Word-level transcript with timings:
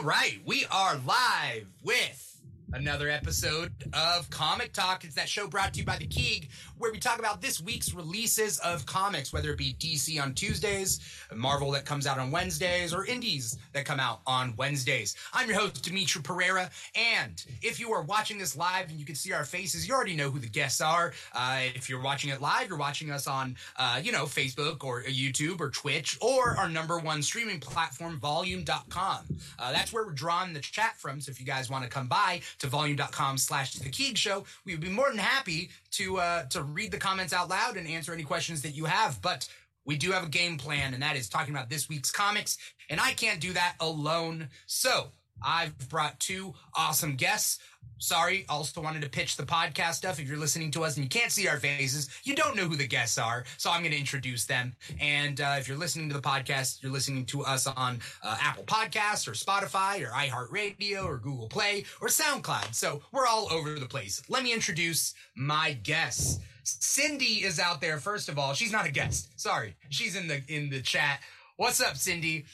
All 0.00 0.06
right, 0.06 0.40
we 0.46 0.64
are 0.70 0.98
live 1.06 1.66
with 1.84 2.40
another 2.72 3.10
episode 3.10 3.70
of 3.94 4.28
Comic 4.30 4.72
Talk. 4.72 5.04
It's 5.04 5.14
that 5.14 5.28
show 5.28 5.46
brought 5.46 5.74
to 5.74 5.80
you 5.80 5.86
by 5.86 5.96
the 5.96 6.06
Keeg, 6.06 6.48
where 6.78 6.92
we 6.92 6.98
talk 6.98 7.18
about 7.18 7.40
this 7.40 7.60
week's 7.60 7.94
releases 7.94 8.58
of 8.60 8.86
comics, 8.86 9.32
whether 9.32 9.50
it 9.50 9.58
be 9.58 9.74
DC 9.78 10.22
on 10.22 10.34
Tuesdays, 10.34 11.00
Marvel 11.34 11.70
that 11.72 11.84
comes 11.84 12.06
out 12.06 12.18
on 12.18 12.30
Wednesdays, 12.30 12.94
or 12.94 13.04
indies 13.06 13.58
that 13.72 13.84
come 13.84 14.00
out 14.00 14.20
on 14.26 14.54
Wednesdays. 14.56 15.16
I'm 15.32 15.48
your 15.48 15.58
host, 15.58 15.82
Dimithri 15.84 16.22
Perera, 16.22 16.70
and 16.94 17.44
if 17.62 17.80
you 17.80 17.92
are 17.92 18.02
watching 18.02 18.38
this 18.38 18.56
live 18.56 18.90
and 18.90 18.98
you 18.98 19.04
can 19.04 19.14
see 19.14 19.32
our 19.32 19.44
faces, 19.44 19.86
you 19.88 19.94
already 19.94 20.16
know 20.16 20.30
who 20.30 20.38
the 20.38 20.48
guests 20.48 20.80
are. 20.80 21.12
Uh, 21.34 21.62
if 21.74 21.88
you're 21.88 22.02
watching 22.02 22.30
it 22.30 22.40
live, 22.40 22.68
you're 22.68 22.78
watching 22.78 23.10
us 23.10 23.26
on, 23.26 23.56
uh, 23.76 24.00
you 24.02 24.12
know, 24.12 24.24
Facebook 24.24 24.84
or 24.84 25.02
YouTube 25.02 25.60
or 25.60 25.70
Twitch 25.70 26.18
or 26.20 26.56
our 26.56 26.68
number 26.68 26.98
one 26.98 27.22
streaming 27.22 27.60
platform, 27.60 28.18
volume.com. 28.18 29.24
Uh, 29.58 29.72
that's 29.72 29.92
where 29.92 30.04
we're 30.04 30.12
drawing 30.12 30.52
the 30.52 30.60
chat 30.60 30.96
from. 30.98 31.20
So 31.20 31.30
if 31.30 31.40
you 31.40 31.46
guys 31.46 31.70
want 31.70 31.84
to 31.84 31.90
come 31.90 32.06
by 32.06 32.40
to 32.58 32.66
volume.com 32.66 33.38
slash 33.38 33.79
the 33.80 33.90
Keeg 33.90 34.16
show, 34.16 34.44
we 34.64 34.72
would 34.72 34.80
be 34.80 34.88
more 34.88 35.08
than 35.10 35.18
happy 35.18 35.70
to, 35.92 36.18
uh, 36.18 36.44
to 36.44 36.62
read 36.62 36.90
the 36.92 36.98
comments 36.98 37.32
out 37.32 37.48
loud 37.48 37.76
and 37.76 37.88
answer 37.88 38.12
any 38.12 38.22
questions 38.22 38.62
that 38.62 38.76
you 38.76 38.84
have. 38.84 39.20
But 39.22 39.48
we 39.84 39.96
do 39.96 40.12
have 40.12 40.24
a 40.24 40.28
game 40.28 40.58
plan, 40.58 40.94
and 40.94 41.02
that 41.02 41.16
is 41.16 41.28
talking 41.28 41.54
about 41.54 41.70
this 41.70 41.88
week's 41.88 42.10
comics. 42.10 42.58
And 42.88 43.00
I 43.00 43.12
can't 43.12 43.40
do 43.40 43.52
that 43.54 43.74
alone. 43.80 44.48
So 44.66 45.08
I've 45.42 45.76
brought 45.88 46.20
two 46.20 46.54
awesome 46.74 47.16
guests. 47.16 47.58
Sorry, 48.00 48.46
also 48.48 48.80
wanted 48.80 49.02
to 49.02 49.10
pitch 49.10 49.36
the 49.36 49.42
podcast 49.42 49.94
stuff. 49.94 50.18
If 50.18 50.26
you're 50.26 50.38
listening 50.38 50.70
to 50.70 50.84
us 50.84 50.96
and 50.96 51.04
you 51.04 51.08
can't 51.10 51.30
see 51.30 51.46
our 51.46 51.58
faces, 51.58 52.08
you 52.24 52.34
don't 52.34 52.56
know 52.56 52.64
who 52.64 52.74
the 52.74 52.86
guests 52.86 53.18
are. 53.18 53.44
So 53.58 53.70
I'm 53.70 53.82
going 53.82 53.92
to 53.92 53.98
introduce 53.98 54.46
them. 54.46 54.74
And 54.98 55.38
uh, 55.38 55.56
if 55.58 55.68
you're 55.68 55.76
listening 55.76 56.08
to 56.08 56.14
the 56.14 56.22
podcast, 56.22 56.82
you're 56.82 56.90
listening 56.90 57.26
to 57.26 57.44
us 57.44 57.66
on 57.66 58.00
uh, 58.24 58.38
Apple 58.40 58.64
Podcasts 58.64 59.28
or 59.28 59.32
Spotify 59.32 60.00
or 60.02 60.12
iHeartRadio 60.12 61.04
or 61.04 61.18
Google 61.18 61.46
Play 61.46 61.84
or 62.00 62.08
SoundCloud. 62.08 62.74
So 62.74 63.02
we're 63.12 63.26
all 63.26 63.48
over 63.52 63.78
the 63.78 63.86
place. 63.86 64.22
Let 64.30 64.44
me 64.44 64.54
introduce 64.54 65.12
my 65.36 65.74
guests. 65.74 66.38
Cindy 66.64 67.44
is 67.44 67.60
out 67.60 67.82
there. 67.82 67.98
First 67.98 68.30
of 68.30 68.38
all, 68.38 68.54
she's 68.54 68.72
not 68.72 68.86
a 68.86 68.90
guest. 68.90 69.38
Sorry, 69.38 69.76
she's 69.90 70.16
in 70.16 70.26
the 70.26 70.42
in 70.48 70.70
the 70.70 70.80
chat. 70.80 71.20
What's 71.56 71.80
up, 71.80 71.96
Cindy? 71.96 72.44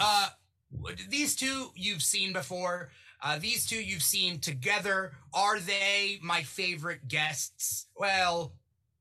Uh, 0.00 0.28
these 1.08 1.36
two 1.36 1.70
you've 1.74 2.02
seen 2.02 2.32
before. 2.32 2.90
Uh, 3.22 3.38
these 3.38 3.66
two 3.66 3.76
you've 3.82 4.02
seen 4.02 4.38
together. 4.40 5.12
Are 5.34 5.58
they 5.58 6.18
my 6.22 6.42
favorite 6.42 7.08
guests? 7.08 7.86
Well, 7.96 8.52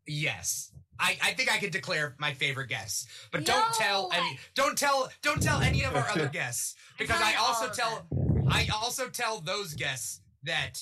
yes. 0.07 0.71
I, 0.99 1.17
I 1.21 1.33
think 1.33 1.51
I 1.51 1.57
could 1.57 1.71
declare 1.71 2.15
my 2.19 2.33
favorite 2.33 2.67
guests, 2.69 3.05
but 3.31 3.43
don't 3.45 3.73
tell 3.73 4.09
any 4.13 4.39
don't 4.53 4.77
tell 4.77 5.09
don't 5.21 5.41
tell 5.43 5.61
any 5.61 5.83
of 5.83 5.93
our 5.93 6.07
other 6.09 6.27
guests 6.33 6.75
because 6.97 7.19
I 7.21 7.35
also 7.35 7.69
tell 7.69 8.07
I 8.49 8.67
also 8.73 9.09
tell 9.09 9.41
those 9.41 9.73
guests 9.73 10.21
that 10.43 10.75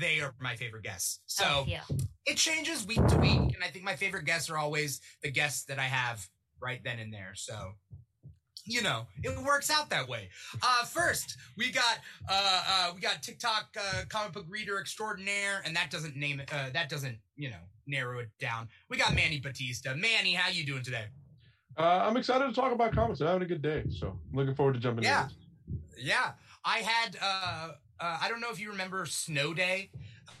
they 0.00 0.20
are 0.20 0.34
my 0.40 0.56
favorite 0.56 0.84
guests. 0.84 1.20
So 1.26 1.44
Oh, 1.46 1.64
yeah. 1.68 1.82
it 2.24 2.36
changes 2.38 2.86
week 2.86 3.06
to 3.08 3.16
week, 3.18 3.40
and 3.54 3.62
I 3.62 3.66
think 3.68 3.84
my 3.84 3.96
favorite 3.96 4.24
guests 4.24 4.48
are 4.48 4.56
always 4.56 5.00
the 5.22 5.30
guests 5.30 5.64
that 5.64 5.78
I 5.78 5.84
have 5.84 6.26
right 6.60 6.80
then 6.82 6.98
and 6.98 7.12
there. 7.12 7.32
So, 7.34 7.72
you 8.64 8.82
know, 8.82 9.06
it 9.22 9.36
works 9.44 9.70
out 9.70 9.90
that 9.90 10.08
way. 10.08 10.28
Uh, 10.62 10.84
first, 10.84 11.36
we 11.56 11.70
got 11.70 11.98
uh, 12.30 12.62
uh, 12.68 12.90
we 12.94 13.00
got 13.00 13.22
TikTok 13.22 13.76
uh, 13.78 14.02
comic 14.08 14.32
book 14.32 14.46
reader 14.48 14.78
extraordinaire, 14.78 15.62
and 15.64 15.74
that 15.76 15.90
doesn't 15.90 16.16
name 16.16 16.40
it. 16.40 16.52
Uh, 16.52 16.70
that 16.72 16.88
doesn't 16.88 17.18
you 17.36 17.50
know 17.50 17.56
narrow 17.86 18.20
it 18.20 18.28
down. 18.38 18.68
We 18.88 18.96
got 18.96 19.14
Manny 19.14 19.40
Batista. 19.40 19.94
Manny, 19.94 20.34
how 20.34 20.50
you 20.50 20.64
doing 20.64 20.82
today? 20.82 21.06
Uh, 21.76 21.82
I'm 22.06 22.16
excited 22.16 22.46
to 22.46 22.52
talk 22.54 22.72
about 22.72 22.92
comics. 22.92 23.20
I'm 23.20 23.26
having 23.28 23.42
a 23.42 23.46
good 23.46 23.62
day, 23.62 23.84
so 23.98 24.08
I'm 24.30 24.36
looking 24.38 24.54
forward 24.54 24.74
to 24.74 24.80
jumping 24.80 25.04
Yeah. 25.04 25.28
in. 25.68 25.78
Yeah, 25.98 26.32
I 26.64 26.78
had. 26.78 27.16
Uh, 27.20 27.72
uh, 28.00 28.18
I 28.20 28.28
don't 28.28 28.40
know 28.40 28.50
if 28.50 28.60
you 28.60 28.70
remember 28.70 29.06
Snow 29.06 29.54
Day, 29.54 29.90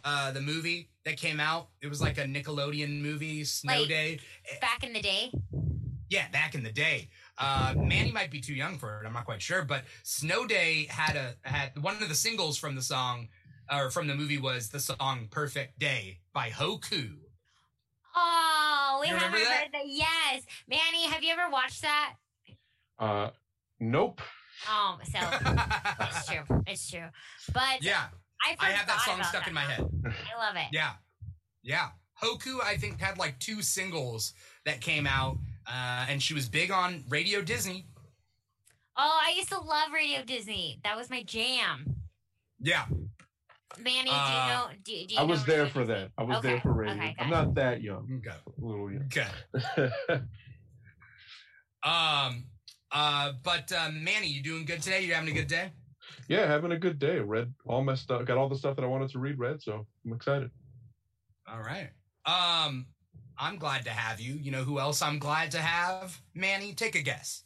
uh, 0.04 0.32
the 0.32 0.40
movie 0.40 0.90
that 1.04 1.16
came 1.16 1.38
out. 1.40 1.68
It 1.80 1.86
was 1.88 2.00
like 2.00 2.18
a 2.18 2.24
Nickelodeon 2.24 3.00
movie, 3.00 3.44
Snow 3.44 3.80
Like- 3.80 3.88
Day. 3.88 4.18
Back 4.60 4.84
in 4.84 4.92
the 4.92 5.00
day. 5.00 5.32
Yeah, 6.10 6.28
back 6.28 6.54
in 6.54 6.62
the 6.62 6.72
day. 6.72 7.08
Uh, 7.38 7.74
Manny 7.76 8.12
might 8.12 8.30
be 8.30 8.40
too 8.40 8.54
young 8.54 8.78
for 8.78 9.00
it. 9.02 9.06
I'm 9.06 9.12
not 9.12 9.24
quite 9.24 9.42
sure, 9.42 9.62
but 9.62 9.84
Snow 10.02 10.46
Day 10.46 10.86
had 10.90 11.16
a 11.16 11.34
had 11.42 11.82
one 11.82 12.02
of 12.02 12.08
the 12.08 12.14
singles 12.14 12.58
from 12.58 12.74
the 12.74 12.82
song 12.82 13.28
or 13.72 13.90
from 13.90 14.06
the 14.06 14.14
movie 14.14 14.38
was 14.38 14.68
the 14.68 14.80
song 14.80 15.28
"Perfect 15.30 15.78
Day" 15.78 16.20
by 16.32 16.50
Hoku. 16.50 17.16
Oh, 18.14 18.98
we 19.00 19.08
You 19.08 19.14
haven't 19.14 19.32
remember 19.32 19.48
that? 19.48 19.62
heard 19.64 19.72
that. 19.72 19.86
Yes, 19.88 20.42
Manny, 20.68 21.06
have 21.06 21.22
you 21.22 21.32
ever 21.32 21.50
watched 21.50 21.82
that? 21.82 22.14
Uh, 22.98 23.30
nope. 23.80 24.20
Oh, 24.68 24.98
so 25.04 25.18
it's 26.00 26.26
true. 26.26 26.62
It's 26.66 26.90
true. 26.90 27.08
But 27.54 27.82
yeah, 27.82 28.04
I, 28.44 28.56
I 28.58 28.70
have 28.72 28.86
that 28.86 29.00
song 29.00 29.22
stuck 29.24 29.42
that 29.44 29.48
in 29.48 29.54
my 29.54 29.62
head. 29.62 29.80
I 30.04 30.38
love 30.38 30.56
it. 30.56 30.66
Yeah, 30.72 30.92
yeah. 31.62 31.88
Hoku, 32.22 32.58
I 32.62 32.76
think, 32.76 33.00
had 33.00 33.18
like 33.18 33.38
two 33.40 33.62
singles 33.62 34.34
that 34.66 34.80
came 34.80 35.06
out, 35.06 35.38
uh, 35.66 36.06
and 36.08 36.22
she 36.22 36.34
was 36.34 36.48
big 36.48 36.70
on 36.70 37.04
Radio 37.08 37.42
Disney. 37.42 37.86
Oh, 38.96 39.20
I 39.26 39.32
used 39.36 39.48
to 39.50 39.58
love 39.60 39.88
Radio 39.94 40.22
Disney. 40.24 40.80
That 40.84 40.96
was 40.96 41.08
my 41.10 41.22
jam. 41.22 41.96
Yeah, 42.60 42.84
Manny, 43.80 44.10
Uh, 44.12 44.26
do 44.26 44.32
you 44.32 44.48
know? 44.48 44.66
Do, 44.84 45.06
do 45.08 45.14
you 45.14 45.20
I 45.20 45.22
was 45.24 45.40
know 45.40 45.46
there 45.46 45.58
Radio 45.64 45.72
for 45.72 45.80
Disney? 45.80 45.94
that. 45.94 46.10
I 46.18 46.22
was 46.24 46.36
Okay, 46.38 46.48
there 46.48 46.60
for 46.60 46.72
radio. 46.74 46.94
okay, 46.94 47.16
I'm 47.18 47.30
not 47.30 47.54
that 47.54 47.80
young. 47.82 48.20
okay, 48.26 48.36
A 48.36 48.64
little 48.64 48.90
young. 48.90 49.04
okay. 49.06 49.90
Um, 51.84 52.44
uh, 52.92 53.32
but 53.42 53.72
uh, 53.72 53.90
Manny, 53.92 54.28
you 54.28 54.42
doing 54.42 54.64
good 54.64 54.82
today? 54.82 55.04
You 55.04 55.14
having 55.14 55.30
a 55.30 55.32
good 55.34 55.48
day? 55.48 55.72
yeah, 56.28 56.46
having 56.46 56.72
a 56.72 56.78
good 56.78 56.98
day. 56.98 57.18
Read 57.18 57.52
all 57.66 57.82
my 57.82 57.94
stuff. 57.94 58.24
Got 58.24 58.38
all 58.38 58.48
the 58.48 58.56
stuff 58.56 58.76
that 58.76 58.84
I 58.84 58.86
wanted 58.88 59.10
to 59.10 59.18
read. 59.18 59.38
Read, 59.38 59.60
so 59.62 59.86
I'm 60.06 60.12
excited. 60.12 60.50
All 61.48 61.60
right. 61.60 61.88
Um, 62.24 62.86
I'm 63.38 63.56
glad 63.56 63.84
to 63.84 63.90
have 63.90 64.20
you. 64.20 64.34
You 64.34 64.50
know 64.50 64.64
who 64.64 64.78
else 64.78 65.02
I'm 65.02 65.18
glad 65.18 65.50
to 65.52 65.58
have? 65.58 66.20
Manny, 66.34 66.74
take 66.74 66.94
a 66.94 67.02
guess. 67.02 67.44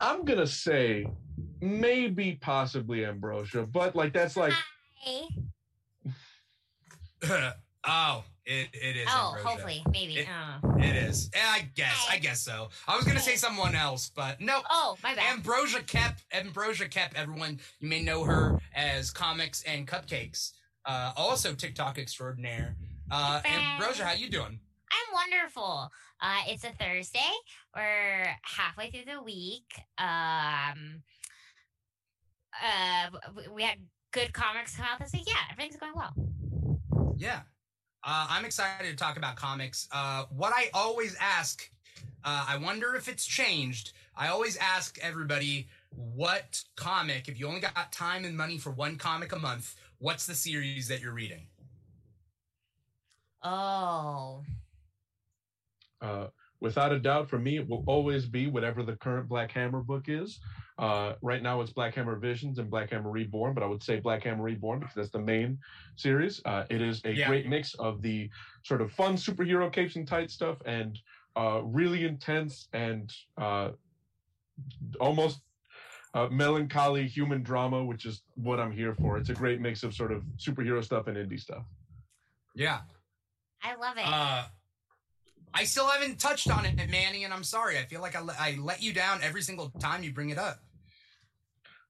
I'm 0.00 0.24
gonna 0.24 0.46
say 0.46 1.06
maybe, 1.60 2.38
possibly 2.40 3.00
Ambrosha, 3.00 3.70
but 3.70 3.96
like 3.96 4.12
that's 4.12 4.36
like 4.36 4.52
Hi. 5.00 5.28
oh, 7.86 8.24
it, 8.46 8.68
it 8.72 8.96
is. 8.96 9.08
Oh, 9.08 9.34
Ambrosha. 9.36 9.44
hopefully, 9.44 9.82
maybe. 9.92 10.18
It- 10.18 10.28
oh. 10.30 10.74
It 10.78 10.94
is. 10.94 11.30
I 11.36 11.68
guess. 11.74 12.06
I 12.08 12.18
guess 12.18 12.40
so. 12.40 12.68
I 12.86 12.96
was 12.96 13.04
gonna 13.04 13.18
say 13.20 13.34
someone 13.36 13.74
else, 13.74 14.10
but 14.14 14.40
no. 14.40 14.60
oh, 14.70 14.96
my 15.02 15.14
bad. 15.14 15.24
Ambrosha 15.38 15.84
Koepp. 15.84 16.16
Ambrosha 16.32 16.88
Koepp. 16.88 17.14
Everyone, 17.16 17.58
you 17.80 17.88
may 17.88 18.02
know 18.02 18.22
her 18.24 18.58
as 18.74 19.10
comics 19.10 19.62
and 19.64 19.86
cupcakes. 19.86 20.52
Uh, 20.84 21.12
also 21.16 21.52
TikTok 21.54 21.98
extraordinaire. 21.98 22.76
Uh, 23.10 23.40
Ambrosha, 23.44 24.04
how 24.04 24.12
you 24.12 24.28
doing? 24.28 24.60
I'm 24.90 25.14
wonderful. 25.14 25.90
Uh, 26.20 26.40
it's 26.48 26.64
a 26.64 26.70
Thursday. 26.72 27.30
We're 27.74 28.36
halfway 28.42 28.90
through 28.90 29.12
the 29.14 29.22
week. 29.22 29.64
Um, 29.98 31.02
uh, 32.62 33.10
we 33.54 33.62
had 33.62 33.78
good 34.12 34.32
comics 34.32 34.76
come 34.76 34.86
out 34.90 34.98
this 34.98 35.12
week. 35.12 35.24
Yeah, 35.26 35.34
everything's 35.50 35.76
going 35.76 35.92
well. 35.94 36.14
Yeah. 37.16 37.40
Uh, 38.04 38.26
I'm 38.30 38.44
excited 38.44 38.90
to 38.90 38.96
talk 38.96 39.16
about 39.16 39.36
comics. 39.36 39.88
Uh, 39.92 40.24
what 40.30 40.52
I 40.54 40.70
always 40.74 41.16
ask, 41.20 41.68
uh, 42.24 42.46
I 42.48 42.56
wonder 42.56 42.94
if 42.94 43.08
it's 43.08 43.26
changed. 43.26 43.92
I 44.16 44.28
always 44.28 44.56
ask 44.56 44.98
everybody 45.02 45.68
what 45.90 46.62
comic, 46.76 47.28
if 47.28 47.38
you 47.38 47.46
only 47.46 47.60
got 47.60 47.92
time 47.92 48.24
and 48.24 48.36
money 48.36 48.58
for 48.58 48.70
one 48.70 48.96
comic 48.96 49.32
a 49.32 49.38
month, 49.38 49.76
what's 49.98 50.26
the 50.26 50.34
series 50.34 50.88
that 50.88 51.00
you're 51.00 51.12
reading? 51.12 51.46
Oh, 53.42 54.42
Uh, 56.00 56.28
without 56.60 56.92
a 56.92 56.98
doubt, 56.98 57.28
for 57.28 57.38
me, 57.38 57.56
it 57.56 57.68
will 57.68 57.82
always 57.86 58.26
be 58.26 58.46
whatever 58.46 58.82
the 58.82 58.96
current 58.96 59.28
Black 59.28 59.50
Hammer 59.52 59.82
book 59.82 60.08
is. 60.08 60.40
Uh, 60.78 61.14
right 61.22 61.42
now, 61.42 61.60
it's 61.60 61.72
Black 61.72 61.94
Hammer 61.94 62.16
Visions 62.16 62.58
and 62.60 62.70
Black 62.70 62.90
Hammer 62.90 63.10
Reborn, 63.10 63.52
but 63.54 63.62
I 63.64 63.66
would 63.66 63.82
say 63.82 63.98
Black 63.98 64.22
Hammer 64.22 64.44
Reborn 64.44 64.78
because 64.80 64.94
that's 64.94 65.10
the 65.10 65.18
main 65.18 65.58
series. 65.96 66.40
Uh, 66.44 66.66
it 66.70 66.80
is 66.80 67.04
a 67.04 67.12
Yeah. 67.14 67.26
great 67.26 67.48
mix 67.48 67.74
of 67.74 68.00
the 68.00 68.30
sort 68.62 68.80
of 68.80 68.92
fun 68.92 69.14
superhero 69.14 69.72
capes 69.72 69.96
and 69.96 70.06
tight 70.06 70.30
stuff 70.30 70.58
and 70.66 70.98
uh, 71.36 71.62
really 71.64 72.04
intense 72.04 72.68
and 72.72 73.12
uh, 73.36 73.72
almost 75.00 75.42
uh, 76.14 76.28
melancholy 76.28 77.06
human 77.08 77.42
drama, 77.42 77.84
which 77.84 78.04
is 78.06 78.22
what 78.34 78.60
I'm 78.60 78.72
here 78.72 78.94
for. 78.94 79.18
It's 79.18 79.30
a 79.30 79.34
great 79.34 79.60
mix 79.60 79.82
of 79.82 79.94
sort 79.94 80.12
of 80.12 80.22
superhero 80.36 80.82
stuff 80.84 81.08
and 81.08 81.16
indie 81.16 81.40
stuff. 81.40 81.64
Yeah. 82.54 82.82
I 83.62 83.74
love 83.74 83.96
it. 83.96 84.04
Uh, 84.06 84.44
I 85.54 85.64
still 85.64 85.86
haven't 85.86 86.20
touched 86.20 86.50
on 86.50 86.64
it, 86.66 86.76
Manny, 86.90 87.24
and 87.24 87.32
I'm 87.32 87.44
sorry. 87.44 87.78
I 87.78 87.84
feel 87.84 88.00
like 88.00 88.16
I, 88.16 88.20
le- 88.20 88.36
I 88.38 88.58
let 88.60 88.82
you 88.82 88.92
down 88.92 89.20
every 89.22 89.42
single 89.42 89.70
time 89.80 90.02
you 90.02 90.12
bring 90.12 90.30
it 90.30 90.38
up. 90.38 90.60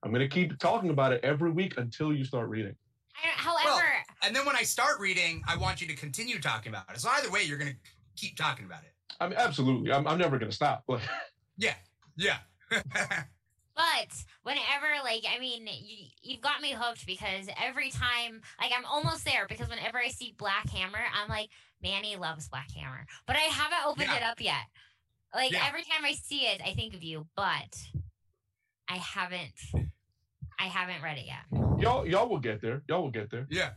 I'm 0.03 0.13
going 0.13 0.21
to 0.21 0.29
keep 0.29 0.59
talking 0.59 0.91
about 0.91 1.13
it 1.13 1.21
every 1.25 1.51
week 1.51 1.75
until 1.77 2.13
you 2.13 2.25
start 2.25 2.49
reading. 2.49 2.77
I, 3.17 3.29
however, 3.31 3.85
And 4.23 4.35
then 4.35 4.47
when 4.47 4.55
I 4.57 4.63
start 4.63 5.01
reading, 5.01 5.43
I 5.49 5.57
want 5.57 5.81
you 5.81 5.89
to 5.89 5.95
continue 5.95 6.39
talking 6.41 6.71
about 6.71 6.85
it. 6.95 7.01
So 7.01 7.09
either 7.11 7.31
way, 7.31 7.43
you're 7.43 7.59
going 7.59 7.73
to 7.73 7.79
keep 8.17 8.37
talking 8.37 8.65
about 8.65 8.85
it. 8.85 8.93
I 9.21 9.29
mean, 9.29 9.39
absolutely. 9.39 9.93
I'm, 9.93 10.07
I'm 10.07 10.19
never 10.19 10.39
going 10.39 10.51
to 10.51 10.57
stop. 10.57 10.85
Like, 10.87 11.03
Yeah. 11.59 11.75
Yeah. 12.17 12.39
but 13.79 13.85
But 14.09 14.25
whenever, 14.43 14.87
like, 15.05 15.25
I 15.33 15.39
mean, 15.39 15.67
you, 15.67 16.07
you've 16.23 16.41
got 16.41 16.61
me 16.61 16.73
hooked 16.77 17.07
because 17.07 17.49
every 17.63 17.91
time, 17.91 18.41
like, 18.61 18.73
I'm 18.77 18.85
almost 18.85 19.25
there 19.25 19.47
because 19.49 19.69
whenever 19.69 19.99
I 19.99 20.09
see 20.09 20.35
Black 20.37 20.69
Hammer, 20.71 20.99
I'm 21.15 21.29
like, 21.29 21.49
Manny 21.83 22.17
loves 22.17 22.49
Black 22.49 22.71
Hammer. 22.73 23.07
But 23.27 23.37
I 23.37 23.41
haven't 23.41 23.87
opened 23.87 24.09
Yeah. 24.11 24.17
it 24.17 24.23
up 24.25 24.41
yet. 24.41 24.65
Like, 25.35 25.53
Yeah. 25.53 25.65
every 25.67 25.83
time 25.85 26.05
I 26.05 26.13
see 26.13 26.47
it, 26.47 26.61
I 26.65 26.75
think 26.75 26.95
of 26.95 27.03
you, 27.05 27.29
but 27.37 27.77
I 28.89 28.97
haven't. 28.97 29.55
I 30.59 30.65
haven't 30.65 31.03
read 31.03 31.19
it 31.19 31.27
yet. 31.27 31.45
Y'all, 31.81 32.05
y'all 32.07 32.29
will 32.29 32.41
get 32.41 32.61
there. 32.61 32.83
Y'all 32.89 33.03
will 33.03 33.11
get 33.13 33.31
there. 33.31 33.47
Yeah. 33.49 33.71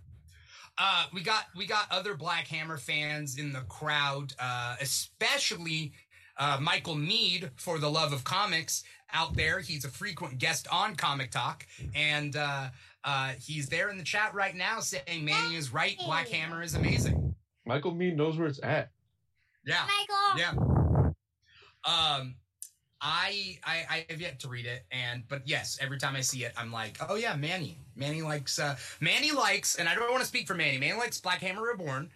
Uh, 0.77 1.05
we 1.13 1.21
got 1.21 1.45
we 1.55 1.67
got 1.67 1.85
other 1.91 2.15
Black 2.15 2.47
Hammer 2.47 2.77
fans 2.77 3.37
in 3.37 3.53
the 3.53 3.61
crowd, 3.61 4.33
uh, 4.39 4.77
especially 4.81 5.93
uh, 6.37 6.57
Michael 6.59 6.95
Mead 6.95 7.51
for 7.55 7.77
the 7.77 7.89
love 7.91 8.13
of 8.13 8.23
comics 8.23 8.83
out 9.13 9.35
there. 9.35 9.59
He's 9.59 9.85
a 9.85 9.89
frequent 9.89 10.37
guest 10.37 10.67
on 10.71 10.95
Comic 10.95 11.31
Talk, 11.31 11.65
and 11.95 12.35
uh, 12.35 12.69
uh, 13.03 13.33
he's 13.39 13.67
there 13.69 13.89
in 13.89 13.97
the 13.97 14.03
chat 14.03 14.33
right 14.33 14.55
now 14.55 14.79
saying 14.79 15.23
Manny 15.23 15.55
is 15.55 15.73
right. 15.73 15.97
Black 16.05 16.29
Hammer 16.29 16.61
is 16.61 16.75
amazing. 16.75 17.35
Michael 17.65 17.93
Mead 17.93 18.17
knows 18.17 18.37
where 18.37 18.47
it's 18.47 18.61
at. 18.63 18.91
Yeah, 19.65 19.83
Michael! 19.85 20.39
yeah. 20.39 21.11
Um, 21.83 22.35
I, 23.01 23.57
I 23.63 23.83
I 23.89 24.05
have 24.09 24.21
yet 24.21 24.39
to 24.41 24.47
read 24.47 24.65
it, 24.65 24.85
and 24.91 25.23
but 25.27 25.47
yes, 25.47 25.77
every 25.81 25.97
time 25.97 26.15
I 26.15 26.21
see 26.21 26.43
it, 26.43 26.53
I'm 26.55 26.71
like, 26.71 26.97
oh 27.09 27.15
yeah, 27.15 27.35
Manny. 27.35 27.77
Manny 27.95 28.21
likes 28.21 28.59
uh, 28.59 28.75
Manny 28.99 29.31
likes, 29.31 29.75
and 29.75 29.89
I 29.89 29.95
don't 29.95 30.09
want 30.11 30.21
to 30.21 30.27
speak 30.27 30.47
for 30.47 30.53
Manny. 30.53 30.77
Manny 30.77 30.97
likes 30.97 31.19
Black 31.19 31.39
Hammer 31.39 31.63
Reborn. 31.63 32.11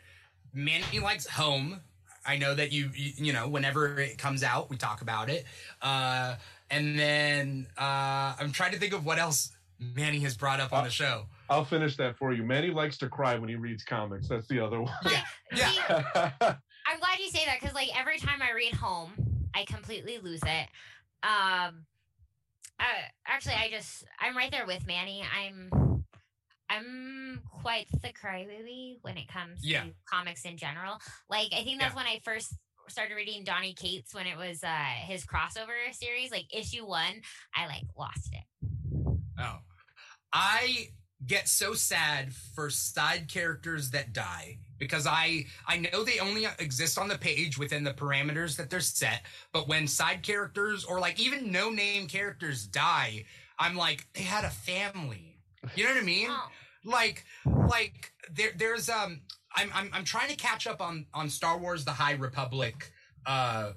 Manny 0.54 1.00
likes 1.00 1.28
Home. 1.28 1.82
I 2.26 2.38
know 2.38 2.54
that 2.56 2.72
you 2.72 2.92
you, 2.96 3.12
you 3.18 3.34
know 3.34 3.48
whenever 3.48 4.00
it 4.00 4.18
comes 4.18 4.44
out, 4.44 4.70
we 4.70 4.78
talk 4.78 5.02
about 5.02 5.30
it. 5.30 5.46
Uh, 5.82 6.36
and 6.70 6.98
then 6.98 7.68
uh, 7.78 8.36
I'm 8.40 8.52
trying 8.52 8.72
to 8.74 8.80
think 8.80 8.94
of 8.94 9.06
what 9.06 9.18
else 9.20 9.52
Manny 9.80 10.20
has 10.20 10.36
brought 10.36 10.60
up 10.60 10.74
on 10.74 10.84
the 10.84 10.90
show. 10.90 11.26
I'll 11.50 11.66
finish 11.66 11.96
that 11.98 12.18
for 12.18 12.34
you. 12.34 12.44
Manny 12.44 12.72
likes 12.72 12.98
to 13.00 13.10
cry 13.10 13.38
when 13.38 13.50
he 13.50 13.56
reads 13.56 13.84
comics. 13.84 14.28
That's 14.28 14.48
the 14.48 14.60
other 14.60 14.82
one. 14.82 14.94
Yeah, 15.06 15.22
yeah. 15.56 15.70
See, 15.72 15.80
I'm 15.88 17.00
glad 17.00 17.20
you 17.20 17.30
say 17.30 17.46
that 17.46 17.60
because 17.60 17.76
like 17.76 17.90
every 18.00 18.18
time 18.20 18.42
I 18.42 18.54
read 18.54 18.74
home, 18.74 19.12
I 19.54 19.66
completely 19.66 20.18
lose 20.22 20.42
it. 20.44 20.68
Um, 21.24 21.86
uh, 22.80 22.84
actually, 23.28 23.56
I 23.56 23.70
just 23.70 24.04
I'm 24.20 24.36
right 24.36 24.52
there 24.52 24.66
with 24.66 24.86
Manny. 24.88 25.24
I'm 25.24 26.04
I'm 26.70 27.42
quite 27.52 27.88
the 28.02 28.10
crybaby 28.10 28.98
when 29.02 29.18
it 29.18 29.28
comes 29.28 29.60
Yeah. 29.64 29.84
to 29.84 29.92
comics 30.12 30.46
in 30.46 30.58
general. 30.58 30.98
Like 31.30 31.50
I 31.54 31.64
think 31.64 31.80
that's 31.80 31.94
Yeah. 31.94 31.96
when 31.98 32.06
I 32.08 32.20
first 32.24 32.56
started 32.88 33.16
reading 33.16 33.44
Donny 33.44 33.74
Cates 33.74 34.14
when 34.14 34.28
it 34.28 34.38
was 34.38 34.64
uh 34.64 34.94
his 35.06 35.26
crossover 35.26 35.92
series, 35.92 36.32
like 36.32 36.46
issue 36.56 36.86
one. 36.86 37.22
I 37.56 37.68
like 37.68 37.84
lost 37.98 38.32
it. 38.32 38.44
Oh. 39.40 39.58
I 40.34 40.90
get 41.26 41.48
so 41.48 41.74
sad 41.74 42.34
for 42.34 42.70
side 42.70 43.28
characters 43.28 43.92
that 43.92 44.14
die 44.14 44.60
because 44.78 45.08
I 45.08 45.46
I 45.68 45.78
know 45.78 46.04
they 46.04 46.20
only 46.20 46.46
exist 46.60 46.98
on 46.98 47.08
the 47.08 47.18
page 47.18 47.58
within 47.58 47.84
the 47.84 47.94
parameters 47.94 48.58
that 48.58 48.70
they're 48.70 48.80
set, 48.80 49.22
but 49.54 49.68
when 49.68 49.88
side 49.88 50.24
characters 50.24 50.84
or 50.84 51.00
like 51.00 51.20
even 51.20 51.52
no 51.52 51.70
name 51.70 52.08
characters 52.08 52.68
die, 52.68 53.26
I'm 53.58 53.76
like 53.76 54.06
they 54.14 54.24
had 54.24 54.44
a 54.44 54.50
family. 54.50 55.40
You 55.76 55.86
know 55.86 55.92
what 55.92 56.02
I 56.02 56.06
mean? 56.06 56.28
Oh, 56.30 56.48
like 56.84 57.26
like 57.46 58.12
there 58.32 58.52
there's 58.56 58.90
um 58.90 59.22
I'm 59.56 59.70
I'm 59.74 59.90
I'm 59.94 60.04
trying 60.04 60.30
to 60.30 60.36
catch 60.36 60.68
up 60.68 60.82
on 60.82 61.06
on 61.14 61.30
Star 61.30 61.58
Wars 61.58 61.86
the 61.86 61.92
High 61.92 62.14
Republic 62.14 62.92
uh 63.26 63.72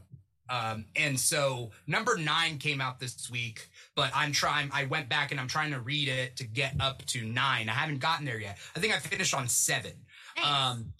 um 0.50 0.86
and 0.96 1.18
so 1.18 1.70
number 1.86 2.16
9 2.16 2.58
came 2.58 2.80
out 2.80 2.98
this 3.00 3.30
week 3.30 3.68
but 3.94 4.10
I'm 4.14 4.32
trying 4.32 4.70
I 4.72 4.84
went 4.86 5.08
back 5.08 5.30
and 5.30 5.40
I'm 5.40 5.48
trying 5.48 5.72
to 5.72 5.80
read 5.80 6.08
it 6.08 6.36
to 6.36 6.44
get 6.44 6.74
up 6.80 7.04
to 7.06 7.22
9 7.22 7.68
I 7.68 7.72
haven't 7.72 7.98
gotten 8.00 8.24
there 8.24 8.40
yet. 8.40 8.58
I 8.74 8.80
think 8.80 8.94
I 8.94 8.98
finished 8.98 9.34
on 9.34 9.48
7 9.48 9.92
nice. 10.36 10.46
um 10.46 10.92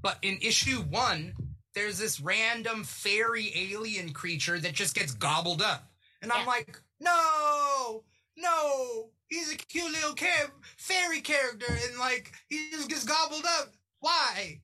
but 0.00 0.18
in 0.22 0.38
issue 0.40 0.78
1 0.82 1.34
there's 1.74 1.98
this 1.98 2.20
random 2.20 2.84
fairy 2.84 3.52
alien 3.56 4.12
creature 4.12 4.58
that 4.58 4.74
just 4.74 4.94
gets 4.94 5.12
gobbled 5.14 5.62
up. 5.62 5.90
And 6.20 6.30
I'm 6.30 6.46
like 6.46 6.80
no 7.00 8.04
no 8.36 9.10
he's 9.28 9.52
a 9.52 9.56
cute 9.56 9.90
little 9.90 10.14
char- 10.14 10.52
fairy 10.76 11.20
character. 11.20 11.72
And 11.88 11.98
like 11.98 12.32
he 12.48 12.70
just 12.70 12.88
gets 12.88 13.04
gobbled 13.04 13.44
up 13.58 13.72
why 14.02 14.60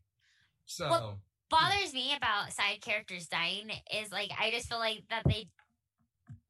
so 0.66 0.90
Well- 0.90 1.20
bothers 1.50 1.94
me 1.94 2.14
about 2.14 2.52
side 2.52 2.82
characters 2.82 3.26
dying 3.26 3.70
is 3.90 4.12
like 4.12 4.30
I 4.38 4.50
just 4.50 4.68
feel 4.68 4.78
like 4.78 5.02
that 5.08 5.22
they 5.24 5.48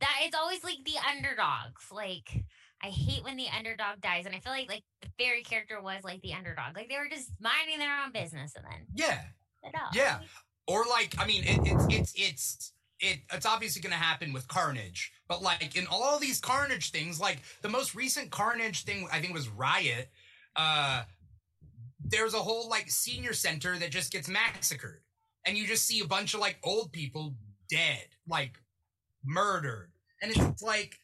that 0.00 0.16
it's 0.22 0.34
always 0.36 0.64
like 0.64 0.78
the 0.84 0.98
underdogs. 1.08 1.86
Like 1.92 2.44
I 2.82 2.88
hate 2.88 3.22
when 3.22 3.36
the 3.36 3.46
underdog 3.56 4.00
dies, 4.00 4.26
and 4.26 4.34
I 4.34 4.40
feel 4.40 4.52
like 4.52 4.68
like 4.68 4.84
the 5.02 5.08
fairy 5.18 5.42
character 5.44 5.80
was 5.80 6.02
like 6.02 6.20
the 6.22 6.34
underdog. 6.34 6.76
Like 6.76 6.88
they 6.88 6.98
were 6.98 7.08
just 7.08 7.30
minding 7.40 7.78
their 7.78 7.96
own 8.02 8.10
business, 8.12 8.54
and 8.56 8.64
then 8.64 8.86
yeah. 8.94 9.22
Yeah. 9.92 10.20
or 10.68 10.84
like 10.88 11.14
i 11.18 11.26
mean 11.26 11.42
it, 11.44 11.60
it's 11.64 11.86
it's 11.90 12.12
it's 12.16 12.72
it, 13.00 13.18
it's 13.32 13.46
obviously 13.46 13.80
going 13.82 13.92
to 13.92 13.98
happen 13.98 14.32
with 14.32 14.46
carnage 14.48 15.12
but 15.28 15.42
like 15.42 15.76
in 15.76 15.86
all 15.90 16.18
these 16.18 16.40
carnage 16.40 16.90
things 16.90 17.20
like 17.20 17.38
the 17.62 17.68
most 17.68 17.94
recent 17.94 18.30
carnage 18.30 18.84
thing 18.84 19.08
i 19.12 19.20
think 19.20 19.34
was 19.34 19.48
riot 19.48 20.10
uh 20.56 21.02
there's 22.04 22.34
a 22.34 22.38
whole 22.38 22.68
like 22.68 22.90
senior 22.90 23.32
center 23.32 23.76
that 23.78 23.90
just 23.90 24.12
gets 24.12 24.28
massacred 24.28 25.00
and 25.46 25.56
you 25.58 25.66
just 25.66 25.84
see 25.86 26.00
a 26.00 26.06
bunch 26.06 26.34
of 26.34 26.40
like 26.40 26.58
old 26.62 26.92
people 26.92 27.34
dead 27.70 28.04
like 28.28 28.58
murdered 29.24 29.90
and 30.22 30.30
it's 30.30 30.62
like 30.62 30.96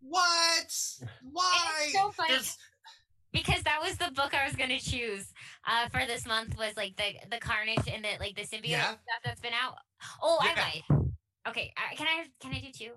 what 0.00 0.74
why 1.22 1.82
It's 1.84 1.92
so 1.92 2.10
funny 2.10 2.30
There's- 2.30 2.56
because 3.32 3.62
that 3.62 3.80
was 3.80 3.96
the 3.96 4.10
book 4.10 4.34
I 4.34 4.44
was 4.46 4.56
gonna 4.56 4.80
choose 4.80 5.32
uh, 5.66 5.88
for 5.88 6.04
this 6.06 6.26
month 6.26 6.56
was 6.58 6.76
like 6.76 6.96
the 6.96 7.12
the 7.30 7.38
Carnage 7.38 7.86
and 7.86 8.04
the 8.04 8.08
like 8.18 8.34
the 8.34 8.42
symbiote 8.42 8.70
Yeah. 8.70 8.84
stuff 8.90 9.20
that's 9.24 9.40
been 9.40 9.52
out. 9.52 9.76
Oh, 10.20 10.38
Yeah. 10.42 10.54
I 10.56 10.82
lied. 10.90 11.10
Okay, 11.48 11.72
uh, 11.76 11.94
can 11.96 12.08
I 12.08 12.24
can 12.40 12.52
I 12.54 12.60
do 12.60 12.72
two? 12.72 12.90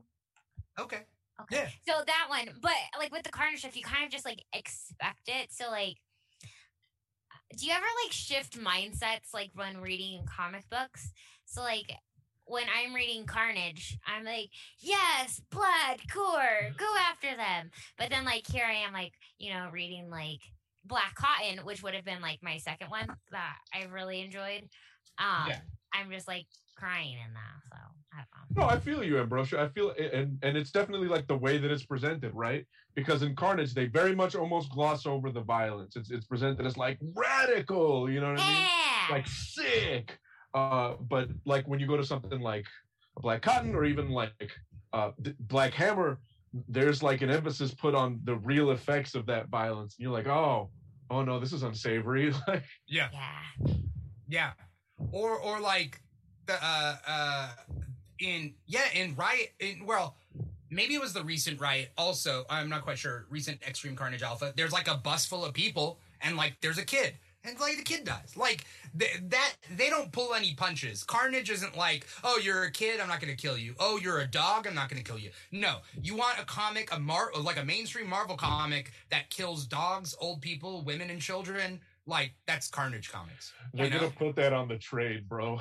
okay 0.79 1.01
Okay. 1.41 1.55
Yeah. 1.55 1.69
So 1.95 2.03
that 2.05 2.25
one, 2.29 2.47
but 2.61 2.71
like 2.97 3.11
with 3.11 3.23
the 3.23 3.29
Carnage 3.31 3.59
stuff, 3.59 3.75
you 3.75 3.83
kind 3.83 4.05
of 4.05 4.11
just 4.11 4.23
like 4.25 4.43
expect 4.53 5.27
it. 5.27 5.51
So 5.51 5.69
like, 5.71 5.97
do 7.55 7.65
you 7.65 7.71
ever 7.73 7.85
like 8.03 8.11
shift 8.11 8.59
mindsets 8.59 9.33
like 9.33 9.51
when 9.53 9.81
reading 9.81 10.25
comic 10.25 10.69
books? 10.69 11.11
So 11.45 11.61
like. 11.61 11.91
When 12.45 12.65
I'm 12.77 12.93
reading 12.93 13.25
Carnage, 13.25 13.97
I'm 14.05 14.25
like, 14.25 14.49
yes, 14.77 15.41
blood, 15.49 16.01
gore, 16.13 16.71
go 16.77 16.93
after 17.09 17.37
them. 17.37 17.71
But 17.97 18.09
then, 18.09 18.25
like, 18.25 18.45
here 18.45 18.65
I 18.67 18.85
am, 18.85 18.91
like, 18.91 19.13
you 19.37 19.53
know, 19.53 19.69
reading 19.71 20.09
like 20.09 20.41
Black 20.83 21.15
Cotton, 21.15 21.63
which 21.63 21.81
would 21.81 21.93
have 21.93 22.03
been 22.03 22.21
like 22.21 22.39
my 22.43 22.57
second 22.57 22.89
one 22.89 23.07
that 23.31 23.55
I 23.73 23.85
really 23.85 24.19
enjoyed. 24.19 24.67
Um, 25.17 25.47
Yeah. 25.47 25.59
I'm 25.93 26.11
just 26.11 26.27
like 26.27 26.47
crying 26.83 27.13
in 27.25 27.33
that. 27.33 27.63
So 27.69 27.75
I 28.13 28.17
don't 28.17 28.57
know. 28.57 28.63
No, 28.63 28.69
I 28.69 28.79
feel 28.79 29.03
you, 29.03 29.15
Ambrosha. 29.15 29.59
I 29.59 29.69
feel, 29.69 29.91
and 29.91 30.37
and 30.41 30.57
it's 30.57 30.71
definitely 30.71 31.07
like 31.07 31.27
the 31.27 31.37
way 31.37 31.57
that 31.57 31.71
it's 31.71 31.85
presented, 31.85 32.33
right? 32.33 32.65
Because 32.95 33.23
in 33.23 33.35
Carnage, 33.35 33.73
they 33.73 33.87
very 33.87 34.15
much 34.15 34.35
almost 34.35 34.69
gloss 34.71 35.05
over 35.05 35.31
the 35.31 35.41
violence. 35.41 35.95
It's 35.95 36.11
it's 36.11 36.25
presented 36.25 36.65
as 36.65 36.77
like 36.77 36.97
radical, 37.15 38.09
you 38.09 38.19
know 38.19 38.31
what 38.31 38.41
I 38.41 38.47
mean? 38.47 38.67
Yeah. 39.09 39.15
Like 39.15 39.27
sick. 39.27 40.19
Uh, 40.53 40.95
but 41.09 41.29
like 41.45 41.67
when 41.67 41.79
you 41.79 41.87
go 41.87 41.97
to 41.97 42.05
something 42.05 42.41
like 42.41 42.65
Black 43.17 43.41
Cotton 43.41 43.73
or 43.73 43.85
even 43.85 44.09
like 44.09 44.51
uh, 44.91 45.11
Black 45.39 45.73
Hammer, 45.73 46.19
there's 46.67 47.01
like 47.01 47.21
an 47.21 47.31
emphasis 47.31 47.73
put 47.73 47.95
on 47.95 48.19
the 48.25 48.35
real 48.35 48.71
effects 48.71 49.15
of 49.15 49.25
that 49.27 49.49
violence. 49.49 49.95
And 49.97 50.03
you're 50.03 50.13
like, 50.13 50.27
oh, 50.27 50.69
oh 51.09 51.23
no, 51.23 51.39
this 51.39 51.53
is 51.53 51.63
unsavory. 51.63 52.31
like, 52.47 52.63
yeah 52.87 53.09
yeah. 53.11 53.73
Yeah. 54.27 54.51
Or 55.11 55.39
or 55.39 55.59
like 55.59 55.99
the 55.99 56.12
uh 56.49 56.95
uh 57.07 57.49
in 58.19 58.53
yeah, 58.65 58.85
in 58.93 59.15
Riot 59.15 59.51
in 59.59 59.85
well, 59.85 60.15
maybe 60.69 60.95
it 60.95 61.01
was 61.01 61.13
the 61.13 61.23
recent 61.23 61.59
Riot 61.59 61.91
also. 61.97 62.45
I'm 62.49 62.69
not 62.69 62.83
quite 62.83 62.97
sure. 62.97 63.25
Recent 63.29 63.61
Extreme 63.67 63.95
Carnage 63.95 64.23
Alpha. 64.23 64.53
There's 64.55 64.73
like 64.73 64.87
a 64.87 64.95
bus 64.95 65.25
full 65.25 65.45
of 65.45 65.53
people 65.53 65.99
and 66.21 66.37
like 66.37 66.55
there's 66.61 66.77
a 66.77 66.85
kid. 66.85 67.13
And 67.45 67.59
like 67.59 67.75
the 67.75 67.83
kid 67.83 68.05
dies. 68.05 68.37
Like 68.37 68.63
th- 68.97 69.19
that 69.27 69.53
they 69.75 69.89
don't 69.89 70.11
pull 70.13 70.33
any 70.33 70.53
punches. 70.53 71.03
Carnage 71.03 71.49
isn't 71.49 71.75
like, 71.75 72.07
"Oh, 72.23 72.39
you're 72.41 72.63
a 72.63 72.71
kid, 72.71 73.01
I'm 73.01 73.09
not 73.09 73.19
to 73.19 73.35
kill 73.35 73.57
you. 73.57 73.75
Oh, 73.79 73.97
you're 73.97 74.21
a 74.21 74.27
dog, 74.27 74.65
I'm 74.65 74.75
not 74.75 74.89
to 74.89 75.03
kill 75.03 75.19
you." 75.19 75.31
No. 75.51 75.79
You 76.01 76.15
want 76.15 76.39
a 76.39 76.45
comic, 76.45 76.95
a 76.95 76.99
mar 76.99 77.31
like 77.37 77.59
a 77.59 77.65
mainstream 77.65 78.07
Marvel 78.07 78.37
comic 78.37 78.93
that 79.09 79.29
kills 79.29 79.65
dogs, 79.65 80.15
old 80.21 80.39
people, 80.39 80.83
women 80.83 81.09
and 81.09 81.19
children. 81.21 81.81
Like 82.05 82.35
that's 82.47 82.69
Carnage 82.69 83.09
comics. 83.11 83.53
they're 83.73 83.89
know? 83.89 83.99
gonna 83.99 84.11
put 84.11 84.35
that 84.35 84.51
on 84.53 84.67
the 84.67 84.77
trade, 84.77 85.27
bro. 85.29 85.59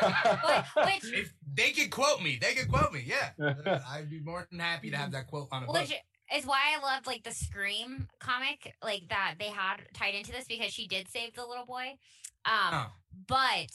But, 0.00 0.66
which 0.86 1.12
if 1.12 1.34
they 1.54 1.72
could 1.72 1.90
quote 1.90 2.22
me, 2.22 2.38
they 2.40 2.54
could 2.54 2.68
quote 2.70 2.92
me. 2.92 3.04
Yeah, 3.04 3.30
I'd 3.88 4.08
be 4.08 4.20
more 4.20 4.46
than 4.50 4.58
happy 4.60 4.90
to 4.90 4.96
have 4.96 5.12
that 5.12 5.26
quote 5.26 5.48
on 5.52 5.64
a 5.64 5.66
book. 5.66 5.76
which 5.76 5.92
is 6.34 6.46
why 6.46 6.60
I 6.76 6.82
loved 6.82 7.06
like 7.06 7.24
the 7.24 7.30
Scream 7.32 8.08
comic, 8.20 8.74
like 8.82 9.02
that 9.10 9.34
they 9.38 9.48
had 9.48 9.82
tied 9.92 10.14
into 10.14 10.32
this 10.32 10.46
because 10.48 10.72
she 10.72 10.86
did 10.86 11.08
save 11.10 11.34
the 11.34 11.44
little 11.46 11.66
boy. 11.66 11.96
Um, 12.44 12.72
Oh. 12.72 12.86
but 13.28 13.68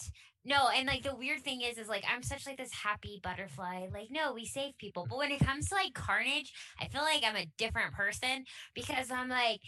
No, 0.43 0.69
and 0.75 0.87
like 0.87 1.03
the 1.03 1.15
weird 1.15 1.43
thing 1.43 1.61
is, 1.61 1.77
is 1.77 1.87
like 1.87 2.03
I'm 2.11 2.23
such 2.23 2.47
like 2.47 2.57
this 2.57 2.73
happy 2.73 3.19
butterfly. 3.21 3.87
Like, 3.93 4.07
no, 4.09 4.33
we 4.33 4.45
save 4.45 4.75
people. 4.77 5.05
But 5.07 5.19
when 5.19 5.31
it 5.31 5.39
comes 5.39 5.69
to 5.69 5.75
like 5.75 5.93
carnage, 5.93 6.51
I 6.81 6.87
feel 6.87 7.01
like 7.03 7.21
I'm 7.23 7.35
a 7.35 7.45
different 7.57 7.93
person 7.93 8.45
because 8.73 9.11
I'm 9.11 9.29
like, 9.29 9.59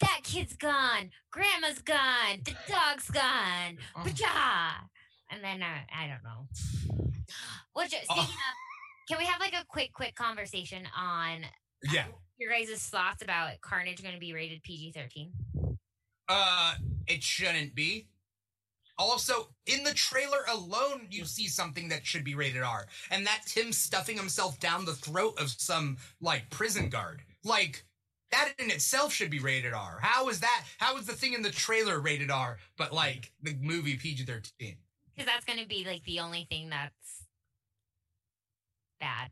that 0.00 0.20
kid's 0.24 0.56
gone, 0.56 1.10
grandma's 1.30 1.78
gone, 1.80 2.40
the 2.44 2.54
dog's 2.68 3.10
gone, 3.10 3.78
Oh. 3.96 4.04
And 5.32 5.44
then 5.44 5.62
uh, 5.62 5.78
I 5.96 6.08
don't 6.08 6.24
know. 6.24 6.48
Which 7.74 7.90
speaking 7.90 8.06
Oh. 8.10 8.20
of, 8.22 8.28
can 9.08 9.18
we 9.18 9.24
have 9.26 9.40
like 9.40 9.54
a 9.54 9.64
quick, 9.68 9.92
quick 9.92 10.14
conversation 10.16 10.88
on 10.96 11.44
Yeah. 11.90 12.06
your 12.38 12.50
guys' 12.50 12.82
thoughts 12.88 13.22
about 13.22 13.60
Carnage 13.60 14.02
going 14.02 14.14
to 14.14 14.20
be 14.20 14.32
rated 14.32 14.62
PG 14.62 14.92
thirteen? 14.92 15.32
Uh, 16.28 16.74
it 17.06 17.22
shouldn't 17.22 17.74
be. 17.74 18.08
Also, 18.98 19.48
in 19.66 19.82
the 19.82 19.94
trailer 19.94 20.44
alone, 20.48 21.06
you 21.10 21.24
see 21.24 21.48
something 21.48 21.88
that 21.88 22.06
should 22.06 22.22
be 22.22 22.34
rated 22.34 22.62
R, 22.62 22.86
and 23.10 23.26
that's 23.26 23.52
him 23.52 23.72
stuffing 23.72 24.16
himself 24.16 24.60
down 24.60 24.84
the 24.84 24.94
throat 24.94 25.40
of 25.40 25.48
some 25.50 25.96
like 26.20 26.50
prison 26.50 26.88
guard. 26.90 27.22
Like 27.42 27.84
that 28.32 28.52
in 28.58 28.70
itself 28.70 29.12
should 29.12 29.30
be 29.30 29.38
rated 29.38 29.72
R. 29.72 29.98
How 30.00 30.28
is 30.28 30.40
that? 30.40 30.64
How 30.78 30.96
is 30.96 31.06
the 31.06 31.12
thing 31.12 31.32
in 31.32 31.42
the 31.42 31.50
trailer 31.50 32.00
rated 32.00 32.30
R, 32.30 32.58
but 32.76 32.92
like 32.92 33.32
the 33.42 33.56
movie 33.60 33.96
PG 33.96 34.24
thirteen? 34.24 34.76
Because 35.14 35.26
that's 35.26 35.44
going 35.44 35.58
to 35.58 35.66
be 35.66 35.84
like 35.84 36.04
the 36.04 36.20
only 36.20 36.46
thing 36.48 36.70
that's 36.70 37.24
bad. 39.00 39.30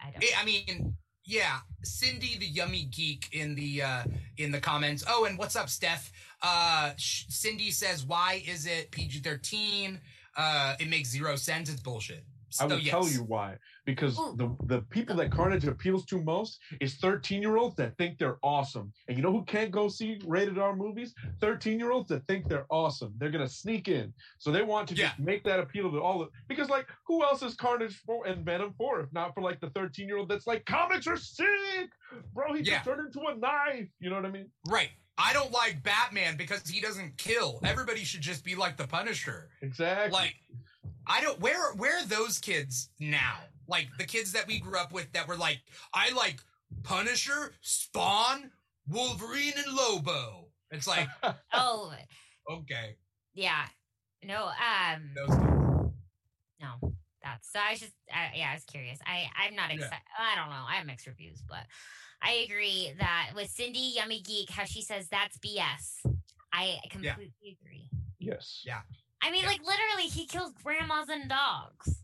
I 0.00 0.10
don't. 0.10 0.24
I 0.40 0.44
mean, 0.44 0.94
yeah, 1.24 1.58
Cindy 1.82 2.38
the 2.38 2.46
yummy 2.46 2.84
geek 2.84 3.28
in 3.32 3.54
the 3.54 3.82
uh 3.82 4.04
in 4.36 4.52
the 4.52 4.60
comments. 4.60 5.04
Oh, 5.08 5.24
and 5.24 5.36
what's 5.38 5.56
up, 5.56 5.68
Steph? 5.68 6.10
Uh 6.42 6.92
Cindy 6.96 7.70
says, 7.70 8.06
"Why 8.06 8.42
is 8.46 8.66
it 8.66 8.90
PG-13? 8.92 9.98
Uh 10.36 10.76
it 10.78 10.88
makes 10.88 11.10
zero 11.10 11.36
sense. 11.36 11.70
It's 11.70 11.80
bullshit." 11.80 12.24
I 12.60 12.68
So, 12.68 12.68
will 12.68 12.80
tell 12.80 13.08
you 13.08 13.24
why. 13.24 13.56
Because 13.84 14.18
Ooh. 14.18 14.34
the 14.36 14.56
the 14.66 14.82
people 14.82 15.16
that 15.16 15.30
Carnage 15.30 15.66
appeals 15.66 16.04
to 16.06 16.20
most 16.22 16.60
is 16.80 16.94
13 16.96 17.42
year 17.42 17.56
olds 17.56 17.76
that 17.76 17.96
think 17.98 18.18
they're 18.18 18.38
awesome. 18.42 18.92
And 19.06 19.16
you 19.16 19.22
know 19.22 19.32
who 19.32 19.44
can't 19.44 19.70
go 19.70 19.88
see 19.88 20.18
rated 20.26 20.58
R 20.58 20.74
movies? 20.74 21.14
13 21.40 21.78
year 21.78 21.90
olds 21.92 22.08
that 22.08 22.26
think 22.26 22.48
they're 22.48 22.66
awesome. 22.70 23.12
They're 23.18 23.30
gonna 23.30 23.48
sneak 23.48 23.88
in. 23.88 24.12
So 24.38 24.50
they 24.50 24.62
want 24.62 24.88
to 24.88 24.94
just 24.94 25.18
make 25.18 25.44
that 25.44 25.60
appeal 25.60 25.90
to 25.92 26.00
all 26.00 26.22
of 26.22 26.30
because 26.48 26.68
like 26.68 26.86
who 27.06 27.22
else 27.22 27.42
is 27.42 27.54
Carnage 27.54 27.96
for 28.06 28.26
and 28.26 28.44
Venom 28.44 28.74
for 28.78 29.00
if 29.00 29.12
not 29.12 29.34
for 29.34 29.42
like 29.42 29.60
the 29.60 29.70
13 29.70 30.06
year 30.08 30.16
old 30.18 30.28
that's 30.28 30.46
like 30.46 30.64
comics 30.66 31.06
are 31.06 31.16
sick, 31.16 31.90
bro. 32.32 32.54
He 32.54 32.62
Yeah. 32.62 32.74
just 32.74 32.84
turned 32.86 33.06
into 33.06 33.20
a 33.28 33.34
knife. 33.36 33.88
You 34.00 34.10
know 34.10 34.16
what 34.16 34.26
I 34.26 34.30
mean? 34.30 34.50
Right. 34.68 34.90
I 35.20 35.32
don't 35.32 35.50
like 35.50 35.82
Batman 35.82 36.36
because 36.36 36.68
he 36.68 36.80
doesn't 36.80 37.16
kill. 37.18 37.58
Everybody 37.64 38.04
should 38.04 38.20
just 38.20 38.44
be 38.44 38.54
like 38.54 38.76
the 38.76 38.86
Punisher. 38.86 39.50
Exactly. 39.62 40.12
Like 40.12 40.36
I 41.08 41.20
don't 41.20 41.40
where 41.40 41.72
where 41.74 41.98
are 41.98 42.06
those 42.06 42.38
kids 42.38 42.90
now? 43.00 43.36
Like 43.66 43.88
the 43.98 44.04
kids 44.04 44.32
that 44.32 44.46
we 44.46 44.58
grew 44.60 44.78
up 44.78 44.92
with 44.92 45.10
that 45.12 45.26
were 45.28 45.36
like, 45.36 45.60
I 45.94 46.10
like 46.12 46.36
Punisher, 46.82 47.52
Spawn, 47.60 48.50
Wolverine, 48.88 49.52
and 49.56 49.74
Lobo. 49.74 50.46
It's 50.70 50.86
like, 50.86 51.08
Oh, 51.52 51.92
okay, 52.50 52.96
yeah. 53.34 53.64
No, 54.22 54.46
um, 54.46 55.10
those 55.14 55.36
kids. 55.36 55.92
no. 56.60 56.92
That's 57.22 57.50
so 57.52 57.58
I 57.58 57.72
was 57.72 57.80
just 57.80 57.92
uh, 58.12 58.28
yeah, 58.34 58.50
I 58.50 58.54
was 58.54 58.64
curious. 58.64 58.98
I 59.04 59.26
I'm 59.36 59.54
not 59.56 59.70
Yeah. 59.70 59.76
excited. 59.76 59.98
I 60.18 60.34
don't 60.36 60.50
know. 60.50 60.64
I 60.68 60.74
have 60.76 60.86
mixed 60.86 61.06
reviews, 61.06 61.42
but 61.48 61.64
I 62.22 62.46
agree 62.48 62.92
that 62.98 63.30
with 63.34 63.50
Cindy 63.50 63.92
Yummy 63.96 64.20
Geek, 64.22 64.50
how 64.50 64.64
she 64.64 64.82
says 64.82 65.08
that's 65.10 65.36
BS. 65.38 66.10
I 66.52 66.78
completely 66.90 67.58
agree. 67.60 67.90
yes. 68.18 68.62
Yeah. 68.64 68.80
I 69.22 69.30
mean, 69.30 69.42
Yeah. 69.42 69.48
like 69.48 69.64
literally, 69.64 70.08
he 70.08 70.26
kills 70.26 70.52
grandmas 70.62 71.08
and 71.08 71.28
dogs. 71.28 72.02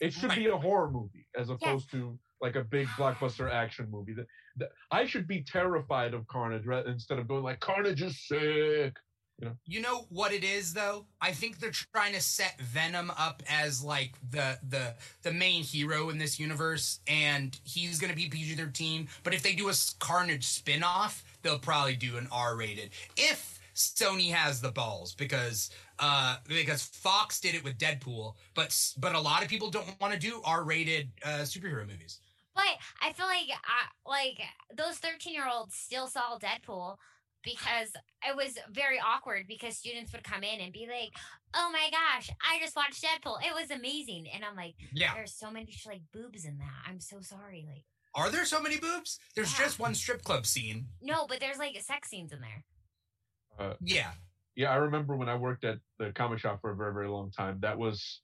It 0.00 0.12
should 0.12 0.28
Right. 0.30 0.38
be 0.38 0.46
a 0.46 0.56
horror 0.56 0.90
movie 0.90 1.26
as 1.36 1.48
opposed 1.48 1.90
to 1.92 2.18
like 2.42 2.54
a 2.54 2.62
big 2.64 2.86
blockbuster 2.88 3.50
action 3.52 3.90
movie. 3.90 4.12
That, 4.14 4.26
that 4.56 4.68
I 4.90 5.06
should 5.06 5.26
be 5.26 5.42
terrified 5.42 6.12
of 6.14 6.26
Carnage 6.26 6.66
rather, 6.66 6.90
instead 6.90 7.18
of 7.18 7.26
going 7.28 7.42
like 7.42 7.60
Carnage 7.60 8.02
is 8.02 8.26
sick. 8.26 8.94
You 9.38 9.48
know 9.48 9.56
you 9.66 9.80
know 9.82 10.06
what 10.08 10.32
it 10.32 10.44
is 10.44 10.72
though? 10.72 11.06
I 11.20 11.32
think 11.32 11.58
they're 11.58 11.70
trying 11.70 12.14
to 12.14 12.22
set 12.22 12.58
Venom 12.58 13.10
up 13.18 13.42
as 13.50 13.82
like 13.82 14.14
the 14.30 14.58
the 14.66 14.94
the 15.22 15.32
main 15.32 15.62
hero 15.62 16.08
in 16.08 16.16
this 16.16 16.38
universe 16.40 17.00
and 17.06 17.58
he's 17.62 17.98
going 17.98 18.10
to 18.10 18.16
be 18.16 18.30
PG-13, 18.30 19.08
but 19.24 19.34
if 19.34 19.42
they 19.42 19.54
do 19.54 19.68
a 19.68 19.74
Carnage 19.98 20.44
spin-off, 20.46 21.22
they'll 21.42 21.58
probably 21.58 21.96
do 21.96 22.16
an 22.16 22.28
R-rated. 22.32 22.90
If 23.18 23.55
Sony 23.76 24.32
has 24.32 24.60
the 24.60 24.72
balls 24.72 25.14
because 25.14 25.70
uh 25.98 26.36
because 26.48 26.82
Fox 26.82 27.40
did 27.40 27.54
it 27.54 27.62
with 27.62 27.78
Deadpool, 27.78 28.34
but 28.54 28.76
but 28.98 29.14
a 29.14 29.20
lot 29.20 29.42
of 29.42 29.48
people 29.48 29.70
don't 29.70 30.00
want 30.00 30.12
to 30.14 30.18
do 30.18 30.40
R-rated 30.44 31.10
uh 31.24 31.28
superhero 31.44 31.86
movies. 31.86 32.20
But 32.54 32.64
I 33.02 33.12
feel 33.12 33.26
like 33.26 33.48
I, 33.50 34.08
like 34.10 34.38
those 34.74 34.96
13 34.96 35.34
year 35.34 35.46
olds 35.46 35.74
still 35.74 36.06
saw 36.06 36.38
Deadpool 36.38 36.96
because 37.44 37.90
it 38.26 38.34
was 38.34 38.58
very 38.72 38.98
awkward 38.98 39.44
because 39.46 39.76
students 39.76 40.10
would 40.12 40.24
come 40.24 40.42
in 40.42 40.60
and 40.60 40.72
be 40.72 40.88
like, 40.90 41.12
"Oh 41.54 41.70
my 41.70 41.90
gosh, 41.90 42.30
I 42.40 42.58
just 42.58 42.74
watched 42.74 43.04
Deadpool. 43.04 43.46
It 43.46 43.54
was 43.54 43.70
amazing." 43.70 44.26
And 44.34 44.42
I'm 44.44 44.56
like, 44.56 44.74
Yeah. 44.92 45.12
"There's 45.14 45.34
so 45.34 45.50
many 45.50 45.68
like 45.86 46.00
boobs 46.12 46.44
in 46.46 46.56
that. 46.58 46.88
I'm 46.88 46.98
so 46.98 47.20
sorry." 47.20 47.66
Like, 47.68 47.84
Are 48.14 48.30
there 48.30 48.46
so 48.46 48.60
many 48.62 48.78
boobs? 48.78 49.20
There's 49.34 49.52
Yeah. 49.52 49.66
just 49.66 49.78
one 49.78 49.94
strip 49.94 50.24
club 50.24 50.46
scene. 50.46 50.88
no, 51.02 51.26
but 51.26 51.38
there's 51.40 51.58
like 51.58 51.78
sex 51.82 52.08
scenes 52.08 52.32
in 52.32 52.40
there. 52.40 52.64
Yeah. 53.80 54.10
Yeah, 54.54 54.70
I 54.70 54.76
remember 54.76 55.16
when 55.16 55.28
I 55.28 55.34
worked 55.34 55.64
at 55.64 55.78
the 55.98 56.12
comic 56.12 56.38
shop 56.38 56.60
for 56.60 56.70
a 56.70 56.76
very 56.76 56.94
very 56.94 57.08
long 57.08 57.30
time. 57.30 57.58
That 57.60 57.76
was 57.76 58.22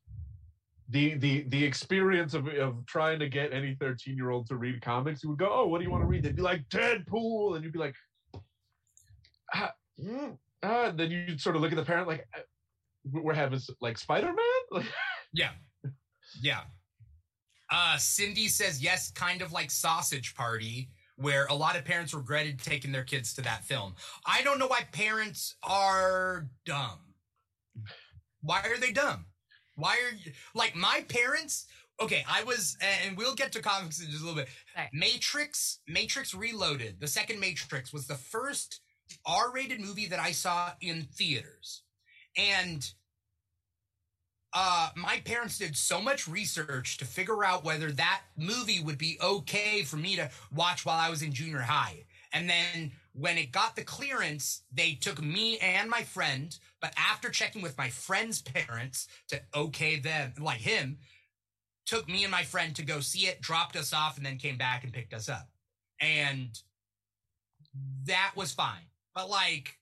the 0.88 1.14
the 1.14 1.42
the 1.48 1.62
experience 1.64 2.34
of 2.34 2.46
of 2.48 2.84
trying 2.86 3.18
to 3.18 3.28
get 3.28 3.52
any 3.52 3.74
13 3.74 4.16
year 4.16 4.30
old 4.30 4.46
to 4.48 4.56
read 4.56 4.80
comics. 4.82 5.22
You 5.22 5.30
would 5.30 5.38
go, 5.38 5.50
"Oh, 5.50 5.66
what 5.66 5.78
do 5.78 5.84
you 5.84 5.90
want 5.90 6.02
to 6.02 6.06
read?" 6.06 6.22
They'd 6.22 6.36
be 6.36 6.42
like 6.42 6.66
Deadpool, 6.68 7.54
and 7.54 7.64
you'd 7.64 7.72
be 7.72 7.78
like, 7.78 7.94
ah, 9.54 9.72
mm, 10.00 10.36
ah. 10.62 10.84
And 10.86 10.98
then 10.98 11.10
you'd 11.10 11.40
sort 11.40 11.56
of 11.56 11.62
look 11.62 11.72
at 11.72 11.76
the 11.76 11.84
parent 11.84 12.08
like, 12.08 12.26
uh, 12.36 12.40
"We're 13.10 13.34
having 13.34 13.60
like 13.80 13.98
Spider 13.98 14.32
Man." 14.32 14.84
Yeah. 15.34 15.52
Yeah. 16.42 16.60
Uh, 17.70 17.96
Cindy 17.96 18.48
says 18.48 18.82
yes, 18.82 19.10
kind 19.12 19.40
of 19.40 19.50
like 19.50 19.70
Sausage 19.70 20.34
Party, 20.34 20.90
where 21.22 21.46
a 21.46 21.54
lot 21.54 21.76
of 21.76 21.84
parents 21.84 22.12
regretted 22.12 22.58
taking 22.58 22.92
their 22.92 23.04
kids 23.04 23.34
to 23.34 23.42
that 23.42 23.64
film. 23.64 23.94
I 24.26 24.42
don't 24.42 24.58
know 24.58 24.66
why 24.66 24.82
parents 24.92 25.56
are 25.62 26.48
dumb. 26.66 26.98
Why 28.42 28.60
are 28.64 28.78
they 28.78 28.92
dumb? 28.92 29.26
Why 29.76 29.94
are 29.94 30.14
you 30.14 30.32
like 30.54 30.76
my 30.76 31.04
parents? 31.08 31.66
Okay, 32.00 32.24
I 32.28 32.42
was, 32.42 32.76
and 33.06 33.16
we'll 33.16 33.34
get 33.34 33.52
to 33.52 33.62
comics 33.62 34.00
in 34.00 34.10
just 34.10 34.22
a 34.22 34.26
little 34.26 34.40
bit. 34.40 34.48
Right. 34.76 34.88
Matrix, 34.92 35.78
Matrix 35.86 36.34
Reloaded, 36.34 37.00
the 37.00 37.06
second 37.06 37.38
Matrix 37.38 37.92
was 37.92 38.06
the 38.06 38.16
first 38.16 38.80
R-rated 39.24 39.80
movie 39.80 40.06
that 40.08 40.18
I 40.18 40.32
saw 40.32 40.72
in 40.80 41.02
theaters, 41.14 41.82
and 42.36 42.90
uh, 44.54 44.90
my 44.96 45.20
parents 45.24 45.58
did 45.58 45.76
so 45.76 46.00
much 46.00 46.28
research 46.28 46.98
to 46.98 47.04
figure 47.04 47.44
out 47.44 47.64
whether 47.64 47.90
that 47.92 48.22
movie 48.36 48.80
would 48.80 48.98
be 48.98 49.18
okay 49.22 49.82
for 49.82 49.96
me 49.96 50.16
to 50.16 50.30
watch 50.54 50.84
while 50.84 50.98
I 50.98 51.10
was 51.10 51.22
in 51.22 51.32
junior 51.32 51.60
high. 51.60 52.04
And 52.34 52.48
then 52.48 52.92
when 53.14 53.38
it 53.38 53.52
got 53.52 53.76
the 53.76 53.84
clearance, 53.84 54.62
they 54.72 54.92
took 54.92 55.22
me 55.22 55.58
and 55.58 55.88
my 55.88 56.02
friend, 56.02 56.56
but 56.80 56.92
after 56.96 57.30
checking 57.30 57.62
with 57.62 57.76
my 57.78 57.88
friend's 57.88 58.42
parents 58.42 59.08
to 59.28 59.40
okay 59.54 59.98
them, 59.98 60.32
like 60.38 60.60
him, 60.60 60.98
took 61.86 62.08
me 62.08 62.22
and 62.22 62.30
my 62.30 62.42
friend 62.42 62.74
to 62.76 62.82
go 62.82 63.00
see 63.00 63.26
it, 63.26 63.40
dropped 63.40 63.76
us 63.76 63.92
off, 63.92 64.16
and 64.16 64.24
then 64.24 64.36
came 64.36 64.56
back 64.56 64.84
and 64.84 64.92
picked 64.92 65.14
us 65.14 65.28
up. 65.28 65.48
And 66.00 66.58
that 68.04 68.32
was 68.36 68.52
fine. 68.52 68.86
But 69.14 69.28
like, 69.28 69.78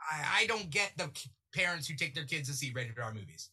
I, 0.00 0.42
I 0.42 0.46
don't 0.46 0.70
get 0.70 0.92
the 0.96 1.10
parents 1.54 1.88
who 1.88 1.94
take 1.94 2.14
their 2.14 2.24
kids 2.24 2.48
to 2.48 2.54
see 2.54 2.72
rated 2.74 2.98
R 2.98 3.12
movies. 3.12 3.50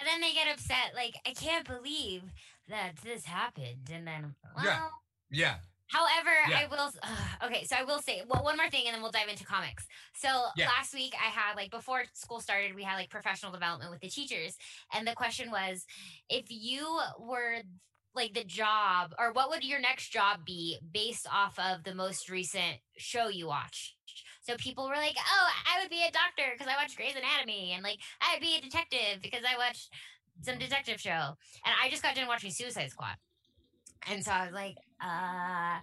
And 0.00 0.08
then 0.08 0.20
they 0.20 0.32
get 0.32 0.48
upset, 0.52 0.92
like, 0.94 1.14
I 1.26 1.32
can't 1.34 1.66
believe 1.66 2.22
that 2.68 2.96
this 3.04 3.26
happened. 3.26 3.90
And 3.92 4.06
then, 4.06 4.34
well, 4.56 4.64
Yeah. 4.64 4.88
Yeah. 5.30 5.56
However, 5.88 6.30
Yeah. 6.48 6.60
I 6.60 6.66
will. 6.66 6.90
Uh, 7.02 7.46
okay, 7.46 7.64
so 7.64 7.76
I 7.76 7.82
will 7.82 8.00
say 8.00 8.22
well, 8.26 8.42
one 8.44 8.56
more 8.56 8.70
thing, 8.70 8.86
and 8.86 8.94
then 8.94 9.02
we'll 9.02 9.10
dive 9.10 9.28
into 9.28 9.44
comics. 9.44 9.86
So 10.14 10.46
Yeah. 10.56 10.68
last 10.68 10.94
week, 10.94 11.14
I 11.14 11.26
had 11.28 11.54
like 11.56 11.70
before 11.70 12.04
school 12.14 12.40
started, 12.40 12.74
we 12.74 12.84
had 12.84 12.94
like 12.94 13.10
professional 13.10 13.50
development 13.52 13.90
with 13.90 14.00
the 14.00 14.08
teachers, 14.08 14.56
and 14.92 15.06
the 15.06 15.14
question 15.14 15.50
was, 15.50 15.84
if 16.28 16.46
you 16.48 17.00
were 17.18 17.62
like 18.14 18.34
the 18.34 18.44
job, 18.44 19.14
or 19.18 19.32
what 19.32 19.50
would 19.50 19.64
your 19.64 19.80
next 19.80 20.10
job 20.10 20.44
be 20.44 20.78
based 20.92 21.26
off 21.30 21.58
of 21.58 21.82
the 21.84 21.94
most 21.94 22.28
recent 22.28 22.78
show 22.96 23.28
you 23.28 23.46
watched? 23.48 23.96
So 24.40 24.56
people 24.56 24.88
were 24.88 24.96
like, 24.96 25.16
"Oh, 25.18 25.48
I 25.66 25.80
would 25.80 25.90
be 25.90 26.02
a 26.02 26.10
doctor 26.10 26.52
because 26.52 26.66
I 26.66 26.76
watched 26.76 26.96
Grey's 26.96 27.16
Anatomy," 27.16 27.72
and 27.72 27.82
like, 27.82 27.98
"I 28.20 28.34
would 28.34 28.40
be 28.42 28.56
a 28.56 28.60
detective 28.60 29.20
because 29.22 29.44
I 29.44 29.56
watched 29.56 29.90
some 30.42 30.58
detective 30.58 31.00
show." 31.00 31.36
And 31.64 31.74
I 31.82 31.90
just 31.90 32.02
got 32.02 32.14
done 32.14 32.26
watching 32.26 32.50
Suicide 32.50 32.90
Squad. 32.90 33.16
And 34.06 34.24
so 34.24 34.32
I 34.32 34.44
was 34.46 34.54
like, 34.54 34.76
uh, 35.00 35.78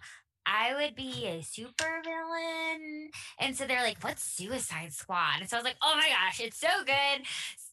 I 0.47 0.73
would 0.75 0.95
be 0.95 1.27
a 1.27 1.41
super 1.41 2.01
villain. 2.03 3.09
And 3.37 3.55
so 3.55 3.67
they're 3.67 3.83
like, 3.83 4.01
what's 4.01 4.23
Suicide 4.23 4.93
Squad? 4.93 5.41
And 5.41 5.49
so 5.49 5.57
I 5.57 5.59
was 5.59 5.65
like, 5.65 5.75
oh 5.81 5.93
my 5.95 6.07
gosh, 6.07 6.39
it's 6.39 6.57
so 6.59 6.69
good. 6.85 7.25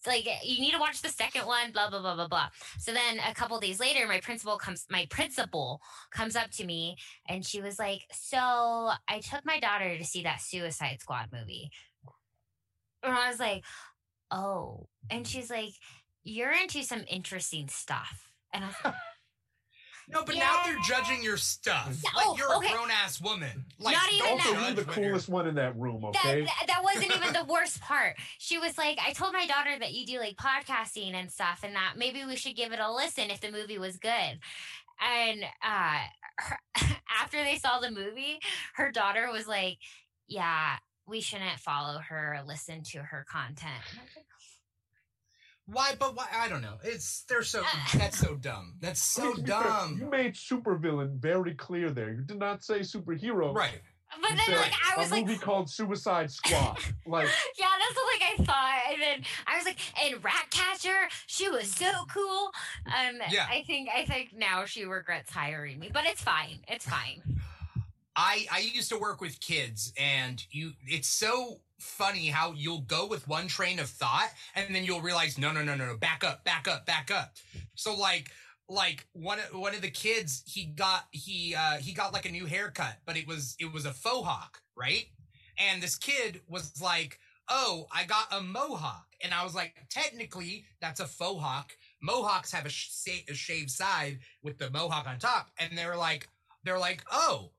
Like 0.07 0.27
eh, 0.27 0.39
you 0.43 0.61
need 0.61 0.73
to 0.73 0.81
watch 0.81 1.01
the 1.01 1.09
second 1.09 1.47
one, 1.47 1.71
blah, 1.73 1.89
blah, 1.89 2.01
blah, 2.01 2.17
blah, 2.17 2.27
blah. 2.27 2.49
So 2.79 2.93
then 2.93 3.21
a 3.27 3.33
couple 3.33 3.59
days 3.61 3.79
later, 3.79 4.09
my 4.09 4.21
principal 4.21 4.57
comes, 4.59 4.87
my 4.91 5.07
principal 5.09 5.81
comes 6.11 6.35
up 6.35 6.51
to 6.53 6.67
me 6.67 6.97
and 7.29 7.47
she 7.47 7.63
was 7.63 7.79
like, 7.79 8.03
so 8.13 8.91
I 9.09 9.21
took 9.23 9.47
my 9.47 9.61
daughter 9.61 9.97
to 9.97 10.05
see 10.05 10.25
that 10.25 10.41
Suicide 10.41 10.99
Squad 11.01 11.29
movie. 11.33 11.71
And 13.05 13.13
I 13.13 13.31
was 13.31 13.39
like, 13.39 13.65
oh. 14.33 14.89
And 15.11 15.27
she's 15.27 15.49
like, 15.49 15.75
you're 16.25 16.53
into 16.53 16.83
some 16.83 17.05
interesting 17.09 17.69
stuff. 17.69 18.31
And 18.53 18.65
I 18.65 18.67
was 18.67 18.77
like, 18.85 18.95
No, 20.09 20.23
but 20.25 20.37
now 20.37 20.63
they're 20.65 20.79
judging 20.87 21.23
your 21.23 21.37
stuff. 21.37 21.97
Yeah, 22.03 22.11
Like 22.15 22.27
oh, 22.29 22.37
you're 22.37 22.57
okay. 22.57 22.69
a 22.69 22.77
grown 22.77 22.91
ass 22.91 23.21
woman. 23.21 23.65
Like 23.79 23.95
Not 23.97 24.13
even 24.13 24.27
don't 24.27 24.41
Also, 24.41 24.53
that. 24.55 24.77
you're 24.77 24.85
the 24.85 24.91
coolest 24.93 25.29
one 25.29 25.47
in 25.49 25.55
that 25.57 25.77
room, 25.79 26.01
that, 26.03 26.09
okay? 26.25 26.45
that, 26.45 26.65
that 26.67 26.83
wasn't 26.85 27.15
even 27.15 27.33
the 27.33 27.45
worst 27.49 27.81
part. 27.81 28.17
She 28.39 28.59
was 28.59 28.77
like, 28.77 28.99
I 29.05 29.13
told 29.13 29.33
my 29.33 29.47
daughter 29.47 29.79
that 29.79 29.93
you 29.93 30.07
do 30.07 30.19
like 30.19 30.37
podcasting 30.37 31.15
and 31.15 31.31
stuff, 31.31 31.61
and 31.65 31.75
that 31.75 31.95
maybe 31.97 32.25
we 32.25 32.37
should 32.37 32.57
give 32.57 32.73
it 32.73 32.81
a 32.81 32.93
listen 32.93 33.31
if 33.31 33.41
the 33.41 33.51
movie 33.51 33.79
was 33.79 33.97
good. 33.97 34.39
And 35.01 35.45
uh, 35.63 35.99
her, 36.39 36.59
after 37.21 37.39
they 37.43 37.57
saw 37.57 37.81
the 37.81 37.91
movie, 37.91 38.39
her 38.75 38.93
daughter 38.93 39.31
was 39.33 39.47
like, 39.47 39.79
Yeah, 40.29 40.77
we 41.07 41.21
shouldn't 41.21 41.61
follow 41.61 41.99
her 41.99 42.35
or 42.37 42.43
listen 42.47 42.83
to 42.83 42.99
her 42.99 43.25
content. 43.29 43.71
I 43.99 44.03
was 44.03 44.11
like, 44.17 44.27
Why? 45.67 45.95
But 45.99 46.15
why? 46.15 46.27
I 46.35 46.49
don't 46.49 46.63
know. 46.63 46.77
It's 46.83 47.25
they're 47.29 47.43
so 47.43 47.63
Uh. 47.63 47.99
that's 47.99 48.19
so 48.19 48.35
dumb. 48.37 48.75
That's 48.81 49.19
I 49.19 49.23
mean, 49.25 49.35
so 49.37 49.43
fair, 49.43 49.47
dumb. 49.63 49.99
You 50.01 50.11
made 50.11 50.35
supervillain 50.35 51.19
very 51.19 51.55
clear 51.55 51.91
there. 51.91 52.13
You 52.13 52.23
did 52.23 52.39
not 52.39 52.63
say 52.63 52.81
superhero. 52.81 53.55
Right. 53.55 53.81
But 54.21 54.31
You 54.31 54.37
then, 54.37 54.47
said 54.47 54.57
like, 54.59 54.73
I 54.97 54.97
was 55.01 55.11
a 55.11 55.15
like, 55.15 55.27
movie 55.27 55.39
called 55.39 55.69
Suicide 55.69 56.31
Squad. 56.31 56.79
like, 57.07 57.29
yeah, 57.59 57.67
that's 57.81 57.97
what 57.97 58.21
like 58.21 58.39
I 58.39 58.45
thought. 58.45 58.81
And 58.93 59.03
then 59.03 59.25
I 59.47 59.57
was 59.57 59.65
like, 59.65 59.79
and 60.05 60.23
Ratcatcher, 60.23 61.09
she 61.27 61.49
was 61.49 61.69
so 61.69 61.91
cool. 62.13 62.53
Um, 62.87 63.17
Yeah. 63.31 63.47
I 63.51 63.65
think 63.67 63.89
I 63.93 64.05
think 64.05 64.33
now 64.33 64.67
she 64.67 64.85
regrets 64.85 65.33
hiring 65.33 65.81
me, 65.81 65.91
but 65.93 66.05
it's 66.07 66.23
fine. 66.23 66.61
It's 66.69 66.87
fine. 66.89 67.23
I 68.15 68.47
I 68.53 68.59
used 68.61 68.89
to 68.91 68.99
work 68.99 69.21
with 69.21 69.41
kids, 69.41 69.93
and 69.99 70.45
you. 70.53 70.73
It's 70.87 71.09
so 71.09 71.61
funny 71.85 72.27
how 72.27 72.53
you'll 72.57 72.81
go 72.81 73.07
with 73.07 73.29
one 73.29 73.47
train 73.47 73.79
of 73.79 73.89
thought, 73.89 74.31
and 74.55 74.75
then 74.75 74.85
you'll 74.85 75.01
realize, 75.03 75.39
no, 75.39 75.53
no, 75.53 75.63
no, 75.63 75.75
no, 75.75 75.87
no, 75.87 75.97
back 75.97 76.25
up, 76.25 76.45
back 76.45 76.67
up, 76.69 76.87
back 76.87 77.11
up. 77.11 77.37
So 77.75 77.95
like. 77.95 78.31
Like 78.67 79.07
one 79.13 79.39
of 79.41 79.61
one 79.61 79.75
of 79.75 79.83
the 79.83 79.91
kids, 79.91 80.43
he 80.47 80.65
got 80.65 81.05
he 81.11 81.55
uh 81.55 81.77
he 81.77 81.93
got 81.93 82.15
like 82.15 82.25
a 82.25 82.31
new 82.33 82.47
haircut, 82.47 82.97
but 83.05 83.15
it 83.15 83.27
was 83.27 83.55
it 83.59 83.71
was 83.71 83.85
a 83.85 83.93
faux 83.93 84.27
hawk, 84.27 84.63
right? 84.75 85.05
And 85.59 85.83
this 85.83 85.97
kid 85.97 86.41
was 86.49 86.81
like, 86.81 87.19
"Oh, 87.47 87.87
I 87.93 88.05
got 88.05 88.29
a 88.33 88.41
mohawk," 88.41 89.05
and 89.21 89.35
I 89.35 89.45
was 89.45 89.55
like, 89.55 89.75
"Technically, 89.91 90.65
that's 90.81 91.01
a 91.01 91.07
faux 91.07 91.43
hawk. 91.43 91.77
Mohawks 92.01 92.53
have 92.53 92.65
a, 92.65 92.71
sh- 92.71 92.89
a 93.29 93.35
shaved 93.35 93.71
side 93.71 94.21
with 94.43 94.57
the 94.57 94.71
mohawk 94.71 95.07
on 95.07 95.19
top," 95.19 95.51
and 95.59 95.77
they're 95.77 95.95
like, 95.97 96.31
"They're 96.65 96.79
like, 96.79 97.05
oh." 97.13 97.51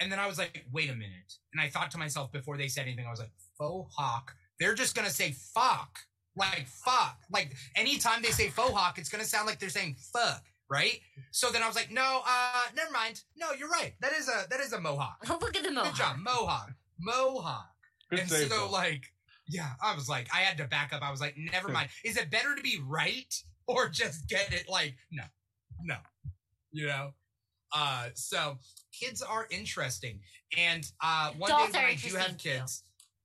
And 0.00 0.12
then 0.12 0.18
I 0.18 0.26
was 0.26 0.38
like, 0.38 0.64
wait 0.72 0.90
a 0.90 0.94
minute. 0.94 1.34
And 1.52 1.60
I 1.60 1.68
thought 1.68 1.90
to 1.92 1.98
myself 1.98 2.30
before 2.32 2.56
they 2.56 2.68
said 2.68 2.82
anything, 2.82 3.06
I 3.06 3.10
was 3.10 3.20
like, 3.20 3.32
faux 3.58 3.92
hawk. 3.96 4.34
They're 4.58 4.74
just 4.74 4.94
gonna 4.94 5.10
say 5.10 5.32
fuck. 5.32 5.98
Like 6.36 6.66
fuck. 6.66 7.18
Like 7.30 7.54
anytime 7.74 8.22
they 8.22 8.30
say 8.30 8.48
faux 8.48 8.72
hawk, 8.72 8.98
it's 8.98 9.08
gonna 9.08 9.24
sound 9.24 9.46
like 9.46 9.58
they're 9.58 9.68
saying 9.68 9.96
fuck, 10.12 10.44
right? 10.70 11.00
So 11.30 11.50
then 11.50 11.62
I 11.62 11.66
was 11.66 11.76
like, 11.76 11.90
no, 11.90 12.22
uh, 12.26 12.62
never 12.74 12.90
mind. 12.90 13.22
No, 13.36 13.52
you're 13.52 13.70
right. 13.70 13.94
That 14.00 14.12
is 14.12 14.28
a 14.28 14.46
that 14.50 14.60
is 14.60 14.72
a 14.72 14.80
mohawk. 14.80 15.18
Look 15.28 15.56
at 15.56 15.62
the 15.62 15.70
mohawk. 15.70 15.92
Good 15.92 15.98
job. 15.98 16.16
Mohawk. 16.18 16.72
Mohawk. 16.98 17.70
good 18.10 18.20
and 18.20 18.30
so 18.30 18.44
though. 18.46 18.68
like, 18.70 19.04
yeah, 19.48 19.70
I 19.82 19.94
was 19.94 20.08
like, 20.08 20.28
I 20.34 20.38
had 20.38 20.58
to 20.58 20.64
back 20.64 20.92
up. 20.92 21.02
I 21.02 21.10
was 21.10 21.20
like, 21.20 21.36
never 21.36 21.68
mind. 21.68 21.88
Is 22.04 22.16
it 22.16 22.30
better 22.30 22.54
to 22.54 22.62
be 22.62 22.80
right 22.84 23.34
or 23.66 23.88
just 23.88 24.28
get 24.28 24.52
it 24.52 24.68
like, 24.68 24.96
no, 25.10 25.24
no, 25.82 25.96
you 26.72 26.86
know? 26.86 27.12
Uh, 27.74 28.08
so 28.14 28.58
kids 28.92 29.22
are 29.22 29.46
interesting. 29.50 30.20
And 30.56 30.86
uh, 31.02 31.32
one 31.36 31.50
Adults 31.50 31.72
day 31.72 31.78
when 31.78 31.86
I 31.86 31.94
do 31.94 32.16
have 32.16 32.28
interesting, 32.28 32.36
too. 32.36 32.58
kids, 32.58 32.82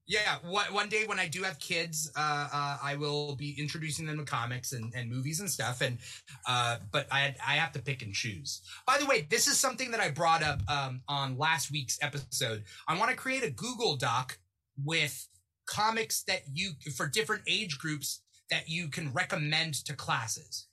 yeah, 0.07 0.37
one, 0.43 0.65
one 0.73 0.89
day 0.89 1.05
when 1.05 1.19
I 1.19 1.27
do 1.27 1.43
have 1.43 1.57
kids, 1.59 2.11
uh, 2.17 2.49
uh, 2.51 2.77
I 2.83 2.95
will 2.95 3.35
be 3.35 3.55
introducing 3.57 4.05
them 4.05 4.17
to 4.17 4.25
comics 4.25 4.73
and, 4.73 4.91
and 4.95 5.09
movies 5.09 5.39
and 5.39 5.49
stuff. 5.49 5.81
And 5.81 5.99
uh, 6.47 6.77
but 6.91 7.07
I 7.11 7.33
I 7.45 7.53
have 7.53 7.71
to 7.73 7.81
pick 7.81 8.01
and 8.01 8.13
choose. 8.13 8.61
By 8.85 8.97
the 8.97 9.05
way, 9.05 9.27
this 9.29 9.47
is 9.47 9.57
something 9.57 9.91
that 9.91 10.01
I 10.01 10.09
brought 10.09 10.43
up 10.43 10.59
um, 10.67 11.01
on 11.07 11.37
last 11.37 11.71
week's 11.71 11.97
episode. 12.01 12.63
I 12.87 12.97
want 12.97 13.11
to 13.11 13.15
create 13.15 13.43
a 13.43 13.51
Google 13.51 13.95
Doc 13.95 14.39
with 14.83 15.27
comics 15.65 16.23
that 16.23 16.41
you 16.51 16.71
for 16.95 17.07
different 17.07 17.43
age 17.47 17.77
groups 17.77 18.21
that 18.49 18.67
you 18.67 18.89
can 18.89 19.13
recommend 19.13 19.75
to 19.85 19.95
classes. 19.95 20.67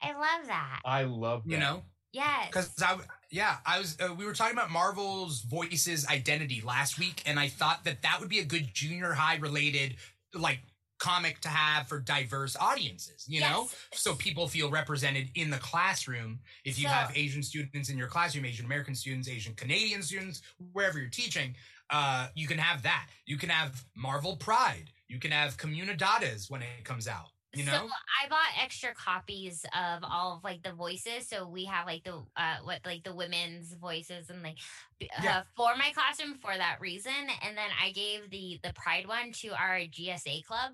I 0.00 0.12
love 0.12 0.46
that. 0.46 0.80
I 0.84 1.02
love 1.02 1.44
that. 1.44 1.50
You 1.50 1.58
know, 1.58 1.82
Yes. 2.12 2.46
because 2.46 2.70
I 2.82 2.98
yeah 3.30 3.56
I 3.66 3.78
was 3.78 3.96
uh, 4.00 4.14
we 4.14 4.24
were 4.24 4.32
talking 4.32 4.56
about 4.56 4.70
Marvel's 4.70 5.42
voices 5.42 6.06
identity 6.08 6.62
last 6.64 6.98
week, 6.98 7.22
and 7.26 7.38
I 7.38 7.48
thought 7.48 7.84
that 7.84 8.02
that 8.02 8.20
would 8.20 8.28
be 8.28 8.38
a 8.38 8.44
good 8.44 8.68
junior 8.72 9.12
high 9.12 9.36
related 9.36 9.96
like 10.34 10.60
comic 10.98 11.40
to 11.40 11.48
have 11.48 11.86
for 11.88 11.98
diverse 12.00 12.56
audiences. 12.58 13.26
You 13.28 13.40
know, 13.40 13.68
so 13.92 14.14
people 14.14 14.48
feel 14.48 14.70
represented 14.70 15.28
in 15.34 15.50
the 15.50 15.58
classroom. 15.58 16.38
If 16.64 16.78
you 16.78 16.84
So- 16.84 16.94
have 16.94 17.12
Asian 17.14 17.42
students 17.42 17.90
in 17.90 17.98
your 17.98 18.08
classroom, 18.08 18.46
Asian 18.46 18.64
American 18.64 18.94
students, 18.94 19.28
Asian 19.28 19.54
Canadian 19.54 20.02
students, 20.02 20.40
wherever 20.72 20.98
you're 20.98 21.10
teaching, 21.10 21.54
uh, 21.90 22.28
you 22.34 22.46
can 22.46 22.56
have 22.58 22.82
that. 22.84 23.08
You 23.26 23.36
can 23.36 23.50
have 23.50 23.84
Marvel 23.94 24.36
Pride. 24.36 24.90
You 25.08 25.18
can 25.20 25.32
have 25.32 25.56
Comunidades 25.58 26.50
when 26.50 26.62
it 26.62 26.84
comes 26.84 27.06
out. 27.06 27.28
You 27.56 27.64
know, 27.64 27.72
So 27.72 27.88
I 28.22 28.28
bought 28.28 28.62
extra 28.62 28.94
copies 28.94 29.64
of 29.74 30.04
all 30.04 30.36
of 30.36 30.44
like 30.44 30.62
the 30.62 30.72
voices. 30.72 31.28
So 31.28 31.48
we 31.48 31.64
have 31.64 31.86
like 31.86 32.04
the 32.04 32.22
uh 32.36 32.56
what 32.62 32.80
like 32.84 33.02
the 33.04 33.14
women's 33.14 33.72
voices 33.74 34.28
and 34.30 34.42
like 34.42 34.58
b- 34.98 35.08
uh, 35.18 35.22
Yeah. 35.24 35.42
for 35.56 35.74
my 35.76 35.90
classroom 35.94 36.34
for 36.38 36.56
that 36.56 36.80
reason. 36.80 37.12
And 37.42 37.56
then 37.56 37.70
I 37.82 37.92
gave 37.92 38.30
the 38.30 38.60
the 38.62 38.72
pride 38.74 39.06
one 39.08 39.32
to 39.40 39.48
our 39.50 39.78
GSA 39.78 40.44
club. 40.44 40.72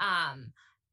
Um 0.00 0.52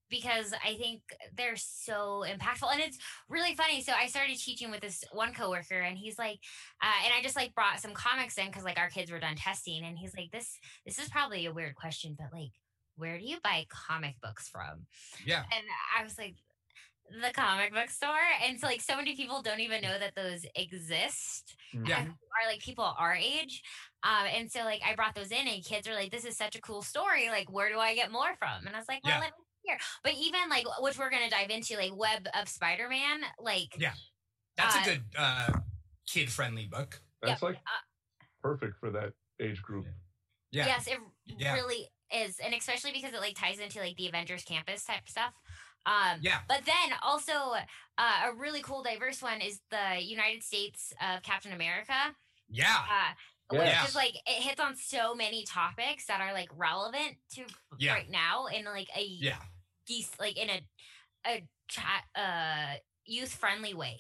because 0.10 0.54
I 0.64 0.76
think 0.76 1.02
they're 1.36 1.56
so 1.56 2.24
impactful 2.28 2.72
and 2.72 2.82
it's 2.82 3.00
really 3.30 3.56
funny. 3.56 3.82
So 3.82 3.94
I 3.94 4.06
started 4.08 4.38
teaching 4.38 4.70
with 4.70 4.82
this 4.82 5.04
one 5.12 5.34
coworker 5.34 5.80
and 5.80 5.98
he's 5.98 6.20
like, 6.20 6.40
uh, 6.84 7.06
and 7.06 7.14
I 7.18 7.24
just 7.24 7.36
like 7.36 7.56
brought 7.56 7.80
some 7.80 7.94
comics 7.94 8.38
in 8.38 8.46
because 8.48 8.64
like 8.64 8.78
our 8.78 8.90
kids 8.90 9.10
were 9.12 9.20
done 9.20 9.36
testing 9.36 9.84
and 9.84 9.98
he's 9.98 10.16
like, 10.16 10.30
this 10.32 10.60
this 10.86 11.00
is 11.00 11.10
probably 11.10 11.48
a 11.48 11.54
weird 11.54 11.74
question, 11.74 12.16
but 12.20 12.28
like, 12.32 12.52
where 12.96 13.18
do 13.18 13.26
you 13.26 13.38
buy 13.44 13.66
comic 13.70 14.16
books 14.22 14.48
from? 14.50 14.86
yeah, 15.26 15.44
And 15.52 15.64
I 15.98 16.04
was 16.04 16.18
like, 16.18 16.36
the 17.22 17.34
comic 17.34 17.74
book 17.74 17.90
store. 17.90 18.16
And 18.44 18.60
so 18.60 18.66
like 18.68 18.82
so 18.82 18.96
many 18.96 19.16
people 19.16 19.42
don't 19.42 19.60
even 19.60 19.82
know 19.82 20.00
that 20.00 20.16
those 20.16 20.46
exist. 20.56 21.56
Yeah. 21.74 22.02
Are 22.06 22.48
like 22.50 22.62
people 22.62 22.86
our 22.98 23.14
age. 23.14 23.62
Um, 24.04 24.26
and 24.34 24.50
so 24.52 24.62
like 24.64 24.82
I 24.88 24.96
brought 24.96 25.14
those 25.14 25.32
in 25.32 25.48
and 25.48 25.64
kids 25.64 25.88
are 25.88 25.94
like, 25.96 26.12
this 26.12 26.26
is 26.26 26.38
such 26.38 26.56
a 26.56 26.62
cool 26.62 26.82
story. 26.82 27.30
Like, 27.30 27.52
where 27.52 27.70
do 27.72 27.78
I 27.78 27.94
get 27.94 28.12
more 28.12 28.34
from? 28.40 28.66
And 28.66 28.76
I 28.76 28.80
was 28.80 28.88
like, 28.88 29.04
well, 29.04 29.14
Yeah. 29.14 29.20
let 29.20 29.32
me 29.32 29.44
here. 29.66 29.78
But 30.04 30.14
even 30.14 30.50
like 30.50 30.66
which 30.80 30.98
we're 30.98 31.10
gonna 31.10 31.30
dive 31.30 31.50
into, 31.50 31.76
like 31.78 31.96
Web 31.96 32.28
of 32.40 32.48
Spider 32.48 32.88
Man, 32.90 33.22
like 33.40 33.76
Yeah. 33.78 33.94
that's 34.58 34.76
Uh, 34.76 34.80
a 34.80 34.84
good 34.86 35.04
uh, 35.18 35.52
kid 36.08 36.32
friendly 36.32 36.66
book. 36.68 37.02
That's 37.22 37.42
yeah, 37.42 37.48
like 37.50 37.58
uh, 37.58 38.26
perfect 38.42 38.80
for 38.80 38.90
that 38.92 39.12
age 39.42 39.62
group. 39.62 39.86
Yeah. 40.52 40.68
Yes, 40.68 40.88
it 40.88 41.00
Yeah. 41.26 41.54
really 41.54 41.90
is, 42.14 42.40
and 42.44 42.54
especially 42.54 42.92
because 42.92 43.14
it 43.14 43.20
like 43.20 43.36
ties 43.36 43.60
into 43.60 43.80
like 43.80 43.98
the 43.98 44.08
Avengers 44.08 44.44
campus 44.44 44.86
type 44.86 45.08
stuff. 45.08 45.34
Um, 45.86 46.20
Yeah. 46.22 46.40
But 46.48 46.62
then 46.66 46.98
also 47.02 47.32
uh, 47.98 48.22
a 48.26 48.34
really 48.38 48.62
cool 48.62 48.84
diverse 48.84 49.22
one 49.22 49.42
is 49.42 49.60
the 49.70 50.02
United 50.02 50.44
States 50.44 50.94
of 51.02 51.22
Captain 51.24 51.52
America. 51.52 51.94
Yeah. 52.50 52.66
Uh, 52.90 53.14
Yeah. 53.52 53.82
Which 53.82 53.90
is 53.90 53.96
like 53.96 54.16
it 54.26 54.42
hits 54.44 54.62
on 54.62 54.76
so 54.76 55.14
many 55.14 55.44
topics 55.44 56.06
that 56.08 56.22
are 56.22 56.34
like 56.34 56.50
relevant 56.56 57.18
to 57.36 57.46
Yeah. 57.78 57.94
right 57.94 58.10
now 58.10 58.46
in 58.48 58.66
like 58.66 58.90
a 58.96 59.04
Yeah. 59.04 59.40
geese 59.86 60.12
like 60.20 60.38
in 60.38 60.50
a 60.50 60.62
a 61.26 61.48
chat 61.68 62.04
uh 62.16 62.76
youth 63.06 63.34
friendly 63.34 63.74
way. 63.74 64.00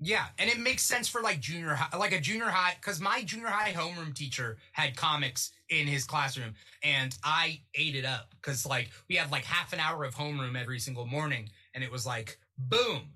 Yeah, 0.00 0.26
and 0.38 0.50
it 0.50 0.58
makes 0.58 0.82
sense 0.82 1.08
for 1.08 1.22
like 1.22 1.40
junior 1.40 1.74
high, 1.74 1.96
like 1.96 2.12
a 2.12 2.20
junior 2.20 2.46
high, 2.46 2.74
because 2.80 3.00
my 3.00 3.22
junior 3.22 3.46
high 3.46 3.72
homeroom 3.72 4.12
teacher 4.14 4.58
had 4.72 4.96
comics 4.96 5.52
in 5.70 5.86
his 5.86 6.04
classroom, 6.04 6.54
and 6.82 7.16
I 7.22 7.60
ate 7.74 7.94
it 7.94 8.04
up 8.04 8.30
because 8.32 8.66
like 8.66 8.90
we 9.08 9.14
had 9.16 9.30
like 9.30 9.44
half 9.44 9.72
an 9.72 9.80
hour 9.80 10.04
of 10.04 10.14
homeroom 10.14 10.60
every 10.60 10.80
single 10.80 11.06
morning, 11.06 11.48
and 11.74 11.84
it 11.84 11.92
was 11.92 12.04
like 12.04 12.38
boom, 12.58 13.12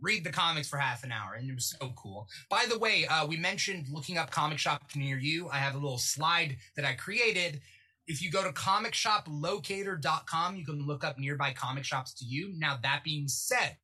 read 0.00 0.24
the 0.24 0.32
comics 0.32 0.68
for 0.68 0.78
half 0.78 1.04
an 1.04 1.12
hour, 1.12 1.34
and 1.34 1.50
it 1.50 1.54
was 1.54 1.76
so 1.78 1.92
cool. 1.94 2.26
By 2.48 2.64
the 2.68 2.78
way, 2.78 3.06
uh, 3.06 3.26
we 3.26 3.36
mentioned 3.36 3.88
looking 3.90 4.16
up 4.16 4.30
comic 4.30 4.58
shop 4.58 4.84
near 4.96 5.18
you. 5.18 5.50
I 5.50 5.58
have 5.58 5.74
a 5.74 5.78
little 5.78 5.98
slide 5.98 6.56
that 6.76 6.86
I 6.86 6.94
created. 6.94 7.60
If 8.06 8.22
you 8.22 8.30
go 8.30 8.42
to 8.42 8.52
comicshoplocator.com, 8.52 10.56
you 10.56 10.64
can 10.64 10.86
look 10.86 11.04
up 11.04 11.18
nearby 11.18 11.52
comic 11.52 11.84
shops 11.84 12.14
to 12.14 12.24
you. 12.24 12.54
Now, 12.56 12.78
that 12.82 13.04
being 13.04 13.28
said, 13.28 13.76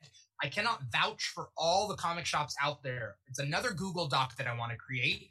I 0.42 0.48
cannot 0.48 0.82
vouch 0.92 1.32
for 1.34 1.48
all 1.56 1.88
the 1.88 1.94
comic 1.94 2.26
shops 2.26 2.54
out 2.62 2.82
there. 2.82 3.16
It's 3.26 3.38
another 3.38 3.72
Google 3.72 4.06
Doc 4.06 4.36
that 4.36 4.46
I 4.46 4.56
want 4.56 4.72
to 4.72 4.78
create 4.78 5.30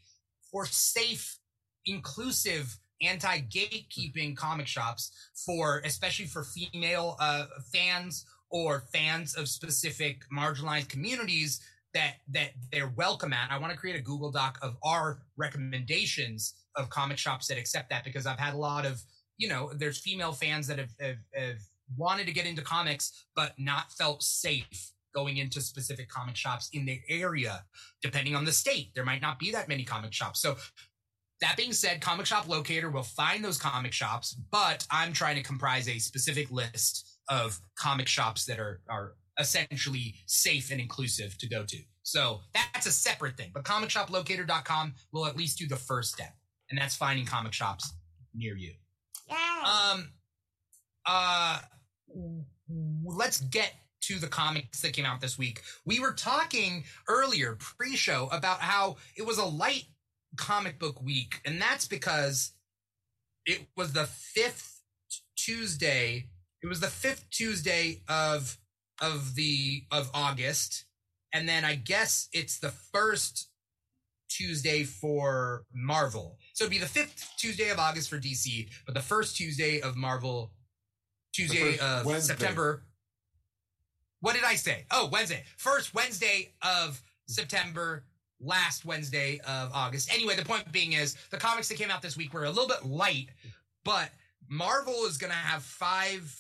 for 0.52 0.66
safe 0.66 1.38
inclusive 1.86 2.78
anti-gatekeeping 3.02 4.36
comic 4.38 4.68
shops 4.68 5.12
for 5.46 5.82
especially 5.86 6.26
for 6.26 6.44
female 6.44 7.18
uh, 7.20 7.46
fans 7.74 8.26
or 8.50 8.84
fans 8.94 9.36
of 9.36 9.50
specific 9.50 10.24
marginalized 10.34 10.88
communities 10.88 11.60
that 11.94 12.16
that 12.30 12.52
they're 12.72 12.94
welcome 12.96 13.34
at. 13.34 13.52
I 13.52 13.58
want 13.58 13.74
to 13.74 13.78
create 13.78 13.96
a 13.96 14.02
Google 14.02 14.32
Doc 14.32 14.58
of 14.62 14.78
our 14.84 15.20
recommendations 15.38 16.54
of 16.76 16.90
comic 16.90 17.18
shops 17.18 17.48
that 17.48 17.58
accept 17.58 17.90
that 17.90 18.04
because 18.04 18.26
I've 18.26 18.40
had 18.40 18.54
a 18.54 18.58
lot 18.58 18.86
of 18.86 19.02
you 19.38 19.48
know 19.48 19.72
there's 19.76 19.98
female 19.98 20.32
fans 20.32 20.68
that 20.68 20.80
have, 20.80 20.92
have, 21.00 21.18
have 21.34 21.58
wanted 21.98 22.26
to 22.28 22.34
get 22.34 22.46
into 22.46 22.62
comics 22.62 23.26
but 23.36 23.54
not 23.58 23.92
felt 23.94 24.24
safe 24.24 24.92
going 25.14 25.38
into 25.38 25.62
specific 25.62 26.10
comic 26.10 26.36
shops 26.36 26.70
in 26.74 26.86
the 26.86 27.00
area 27.10 27.64
depending 28.02 28.36
on 28.36 28.46
the 28.46 28.52
state 28.52 28.92
there 28.96 29.06
might 29.06 29.22
not 29.22 29.40
be 29.40 29.52
that 29.52 29.68
many 29.68 29.84
comic 29.84 30.14
shops 30.14 30.42
so 30.42 30.56
that 31.44 31.58
being 31.58 31.74
said, 31.74 32.00
Comic 32.00 32.26
Shop 32.26 32.48
Locator 32.48 32.90
will 32.90 33.04
find 33.04 33.44
those 33.44 33.58
comic 33.58 33.92
shops, 33.92 34.34
but 34.50 34.88
I'm 34.90 35.12
trying 35.12 35.36
to 35.36 35.44
comprise 35.44 35.90
a 35.90 36.00
specific 36.00 36.50
list 36.52 37.20
of 37.28 37.60
comic 37.78 38.08
shops 38.08 38.46
that 38.46 38.60
are 38.60 38.80
are 38.90 39.16
essentially 39.40 40.16
safe 40.26 40.72
and 40.72 40.80
inclusive 40.80 41.38
to 41.40 41.50
go 41.50 41.66
to. 41.66 41.78
So 42.04 42.42
that's 42.54 42.86
a 42.86 42.92
separate 42.92 43.36
thing. 43.36 43.52
But 43.54 43.66
comicshoplocator.com 43.66 44.94
will 45.12 45.26
at 45.26 45.36
least 45.36 45.58
do 45.58 45.68
the 45.68 45.76
first 45.76 46.14
step, 46.14 46.34
and 46.70 46.80
that's 46.80 46.96
finding 46.96 47.26
comic 47.26 47.52
shops 47.52 47.94
near 48.34 48.56
you. 48.56 48.74
Yay. 49.30 49.36
Um 49.66 50.12
uh 51.06 51.60
let's 53.06 53.40
get 53.40 53.74
to 54.02 54.20
the 54.20 54.28
comics 54.28 54.82
that 54.82 54.94
came 54.94 55.06
out 55.06 55.22
this 55.22 55.38
week. 55.38 55.62
We 55.86 56.00
were 56.00 56.12
talking 56.12 56.84
earlier 57.08 57.58
pre-show 57.60 58.28
about 58.32 58.60
how 58.60 58.98
it 59.18 59.26
was 59.26 59.38
a 59.38 59.46
light 59.46 59.86
comic 60.38 60.80
book 60.80 61.02
week, 61.02 61.40
and 61.46 61.62
that's 61.62 61.88
because 61.88 62.54
it 63.46 63.68
was 63.78 63.94
the 63.94 64.06
fifth 64.06 64.82
Tuesday. 65.38 66.28
It 66.62 66.68
was 66.68 66.80
the 66.80 66.88
fifth 66.88 67.30
Tuesday 67.30 68.02
of 68.08 68.58
of 69.02 69.36
the 69.36 69.84
of 69.92 70.10
August, 70.14 70.86
and 71.34 71.48
then 71.48 71.66
I 71.66 71.76
guess 71.76 72.30
it's 72.34 72.60
the 72.60 72.72
first 72.72 73.50
Tuesday 74.30 74.84
for 74.84 75.66
Marvel. 75.74 76.38
So 76.54 76.64
it'd 76.66 76.72
be 76.72 76.80
the 76.80 76.86
fifth 76.86 77.32
Tuesday 77.38 77.70
of 77.70 77.80
August 77.80 78.10
for 78.10 78.18
DC, 78.18 78.68
but 78.86 78.96
the 78.96 79.02
first 79.02 79.38
Tuesday 79.38 79.80
of 79.82 79.96
Marvel, 79.96 80.52
Tuesday 81.34 81.78
of 81.80 82.06
Wednesday. 82.06 82.34
September. 82.36 82.84
What 84.22 84.36
did 84.36 84.44
I 84.46 84.56
say? 84.56 84.86
Oh, 84.92 85.10
Wednesday. 85.12 85.44
First 85.58 85.94
Wednesday 85.94 86.54
of 86.62 87.02
September, 87.28 88.06
last 88.40 88.86
Wednesday 88.86 89.40
of 89.46 89.72
August. 89.74 90.14
Anyway, 90.14 90.36
the 90.36 90.46
point 90.46 90.72
being 90.72 90.94
is 90.94 91.16
the 91.30 91.38
comics 91.38 91.68
that 91.70 91.78
came 91.78 91.92
out 91.92 92.02
this 92.02 92.16
week 92.16 92.34
were 92.34 92.46
a 92.46 92.50
little 92.50 92.68
bit 92.68 92.86
light, 92.86 93.28
but 93.84 94.10
Marvel 94.48 95.06
is 95.06 95.18
going 95.18 95.32
to 95.32 95.38
have 95.38 95.64
five 95.64 96.34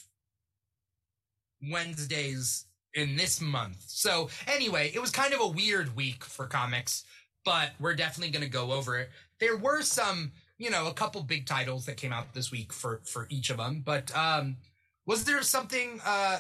Wednesdays 1.69 2.65
in 2.93 3.15
this 3.15 3.41
month. 3.41 3.83
So, 3.87 4.29
anyway, 4.47 4.91
it 4.93 5.01
was 5.01 5.09
kind 5.09 5.33
of 5.33 5.41
a 5.41 5.47
weird 5.47 5.95
week 5.95 6.23
for 6.23 6.45
comics, 6.45 7.03
but 7.43 7.71
we're 7.79 7.95
definitely 7.95 8.31
going 8.31 8.45
to 8.45 8.49
go 8.49 8.71
over 8.71 8.97
it. 8.97 9.09
There 9.39 9.57
were 9.57 9.81
some, 9.81 10.31
you 10.57 10.69
know, 10.69 10.87
a 10.87 10.93
couple 10.93 11.21
big 11.23 11.45
titles 11.45 11.85
that 11.87 11.97
came 11.97 12.13
out 12.13 12.33
this 12.33 12.51
week 12.51 12.71
for 12.71 13.01
for 13.05 13.27
each 13.29 13.49
of 13.49 13.57
them, 13.57 13.81
but 13.83 14.15
um 14.15 14.57
was 15.05 15.23
there 15.25 15.41
something 15.41 15.99
uh 16.05 16.39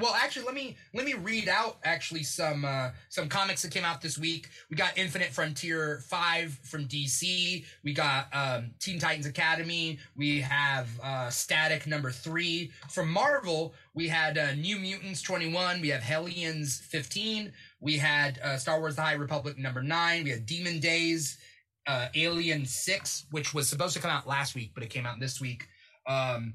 well, 0.00 0.14
actually, 0.14 0.46
let 0.46 0.54
me 0.54 0.76
let 0.92 1.04
me 1.04 1.14
read 1.14 1.48
out 1.48 1.78
actually 1.84 2.24
some 2.24 2.64
uh, 2.64 2.90
some 3.10 3.28
comics 3.28 3.62
that 3.62 3.70
came 3.70 3.84
out 3.84 4.00
this 4.00 4.18
week. 4.18 4.48
We 4.68 4.76
got 4.76 4.98
Infinite 4.98 5.28
Frontier 5.28 6.02
five 6.08 6.58
from 6.64 6.86
DC. 6.86 7.64
We 7.84 7.92
got 7.92 8.26
um, 8.32 8.72
Teen 8.80 8.98
Titans 8.98 9.26
Academy. 9.26 9.98
We 10.16 10.40
have 10.40 10.88
uh, 11.02 11.30
Static 11.30 11.86
number 11.86 12.10
three 12.10 12.72
from 12.90 13.10
Marvel. 13.10 13.74
We 13.94 14.08
had 14.08 14.36
uh, 14.36 14.54
New 14.54 14.78
Mutants 14.78 15.22
twenty 15.22 15.52
one. 15.52 15.80
We 15.80 15.88
have 15.90 16.02
Hellions 16.02 16.80
fifteen. 16.80 17.52
We 17.80 17.96
had 17.96 18.40
uh, 18.42 18.56
Star 18.56 18.80
Wars: 18.80 18.96
The 18.96 19.02
High 19.02 19.12
Republic 19.12 19.58
number 19.58 19.82
nine. 19.82 20.24
We 20.24 20.30
had 20.30 20.44
Demon 20.44 20.80
Days, 20.80 21.38
uh, 21.86 22.08
Alien 22.16 22.66
six, 22.66 23.26
which 23.30 23.54
was 23.54 23.68
supposed 23.68 23.94
to 23.94 24.02
come 24.02 24.10
out 24.10 24.26
last 24.26 24.56
week, 24.56 24.72
but 24.74 24.82
it 24.82 24.90
came 24.90 25.06
out 25.06 25.20
this 25.20 25.40
week. 25.40 25.68
Um, 26.08 26.54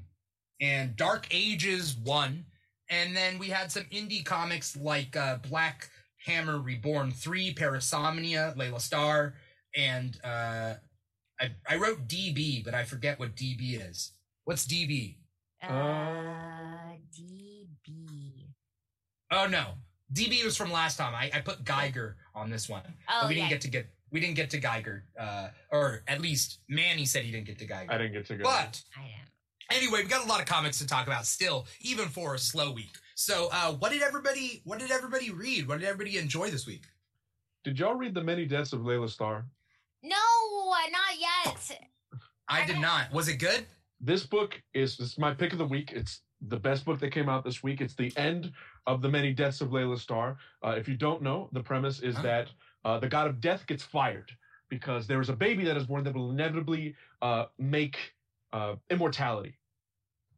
and 0.60 0.96
Dark 0.96 1.26
Ages 1.30 1.96
one. 1.96 2.44
And 2.88 3.14
then 3.16 3.38
we 3.38 3.48
had 3.48 3.70
some 3.70 3.84
indie 3.84 4.24
comics 4.24 4.76
like 4.76 5.16
uh, 5.16 5.36
Black 5.48 5.88
Hammer 6.26 6.58
Reborn 6.58 7.12
3, 7.12 7.54
Parasomnia, 7.54 8.56
Laila 8.56 8.80
Starr, 8.80 9.34
and 9.76 10.18
uh, 10.24 10.74
I, 11.40 11.50
I 11.68 11.76
wrote 11.76 12.08
DB, 12.08 12.64
but 12.64 12.74
I 12.74 12.82
forget 12.84 13.18
what 13.20 13.36
DB 13.36 13.80
is. 13.88 14.12
What's 14.44 14.66
DB? 14.66 15.16
uh, 15.62 16.94
DB. 17.16 18.46
Oh 19.30 19.46
no, 19.46 19.66
DB 20.12 20.44
was 20.44 20.56
from 20.56 20.72
last 20.72 20.96
time. 20.96 21.14
I, 21.14 21.30
I 21.32 21.40
put 21.40 21.64
Geiger 21.64 22.16
on 22.34 22.50
this 22.50 22.68
one, 22.68 22.82
Oh, 23.08 23.18
but 23.22 23.28
we 23.28 23.34
didn't 23.36 23.50
get 23.50 23.60
to 23.62 23.68
get 23.68 23.86
we 24.10 24.18
didn't 24.20 24.34
get 24.34 24.50
to 24.50 24.58
Geiger, 24.58 25.04
uh, 25.18 25.48
or 25.70 26.02
at 26.08 26.20
least 26.20 26.58
Manny 26.68 27.04
said 27.04 27.24
he 27.24 27.30
didn't 27.30 27.46
get 27.46 27.58
to 27.60 27.66
Geiger. 27.66 27.92
I 27.92 27.98
didn't 27.98 28.12
get 28.14 28.26
to 28.26 28.36
go. 28.36 28.44
but 28.44 28.82
I 28.96 29.02
am. 29.02 29.26
Anyway, 29.70 30.02
we 30.02 30.08
got 30.08 30.24
a 30.24 30.28
lot 30.28 30.40
of 30.40 30.46
comics 30.46 30.78
to 30.78 30.86
talk 30.86 31.06
about 31.06 31.26
still, 31.26 31.66
even 31.80 32.08
for 32.08 32.34
a 32.34 32.38
slow 32.38 32.72
week. 32.72 32.96
So, 33.14 33.48
uh, 33.52 33.72
what 33.74 33.92
did 33.92 34.02
everybody? 34.02 34.62
What 34.64 34.78
did 34.78 34.90
everybody 34.90 35.30
read? 35.30 35.68
What 35.68 35.78
did 35.80 35.88
everybody 35.88 36.18
enjoy 36.18 36.50
this 36.50 36.66
week? 36.66 36.84
Did 37.64 37.78
y'all 37.78 37.94
read 37.94 38.14
the 38.14 38.22
many 38.24 38.46
deaths 38.46 38.72
of 38.72 38.84
Laila 38.84 39.08
Starr? 39.08 39.44
No, 40.02 40.16
not 40.90 41.20
yet. 41.20 41.80
I 42.48 42.66
did 42.66 42.80
not. 42.80 43.12
Was 43.12 43.28
it 43.28 43.36
good? 43.36 43.66
This 44.00 44.24
book 44.26 44.60
is 44.74 44.96
this 44.96 45.12
is 45.12 45.18
my 45.18 45.34
pick 45.34 45.52
of 45.52 45.58
the 45.58 45.66
week. 45.66 45.92
It's 45.92 46.22
the 46.48 46.56
best 46.56 46.84
book 46.86 46.98
that 47.00 47.12
came 47.12 47.28
out 47.28 47.44
this 47.44 47.62
week. 47.62 47.80
It's 47.80 47.94
the 47.94 48.12
end 48.16 48.50
of 48.86 49.02
the 49.02 49.08
many 49.10 49.32
deaths 49.34 49.60
of 49.60 49.72
Laila 49.72 49.98
Starr. 49.98 50.38
Uh, 50.64 50.70
if 50.70 50.88
you 50.88 50.96
don't 50.96 51.22
know, 51.22 51.48
the 51.52 51.62
premise 51.62 52.00
is 52.00 52.16
Huh? 52.16 52.22
that 52.22 52.48
uh, 52.84 52.98
the 52.98 53.08
god 53.08 53.26
of 53.28 53.40
death 53.40 53.66
gets 53.66 53.82
fired 53.82 54.32
because 54.70 55.06
there 55.06 55.20
is 55.20 55.28
a 55.28 55.34
baby 55.36 55.64
that 55.64 55.76
is 55.76 55.86
born 55.86 56.02
that 56.04 56.14
will 56.14 56.30
inevitably 56.30 56.94
uh, 57.20 57.44
make 57.58 58.14
uh, 58.52 58.76
immortality, 58.88 59.54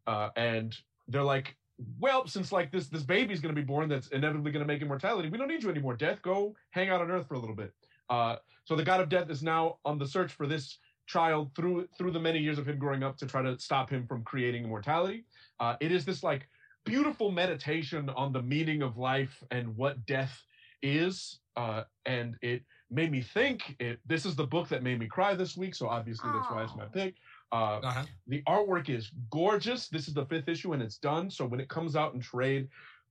uh, 0.07 0.31
and 0.37 0.77
they're 1.09 1.23
like, 1.23 1.57
well, 1.99 2.27
since 2.27 2.53
like 2.53 2.71
this 2.71 2.89
this 2.89 3.03
baby 3.03 3.33
is 3.33 3.41
going 3.41 3.55
to 3.55 3.61
be 3.61 3.67
born 3.67 3.89
that's 3.89 4.09
inevitably 4.09 4.53
going 4.53 4.65
to 4.65 4.73
make 4.73 4.83
immortality, 4.83 5.29
we 5.29 5.39
don't 5.39 5.49
need 5.49 5.63
you 5.63 5.71
anymore. 5.71 5.97
Death, 5.97 6.23
go 6.23 6.55
hang 6.71 6.91
out 6.91 7.01
on 7.01 7.11
Earth 7.11 7.27
for 7.27 7.35
a 7.35 7.39
little 7.39 7.57
bit. 7.57 7.73
Uh, 8.11 8.37
so 8.65 8.77
the 8.77 8.85
god 8.85 9.01
of 9.01 9.09
death 9.09 9.31
is 9.31 9.43
now 9.43 9.79
on 9.85 9.99
the 9.99 10.07
search 10.07 10.33
for 10.33 10.47
this 10.47 10.79
child 11.07 11.51
through 11.57 11.89
through 11.99 12.11
the 12.11 12.21
many 12.21 12.39
years 12.39 12.59
of 12.59 12.69
him 12.69 12.79
growing 12.79 13.03
up 13.03 13.17
to 13.17 13.27
try 13.27 13.43
to 13.43 13.59
stop 13.59 13.91
him 13.91 14.07
from 14.07 14.23
creating 14.23 14.65
immortality. 14.65 15.25
Uh, 15.61 15.77
it 15.81 15.91
is 15.91 16.05
this 16.05 16.23
like 16.23 16.49
beautiful 16.85 17.31
meditation 17.31 18.11
on 18.11 18.33
the 18.33 18.43
meaning 18.43 18.83
of 18.83 18.97
life 18.97 19.43
and 19.51 19.77
what 19.77 20.05
death 20.07 20.43
is, 20.83 21.41
uh, 21.57 21.83
and 22.07 22.37
it 22.43 22.63
made 22.91 23.11
me 23.11 23.23
think. 23.23 23.77
It 23.79 23.99
this 24.07 24.27
is 24.27 24.37
the 24.37 24.47
book 24.47 24.69
that 24.69 24.83
made 24.83 24.99
me 24.99 25.07
cry 25.07 25.35
this 25.35 25.57
week, 25.57 25.75
so 25.75 25.89
obviously 25.89 26.31
that's 26.33 26.51
why 26.51 26.65
it's 26.65 26.77
my 26.77 26.87
pick. 26.87 27.15
Uh, 27.53 27.81
Uh-huh. 27.85 28.05
the 28.27 28.43
artwork 28.45 28.89
is 28.89 29.11
gorgeous. 29.31 29.89
This 29.89 30.09
is 30.09 30.15
the 30.15 30.25
fifth 30.27 30.49
issue 30.49 30.73
and 30.73 30.83
it's 30.83 30.97
done. 30.97 31.31
So 31.31 31.45
when 31.45 31.61
it 31.61 31.69
comes 31.69 31.95
out 31.97 32.15
in 32.15 32.21
trade, 32.21 32.69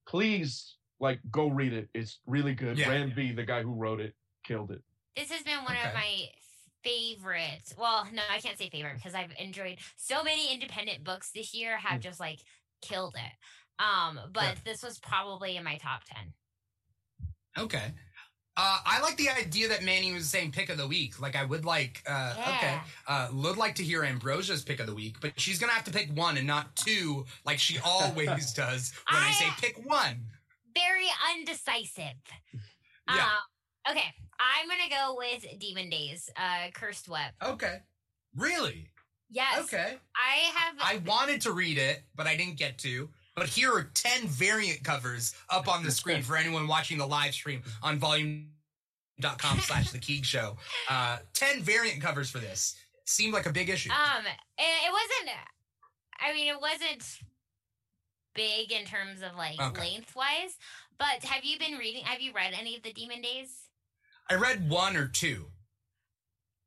please 0.07 0.77
like 0.99 1.19
go 1.29 1.47
read 1.47 1.73
it. 1.73 1.89
It's 1.93 2.19
really 2.25 2.55
good. 2.55 2.77
Yeah. 2.77 2.89
Ram 2.89 3.13
V, 3.13 3.33
the 3.33 3.45
guy 3.45 3.61
who 3.61 3.73
wrote 3.73 4.01
it, 4.01 4.15
killed 4.43 4.71
it. 4.71 4.81
This 5.15 5.31
has 5.31 5.43
been 5.43 5.63
one 5.63 5.77
Okay. 5.77 5.87
of 5.87 5.93
my 5.93 6.25
favorites. 6.83 7.75
Well, 7.77 8.07
no, 8.11 8.23
I 8.31 8.39
can't 8.39 8.57
say 8.57 8.69
favorite 8.71 8.95
because 8.95 9.13
I've 9.13 9.31
enjoyed 9.37 9.77
so 9.95 10.23
many 10.23 10.51
independent 10.51 11.03
books 11.03 11.31
this 11.31 11.53
year 11.53 11.77
have 11.77 11.99
Mm. 11.99 12.03
just 12.03 12.19
like 12.19 12.39
killed 12.81 13.15
it. 13.15 13.83
Um, 13.83 14.19
but 14.31 14.43
Yeah. 14.55 14.61
this 14.65 14.81
was 14.81 14.97
probably 14.99 15.55
in 15.57 15.63
my 15.63 15.77
top 15.77 16.03
ten. 16.05 16.33
Okay. 17.57 17.93
Uh, 18.57 18.79
I 18.85 19.01
like 19.01 19.15
the 19.17 19.29
idea 19.29 19.69
that 19.69 19.81
Manny 19.83 20.11
was 20.11 20.27
saying 20.27 20.51
pick 20.51 20.69
of 20.69 20.77
the 20.77 20.85
week. 20.87 21.21
Like 21.21 21.35
I 21.37 21.45
would 21.45 21.63
like, 21.63 22.03
uh, 22.05 22.33
okay, 22.37 22.79
uh, 23.07 23.29
would 23.31 23.55
like 23.57 23.75
to 23.75 23.83
hear 23.83 24.03
Ambrosha's 24.03 24.61
pick 24.61 24.79
of 24.81 24.87
the 24.87 24.93
week, 24.93 25.15
but 25.21 25.31
she's 25.39 25.57
gonna 25.57 25.71
have 25.71 25.85
to 25.85 25.91
pick 25.91 26.09
one 26.13 26.37
and 26.37 26.45
not 26.45 26.75
two, 26.75 27.25
like 27.45 27.59
she 27.59 27.79
always 27.83 28.53
does 28.55 28.91
when 29.09 29.21
I, 29.23 29.29
I- 29.29 29.31
say 29.31 29.45
pick 29.59 29.77
one. 29.89 30.25
Very 30.75 31.07
undecisive. 31.33 32.13
Yeah. 33.07 33.15
Um, 33.25 33.91
okay, 33.91 34.13
I'm 34.39 34.67
gonna 34.67 34.89
go 34.89 35.15
with 35.17 35.45
Demon 35.59 35.89
Days, 35.89 36.29
uh, 36.37 36.69
Cursed 36.73 37.07
Web. 37.09 37.31
Okay. 37.43 37.79
Really? 38.35 38.89
Yes. 39.29 39.59
Okay. 39.63 39.97
I 40.15 40.51
have. 40.55 40.75
I 40.81 40.97
wanted 41.05 41.41
to 41.41 41.51
read 41.53 41.77
it, 41.77 42.03
but 42.15 42.27
I 42.27 42.35
didn't 42.35 42.57
get 42.57 42.77
to. 42.79 43.09
But 43.35 43.47
here 43.47 43.71
are 43.73 43.83
10 43.93 44.27
variant 44.27 44.83
covers 44.83 45.33
up 45.49 45.67
on 45.67 45.83
the 45.83 45.91
screen 45.91 46.21
for 46.21 46.35
anyone 46.35 46.67
watching 46.67 46.97
the 46.97 47.07
live 47.07 47.33
stream 47.33 47.63
on 47.81 47.97
volume.com 47.97 49.59
slash 49.61 49.91
the 49.91 49.99
Keeg 49.99 50.25
show. 50.25 50.57
Uh, 50.89 51.19
10 51.33 51.61
variant 51.61 52.01
covers 52.01 52.29
for 52.29 52.39
this. 52.39 52.75
Seemed 53.05 53.33
like 53.33 53.45
a 53.45 53.51
big 53.51 53.69
issue. 53.69 53.89
Um, 53.91 54.25
it, 54.25 54.61
it 54.61 54.91
wasn't. 54.91 55.37
I 56.19 56.33
mean, 56.33 56.47
it 56.53 56.59
wasn't 56.61 57.03
big 58.35 58.71
in 58.71 58.85
terms 58.85 59.21
of 59.21 59.35
like 59.37 59.59
Okay. 59.61 59.91
lengthwise. 59.93 60.57
But 60.97 61.23
have 61.23 61.43
you 61.43 61.57
been 61.57 61.77
reading? 61.77 62.03
Have 62.03 62.21
you 62.21 62.31
read 62.33 62.53
any 62.57 62.75
of 62.75 62.83
the 62.83 62.93
Demon 62.93 63.21
Days? 63.21 63.49
I 64.29 64.35
read 64.35 64.69
one 64.69 64.95
or 64.95 65.07
two. 65.07 65.47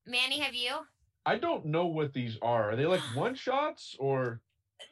Manny, 0.07 0.41
have 0.41 0.55
you? 0.55 0.73
I 1.25 1.37
don't 1.37 1.67
know 1.67 1.87
what 1.87 2.13
these 2.13 2.37
are. 2.43 2.71
Are 2.73 2.77
they 2.77 2.87
like 2.87 3.01
one 3.15 3.35
shots 3.35 3.97
or? 3.99 4.41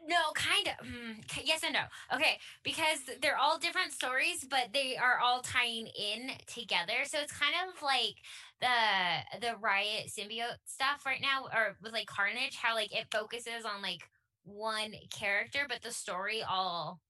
No, 0.07 0.33
kind 0.35 0.69
of. 0.69 0.87
Mm, 0.87 1.43
yes 1.45 1.63
and 1.65 1.75
no. 1.75 1.83
Okay, 2.15 2.39
because 2.63 2.99
they're 3.21 3.39
all 3.39 3.59
different 3.59 3.93
stories, 3.93 4.45
but 4.49 4.69
they 4.73 4.97
are 4.97 5.19
all 5.19 5.41
tying 5.43 5.87
in 5.87 6.31
together. 6.47 7.05
So 7.05 7.19
it's 7.19 7.33
kind 7.33 7.55
of 7.69 7.83
like 7.83 8.17
the 8.61 9.41
the 9.41 9.57
riot 9.61 10.09
symbiote 10.09 10.59
stuff 10.65 11.05
right 11.07 11.21
now, 11.21 11.45
or 11.53 11.77
with 11.83 11.93
like 11.93 12.07
Carnage, 12.07 12.57
how 12.57 12.75
like 12.75 12.93
it 12.93 13.07
focuses 13.11 13.65
on 13.65 13.83
like 13.83 14.03
one 14.45 14.93
character, 15.11 15.67
but 15.69 15.83
the 15.83 15.93
story 15.93 16.43
all 16.43 17.01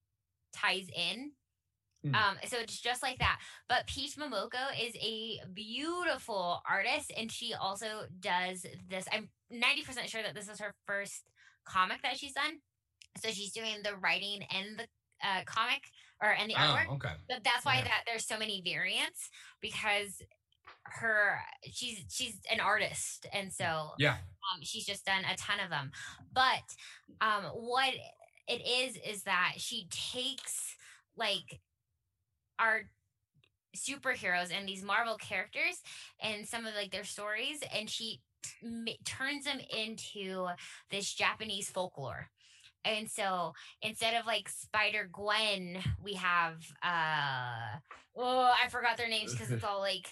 ties 0.52 0.86
in. 0.94 1.32
Hmm. 2.04 2.14
Um, 2.14 2.36
so 2.46 2.58
it's 2.58 2.80
just 2.80 3.02
like 3.02 3.18
that. 3.18 3.38
But 3.68 3.86
Peach 3.86 4.16
Momoko 4.16 4.70
is 4.80 4.94
a 4.96 5.40
beautiful 5.52 6.60
artist, 6.68 7.12
and 7.16 7.30
she 7.30 7.54
also 7.54 8.06
does 8.18 8.66
this. 8.88 9.06
I'm 9.12 9.28
90% 9.52 10.08
sure 10.08 10.22
that 10.22 10.34
this 10.34 10.48
is 10.48 10.60
her 10.60 10.74
first 10.86 11.22
comic 11.64 12.02
that 12.02 12.16
she's 12.16 12.32
done. 12.32 12.58
So 13.22 13.28
she's 13.30 13.52
doing 13.52 13.76
the 13.84 13.96
writing 13.96 14.42
and 14.50 14.78
the 14.78 14.84
uh, 15.26 15.42
comic 15.44 15.82
or 16.22 16.30
and 16.32 16.50
the 16.50 16.54
artwork. 16.54 16.86
Oh, 16.88 16.94
okay. 16.94 17.12
But 17.28 17.44
that's 17.44 17.64
why 17.64 17.76
Yeah. 17.76 17.84
that 17.84 18.02
there's 18.06 18.26
so 18.26 18.38
many 18.38 18.62
variants 18.64 19.28
because 19.60 20.22
her 20.84 21.38
she's 21.70 22.04
she's 22.08 22.38
an 22.50 22.60
artist, 22.60 23.26
and 23.32 23.52
so 23.52 23.90
Yeah. 23.98 24.14
um, 24.52 24.62
she's 24.62 24.84
just 24.86 25.04
done 25.04 25.24
a 25.24 25.36
ton 25.36 25.60
of 25.60 25.70
them. 25.70 25.92
But 26.32 26.62
um, 27.20 27.44
what 27.54 27.92
it 28.48 28.66
is 28.66 28.96
is 28.96 29.22
that 29.24 29.54
she 29.58 29.86
takes 29.90 30.74
like 31.16 31.60
our 32.58 32.82
superheroes 33.76 34.52
and 34.56 34.68
these 34.68 34.82
Marvel 34.82 35.16
characters 35.16 35.80
and 36.20 36.46
some 36.46 36.66
of 36.66 36.74
like 36.74 36.90
their 36.90 37.04
stories, 37.04 37.60
and 37.74 37.88
she 37.88 38.20
turns 39.04 39.44
them 39.44 39.60
into 39.76 40.48
this 40.90 41.12
Japanese 41.12 41.70
folklore. 41.70 42.28
And 42.84 43.08
so 43.08 43.52
instead 43.80 44.14
of 44.18 44.26
like 44.26 44.48
Spider 44.48 45.08
Gwen, 45.12 45.78
we 46.02 46.14
have 46.14 46.56
uh 46.82 47.78
oh 48.16 48.52
I 48.62 48.68
forgot 48.68 48.96
their 48.96 49.08
names 49.08 49.32
because 49.32 49.50
it's 49.50 49.64
all 49.68 49.80
like 49.80 50.08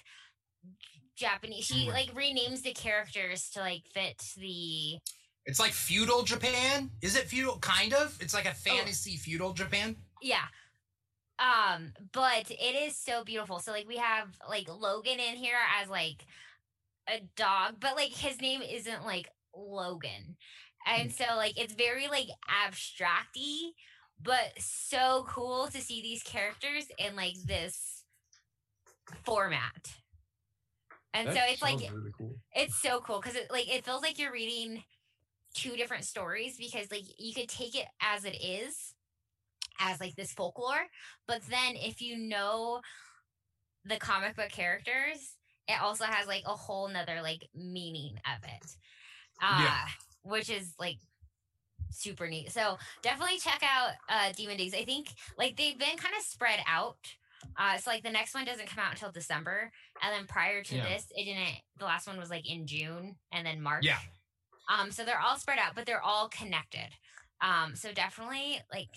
Japanese. 1.16 1.64
She 1.64 1.88
like 1.88 2.14
renames 2.14 2.62
the 2.62 2.72
characters 2.72 3.50
to 3.50 3.60
like 3.60 3.82
fit 3.92 4.22
the 4.36 4.98
It's 5.46 5.60
like 5.60 5.72
feudal 5.72 6.22
Japan. 6.22 6.90
Is 7.02 7.16
it 7.16 7.24
feudal? 7.24 7.58
Kind 7.58 7.92
of. 7.92 8.16
It's 8.20 8.34
like 8.34 8.46
a 8.46 8.54
fantasy 8.54 9.16
feudal 9.16 9.52
Japan. 9.52 9.96
yeah. 10.22 10.44
Um, 11.40 11.94
but 12.12 12.50
it 12.50 12.76
is 12.76 12.96
so 12.98 13.24
beautiful. 13.24 13.60
So 13.60 13.72
like 13.72 13.88
we 13.88 13.96
have 13.96 14.28
like 14.48 14.68
Logan 14.68 15.18
in 15.18 15.36
here 15.36 15.56
as 15.80 15.88
like 15.88 16.26
a 17.10 17.20
dog, 17.36 17.76
but 17.80 17.96
like 17.96 18.12
his 18.12 18.40
name 18.40 18.62
isn't 18.62 19.04
like 19.04 19.28
Logan. 19.54 20.36
And 20.86 21.10
hmm. 21.10 21.22
so 21.22 21.36
like 21.36 21.58
it's 21.58 21.74
very 21.74 22.08
like 22.08 22.28
abstracty, 22.48 23.72
but 24.22 24.52
so 24.58 25.26
cool 25.28 25.68
to 25.68 25.80
see 25.80 26.02
these 26.02 26.22
characters 26.22 26.86
in 26.98 27.16
like 27.16 27.36
this 27.44 28.04
format. 29.24 29.94
And 31.12 31.28
That 31.28 31.34
so 31.34 31.40
it's 31.48 31.62
like 31.62 31.80
really 31.80 32.12
cool. 32.16 32.36
it's 32.54 32.80
so 32.80 33.00
cool 33.00 33.20
because 33.20 33.36
it 33.36 33.50
like 33.50 33.68
it 33.68 33.84
feels 33.84 34.02
like 34.02 34.18
you're 34.18 34.32
reading 34.32 34.84
two 35.54 35.76
different 35.76 36.04
stories 36.04 36.56
because 36.56 36.90
like 36.90 37.02
you 37.18 37.34
could 37.34 37.48
take 37.48 37.74
it 37.74 37.86
as 38.00 38.24
it 38.24 38.36
is 38.40 38.94
as 39.80 39.98
like 39.98 40.14
this 40.14 40.32
folklore 40.32 40.86
but 41.26 41.40
then 41.48 41.74
if 41.74 42.00
you 42.00 42.16
know 42.16 42.80
the 43.84 43.96
comic 43.96 44.36
book 44.36 44.50
characters 44.50 45.36
it 45.70 45.80
also 45.82 46.04
has 46.04 46.26
like 46.26 46.42
a 46.46 46.54
whole 46.54 46.88
nother 46.88 47.20
like 47.22 47.48
meaning 47.54 48.16
of 48.26 48.42
it. 48.44 48.66
Uh 49.42 49.60
Yeah. 49.64 49.84
which 50.22 50.50
is 50.50 50.74
like 50.78 50.98
super 51.90 52.28
neat. 52.28 52.52
So 52.52 52.78
definitely 53.02 53.38
check 53.38 53.62
out 53.62 53.92
uh 54.08 54.32
demon 54.36 54.56
days 54.56 54.74
i 54.74 54.84
think 54.84 55.08
like 55.38 55.56
they've 55.56 55.78
been 55.78 55.96
kind 55.96 56.14
of 56.18 56.22
spread 56.24 56.60
out. 56.66 56.98
Uh 57.58 57.76
so 57.78 57.90
like 57.90 58.02
the 58.02 58.10
next 58.10 58.34
one 58.34 58.44
doesn't 58.44 58.68
come 58.68 58.84
out 58.84 58.92
until 58.92 59.10
december. 59.10 59.70
And 60.02 60.12
then 60.14 60.26
prior 60.26 60.62
to 60.62 60.76
Yeah. 60.76 60.88
this 60.88 61.06
it 61.16 61.24
didn't 61.24 61.56
the 61.78 61.84
last 61.86 62.06
one 62.06 62.18
was 62.18 62.30
like 62.30 62.48
in 62.48 62.66
june 62.66 63.16
and 63.32 63.46
then 63.46 63.60
march. 63.60 63.84
Yeah. 63.84 63.98
um 64.68 64.90
so 64.90 65.04
they're 65.04 65.20
all 65.20 65.36
spread 65.36 65.58
out 65.58 65.74
but 65.74 65.84
they're 65.86 66.02
all 66.02 66.28
connected. 66.28 66.88
Um 67.40 67.74
so 67.74 67.92
definitely 67.92 68.60
like 68.72 68.88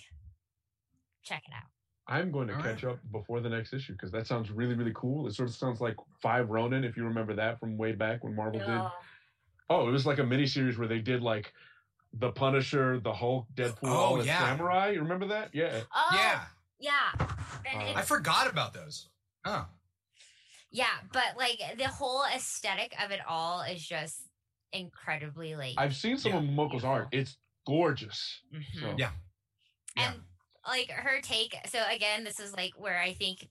check 1.23 1.43
it 1.47 1.53
out 1.55 1.69
I'm 2.07 2.31
going 2.31 2.47
to 2.47 2.53
All 2.55 2.59
right. 2.59 2.75
catch 2.75 2.83
up 2.83 2.99
before 3.11 3.39
the 3.39 3.49
next 3.49 3.73
issue 3.73 3.93
because 3.93 4.11
that 4.11 4.27
sounds 4.27 4.51
really, 4.51 4.73
really 4.75 4.91
cool. 4.93 5.25
It 5.27 5.33
sort 5.35 5.47
of 5.49 5.55
sounds 5.55 5.79
like 5.79 5.95
Five 6.21 6.49
Ronin, 6.49 6.83
if 6.83 6.97
you 6.97 7.05
remember 7.05 7.33
that 7.35 7.59
from 7.59 7.77
way 7.77 7.93
back 7.93 8.23
when 8.23 8.35
Marvel 8.35 8.59
did. 8.59 8.81
Oh, 9.69 9.87
it 9.87 9.91
was 9.91 10.05
like 10.05 10.19
a 10.19 10.23
mini 10.25 10.45
series 10.45 10.77
where 10.77 10.87
they 10.87 10.99
did 10.99 11.21
like 11.21 11.53
the 12.19 12.29
Punisher, 12.31 12.99
the 12.99 13.13
Hulk, 13.13 13.47
Deadpool, 13.55 13.77
Oh, 13.83 13.93
all 13.93 14.19
as 14.19 14.25
yeah. 14.27 14.39
samurai. 14.39 14.89
You 14.89 14.99
remember 15.01 15.27
that? 15.27 15.49
Yeah. 15.53 15.79
oh 15.95 16.09
Yeah. 16.13 16.41
yeah 16.79 17.27
Uh, 17.73 17.93
I 17.95 18.01
forgot 18.01 18.49
about 18.51 18.73
those. 18.73 19.07
Oh. 19.45 19.65
yeah 20.71 20.87
but 21.11 21.35
like 21.37 21.59
the 21.77 21.87
whole 21.87 22.23
aesthetic 22.35 22.93
of 23.03 23.11
it 23.11 23.19
all 23.27 23.61
is 23.61 23.85
just 23.85 24.21
incredibly 24.71 25.55
like 25.55 25.73
I've 25.77 25.95
seen 25.95 26.17
some 26.17 26.31
Yeah. 26.33 26.37
of 26.39 26.43
Momoko's 26.45 26.83
art. 26.83 27.07
It's 27.11 27.37
gorgeous. 27.65 28.41
mhm. 28.53 28.63
So 28.81 28.95
Yeah. 28.97 29.11
Yeah. 29.95 30.11
and 30.11 30.21
like 30.67 30.89
her 30.91 31.19
take 31.21 31.55
so 31.67 31.79
again 31.91 32.23
this 32.23 32.39
is 32.39 32.53
like 32.53 32.73
where 32.77 32.99
i 32.99 33.13
think 33.13 33.47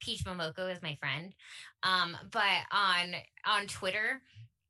peach 0.00 0.24
momoko 0.24 0.72
is 0.72 0.82
my 0.82 0.94
friend 0.96 1.34
um 1.82 2.16
but 2.30 2.42
on 2.72 3.14
on 3.46 3.66
twitter 3.66 4.20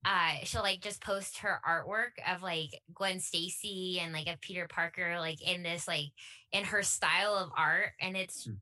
uh 0.04 0.32
she'll 0.44 0.62
like 0.62 0.80
just 0.80 1.00
post 1.02 1.38
her 1.38 1.60
artwork 1.68 2.12
of 2.32 2.42
like 2.42 2.70
gwen 2.94 3.20
stacy 3.20 3.98
and 4.00 4.12
like 4.12 4.26
of 4.28 4.40
peter 4.40 4.66
parker 4.68 5.16
like 5.18 5.40
in 5.42 5.62
this 5.62 5.86
like 5.88 6.06
in 6.52 6.64
her 6.64 6.82
style 6.82 7.34
of 7.34 7.50
art 7.56 7.90
and 8.00 8.16
it's 8.16 8.44
Hmm. 8.44 8.54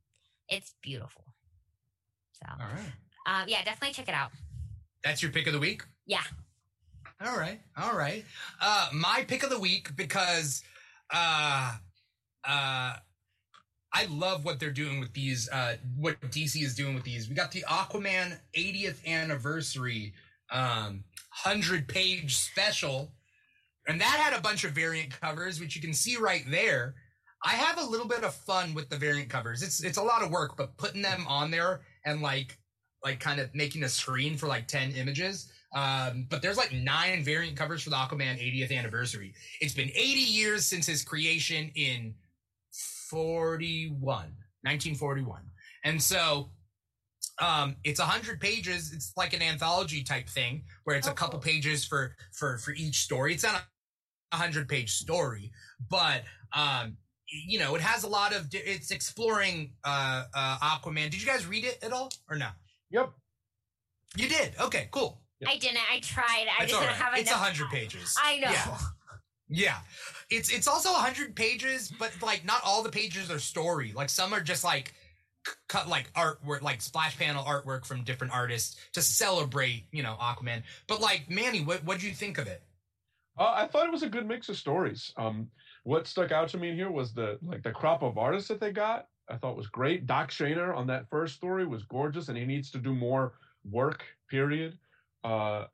it's 0.48 0.74
beautiful 0.82 1.24
so 2.32 2.46
All 2.60 2.66
right. 2.66 2.92
um 3.26 3.48
yeah 3.48 3.62
definitely 3.64 3.94
check 3.94 4.08
it 4.08 4.14
out 4.14 4.30
That's 5.02 5.22
your 5.22 5.32
pick 5.32 5.46
of 5.46 5.52
the 5.52 5.58
week? 5.58 5.82
Yeah. 6.06 6.22
All 7.24 7.36
right. 7.38 7.60
All 7.76 7.94
right. 7.96 8.24
Uh 8.60 8.88
my 8.92 9.24
pick 9.28 9.42
of 9.42 9.50
the 9.50 9.58
week 9.58 9.94
because 9.96 10.62
uh 11.10 11.74
uh 12.44 12.96
I 13.94 14.06
love 14.10 14.44
what 14.44 14.58
they're 14.58 14.70
doing 14.70 14.98
with 15.00 15.12
these 15.12 15.48
uh 15.50 15.76
what 15.96 16.20
DC 16.22 16.62
is 16.62 16.74
doing 16.74 16.94
with 16.94 17.04
these. 17.04 17.28
We 17.28 17.34
got 17.34 17.52
the 17.52 17.64
Aquaman 17.68 18.38
80th 18.56 19.06
anniversary 19.06 20.12
um 20.50 21.04
100 21.44 21.88
page 21.88 22.36
special 22.36 23.12
and 23.86 24.00
that 24.00 24.18
had 24.18 24.38
a 24.38 24.42
bunch 24.42 24.64
of 24.64 24.72
variant 24.72 25.18
covers 25.20 25.60
which 25.60 25.76
you 25.76 25.82
can 25.82 25.94
see 25.94 26.16
right 26.16 26.44
there. 26.48 26.94
I 27.46 27.50
have 27.50 27.78
a 27.78 27.84
little 27.84 28.08
bit 28.08 28.24
of 28.24 28.34
fun 28.34 28.74
with 28.74 28.88
the 28.88 28.96
variant 28.96 29.30
covers. 29.30 29.62
It's 29.62 29.82
it's 29.84 29.98
a 29.98 30.02
lot 30.02 30.22
of 30.22 30.30
work, 30.30 30.56
but 30.56 30.76
putting 30.76 31.02
them 31.02 31.24
on 31.28 31.50
there 31.50 31.82
and 32.04 32.20
like 32.20 32.58
like 33.04 33.20
kind 33.20 33.38
of 33.38 33.54
making 33.54 33.84
a 33.84 33.88
screen 33.88 34.36
for 34.36 34.46
like 34.46 34.66
10 34.66 34.92
images. 34.92 35.52
Um, 35.74 36.26
but 36.30 36.40
there's 36.40 36.56
like 36.56 36.72
nine 36.72 37.22
variant 37.22 37.56
covers 37.56 37.82
for 37.82 37.90
the 37.90 37.96
Aquaman 37.96 38.38
80th 38.38 38.72
anniversary. 38.76 39.34
It's 39.60 39.74
been 39.74 39.90
80 39.90 40.02
years 40.20 40.64
since 40.64 40.86
his 40.86 41.02
creation 41.02 41.70
in 41.74 42.14
41, 43.14 44.00
1941. 44.62 45.40
And 45.84 46.02
so 46.02 46.50
um 47.40 47.74
it's 47.82 47.98
100 47.98 48.38
pages 48.40 48.92
it's 48.92 49.12
like 49.16 49.32
an 49.32 49.42
anthology 49.42 50.04
type 50.04 50.28
thing 50.28 50.62
where 50.84 50.94
it's 50.94 51.08
Oh, 51.08 51.10
a 51.10 51.14
couple 51.14 51.40
cool. 51.40 51.50
pages 51.52 51.84
for 51.84 52.14
for 52.32 52.58
for 52.58 52.72
each 52.74 53.00
story 53.00 53.32
it's 53.34 53.42
not 53.42 53.54
a 54.32 54.36
100 54.36 54.68
page 54.68 54.92
story 54.92 55.50
but 55.90 56.22
um 56.52 56.96
you 57.26 57.58
know 57.58 57.74
it 57.74 57.80
has 57.80 58.04
a 58.04 58.08
lot 58.08 58.32
of 58.32 58.46
it's 58.52 58.92
exploring 58.92 59.72
uh 59.84 60.24
uh 60.32 60.58
aquaman 60.58 61.10
did 61.10 61.20
you 61.20 61.26
guys 61.26 61.44
read 61.44 61.64
it 61.64 61.78
at 61.82 61.92
all 61.92 62.08
or 62.30 62.36
no 62.36 62.48
Yep. 62.90 63.10
you 64.16 64.28
did 64.28 64.52
okay 64.60 64.86
cool 64.92 65.20
i 65.48 65.56
didn't 65.56 65.78
i 65.90 65.98
tried 66.00 66.46
i 66.56 66.62
It's 66.62 66.70
just 66.70 66.74
all 66.74 66.80
didn't 66.82 67.00
right. 67.00 67.02
have 67.10 67.18
it's 67.18 67.30
enough 67.30 67.40
100 67.40 67.70
pages 67.70 68.14
i 68.22 68.36
know 68.38 68.50
yeah. 68.52 68.78
Yeah. 69.48 69.78
It's 70.34 70.52
it's 70.52 70.66
also 70.66 70.92
100 70.92 71.34
pages, 71.34 71.92
but 71.98 72.12
like 72.22 72.44
not 72.44 72.60
all 72.64 72.82
the 72.82 72.90
pages 72.90 73.30
are 73.30 73.38
story. 73.38 73.92
Like 73.94 74.10
some 74.10 74.32
are 74.32 74.40
just 74.40 74.64
like 74.64 74.92
cut 75.68 75.88
like 75.88 76.12
artwork, 76.14 76.62
like 76.62 76.80
splash 76.80 77.16
panel 77.18 77.44
artwork 77.44 77.84
from 77.84 78.02
different 78.02 78.32
artists 78.32 78.76
to 78.94 79.02
celebrate, 79.02 79.84
you 79.92 80.02
know, 80.02 80.16
Aquaman. 80.20 80.62
But 80.88 81.00
like 81.00 81.30
Manny, 81.30 81.60
what 81.60 81.84
what'd 81.84 82.02
you 82.02 82.12
think 82.12 82.38
of 82.38 82.46
it? 82.46 82.62
Uh, 83.38 83.52
I 83.54 83.66
thought 83.66 83.86
it 83.86 83.92
was 83.92 84.02
a 84.02 84.08
good 84.08 84.26
mix 84.26 84.48
of 84.48 84.56
stories. 84.56 85.12
Um, 85.16 85.48
what 85.84 86.06
stuck 86.06 86.32
out 86.32 86.48
to 86.50 86.58
me 86.58 86.74
here 86.74 86.90
was 86.90 87.12
the 87.12 87.38
like 87.42 87.62
the 87.62 87.72
crop 87.72 88.02
of 88.02 88.18
artists 88.18 88.48
that 88.48 88.60
they 88.60 88.72
got. 88.72 89.06
I 89.28 89.36
thought 89.36 89.56
was 89.56 89.68
great. 89.68 90.06
Doc 90.06 90.30
Shaner 90.30 90.76
on 90.76 90.86
that 90.88 91.08
first 91.10 91.34
story 91.36 91.66
was 91.66 91.82
gorgeous, 91.84 92.28
and 92.28 92.36
he 92.36 92.44
needs 92.44 92.70
to 92.72 92.78
do 92.78 92.94
more 92.94 93.34
work. 93.64 94.04
Period. 94.28 94.78
Uh, 95.22 95.64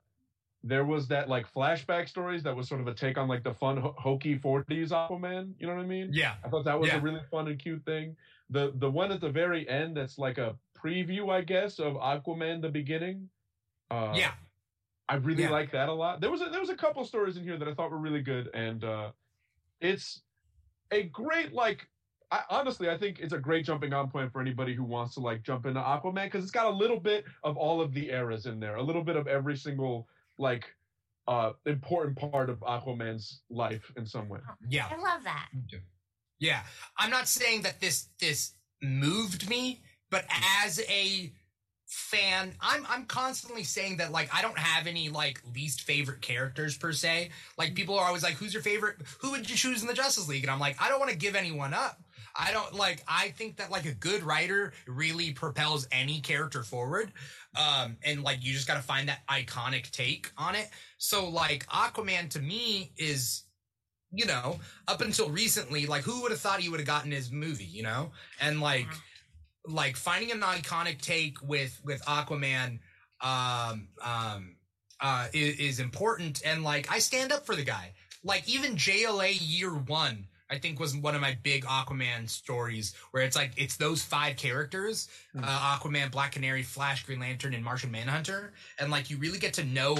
there 0.63 0.85
was 0.85 1.07
that 1.07 1.27
like 1.27 1.51
flashback 1.51 2.07
stories 2.07 2.43
that 2.43 2.55
was 2.55 2.67
sort 2.67 2.81
of 2.81 2.87
a 2.87 2.93
take 2.93 3.17
on 3.17 3.27
like 3.27 3.43
the 3.43 3.53
fun 3.53 3.77
ho- 3.77 3.95
hokey 3.97 4.37
40s 4.37 4.89
Aquaman. 4.89 5.53
You 5.59 5.67
know 5.67 5.75
what 5.75 5.81
I 5.83 5.87
mean? 5.87 6.09
Yeah. 6.13 6.35
I 6.45 6.49
thought 6.49 6.65
that 6.65 6.79
was 6.79 6.89
Yeah. 6.89 6.97
a 6.97 7.01
really 7.01 7.21
fun 7.31 7.47
and 7.47 7.57
cute 7.59 7.83
thing. 7.85 8.15
The 8.51 8.71
the 8.75 8.89
one 8.89 9.11
at 9.11 9.21
the 9.21 9.29
very 9.31 9.67
end 9.67 9.97
that's 9.97 10.17
like 10.19 10.37
a 10.37 10.55
preview, 10.77 11.31
I 11.31 11.41
guess, 11.41 11.79
of 11.79 11.93
Aquaman 11.95 12.61
the 12.61 12.69
beginning. 12.69 13.29
Uh, 13.89 14.13
Yeah. 14.15 14.33
I 15.09 15.15
really 15.15 15.43
Yeah. 15.43 15.49
like 15.49 15.71
that 15.71 15.89
a 15.89 15.93
lot. 15.93 16.21
There 16.21 16.29
was 16.31 16.41
a, 16.41 16.45
there 16.45 16.59
was 16.59 16.69
a 16.69 16.75
couple 16.77 17.03
stories 17.05 17.37
in 17.37 17.43
here 17.43 17.57
that 17.57 17.67
I 17.67 17.73
thought 17.73 17.91
were 17.91 17.97
really 17.97 18.21
good, 18.21 18.49
and 18.53 18.83
uh, 18.83 19.11
it's 19.79 20.21
a 20.91 21.03
great 21.03 21.53
like. 21.53 21.87
I, 22.33 22.43
honestly, 22.49 22.89
I 22.89 22.97
think 22.97 23.19
it's 23.19 23.33
a 23.33 23.37
great 23.39 23.65
jumping 23.65 23.91
on 23.91 24.09
point 24.09 24.31
for 24.31 24.39
anybody 24.39 24.73
who 24.73 24.85
wants 24.85 25.15
to 25.15 25.19
like 25.19 25.43
jump 25.43 25.65
into 25.65 25.81
Aquaman 25.81 26.23
because 26.25 26.43
it's 26.43 26.51
got 26.51 26.67
a 26.67 26.69
little 26.69 26.99
bit 26.99 27.25
of 27.43 27.57
all 27.57 27.81
of 27.81 27.93
the 27.93 28.09
eras 28.09 28.45
in 28.45 28.57
there, 28.57 28.75
a 28.77 28.81
little 28.81 29.03
bit 29.03 29.17
of 29.17 29.27
every 29.27 29.57
single 29.57 30.07
like 30.41 30.65
uh 31.27 31.51
important 31.65 32.17
part 32.17 32.49
of 32.49 32.59
Aquaman's 32.59 33.41
life 33.49 33.91
in 33.95 34.05
some 34.05 34.27
way. 34.27 34.39
Yeah. 34.67 34.87
I 34.89 34.97
love 34.97 35.23
that. 35.23 35.49
Yeah. 36.39 36.61
I'm 36.97 37.11
not 37.11 37.27
saying 37.27 37.61
that 37.61 37.79
this 37.79 38.09
this 38.19 38.53
moved 38.81 39.47
me, 39.49 39.81
but 40.09 40.25
as 40.65 40.81
a 40.89 41.31
fan, 41.85 42.53
I'm 42.61 42.85
I'm 42.89 43.05
constantly 43.05 43.63
saying 43.63 43.97
that 43.97 44.11
like 44.11 44.33
I 44.33 44.41
don't 44.41 44.57
have 44.57 44.87
any 44.87 45.09
like 45.09 45.41
least 45.53 45.81
favorite 45.81 46.21
characters 46.21 46.77
per 46.77 46.93
se. 46.93 47.29
Like 47.57 47.75
people 47.75 47.99
are 47.99 48.07
always 48.07 48.23
like, 48.23 48.35
"Who's 48.35 48.53
your 48.53 48.63
favorite? 48.63 48.95
Who 49.19 49.31
would 49.31 49.49
you 49.49 49.55
choose 49.55 49.81
in 49.81 49.87
the 49.87 49.93
Justice 49.93 50.27
League?" 50.27 50.43
And 50.43 50.51
I'm 50.51 50.59
like, 50.59 50.81
I 50.81 50.89
don't 50.89 50.99
want 50.99 51.11
to 51.11 51.17
give 51.17 51.35
anyone 51.35 51.73
up. 51.73 52.01
I 52.35 52.51
don't 52.51 52.73
like. 52.75 53.03
I 53.07 53.29
think 53.29 53.57
that 53.57 53.71
like 53.71 53.85
a 53.85 53.93
good 53.93 54.23
writer 54.23 54.73
really 54.87 55.31
propels 55.31 55.87
any 55.91 56.19
character 56.21 56.63
forward, 56.63 57.11
um, 57.55 57.97
and 58.03 58.23
like 58.23 58.43
you 58.43 58.53
just 58.53 58.67
got 58.67 58.75
to 58.75 58.81
find 58.81 59.09
that 59.09 59.25
iconic 59.27 59.91
take 59.91 60.31
on 60.37 60.55
it. 60.55 60.69
So 60.97 61.29
like 61.29 61.65
Aquaman 61.67 62.29
to 62.31 62.39
me 62.39 62.91
is 62.97 63.43
you 64.11 64.25
know, 64.25 64.59
up 64.87 65.01
until 65.01 65.29
recently, 65.29 65.85
like 65.85 66.03
who 66.03 66.21
would 66.21 66.31
have 66.31 66.39
thought 66.39 66.59
he 66.59 66.69
would 66.69 66.79
have 66.79 66.87
gotten 66.87 67.11
his 67.11 67.31
movie, 67.31 67.63
you 67.65 67.83
know? 67.83 68.11
And 68.39 68.59
like 68.59 68.87
like 69.65 69.95
finding 69.95 70.31
an 70.31 70.41
iconic 70.41 71.01
take 71.01 71.41
with 71.41 71.79
with 71.83 72.01
Aquaman 72.05 72.79
um 73.21 73.87
um 74.03 74.55
uh 74.99 75.27
is, 75.33 75.59
is 75.59 75.79
important 75.79 76.41
and 76.45 76.63
like 76.63 76.91
I 76.91 76.99
stand 76.99 77.31
up 77.31 77.45
for 77.45 77.55
the 77.55 77.63
guy. 77.63 77.93
Like 78.23 78.47
even 78.47 78.75
JLA 78.75 79.37
year 79.39 79.73
1 79.73 80.27
I 80.51 80.59
think 80.59 80.79
was 80.79 80.95
one 80.95 81.15
of 81.15 81.21
my 81.21 81.37
big 81.43 81.63
Aquaman 81.65 82.29
stories 82.29 82.93
where 83.11 83.23
it's 83.23 83.35
like 83.35 83.53
it's 83.57 83.77
those 83.77 84.03
five 84.03 84.35
characters, 84.35 85.07
Hmm. 85.33 85.43
uh, 85.43 85.77
Aquaman, 85.77 86.11
Black 86.11 86.33
Canary, 86.33 86.63
Flash, 86.63 87.03
Green 87.05 87.19
Lantern 87.19 87.53
and 87.53 87.63
Martian 87.63 87.89
Manhunter 87.91 88.53
and 88.79 88.91
like 88.91 89.09
you 89.09 89.17
really 89.17 89.39
get 89.39 89.53
to 89.55 89.63
know 89.63 89.97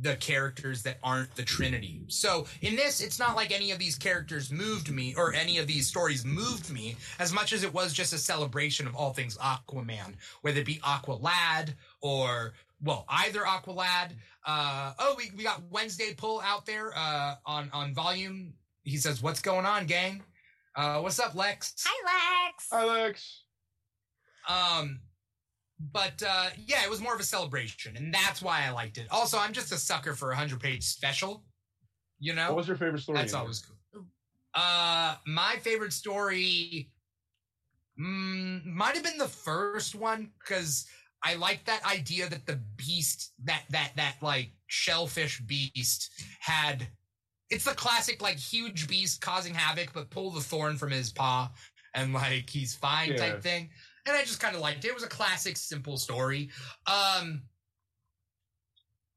the 0.00 0.16
characters 0.16 0.82
that 0.84 0.98
aren't 1.02 1.34
the 1.36 1.42
Trinity. 1.42 2.04
So 2.08 2.46
in 2.62 2.74
this, 2.74 3.02
it's 3.02 3.18
not 3.18 3.36
like 3.36 3.52
any 3.52 3.70
of 3.70 3.78
these 3.78 3.96
characters 3.96 4.50
moved 4.50 4.90
me 4.90 5.14
or 5.14 5.34
any 5.34 5.58
of 5.58 5.66
these 5.66 5.86
stories 5.86 6.24
moved 6.24 6.70
me 6.70 6.96
as 7.18 7.32
much 7.34 7.52
as 7.52 7.64
it 7.64 7.74
was 7.74 7.92
just 7.92 8.14
a 8.14 8.18
celebration 8.18 8.86
of 8.86 8.94
all 8.96 9.12
things 9.12 9.36
Aquaman, 9.36 10.14
whether 10.40 10.60
it 10.60 10.66
be 10.66 10.76
Aqualad 10.76 11.74
or 12.00 12.54
well, 12.82 13.04
either 13.08 13.40
Aqualad. 13.40 14.12
Uh, 14.46 14.92
oh, 14.98 15.14
we, 15.18 15.30
we 15.36 15.42
got 15.42 15.60
Wednesday 15.70 16.14
pull 16.14 16.40
out 16.40 16.64
there 16.66 16.92
uh, 16.96 17.34
on 17.44 17.68
on 17.72 17.92
volume. 17.94 18.54
He 18.84 18.96
says, 18.98 19.22
"What's 19.22 19.40
going 19.40 19.66
on, 19.66 19.86
gang? 19.86 20.22
Uh, 20.76 21.00
what's 21.00 21.18
up, 21.18 21.34
Lex?" 21.34 21.74
Hi, 21.84 22.46
Lex. 22.46 22.68
Alex, 22.72 23.44
Um, 24.48 25.00
but 25.92 26.22
uh, 26.26 26.50
yeah, 26.56 26.84
it 26.84 26.90
was 26.90 27.00
more 27.00 27.14
of 27.14 27.20
a 27.20 27.24
celebration, 27.24 27.96
and 27.96 28.12
that's 28.14 28.40
why 28.42 28.64
I 28.66 28.70
liked 28.70 28.98
it. 28.98 29.08
Also, 29.10 29.38
I'm 29.38 29.52
just 29.52 29.72
a 29.72 29.76
sucker 29.76 30.14
for 30.14 30.30
a 30.30 30.36
hundred 30.36 30.60
page 30.60 30.84
special. 30.84 31.44
You 32.18 32.34
know, 32.34 32.48
what 32.48 32.56
was 32.58 32.68
your 32.68 32.76
favorite 32.76 33.00
story? 33.00 33.18
that's 33.18 33.34
always 33.34 33.60
cool. 33.60 34.04
Uh, 34.54 35.16
my 35.26 35.56
favorite 35.62 35.92
story 35.92 36.90
mm, 38.00 38.64
might 38.64 38.94
have 38.94 39.02
been 39.02 39.18
the 39.18 39.26
first 39.26 39.94
one 39.96 40.30
because 40.38 40.86
I 41.24 41.34
like 41.34 41.64
that 41.64 41.84
idea 41.84 42.28
that 42.28 42.46
the 42.46 42.60
beast, 42.76 43.32
that 43.44 43.62
that 43.70 43.92
that 43.96 44.16
like 44.20 44.50
shellfish 44.66 45.40
beast, 45.40 46.10
had. 46.40 46.86
It's 47.54 47.64
the 47.64 47.72
classic 47.74 48.20
like 48.20 48.36
huge 48.36 48.88
beast 48.88 49.20
causing 49.20 49.54
havoc, 49.54 49.92
but 49.92 50.10
pull 50.10 50.30
the 50.30 50.40
thorn 50.40 50.76
from 50.76 50.90
his 50.90 51.12
paw, 51.12 51.50
and 51.94 52.12
like 52.12 52.50
he's 52.50 52.74
fine 52.74 53.10
Yeah. 53.12 53.16
type 53.16 53.42
thing. 53.42 53.70
And 54.06 54.14
I 54.16 54.22
just 54.22 54.40
kind 54.40 54.54
of 54.54 54.60
liked 54.60 54.84
it. 54.84 54.88
It 54.88 54.94
was 54.94 55.02
a 55.04 55.08
classic, 55.08 55.56
simple 55.56 55.96
story. 55.96 56.50
Um, 56.86 57.42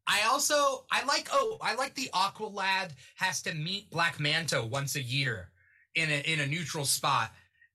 I 0.07 0.21
also 0.29 0.85
I 0.91 1.03
like 1.05 1.27
oh 1.33 1.57
I 1.61 1.75
like 1.75 1.93
the 1.95 2.09
Aqualad 2.13 2.91
has 3.15 3.41
to 3.43 3.53
meet 3.53 3.89
Black 3.91 4.19
Manta 4.19 4.63
once 4.63 4.95
a 4.95 5.01
year 5.01 5.49
in 5.95 6.09
a 6.09 6.21
in 6.31 6.39
a 6.39 6.47
neutral 6.47 6.85
spot 6.85 7.31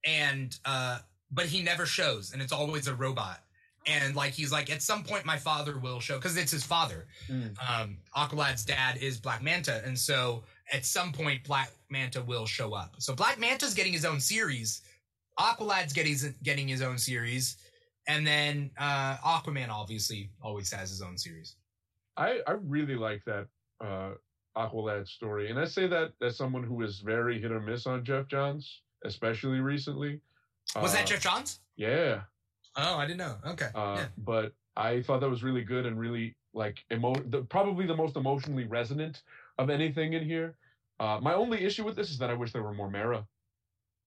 and 0.07 0.59
uh 0.64 0.98
but 1.31 1.46
he 1.46 1.62
never 1.62 1.85
shows 1.87 2.33
and 2.33 2.40
it's 2.40 2.53
always 2.53 2.87
a 2.88 2.94
robot 2.94 3.40
and 3.87 4.16
like 4.16 4.33
he's 4.33 4.51
like 4.53 4.70
at 4.70 4.81
some 4.81 5.03
point 5.05 5.27
my 5.27 5.37
father 5.37 5.79
will 5.79 6.01
show 6.01 6.16
because 6.16 6.37
it's 6.37 6.53
his 6.53 6.64
father 6.64 7.07
Mm. 7.29 7.55
um 7.68 7.98
Aqualad's 8.16 8.64
dad 8.64 8.96
is 8.96 9.18
Black 9.18 9.42
Manta 9.42 9.83
and 9.85 9.98
so 9.98 10.44
at 10.72 10.85
some 10.85 11.12
point 11.12 11.42
Black 11.44 11.70
Manta 11.90 12.22
will 12.22 12.46
show 12.46 12.75
up 12.75 12.94
so 12.98 13.14
Black 13.14 13.38
Manta's 13.38 13.75
getting 13.75 13.92
his 13.92 14.05
own 14.05 14.20
series 14.20 14.83
Aqualad's 15.38 15.92
getting 15.92 16.12
his, 16.12 16.35
getting 16.42 16.68
his 16.68 16.83
own 16.83 16.98
series 16.98 17.57
and 18.09 18.27
then 18.27 18.70
uh 18.79 19.16
Aquaman 19.16 19.68
obviously 19.70 20.31
always 20.42 20.70
has 20.72 20.90
his 20.90 21.03
own 21.03 21.16
series 21.18 21.57
I 22.16 22.40
I 22.46 22.53
really 22.53 22.96
like 22.96 23.22
that 23.25 23.46
uh 23.83 24.12
Aqualad 24.57 25.09
story, 25.09 25.48
and 25.51 25.59
I 25.59 25.64
say 25.64 25.87
that 25.87 26.12
as 26.20 26.37
someone 26.37 26.62
who 26.62 26.83
is 26.83 27.01
very 27.01 27.40
hit 27.40 27.51
or 27.51 27.59
miss 27.61 27.87
on 27.87 28.05
Geoff 28.05 28.29
Johns, 28.29 28.83
especially 29.03 29.61
recently. 29.61 30.20
was 30.77 30.92
that 30.92 31.05
Uh, 31.05 31.07
Geoff 31.07 31.20
Johns 31.20 31.61
Yeah, 31.77 32.20
Oh, 32.77 32.96
I 32.96 33.07
didn't 33.07 33.18
know. 33.18 33.37
Okay. 33.46 33.68
uh, 33.75 33.96
yeah. 34.01 34.07
but 34.18 34.53
I 34.77 35.03
thought 35.03 35.20
that 35.20 35.31
was 35.31 35.42
really 35.42 35.64
good 35.64 35.87
and 35.87 35.98
really 35.98 36.37
like 36.55 36.79
emo- 36.92 37.14
the, 37.31 37.42
probably 37.44 37.87
the 37.87 37.96
most 37.96 38.16
emotionally 38.16 38.64
resonant 38.64 39.22
of 39.58 39.70
anything 39.70 40.12
in 40.14 40.24
here. 40.24 40.56
Uh, 41.00 41.18
my 41.20 41.34
only 41.34 41.64
issue 41.64 41.84
with 41.84 41.96
this 41.96 42.10
is 42.10 42.18
that 42.18 42.30
I 42.30 42.34
wish 42.34 42.52
there 42.52 42.62
were 42.62 42.74
more 42.74 42.90
Mera. 42.90 43.26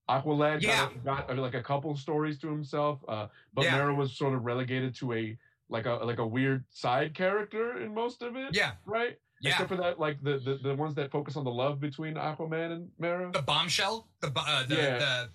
Aqualad 0.10 0.62
Yeah. 0.62 0.90
got 1.04 1.30
uh, 1.30 1.34
like 1.36 1.56
a 1.56 1.64
couple 1.64 1.96
stories 1.98 2.38
to 2.40 2.48
himself, 2.48 3.00
uh, 3.08 3.28
but 3.54 3.66
Yeah. 3.66 3.76
Mera 3.78 3.94
was 3.96 4.16
sort 4.16 4.34
of 4.36 4.44
relegated 4.46 4.96
to 4.98 5.14
a 5.14 5.38
like 5.70 5.88
a 5.88 5.94
like 5.94 6.20
a 6.20 6.28
weird 6.28 6.64
side 6.70 7.16
character 7.16 7.82
in 7.82 7.94
most 7.94 8.22
of 8.22 8.36
it, 8.36 8.54
Yeah. 8.54 8.74
right? 8.86 9.18
Yeah. 9.42 9.52
Except 9.52 9.70
for 9.70 9.78
that, 9.78 10.00
like 10.00 10.22
the, 10.22 10.38
the 10.38 10.60
the 10.62 10.76
ones 10.76 10.94
that 10.96 11.12
focus 11.12 11.36
on 11.36 11.44
the 11.44 11.52
love 11.52 11.80
between 11.80 12.14
Aquaman 12.16 12.72
and 12.72 12.92
Mera. 13.00 13.32
the 13.32 13.42
bombshell, 13.42 14.08
the 14.22 14.32
uh, 14.36 14.64
the, 14.68 14.76
Yeah. 14.76 14.98
the 15.00 15.30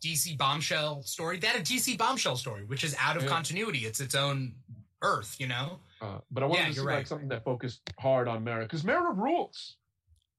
DC 0.00 0.38
bombshell 0.38 1.02
story. 1.02 1.38
That 1.38 1.56
a 1.56 1.60
DC 1.60 1.98
bombshell 1.98 2.36
story, 2.36 2.64
which 2.64 2.84
is 2.84 2.94
out 2.98 3.16
of 3.16 3.24
Yeah. 3.24 3.28
continuity. 3.28 3.80
It's 3.86 4.00
its 4.00 4.14
own 4.14 4.54
Earth, 5.02 5.36
you 5.40 5.48
know. 5.48 5.80
Uh, 6.00 6.18
but 6.30 6.42
I 6.42 6.46
wanted 6.46 6.60
Yeah, 6.60 6.66
to 6.68 6.72
see 6.74 6.80
you're 6.80 6.92
like 6.92 7.06
something 7.06 7.28
that 7.28 7.44
focused 7.44 7.80
hard 7.98 8.28
on 8.28 8.44
Mera 8.44 8.62
because 8.62 8.84
Mera 8.84 9.12
rules. 9.12 9.76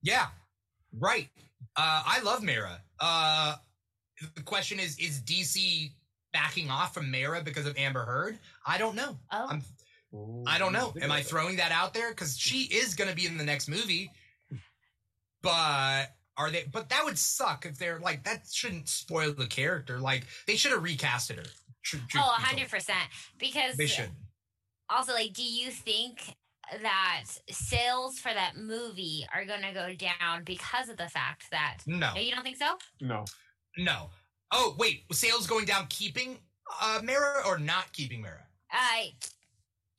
Yeah. 0.04 0.28
Right. 0.98 1.30
Uh, 1.76 2.04
I 2.06 2.22
love 2.24 2.44
Mera. 2.44 2.82
Uh, 3.00 3.56
the 4.36 4.44
question 4.44 4.80
is: 4.80 4.98
Is 5.00 5.22
DC 5.22 5.92
backing 6.34 6.70
off 6.70 6.94
from 6.94 7.10
Mera 7.10 7.42
because 7.44 7.66
of 7.66 7.76
Amber 7.78 8.04
Heard? 8.04 8.38
I 8.66 8.78
don't 8.78 8.96
know. 8.96 9.18
Oh, 9.32 9.48
I'm 9.50 9.64
I 10.48 10.58
don't 10.58 10.74
know. 10.74 10.94
Am 11.02 11.12
I 11.12 11.22
throwing 11.22 11.58
that 11.58 11.72
out 11.72 11.94
there? 11.94 12.10
Because 12.10 12.38
she 12.38 12.64
is 12.64 12.96
going 12.96 13.10
to 13.10 13.16
be 13.16 13.26
in 13.26 13.38
the 13.38 13.44
next 13.44 13.68
movie. 13.68 14.12
But 15.42 16.06
are 16.38 16.50
they? 16.50 16.66
But 16.72 16.90
that 16.90 17.04
would 17.04 17.18
suck 17.18 17.66
if 17.66 17.78
they're 17.78 18.00
like 18.00 18.24
that. 18.24 18.48
Shouldn't 18.52 18.88
spoil 18.88 19.34
the 19.34 19.48
character. 19.48 20.00
Like 20.00 20.26
they 20.46 20.56
should 20.56 20.72
have 20.72 20.82
recasted 20.82 21.38
her. 21.38 21.52
Tr- 21.84 21.98
truth 22.10 22.24
oh, 22.26 22.36
be 22.56 22.62
100%. 22.62 22.90
Because 23.38 23.76
They 23.78 23.86
should. 23.86 24.10
Also, 24.90 25.14
like, 25.14 25.34
do 25.34 25.44
you 25.44 25.70
think 25.72 26.36
that 26.82 27.24
sales 27.50 28.20
for 28.20 28.34
that 28.34 28.58
movie 28.58 29.26
are 29.34 29.46
going 29.46 29.62
to 29.62 29.74
go 29.74 29.94
down 29.94 30.44
because 30.44 30.90
of 30.90 30.98
the 30.98 31.08
fact 31.08 31.46
that. 31.52 31.78
No, 31.86 32.14
No, 32.14 32.20
you 32.20 32.32
don't 32.32 32.44
think 32.44 32.58
so? 32.58 32.78
No, 33.02 33.26
no. 33.78 34.10
Oh 34.52 34.76
wait, 34.78 35.04
sales 35.12 35.48
going 35.48 35.66
down, 35.66 35.88
keeping 35.90 36.38
uh, 36.82 37.00
Mera 37.04 37.42
or 37.46 37.58
not 37.58 37.92
keeping 37.94 38.22
Mera? 38.22 38.46
Uh, 38.74 39.04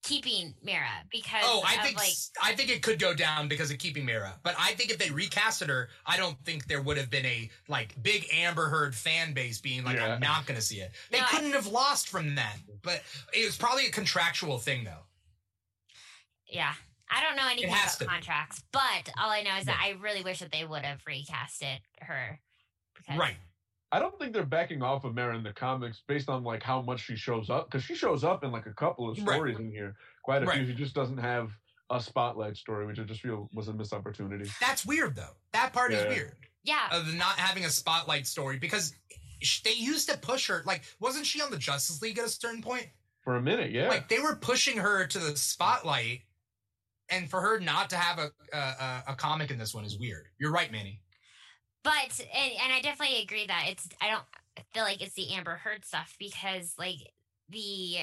keeping 0.08 0.54
Mera 0.62 0.88
because 1.10 1.42
Oh, 1.44 1.62
I 1.66 1.76
of, 1.76 1.82
think 1.82 1.96
like 1.98 2.12
I 2.42 2.54
think 2.54 2.70
it 2.70 2.82
could 2.82 2.98
go 2.98 3.14
down 3.14 3.48
because 3.48 3.70
of 3.70 3.78
keeping 3.78 4.04
Mera. 4.04 4.34
But 4.42 4.54
I 4.58 4.72
think 4.74 4.90
if 4.90 4.98
they 4.98 5.08
recasted 5.08 5.68
her, 5.68 5.88
I 6.06 6.16
don't 6.16 6.36
think 6.44 6.66
there 6.66 6.80
would 6.82 6.96
have 6.96 7.10
been 7.10 7.26
a 7.26 7.50
like 7.68 8.00
big 8.02 8.26
Amber 8.32 8.68
Heard 8.68 8.94
fan 8.94 9.32
base 9.34 9.60
being 9.60 9.84
like, 9.84 9.96
Yeah. 9.96 10.14
"I'm 10.14 10.20
not 10.20 10.46
going 10.46 10.58
to 10.58 10.64
see 10.64 10.80
it." 10.80 10.90
They 11.10 11.20
No, 11.20 11.26
couldn't 11.26 11.52
have 11.52 11.66
lost 11.66 12.08
from 12.08 12.34
that. 12.36 12.56
But 12.82 13.02
it 13.32 13.44
was 13.44 13.56
probably 13.56 13.86
a 13.86 13.90
contractual 13.90 14.58
thing, 14.58 14.84
though. 14.84 15.04
yeah. 16.50 16.72
I 17.10 17.22
don't 17.22 17.36
know 17.36 17.46
anything 17.50 17.70
about 17.70 17.88
to 17.88 17.98
be. 18.00 18.04
contracts, 18.04 18.62
but 18.70 19.10
all 19.18 19.30
I 19.30 19.42
know 19.42 19.56
is 19.56 19.64
that 19.64 19.80
I 19.82 19.92
really 20.00 20.22
wish 20.22 20.40
that 20.40 20.52
they 20.52 20.64
would 20.64 20.82
have 20.82 21.02
recasted 21.04 21.78
her. 22.02 22.38
Because, 22.94 23.18
Right. 23.18 23.36
I 23.90 23.98
don't 23.98 24.18
think 24.18 24.32
they're 24.34 24.44
backing 24.44 24.82
off 24.82 25.04
of 25.04 25.14
Mera 25.14 25.36
in 25.36 25.42
the 25.42 25.52
comics 25.52 26.02
based 26.06 26.28
on 26.28 26.44
like 26.44 26.62
how 26.62 26.82
much 26.82 27.00
she 27.00 27.16
shows 27.16 27.48
up 27.48 27.70
because 27.70 27.82
she 27.84 27.94
shows 27.94 28.22
up 28.24 28.44
in 28.44 28.52
like 28.52 28.66
a 28.66 28.74
couple 28.74 29.08
of 29.10 29.16
Right. 29.18 29.34
stories 29.36 29.58
in 29.58 29.70
here, 29.70 29.96
quite 30.24 30.42
a 30.42 30.46
Right. 30.46 30.58
few. 30.58 30.66
She 30.66 30.74
just 30.74 30.94
doesn't 30.94 31.18
have 31.18 31.50
a 31.90 32.00
spotlight 32.02 32.56
story, 32.56 32.86
which 32.86 32.98
I 32.98 33.04
just 33.04 33.22
feel 33.22 33.48
was 33.54 33.68
a 33.68 33.72
missed 33.72 33.94
opportunity. 33.94 34.50
That's 34.60 34.84
weird, 34.84 35.16
though. 35.16 35.36
That 35.52 35.72
part 35.72 35.90
Yeah. 35.92 36.00
is 36.00 36.14
weird 36.16 36.36
Yeah. 36.64 36.88
of 36.92 37.14
not 37.14 37.38
having 37.38 37.64
a 37.64 37.70
spotlight 37.70 38.26
story 38.26 38.58
because 38.58 38.94
they 39.64 39.72
used 39.72 40.10
to 40.10 40.18
push 40.18 40.48
her. 40.48 40.62
Like, 40.66 40.82
wasn't 41.00 41.24
she 41.24 41.40
on 41.40 41.50
the 41.50 41.56
Justice 41.56 42.02
League 42.02 42.18
at 42.18 42.26
a 42.26 42.28
certain 42.28 42.60
point? 42.62 42.88
For 43.22 43.36
a 43.36 43.40
minute, 43.42 43.70
yeah. 43.70 43.88
Like, 43.88 44.08
they 44.08 44.18
were 44.18 44.36
pushing 44.36 44.76
her 44.78 45.06
to 45.06 45.18
the 45.18 45.34
spotlight. 45.36 46.22
and 47.10 47.30
for 47.30 47.40
her 47.40 47.58
not 47.58 47.88
to 47.88 47.96
have 47.96 48.18
a 48.18 48.30
a, 48.52 49.02
a 49.12 49.16
comic 49.16 49.50
in 49.50 49.56
this 49.56 49.72
one 49.74 49.82
is 49.86 49.98
weird. 49.98 50.26
You're 50.38 50.52
right, 50.52 50.70
Manny. 50.70 51.00
But 51.88 52.20
and, 52.20 52.52
and 52.62 52.72
I 52.72 52.82
definitely 52.82 53.22
agree 53.22 53.46
that 53.46 53.64
it's 53.70 53.88
I 54.02 54.10
don't 54.10 54.24
feel 54.74 54.82
like 54.82 55.00
it's 55.00 55.14
the 55.14 55.32
Amber 55.32 55.56
Heard 55.56 55.86
stuff 55.86 56.16
because 56.18 56.74
like 56.78 57.14
the 57.48 57.96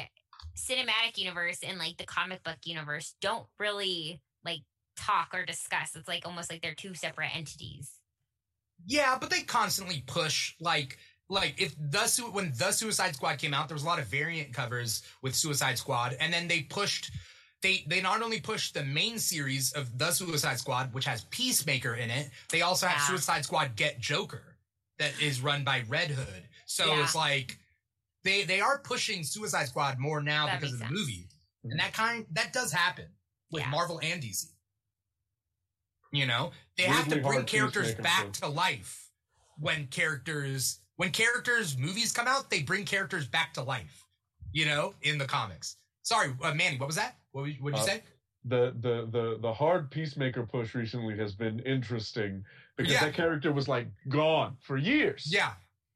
cinematic 0.57 1.17
universe 1.17 1.59
and 1.61 1.77
like 1.77 1.97
the 1.97 2.05
comic 2.05 2.43
book 2.43 2.57
universe 2.63 3.13
don't 3.21 3.45
really 3.59 4.21
like 4.43 4.61
talk 4.97 5.29
or 5.33 5.45
discuss. 5.45 5.95
It's 5.95 6.07
like 6.07 6.25
almost 6.25 6.51
like 6.51 6.63
they're 6.63 6.73
two 6.73 6.95
separate 6.95 7.35
entities. 7.35 7.91
Yeah, 8.87 9.17
but 9.21 9.29
they 9.29 9.41
constantly 9.41 10.03
push 10.07 10.55
like 10.59 10.97
like 11.29 11.61
if 11.61 11.75
the 11.77 12.27
when 12.31 12.53
the 12.57 12.71
Suicide 12.71 13.13
Squad 13.13 13.37
came 13.37 13.53
out, 13.53 13.67
there 13.67 13.75
was 13.75 13.83
a 13.83 13.87
lot 13.87 13.99
of 13.99 14.07
variant 14.07 14.51
covers 14.51 15.03
with 15.21 15.35
Suicide 15.35 15.77
Squad, 15.77 16.15
and 16.19 16.33
then 16.33 16.47
they 16.47 16.61
pushed. 16.61 17.11
They, 17.65 17.83
they 17.87 17.99
not 17.99 18.21
only 18.21 18.39
push 18.39 18.71
the 18.73 18.83
main 18.83 19.17
series 19.17 19.71
of 19.73 19.97
the 19.97 20.11
Suicide 20.11 20.59
Squad, 20.59 20.93
which 20.93 21.05
has 21.05 21.23
Peacemaker 21.31 21.95
in 21.95 22.11
it, 22.11 22.29
they 22.51 22.61
also 22.61 22.85
have 22.85 22.99
Yeah. 22.99 23.07
Suicide 23.07 23.43
Squad 23.43 23.75
Get 23.75 23.99
Joker, 23.99 24.57
that 24.99 25.19
is 25.19 25.41
run 25.41 25.63
by 25.63 25.83
Red 25.87 26.11
Hood. 26.11 26.47
So 26.67 26.85
Yeah. 26.85 27.03
it's 27.03 27.15
like 27.15 27.57
they 28.23 28.43
they 28.43 28.61
are 28.61 28.77
pushing 28.77 29.23
Suicide 29.23 29.67
Squad 29.67 29.97
more 29.97 30.21
now 30.21 30.45
That 30.45 30.59
because 30.59 30.73
of 30.73 30.79
the 30.79 30.85
sense. 30.85 30.95
movie, 30.99 31.27
and 31.63 31.79
that 31.79 31.91
kind 31.93 32.27
that 32.33 32.53
does 32.53 32.71
happen 32.71 33.07
with 33.49 33.63
Yeah. 33.63 33.69
Marvel 33.69 33.99
and 34.03 34.21
DC. 34.21 34.45
You 36.11 36.27
know, 36.27 36.51
they 36.77 36.83
have 36.83 37.07
to 37.09 37.19
bring 37.19 37.45
characters 37.45 37.95
back 37.95 38.25
too. 38.31 38.41
to 38.41 38.47
life 38.47 39.09
when 39.57 39.87
characters 39.87 40.81
when 40.97 41.09
characters 41.11 41.75
movies 41.79 42.11
come 42.11 42.27
out. 42.27 42.51
They 42.51 42.61
bring 42.61 42.85
characters 42.85 43.27
back 43.27 43.55
to 43.55 43.63
life. 43.63 44.05
You 44.51 44.65
know, 44.67 44.93
in 45.01 45.17
the 45.17 45.25
comics. 45.25 45.77
Sorry, 46.03 46.31
uh, 46.43 46.53
Manny, 46.53 46.77
what 46.77 46.85
was 46.85 46.95
that? 46.97 47.17
What 47.35 47.43
would 47.61 47.73
you 47.75 47.81
Uh, 47.81 47.85
say? 47.85 48.01
the 48.45 48.73
the 48.79 49.07
the 49.11 49.37
the 49.41 49.53
hard 49.53 49.91
peacemaker 49.91 50.45
push 50.45 50.73
recently 50.73 51.17
has 51.17 51.35
been 51.35 51.59
interesting 51.61 52.45
because 52.77 52.93
Yeah. 52.93 53.03
that 53.05 53.13
character 53.13 53.51
was 53.51 53.67
like 53.67 53.87
gone 54.07 54.55
for 54.61 54.77
years. 54.77 55.27
Yeah, 55.29 55.53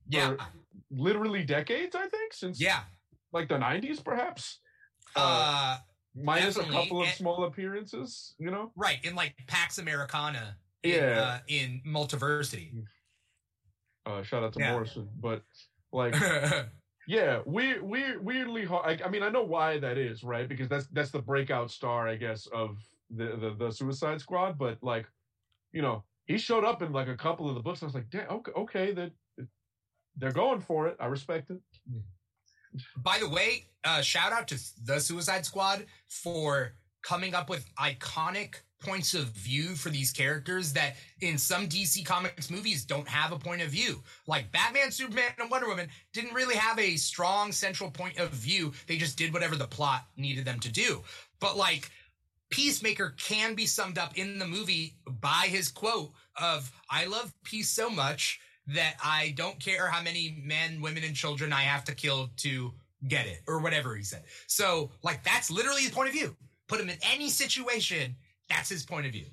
yeah, 0.09 0.35
For 0.35 0.45
literally 0.91 1.43
decades, 1.45 1.95
I 1.95 2.07
think, 2.09 2.33
since 2.33 2.59
yeah. 2.59 2.83
like 3.31 3.47
the 3.47 3.57
nineties, 3.57 4.01
perhaps. 4.01 4.59
Uh, 5.15 5.77
Minus 6.13 6.57
a 6.57 6.63
couple 6.63 6.99
of 7.01 7.07
And- 7.07 7.15
small 7.15 7.45
appearances, 7.45 8.35
you 8.37 8.51
know. 8.51 8.73
right 8.75 8.99
in 9.05 9.15
like 9.15 9.35
Pax 9.47 9.77
Americana. 9.77 10.57
In, 10.83 10.91
Yeah. 10.91 11.21
uh, 11.21 11.39
in 11.47 11.81
Multiversity. 11.85 12.85
Uh, 14.05 14.23
shout 14.23 14.43
out 14.43 14.53
to 14.53 14.59
Yeah. 14.59 14.71
Morrison, 14.73 15.09
but 15.15 15.43
like, 15.93 16.13
yeah, 17.09 17.39
weird, 17.43 17.81
weird, 17.81 18.23
weirdly 18.23 18.65
hard. 18.65 19.01
I, 19.01 19.03
I 19.03 19.09
mean, 19.09 19.23
I 19.23 19.29
know 19.29 19.41
why 19.41 19.79
that 19.79 19.97
is, 19.97 20.23
right? 20.23 20.47
Because 20.47 20.67
that's 20.69 20.85
that's 20.93 21.09
the 21.09 21.23
breakout 21.23 21.71
star, 21.71 22.07
I 22.07 22.15
guess, 22.15 22.45
of 22.53 22.77
the 23.09 23.35
the, 23.35 23.55
the 23.57 23.71
Suicide 23.71 24.21
Squad. 24.21 24.59
But 24.59 24.77
like, 24.83 25.07
you 25.73 25.81
know, 25.81 26.03
he 26.25 26.37
showed 26.37 26.63
up 26.63 26.83
in 26.83 26.91
like 26.91 27.07
a 27.07 27.17
couple 27.17 27.49
of 27.49 27.55
the 27.55 27.61
books. 27.61 27.81
I 27.81 27.87
was 27.87 27.95
like, 27.95 28.11
damn, 28.11 28.29
okay, 28.29 28.51
okay, 28.55 28.91
that 28.91 29.11
they're 30.17 30.31
going 30.31 30.61
for 30.61 30.87
it. 30.87 30.97
I 30.99 31.07
respect 31.07 31.49
it. 31.49 31.57
By 32.95 33.17
the 33.17 33.27
way, 33.27 33.65
uh, 33.83 34.01
shout 34.01 34.31
out 34.31 34.47
to 34.49 34.59
the 34.85 34.99
Suicide 34.99 35.47
Squad 35.47 35.87
for 36.07 36.73
coming 37.01 37.33
up 37.33 37.49
with 37.49 37.69
iconic 37.75 38.55
points 38.79 39.13
of 39.13 39.25
view 39.25 39.75
for 39.75 39.89
these 39.89 40.11
characters 40.11 40.71
that 40.73 40.95
in 41.21 41.37
some 41.37 41.67
DC 41.67 42.05
Comics 42.05 42.49
movies 42.49 42.85
don't 42.85 43.07
have 43.07 43.31
a 43.31 43.39
point 43.39 43.61
of 43.61 43.69
view. 43.69 44.01
Like 44.25 44.51
Batman, 44.51 44.91
Superman, 44.91 45.31
and 45.37 45.51
Wonder 45.51 45.67
Woman 45.67 45.89
didn't 46.13 46.33
really 46.33 46.55
have 46.55 46.79
a 46.79 46.95
strong 46.95 47.51
central 47.51 47.91
point 47.91 48.17
of 48.19 48.29
view. 48.29 48.71
They 48.87 48.97
just 48.97 49.17
did 49.17 49.33
whatever 49.33 49.55
the 49.55 49.67
plot 49.67 50.05
needed 50.15 50.45
them 50.45 50.59
to 50.61 50.71
do. 50.71 51.03
But 51.41 51.57
like 51.57 51.89
Peacemaker 52.49 53.15
can 53.17 53.53
be 53.53 53.65
summed 53.65 53.97
up 53.97 54.17
in 54.17 54.39
the 54.39 54.47
movie 54.47 54.95
by 55.05 55.47
his 55.49 55.69
quote 55.69 56.11
of 56.41 56.71
I 56.89 57.05
love 57.05 57.33
peace 57.43 57.69
so 57.69 57.89
much 57.89 58.39
that 58.67 58.95
I 59.03 59.33
don't 59.35 59.59
care 59.59 59.87
how 59.87 60.01
many 60.01 60.41
men, 60.43 60.81
women, 60.81 61.03
and 61.03 61.15
children 61.15 61.51
I 61.53 61.61
have 61.61 61.83
to 61.85 61.95
kill 61.95 62.29
to 62.37 62.73
get 63.07 63.27
it, 63.27 63.41
or 63.47 63.59
whatever 63.59 63.95
he 63.95 64.03
said. 64.03 64.23
So, 64.47 64.91
like, 65.03 65.23
that's 65.23 65.49
literally 65.49 65.81
his 65.81 65.91
point 65.91 66.09
of 66.09 66.13
view. 66.13 66.35
Put 66.69 66.79
him 66.79 66.89
in 66.89 66.97
any 67.03 67.29
situation, 67.29 68.15
that's 68.47 68.69
his 68.69 68.85
point 68.85 69.05
of 69.05 69.11
view. 69.11 69.25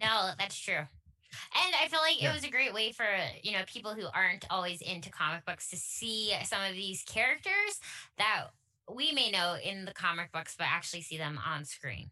No, 0.00 0.30
that's 0.38 0.56
true. 0.58 0.74
And 0.76 1.74
I 1.80 1.88
feel 1.88 2.00
like 2.00 2.20
Yeah. 2.22 2.30
it 2.30 2.34
was 2.34 2.44
a 2.44 2.50
great 2.50 2.72
way 2.72 2.92
for, 2.92 3.06
you 3.42 3.52
know, 3.52 3.64
people 3.66 3.94
who 3.94 4.06
aren't 4.14 4.44
always 4.50 4.80
into 4.80 5.10
comic 5.10 5.44
books 5.44 5.68
to 5.70 5.76
see 5.76 6.32
some 6.44 6.62
of 6.62 6.72
these 6.74 7.02
characters 7.02 7.80
that 8.16 8.46
we 8.88 9.12
may 9.12 9.30
know 9.30 9.54
in 9.62 9.84
the 9.84 9.92
comic 9.92 10.30
books, 10.32 10.54
but 10.56 10.66
actually 10.68 11.02
see 11.02 11.18
them 11.18 11.38
on 11.44 11.64
screen. 11.64 12.10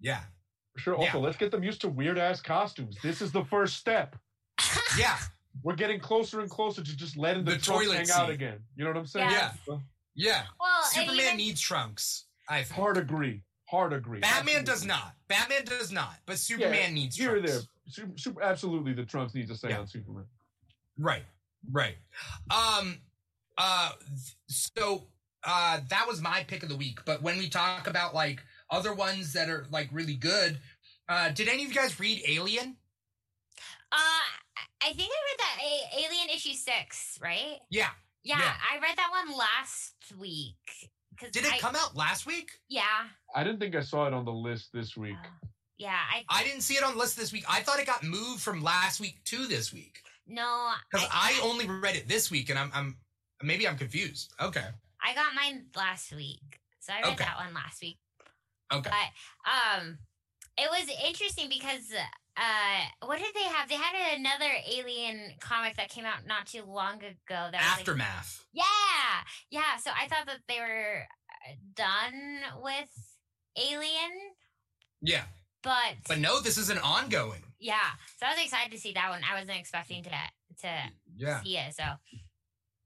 Yeah. 0.00 0.22
For 0.74 0.80
Sure. 0.80 0.94
Yeah. 1.00 1.06
Also, 1.06 1.20
let's 1.20 1.36
get 1.36 1.50
them 1.50 1.62
used 1.62 1.80
to 1.82 1.88
weird 1.88 2.18
ass 2.18 2.40
costumes. 2.40 2.96
This 3.02 3.20
is 3.20 3.32
the 3.32 3.44
first 3.44 3.76
step. 3.76 4.16
Yeah. 4.98 5.18
We're 5.62 5.74
getting 5.76 6.00
closer 6.00 6.40
and 6.40 6.48
closer 6.50 6.82
to 6.82 6.96
just 6.96 7.16
letting 7.16 7.44
the, 7.44 7.52
The 7.52 7.58
trunks 7.58 7.84
toilet 7.86 8.08
hang 8.08 8.10
out 8.10 8.30
again. 8.30 8.58
You 8.76 8.84
know 8.84 8.90
what 8.90 8.96
I'm 8.98 9.06
saying? 9.06 9.30
Yeah. 9.30 9.52
Yeah. 10.14 10.46
Well, 10.58 10.82
Superman 10.84 11.16
even- 11.20 11.36
needs 11.36 11.60
trunks. 11.60 12.24
I 12.50 12.62
think. 12.64 12.78
Hard 12.78 12.96
agree. 12.98 13.42
Hard 13.70 13.92
agree. 13.92 14.18
Batman 14.20 14.64
does 14.64 14.84
not. 14.84 15.14
Batman 15.28 15.64
does 15.64 15.92
not. 15.92 16.16
But 16.26 16.38
Superman 16.38 16.92
needs 16.94 17.16
Here 17.16 17.36
or 17.36 17.40
trunks. 17.40 17.52
there. 17.52 17.60
Super, 17.88 18.18
super, 18.18 18.42
absolutely, 18.42 18.92
the 18.92 19.04
trunks 19.04 19.34
need 19.34 19.46
to 19.48 19.54
stay 19.56 19.70
Yeah. 19.70 19.78
on 19.78 19.86
Superman. 19.86 20.24
Right. 20.98 21.24
Right. 21.70 21.96
Um 22.50 22.98
uh 23.56 23.92
so 24.48 25.06
uh 25.44 25.80
that 25.88 26.06
was 26.08 26.20
my 26.20 26.42
pick 26.44 26.62
of 26.62 26.68
the 26.68 26.76
week, 26.76 26.98
but 27.04 27.22
when 27.22 27.38
we 27.38 27.48
talk 27.48 27.86
about 27.86 28.14
like 28.14 28.42
other 28.70 28.92
ones 28.92 29.32
that 29.34 29.48
are 29.48 29.66
like 29.70 29.88
really 29.92 30.14
good, 30.16 30.58
uh 31.08 31.30
did 31.30 31.48
any 31.48 31.62
of 31.62 31.68
you 31.68 31.74
guys 31.74 31.98
read 32.00 32.22
Alien? 32.26 32.76
Uh, 33.92 33.96
I- 33.96 34.30
I 34.82 34.92
think 34.94 35.10
I 35.12 35.20
read 35.30 35.38
that 35.38 35.58
a- 35.62 36.06
Alien 36.06 36.28
issue 36.30 36.54
six, 36.54 37.18
right? 37.20 37.58
Yeah. 37.70 37.90
Yeah, 38.24 38.38
Yeah. 38.38 38.54
I 38.72 38.78
read 38.80 38.96
that 38.96 39.10
one 39.10 39.36
last 39.36 39.94
week. 40.18 40.90
Cause 41.20 41.30
Did 41.30 41.44
it 41.44 41.52
I, 41.54 41.58
come 41.58 41.76
out 41.76 41.94
last 41.96 42.26
week? 42.26 42.50
Yeah, 42.68 42.82
I 43.34 43.44
didn't 43.44 43.60
think 43.60 43.74
I 43.76 43.80
saw 43.82 44.06
it 44.06 44.14
on 44.14 44.24
the 44.24 44.32
list 44.32 44.70
this 44.72 44.96
week. 44.96 45.16
uh, 45.22 45.46
yeah. 45.78 45.98
I 46.12 46.24
I 46.30 46.44
didn't 46.44 46.62
see 46.62 46.74
it 46.74 46.82
on 46.82 46.92
the 46.94 46.98
list 46.98 47.16
this 47.16 47.32
week. 47.32 47.44
I 47.48 47.60
thought 47.60 47.78
it 47.78 47.86
got 47.86 48.02
moved 48.02 48.40
from 48.40 48.62
last 48.62 49.00
week 49.00 49.20
to 49.26 49.46
this 49.46 49.72
week. 49.72 50.00
no, 50.26 50.70
Because 50.90 51.06
I, 51.12 51.38
only 51.42 51.66
read 51.68 51.96
it 51.96 52.08
this 52.08 52.30
week 52.30 52.48
and 52.50 52.58
I'm 52.58 52.70
I'm 52.74 52.96
maybe 53.42 53.68
I'm 53.68 53.76
confused. 53.76 54.32
Okay. 54.40 54.64
I 55.02 55.14
got 55.14 55.34
mine 55.34 55.66
last 55.76 56.12
week, 56.14 56.40
so 56.80 56.92
I 56.92 56.96
read 57.02 57.12
Okay. 57.14 57.24
that 57.24 57.36
one 57.38 57.54
last 57.54 57.80
week. 57.82 57.98
Okay. 58.72 58.90
But 58.90 59.80
um, 59.80 59.98
it 60.58 60.68
was 60.70 60.88
interesting 61.06 61.48
because 61.48 61.90
uh, 62.40 63.06
what 63.06 63.18
did 63.18 63.34
they 63.34 63.42
have? 63.42 63.68
They 63.68 63.74
had 63.76 64.18
another 64.18 64.50
Alien 64.72 65.32
comic 65.40 65.76
that 65.76 65.88
came 65.90 66.04
out 66.06 66.26
not 66.26 66.46
too 66.46 66.62
long 66.66 66.96
ago. 66.96 67.10
That 67.28 67.52
was 67.52 67.60
like, 67.62 67.78
Aftermath. 67.80 68.44
yeah, 68.52 68.64
yeah. 69.50 69.76
So 69.82 69.90
I 69.96 70.08
thought 70.08 70.26
that 70.26 70.38
they 70.48 70.58
were 70.58 71.02
uh, 71.02 71.54
done 71.74 72.62
with 72.62 72.88
Alien, 73.58 74.12
Yeah. 75.02 75.24
but, 75.62 75.96
But 76.08 76.18
no, 76.18 76.40
this 76.40 76.56
is 76.56 76.70
an 76.70 76.78
ongoing. 76.78 77.42
yeah. 77.58 77.90
So 78.18 78.26
I 78.26 78.30
was 78.34 78.42
excited 78.44 78.72
to 78.72 78.78
see 78.78 78.92
that 78.94 79.10
one. 79.10 79.20
I 79.30 79.38
wasn't 79.38 79.58
expecting 79.58 80.02
to 80.04 80.10
to 80.62 80.82
Yeah. 81.16 81.42
see 81.42 81.56
it. 81.58 81.74
So 81.74 81.84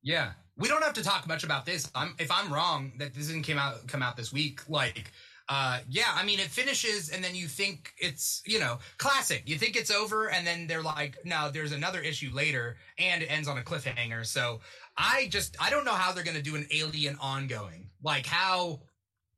Yeah. 0.03 0.33
We 0.57 0.69
don't 0.69 0.83
have 0.85 0.95
to 0.95 1.03
talk 1.03 1.27
much 1.27 1.43
about 1.45 1.67
this. 1.67 1.91
I'm 1.95 2.15
if 2.19 2.31
I'm 2.31 2.53
wrong 2.53 2.93
that 2.99 3.15
this 3.15 3.27
didn't 3.27 3.43
came 3.43 3.59
out 3.59 3.87
come 3.89 4.03
out 4.03 4.17
this 4.17 4.33
week, 4.33 4.69
like 4.69 5.11
uh 5.49 5.81
yeah, 5.89 6.13
I 6.15 6.25
mean 6.25 6.41
it 6.41 6.47
finishes 6.47 7.11
and 7.11 7.23
then 7.23 7.35
you 7.35 7.47
think 7.47 7.93
it's, 7.99 8.43
you 8.47 8.59
know, 8.59 8.79
classic. 8.99 9.43
You 9.47 9.59
think 9.59 9.77
it's 9.77 9.91
over 9.91 10.31
and 10.31 10.47
then 10.47 10.67
they're 10.67 10.83
like, 10.83 11.17
no, 11.25 11.51
there's 11.51 11.73
another 11.73 12.01
issue 12.01 12.31
later 12.33 12.77
and 12.99 13.23
it 13.23 13.27
ends 13.27 13.49
on 13.49 13.59
a 13.59 13.63
cliffhanger. 13.63 14.25
So 14.25 14.61
I 14.97 15.29
just 15.31 15.57
I 15.61 15.71
don't 15.71 15.85
know 15.85 15.93
how 15.93 16.13
they're 16.13 16.25
gonna 16.25 16.43
do 16.43 16.57
an 16.57 16.67
alien 16.71 17.17
ongoing. 17.21 17.91
Like 18.03 18.27
how 18.27 18.81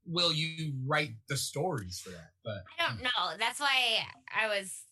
will 0.07 0.33
you 0.33 0.73
write 0.87 1.15
the 1.29 1.37
stories 1.37 1.99
for 1.99 2.11
that? 2.11 2.31
But 2.45 2.63
I 2.79 2.89
don't 2.89 3.03
know. 3.03 3.37
That's 3.39 3.61
why 3.61 3.99
I 4.35 4.47
was 4.47 4.87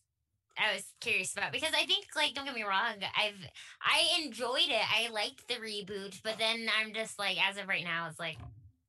I 0.59 0.75
was 0.75 0.85
curious 1.01 1.33
about 1.33 1.53
because 1.53 1.73
I 1.75 1.85
think 1.87 2.07
like 2.15 2.35
don't 2.35 2.45
get 2.45 2.55
me 2.55 2.63
wrong, 2.63 2.95
I've 3.17 3.39
I 3.83 4.23
enjoyed 4.25 4.69
it. 4.69 4.83
I 4.93 5.09
liked 5.11 5.47
the 5.49 5.55
reboot, 5.55 6.21
but 6.23 6.39
then 6.39 6.69
I'm 6.81 6.93
just 6.93 7.19
like 7.19 7.39
as 7.45 7.57
of 7.57 7.69
right 7.69 7.85
now 7.85 8.09
it's 8.09 8.21
like 8.21 8.37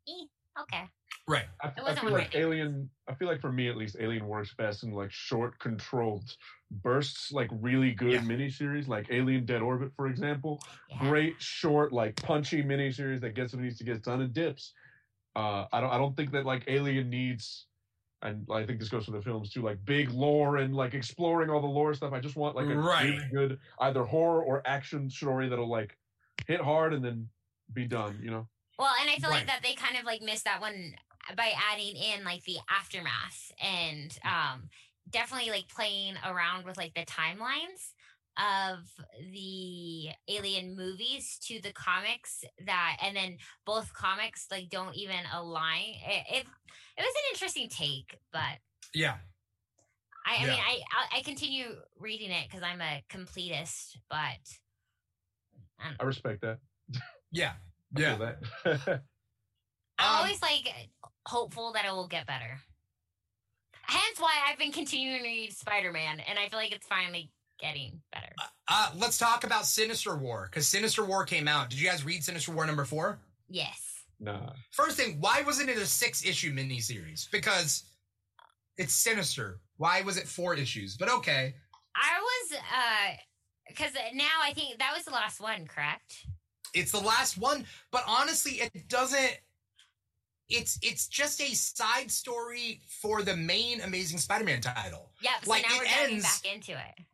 eh, 0.08 0.26
okay. 0.62 0.84
right. 1.28 1.46
I, 1.62 1.68
It 1.70 1.74
I 1.78 1.82
wasn't 1.82 2.00
feel 2.02 2.12
like. 2.14 2.36
Alien. 2.36 2.90
I 3.08 3.14
feel 3.14 3.28
like 3.28 3.42
for 3.42 3.52
me 3.52 3.70
at 3.70 3.78
least, 3.78 3.98
Alien 4.00 4.26
works 4.28 4.54
best 4.58 4.84
in 4.84 4.92
like 4.92 5.12
short, 5.12 5.58
controlled 5.60 6.36
bursts, 6.72 7.32
like 7.32 7.50
really 7.52 7.92
good 7.94 8.12
Yeah. 8.14 8.20
miniseries, 8.22 8.88
like 8.88 9.08
Alien: 9.12 9.46
Dead 9.46 9.62
Orbit, 9.62 9.92
for 9.96 10.08
example. 10.08 10.62
Yeah. 10.90 11.00
Great 11.00 11.42
short, 11.42 11.94
like 11.94 12.16
punchy 12.18 12.64
miniseries 12.64 13.22
that 13.22 13.36
gets 13.36 13.54
what 13.54 13.62
needs 13.64 13.78
to 13.78 13.84
get 13.84 14.04
done 14.04 14.22
and 14.22 14.34
dips. 14.34 14.74
Uh, 15.36 15.66
I 15.72 15.82
don't. 15.82 15.90
I 15.92 15.98
don't 15.98 16.16
think 16.16 16.32
that 16.32 16.46
like 16.46 16.64
Alien 16.68 17.10
needs, 17.10 17.68
and 18.22 18.48
I 18.50 18.66
think 18.66 18.80
this 18.80 18.90
goes 18.90 19.06
for 19.06 19.12
the 19.12 19.22
films 19.22 19.50
too, 19.52 19.62
like 19.62 19.84
big 19.86 20.10
lore 20.12 20.58
and 20.58 20.74
like 20.74 20.94
exploring 20.94 21.50
all 21.50 21.60
the 21.62 21.68
lore 21.68 21.94
stuff. 21.94 22.14
I 22.14 22.20
just 22.22 22.36
want 22.38 22.56
like 22.56 22.68
a 22.68 22.76
Right. 22.76 23.04
really 23.04 23.30
good 23.34 23.60
either 23.80 24.04
horror 24.06 24.42
or 24.44 24.66
action 24.66 25.10
story 25.10 25.50
that'll 25.50 25.70
like 25.70 25.98
hit 26.48 26.62
hard 26.62 26.94
and 26.94 27.04
then 27.04 27.30
be 27.74 27.86
done. 27.86 28.18
You 28.24 28.32
know. 28.32 28.48
Well, 28.78 28.94
and 29.02 29.10
I 29.10 29.16
feel 29.18 29.30
Right. 29.30 29.40
like 29.40 29.48
that 29.48 29.62
they 29.64 29.74
kind 29.74 29.98
of 29.98 30.04
like 30.06 30.22
missed 30.22 30.46
that 30.46 30.62
one 30.62 30.96
by 31.36 31.54
adding 31.72 31.96
in 31.96 32.24
like 32.24 32.44
the 32.44 32.58
aftermath 32.70 33.52
and 33.60 34.16
um 34.24 34.70
definitely 35.10 35.50
like 35.50 35.68
playing 35.68 36.16
around 36.26 36.66
with 36.66 36.78
like 36.78 36.94
the 36.94 37.06
timelines 37.06 37.94
of 38.38 38.80
the 39.34 40.10
alien 40.28 40.76
movies 40.76 41.40
to 41.40 41.60
the 41.62 41.72
comics 41.74 42.44
that 42.66 42.98
and 43.02 43.16
then 43.16 43.38
both 43.66 43.94
comics 43.94 44.48
like 44.52 44.70
don't 44.70 44.96
even 44.96 45.18
align 45.34 45.94
it 46.06 46.26
it, 46.30 46.46
it 46.98 47.02
was 47.02 47.16
an 47.16 47.32
interesting 47.32 47.70
take 47.70 48.20
but 48.32 48.60
Yeah. 48.94 49.16
i, 50.26 50.36
I 50.36 50.40
Yeah. 50.42 50.48
mean 50.52 50.60
i 50.60 50.82
I- 50.92 51.18
i 51.18 51.22
continue 51.22 51.76
reading 51.98 52.30
it 52.32 52.48
because 52.50 52.62
i'm 52.62 52.82
a 52.82 53.04
completist 53.10 53.98
but 54.10 54.60
I 56.00 56.04
respect 56.04 56.42
that. 56.42 56.60
Yeah. 57.32 57.54
I 57.96 58.00
Yeah. 58.00 58.16
that. 58.18 58.40
i'm 59.98 60.10
Um, 60.12 60.18
always 60.18 60.42
like 60.42 60.68
hopeful 61.28 61.74
that 61.74 61.86
it 61.86 61.92
will 61.92 62.08
get 62.08 62.26
better 62.28 62.60
hence 63.84 64.20
why 64.20 64.34
i've 64.48 64.58
been 64.58 64.72
continuing 64.72 65.20
to 65.20 65.24
read 65.24 65.54
spider-man 65.54 66.20
and 66.28 66.38
i 66.40 66.50
feel 66.50 66.60
like 66.60 66.72
it's 66.74 66.88
finally 66.88 67.32
getting 67.60 68.02
better 68.12 68.34
Uh, 68.68 68.92
let's 68.98 69.18
talk 69.18 69.44
about 69.46 69.66
Sinister 69.66 70.18
War 70.18 70.50
because 70.52 70.68
Sinister 70.68 71.06
War 71.06 71.24
came 71.24 71.48
out. 71.48 71.70
Did 71.70 71.80
you 71.80 71.88
guys 71.88 72.04
read 72.04 72.24
Sinister 72.24 72.52
War 72.52 72.66
number 72.66 72.84
four? 72.84 73.20
yes 73.48 74.04
nah. 74.20 74.52
First 74.72 74.98
thing, 74.98 75.18
why 75.22 75.42
wasn't 75.46 75.70
it 75.70 75.78
a 75.78 75.86
six 75.86 76.26
issue 76.26 76.52
miniseries? 76.54 77.30
Because 77.32 77.84
it's 78.78 78.94
Sinister. 78.94 79.60
Why 79.78 80.02
was 80.02 80.18
it 80.18 80.28
four 80.28 80.56
issues? 80.56 80.98
But 80.98 81.10
okay. 81.10 81.54
I 81.96 82.20
was 82.20 82.60
uh 82.60 83.16
because 83.70 83.92
now 84.14 84.42
I 84.44 84.52
think 84.54 84.80
that 84.80 84.94
was 84.96 85.06
the 85.06 85.12
last 85.12 85.40
one, 85.40 85.66
correct? 85.68 86.26
It's 86.76 86.92
the 86.92 87.00
last 87.00 87.38
one, 87.38 87.66
but 87.92 88.04
honestly, 88.08 88.54
it 88.62 88.88
doesn't. 88.88 89.40
It's 90.48 90.78
it's 90.84 91.08
just 91.08 91.42
a 91.42 91.56
side 91.56 92.12
story 92.12 92.82
for 93.02 93.24
the 93.24 93.36
main 93.36 93.82
Amazing 93.82 94.20
Spider-Man 94.20 94.62
title. 94.62 95.12
Yep. 95.22 95.34
So 95.44 95.50
Like, 95.50 95.64
now 95.64 95.76
it 95.78 95.80
we're 95.80 96.12
ends- 96.12 96.42
back 96.42 96.54
into 96.54 96.72
it. 96.74 97.06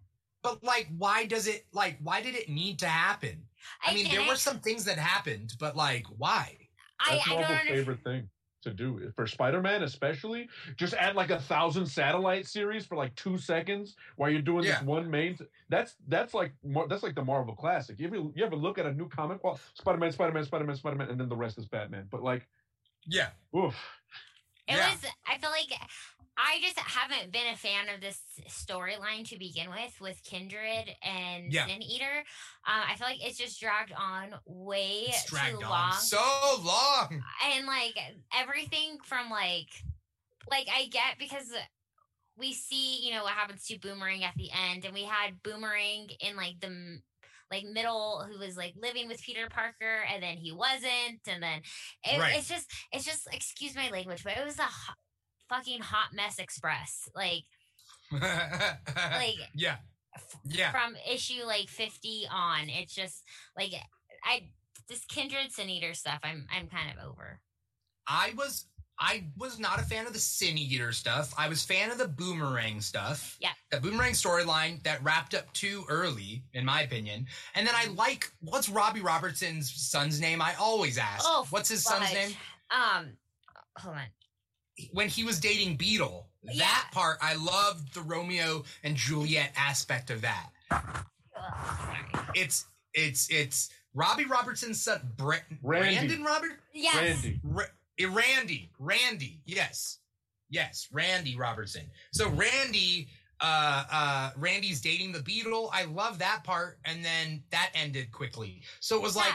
But 0.43 0.63
like, 0.63 0.89
why 0.97 1.25
does 1.25 1.47
it 1.47 1.65
like? 1.71 1.97
Why 2.03 2.21
did 2.21 2.35
it 2.35 2.49
need 2.49 2.79
to 2.79 2.87
happen? 2.87 3.43
I, 3.85 3.93
mean, 3.93 4.05
there 4.09 4.21
get 4.21 4.27
were 4.27 4.35
some 4.35 4.59
things 4.59 4.83
that 4.85 4.97
happened, 4.97 5.53
but 5.59 5.75
like, 5.75 6.05
why? 6.17 6.57
I, 6.99 7.15
That's 7.15 7.27
I 7.29 7.33
don't 7.35 7.67
favorite 7.67 8.03
thing 8.03 8.27
to 8.61 8.71
do 8.71 9.11
for 9.15 9.27
Spider-Man, 9.27 9.83
especially. 9.83 10.49
Just 10.77 10.93
add 10.93 11.15
like 11.15 11.29
a 11.29 11.39
thousand 11.39 11.85
satellite 11.85 12.45
series 12.47 12.85
for 12.85 12.95
like 12.95 13.13
two 13.15 13.37
seconds 13.37 13.95
while 14.15 14.29
you're 14.29 14.41
doing 14.41 14.63
Yeah. 14.63 14.79
this 14.79 14.83
one 14.83 15.09
main. 15.09 15.37
That's 15.69 15.95
that's 16.07 16.33
like 16.33 16.53
Mar- 16.63 16.87
that's 16.87 17.03
like 17.03 17.15
the 17.15 17.23
Marvel 17.25 17.55
classic. 17.55 17.99
You 17.99 18.07
ever 18.07 18.15
you 18.15 18.43
ever 18.45 18.55
look 18.55 18.77
at 18.77 18.85
a 18.85 18.93
new 18.93 19.09
comic? 19.09 19.43
Well, 19.43 19.59
Spider-Man, 19.75 20.11
Spider-Man, 20.11 20.45
Spider-Man, 20.45 20.75
Spider-Man, 20.75 21.09
and 21.09 21.19
then 21.19 21.29
the 21.29 21.35
rest 21.35 21.57
is 21.57 21.65
Batman. 21.65 22.07
But 22.09 22.23
like, 22.23 22.47
Yeah. 23.05 23.29
oof. 23.55 23.75
It 24.67 24.75
Yeah. 24.75 24.89
was. 24.91 25.05
I 25.27 25.37
feel 25.37 25.49
like 25.49 25.71
I 26.37 26.59
just 26.61 26.79
haven't 26.79 27.31
been 27.31 27.47
a 27.53 27.57
fan 27.57 27.89
of 27.93 28.01
this 28.01 28.19
storyline 28.49 29.27
to 29.29 29.37
begin 29.37 29.69
with, 29.69 29.93
with 29.99 30.23
Kindred 30.23 30.89
and 31.03 31.51
Yeah. 31.51 31.67
Sin 31.67 31.81
Eater. 31.81 32.23
Um, 32.65 32.81
I 32.89 32.95
feel 32.95 33.07
like 33.07 33.23
it's 33.25 33.37
just 33.37 33.59
dragged 33.59 33.91
on 33.93 34.33
way 34.45 35.03
It's 35.07 35.25
too 35.25 35.35
dragged 35.35 35.61
long. 35.61 35.71
on 35.71 35.93
so 35.93 36.55
long. 36.63 37.21
and 37.53 37.65
like 37.67 37.95
everything 38.33 38.97
from 39.03 39.29
like 39.29 39.67
like 40.49 40.67
I 40.75 40.85
get 40.87 41.19
because 41.19 41.51
we 42.37 42.53
see 42.53 43.05
you 43.05 43.11
know 43.13 43.23
what 43.23 43.33
happens 43.33 43.65
to 43.65 43.77
Boomerang 43.79 44.23
at 44.23 44.33
the 44.35 44.49
end, 44.69 44.85
and 44.85 44.93
we 44.93 45.03
had 45.03 45.43
Boomerang 45.43 46.07
in 46.21 46.35
like 46.35 46.59
the 46.59 46.99
like 47.51 47.65
middle 47.65 48.25
who 48.31 48.39
was 48.39 48.55
like 48.57 48.73
living 48.81 49.07
with 49.09 49.21
Peter 49.21 49.47
Parker, 49.49 50.03
and 50.11 50.23
then 50.23 50.37
he 50.37 50.51
wasn't, 50.51 51.19
and 51.27 51.43
then 51.43 51.61
it, 52.05 52.19
Right. 52.19 52.35
it's 52.37 52.47
just 52.47 52.71
it's 52.91 53.05
just 53.05 53.27
excuse 53.33 53.75
my 53.75 53.89
language, 53.89 54.23
but 54.23 54.37
it 54.37 54.45
was 54.45 54.57
a 54.57 54.67
fucking 55.51 55.81
hot 55.81 56.13
mess 56.13 56.39
express 56.39 57.09
like 57.15 57.43
like 58.11 59.35
yeah. 59.55 59.75
f- 60.15 60.35
Yeah. 60.45 60.71
from 60.71 60.95
issue 61.09 61.43
like 61.45 61.69
50 61.69 62.27
on 62.31 62.69
it's 62.69 62.93
just 62.95 63.23
like 63.57 63.71
i 64.23 64.43
this 64.87 65.03
kindred 65.05 65.51
sin 65.51 65.69
eater 65.69 65.93
stuff 65.93 66.19
i'm 66.23 66.47
i'm 66.55 66.67
kind 66.67 66.97
of 66.97 67.05
over 67.09 67.39
I 68.07 68.33
was 68.35 68.65
I 68.99 69.25
was 69.37 69.57
not 69.59 69.79
a 69.79 69.83
fan 69.83 70.05
of 70.05 70.13
the 70.13 70.19
Sin 70.19 70.57
Eater 70.57 70.91
stuff. 70.91 71.33
I 71.37 71.47
was 71.49 71.63
fan 71.63 71.91
of 71.91 71.97
the 71.97 72.07
Boomerang 72.07 72.81
stuff. 72.81 73.37
Yeah. 73.39 73.51
The 73.71 73.79
Boomerang 73.79 74.13
storyline 74.13 74.83
that 74.83 75.03
wrapped 75.03 75.33
up 75.33 75.51
too 75.53 75.85
early, 75.89 76.43
in 76.53 76.65
my 76.65 76.81
opinion. 76.81 77.25
And 77.55 77.65
then 77.65 77.73
I 77.75 77.87
like 77.95 78.31
what's 78.41 78.69
Robbie 78.69 79.01
Robertson's 79.01 79.71
son's 79.73 80.19
name? 80.19 80.41
I 80.41 80.53
always 80.59 80.97
ask. 80.97 81.23
Oh, 81.25 81.47
what's 81.49 81.69
his 81.69 81.83
son's 81.83 82.13
name? 82.13 82.35
um 82.69 83.13
hold 83.77 83.95
on 83.95 84.03
When 84.93 85.07
he 85.09 85.23
was 85.23 85.39
dating 85.39 85.77
Beetle. 85.77 86.27
Yeah. 86.43 86.53
That 86.63 86.89
part, 86.91 87.17
I 87.21 87.35
loved 87.35 87.93
the 87.93 88.01
Romeo 88.01 88.63
and 88.83 88.95
Juliet 88.95 89.51
aspect 89.55 90.09
of 90.09 90.21
that. 90.21 90.49
Ugh. 90.71 91.05
It's 92.35 92.65
it's 92.93 93.29
it's 93.29 93.69
Robbie 93.93 94.25
Robertson's 94.25 94.81
son, 94.81 95.01
Bra- 95.17 95.37
Randy. 95.61 95.95
Brandon 95.97 96.23
Robert. 96.23 96.59
yes 96.73 96.95
Randy. 96.95 97.39
Ra- 97.43 97.63
eh, 97.99 98.05
Randy, 98.09 98.69
Randy, 98.79 99.41
yes, 99.45 99.99
yes, 100.49 100.87
Randy 100.91 101.35
Robertson. 101.35 101.83
So 102.11 102.29
Randy, 102.29 103.07
uh, 103.39 103.83
uh, 103.91 104.29
Randy's 104.37 104.81
dating 104.81 105.11
the 105.11 105.21
Beetle. 105.21 105.69
I 105.73 105.85
love 105.85 106.19
that 106.19 106.43
part, 106.43 106.79
and 106.85 107.03
then 107.03 107.43
that 107.51 107.71
ended 107.75 108.11
quickly. 108.11 108.61
So 108.79 108.95
it 108.95 109.01
was 109.01 109.15
like, 109.15 109.33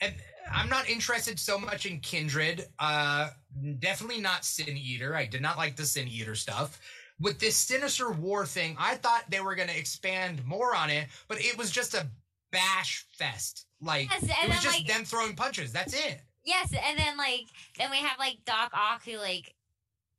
and 0.00 0.14
I'm 0.52 0.68
not 0.68 0.88
interested 0.88 1.38
so 1.38 1.58
much 1.58 1.86
in 1.86 2.00
Kindred. 2.00 2.66
Uh, 2.78 3.30
definitely 3.78 4.20
not 4.20 4.44
Sin 4.44 4.76
Eater. 4.76 5.14
I 5.16 5.26
did 5.26 5.42
not 5.42 5.56
like 5.56 5.76
the 5.76 5.84
Sin 5.84 6.08
Eater 6.08 6.34
stuff. 6.34 6.78
With 7.20 7.38
this 7.38 7.56
Sinister 7.56 8.10
War 8.10 8.44
thing, 8.46 8.76
I 8.78 8.94
thought 8.96 9.24
they 9.30 9.40
were 9.40 9.54
going 9.54 9.68
to 9.68 9.78
expand 9.78 10.44
more 10.44 10.74
on 10.76 10.90
it, 10.90 11.06
but 11.28 11.40
it 11.40 11.56
was 11.56 11.70
just 11.70 11.94
a 11.94 12.06
bash 12.52 13.06
fest. 13.18 13.66
Like 13.80 14.08
Yes, 14.10 14.22
it 14.24 14.48
was 14.48 14.62
just 14.62 14.78
like- 14.78 14.86
them 14.86 15.04
throwing 15.04 15.34
punches. 15.34 15.72
That's 15.72 15.94
it. 15.94 16.20
yes 16.44 16.72
and 16.72 16.96
then 16.98 17.16
like 17.16 17.42
then 17.76 17.90
we 17.90 17.96
have 17.96 18.18
like 18.20 18.36
doc 18.46 18.70
ock 18.72 19.02
who 19.04 19.16
like 19.18 19.52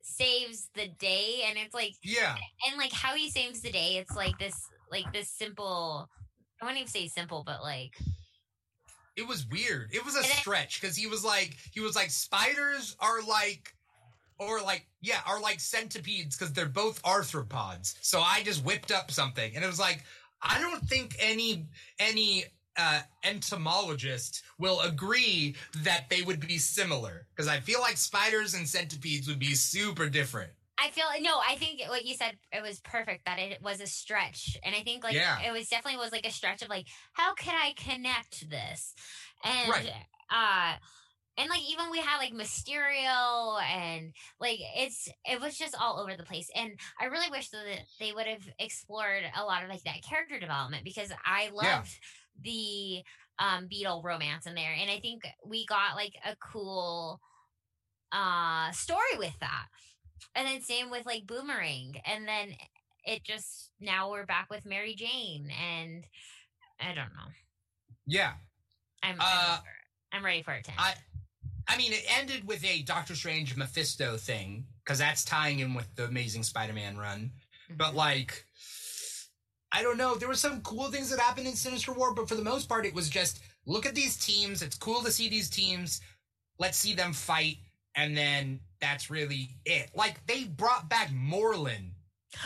saves 0.02 0.68
the 0.74 0.86
day 0.98 1.42
and 1.48 1.56
it's 1.58 1.74
like 1.74 1.94
Yeah. 2.02 2.36
and 2.68 2.76
like 2.78 2.92
how 2.92 3.14
he 3.14 3.30
saves 3.30 3.60
the 3.62 3.70
day 3.70 3.96
it's 3.96 4.14
like 4.14 4.38
this 4.38 4.54
like 4.90 5.10
this 5.12 5.30
simple 5.30 6.08
i 6.60 6.64
wouldn't 6.64 6.80
even 6.80 6.90
say 6.90 7.08
simple 7.08 7.42
but 7.46 7.62
like 7.62 7.94
It 9.18 9.26
was 9.26 9.46
weird. 9.48 9.90
It 9.92 10.04
was 10.04 10.14
a 10.14 10.22
stretch 10.22 10.80
because 10.80 10.96
he 10.96 11.08
was 11.08 11.24
like, 11.24 11.56
he 11.72 11.80
was 11.80 11.96
like, 11.96 12.10
spiders 12.10 12.96
are 13.00 13.20
like, 13.20 13.74
or 14.38 14.62
like, 14.62 14.86
yeah, 15.00 15.18
are 15.26 15.40
like 15.40 15.58
centipedes 15.58 16.36
because 16.36 16.52
they're 16.52 16.66
both 16.66 17.02
arthropods. 17.02 17.96
So 18.00 18.20
I 18.20 18.42
just 18.44 18.64
whipped 18.64 18.92
up 18.92 19.10
something, 19.10 19.56
and 19.56 19.64
it 19.64 19.66
was 19.66 19.80
like, 19.80 20.04
I 20.40 20.60
don't 20.60 20.84
think 20.84 21.16
any 21.18 21.66
any 21.98 22.44
uh, 22.76 23.00
entomologist 23.24 24.42
will 24.58 24.80
agree 24.82 25.56
that 25.82 26.08
they 26.08 26.22
would 26.22 26.38
be 26.38 26.58
similar 26.58 27.26
because 27.34 27.48
I 27.48 27.58
feel 27.58 27.80
like 27.80 27.96
spiders 27.96 28.54
and 28.54 28.68
centipedes 28.68 29.26
would 29.26 29.40
be 29.40 29.54
super 29.54 30.08
different. 30.08 30.52
I 30.80 30.90
feel 30.90 31.06
no. 31.20 31.40
I 31.46 31.56
think 31.56 31.82
what 31.88 32.04
you 32.04 32.14
said 32.14 32.38
it 32.52 32.62
was 32.62 32.80
perfect. 32.80 33.24
That 33.26 33.38
it 33.38 33.60
was 33.62 33.80
a 33.80 33.86
stretch, 33.86 34.56
and 34.62 34.74
I 34.74 34.80
think 34.82 35.02
like 35.02 35.16
Yeah. 35.16 35.38
it 35.46 35.52
was 35.52 35.68
definitely 35.68 35.98
was 35.98 36.12
like 36.12 36.26
a 36.26 36.30
stretch 36.30 36.62
of 36.62 36.68
like 36.68 36.86
how 37.14 37.34
can 37.34 37.54
I 37.54 37.72
connect 37.76 38.48
this, 38.48 38.94
and 39.44 39.70
Right. 39.70 39.92
uh, 40.30 40.76
and 41.36 41.48
like 41.50 41.62
even 41.68 41.90
we 41.90 41.98
had 42.00 42.18
like 42.18 42.32
Mysterio 42.32 43.60
and 43.62 44.12
like 44.40 44.58
it's 44.76 45.08
it 45.24 45.40
was 45.40 45.56
just 45.56 45.74
all 45.78 45.98
over 46.00 46.16
the 46.16 46.22
place, 46.24 46.50
and 46.54 46.78
I 47.00 47.06
really 47.06 47.30
wish 47.30 47.48
that 47.50 47.64
they 47.98 48.12
would 48.12 48.26
have 48.26 48.48
explored 48.58 49.24
a 49.36 49.44
lot 49.44 49.64
of 49.64 49.70
like 49.70 49.82
that 49.84 50.02
character 50.02 50.38
development 50.38 50.84
because 50.84 51.12
I 51.24 51.50
loved 51.52 51.64
Yeah. 51.64 51.82
the 52.40 53.02
um 53.38 53.66
Beetle 53.68 54.02
romance 54.04 54.46
in 54.46 54.54
there, 54.54 54.74
and 54.78 54.90
I 54.90 55.00
think 55.00 55.22
we 55.44 55.66
got 55.66 55.96
like 55.96 56.14
a 56.24 56.36
cool 56.36 57.20
uh 58.12 58.70
story 58.72 59.18
with 59.18 59.38
that. 59.40 59.66
And 60.34 60.46
then 60.46 60.60
same 60.62 60.90
with 60.90 61.06
like 61.06 61.26
Boomerang. 61.26 62.00
And 62.04 62.26
then 62.26 62.54
it 63.04 63.24
just 63.24 63.70
now 63.80 64.10
we're 64.10 64.26
back 64.26 64.48
with 64.50 64.64
Mary 64.66 64.94
Jane 64.94 65.50
and 65.50 66.04
I 66.80 66.88
don't 66.94 67.12
know. 67.14 67.32
Yeah. 68.06 68.32
I'm 69.02 69.14
I'm, 69.14 69.16
Uh. 69.20 69.58
I'm 70.12 70.24
ready 70.24 70.42
for 70.42 70.52
it 70.52 70.64
to 70.64 70.70
end. 70.70 70.80
I 70.80 70.94
I 71.70 71.76
mean, 71.76 71.92
it 71.92 72.04
ended 72.08 72.46
with 72.46 72.64
a 72.64 72.82
Doctor 72.82 73.14
Strange 73.14 73.54
Mephisto 73.54 74.16
thing 74.16 74.66
because 74.82 74.98
that's 74.98 75.22
tying 75.22 75.58
in 75.58 75.74
with 75.74 75.94
the 75.96 76.06
Amazing 76.06 76.42
Spider-Man 76.44 76.96
run. 76.96 77.30
But 77.76 77.92
Mhm. 77.92 77.96
like, 77.96 78.46
I 79.70 79.82
don't 79.82 79.98
know. 79.98 80.14
There 80.14 80.28
were 80.28 80.34
some 80.34 80.62
cool 80.62 80.90
things 80.90 81.10
that 81.10 81.20
happened 81.20 81.46
in 81.46 81.54
Sinister 81.56 81.92
War, 81.92 82.14
but 82.14 82.26
for 82.26 82.36
the 82.36 82.42
most 82.42 82.70
part, 82.70 82.86
it 82.86 82.94
was 82.94 83.10
just 83.10 83.42
look 83.66 83.84
at 83.84 83.94
these 83.94 84.16
teams. 84.16 84.62
It's 84.62 84.78
cool 84.78 85.02
to 85.02 85.12
see 85.12 85.28
these 85.28 85.50
teams. 85.50 86.00
Let's 86.58 86.78
see 86.78 86.94
them 86.94 87.12
fight, 87.12 87.58
and 87.94 88.16
then 88.16 88.60
that's 88.80 89.10
really 89.10 89.50
it. 89.64 89.90
Like 89.94 90.26
they 90.26 90.44
brought 90.44 90.88
back 90.88 91.10
Morlun 91.10 91.90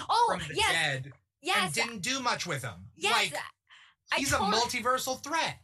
oh 0.09 0.27
from 0.31 0.49
the 0.49 0.55
yes, 0.55 0.73
dead 0.73 1.13
and 1.57 1.73
didn't 1.73 2.03
do 2.03 2.21
much 2.21 2.47
with 2.47 2.63
him. 2.63 2.87
yes. 2.97 3.33
Like 3.33 3.41
he's 4.17 4.33
a 4.33 4.37
multiversal 4.37 5.23
threat. 5.23 5.59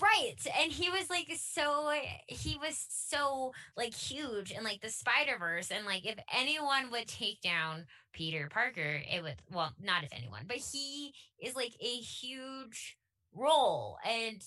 Right. 0.00 0.36
And 0.60 0.70
he 0.70 0.88
was 0.88 1.10
like 1.10 1.28
so 1.36 1.92
he 2.28 2.56
was 2.58 2.86
so 2.88 3.52
like 3.76 3.92
huge 3.92 4.52
in 4.52 4.62
like 4.62 4.80
the 4.80 4.88
Spider-Verse 4.88 5.70
and 5.70 5.84
like 5.84 6.06
if 6.06 6.16
anyone 6.32 6.90
would 6.92 7.08
take 7.08 7.40
down 7.40 7.86
Peter 8.12 8.48
Parker, 8.50 9.02
it 9.10 9.22
would 9.22 9.36
well, 9.50 9.72
not 9.82 10.04
if 10.04 10.12
anyone, 10.12 10.44
but 10.46 10.58
he 10.58 11.12
is 11.42 11.56
like 11.56 11.74
a 11.80 11.96
huge 11.96 12.98
role 13.34 13.96
and 14.08 14.42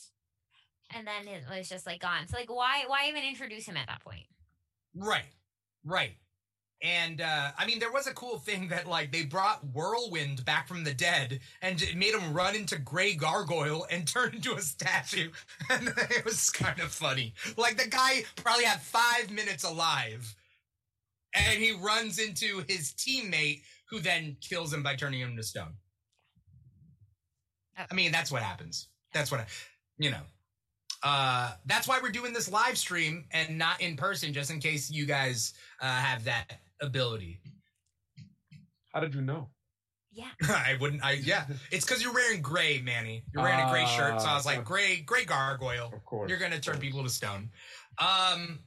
and 0.96 1.08
then 1.08 1.28
it 1.28 1.44
was 1.50 1.68
just 1.68 1.86
like 1.86 2.02
gone. 2.02 2.28
So 2.28 2.38
like 2.38 2.50
why 2.50 2.84
why 2.88 3.10
even 3.10 3.24
introduce 3.24 3.66
him 3.66 3.78
at 3.78 3.88
that 3.88 4.04
point? 4.04 4.26
Right. 4.96 5.26
Right. 5.86 6.16
And 6.84 7.22
uh, 7.22 7.52
I 7.58 7.66
mean, 7.66 7.80
there 7.80 7.94
was 7.94 8.08
a 8.08 8.14
cool 8.14 8.38
thing 8.38 8.68
that 8.68 8.88
like 8.88 9.14
they 9.14 9.24
brought 9.24 9.66
Whirlwind 9.74 10.44
back 10.44 10.68
from 10.68 10.84
the 10.84 10.94
dead 10.94 11.40
and 11.62 11.82
it 11.82 11.96
made 11.96 12.14
him 12.14 12.34
run 12.34 12.56
into 12.56 12.78
Gray 12.78 13.16
Gargoyle 13.16 13.88
and 13.90 14.06
turn 14.08 14.36
into 14.36 14.54
a 14.54 14.62
statue, 14.62 15.32
and 15.70 15.88
it 15.88 16.26
was 16.26 16.50
kind 16.50 16.80
of 16.82 16.92
funny. 16.92 17.34
Like 17.56 17.78
the 17.78 17.90
guy 17.90 18.24
probably 18.36 18.66
had 18.66 18.82
five 18.82 19.32
minutes 19.32 19.64
alive, 19.64 20.36
and 21.34 21.58
he 21.58 21.72
runs 21.72 22.20
into 22.20 22.64
his 22.68 22.92
teammate 22.92 23.62
who 23.90 24.00
then 24.00 24.36
kills 24.42 24.74
him 24.74 24.84
by 24.84 24.96
turning 24.96 25.22
him 25.22 25.38
to 25.38 25.44
stone. 25.44 25.76
I 27.78 27.94
mean, 27.94 28.12
that's 28.12 28.32
what 28.32 28.42
happens. 28.42 28.90
That's 29.14 29.32
what 29.32 29.40
I, 29.40 29.46
you 29.98 30.12
know. 30.12 30.22
Uh, 31.04 31.52
that's 31.66 31.88
why 31.88 32.00
we're 32.02 32.12
doing 32.12 32.32
this 32.34 32.50
live 32.50 32.78
stream 32.78 33.26
and 33.32 33.58
not 33.58 33.82
in 33.82 33.98
person, 33.98 34.32
just 34.32 34.50
in 34.50 34.60
case 34.60 34.90
you 34.90 35.06
guys 35.06 35.54
uh, 35.82 35.86
have 35.86 36.24
that 36.24 36.60
ability. 36.82 37.40
How 38.94 39.02
did 39.02 39.14
you 39.14 39.22
know? 39.22 39.50
Yeah. 40.14 40.28
I 40.44 40.78
wouldn't. 40.80 41.04
I 41.04 41.14
yeah. 41.14 41.46
It's 41.72 41.86
because 41.86 42.02
you're 42.04 42.14
wearing 42.14 42.42
gray, 42.42 42.82
Manny. 42.82 43.24
You're 43.34 43.44
wearing 43.44 43.60
a 43.60 43.70
gray 43.70 43.86
shirt, 43.86 44.22
so 44.22 44.28
I 44.28 44.36
was 44.36 44.46
like, 44.46 44.60
Ah, 44.60 44.62
gray, 44.62 44.98
gray 45.06 45.26
gargoyle. 45.26 45.92
Of 45.94 46.06
course. 46.06 46.30
You're 46.30 46.40
gonna 46.40 46.60
turn 46.60 46.78
people 46.78 47.04
to 47.04 47.10
stone. 47.10 47.50
Um. 47.98 48.60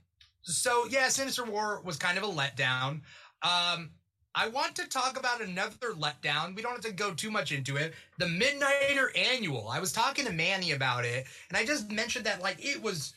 So 0.43 0.87
yeah, 0.91 1.09
Sinister 1.09 1.45
War 1.45 1.81
was 1.85 1.97
kind 1.97 2.19
of 2.19 2.25
a 2.25 2.27
letdown. 2.27 3.03
Um. 3.43 3.91
I 4.39 4.49
want 4.49 4.77
to 4.77 4.87
talk 4.87 5.19
about 5.19 5.41
another 5.41 5.95
letdown. 5.95 6.55
We 6.55 6.61
don't 6.61 6.73
have 6.73 6.83
to 6.83 6.93
go 6.93 7.15
too 7.15 7.31
much 7.31 7.53
into 7.53 7.77
it. 7.77 7.95
The 8.19 8.27
Midnighter 8.27 9.09
Annual. 9.17 9.69
I 9.69 9.81
was 9.81 9.93
talking 9.93 10.27
to 10.27 10.33
Manny 10.33 10.73
about 10.73 11.07
it, 11.07 11.27
and 11.49 11.57
I 11.57 11.65
just 11.65 11.91
mentioned 11.91 12.27
that 12.27 12.43
like 12.43 12.63
it 12.63 12.83
was 12.83 13.15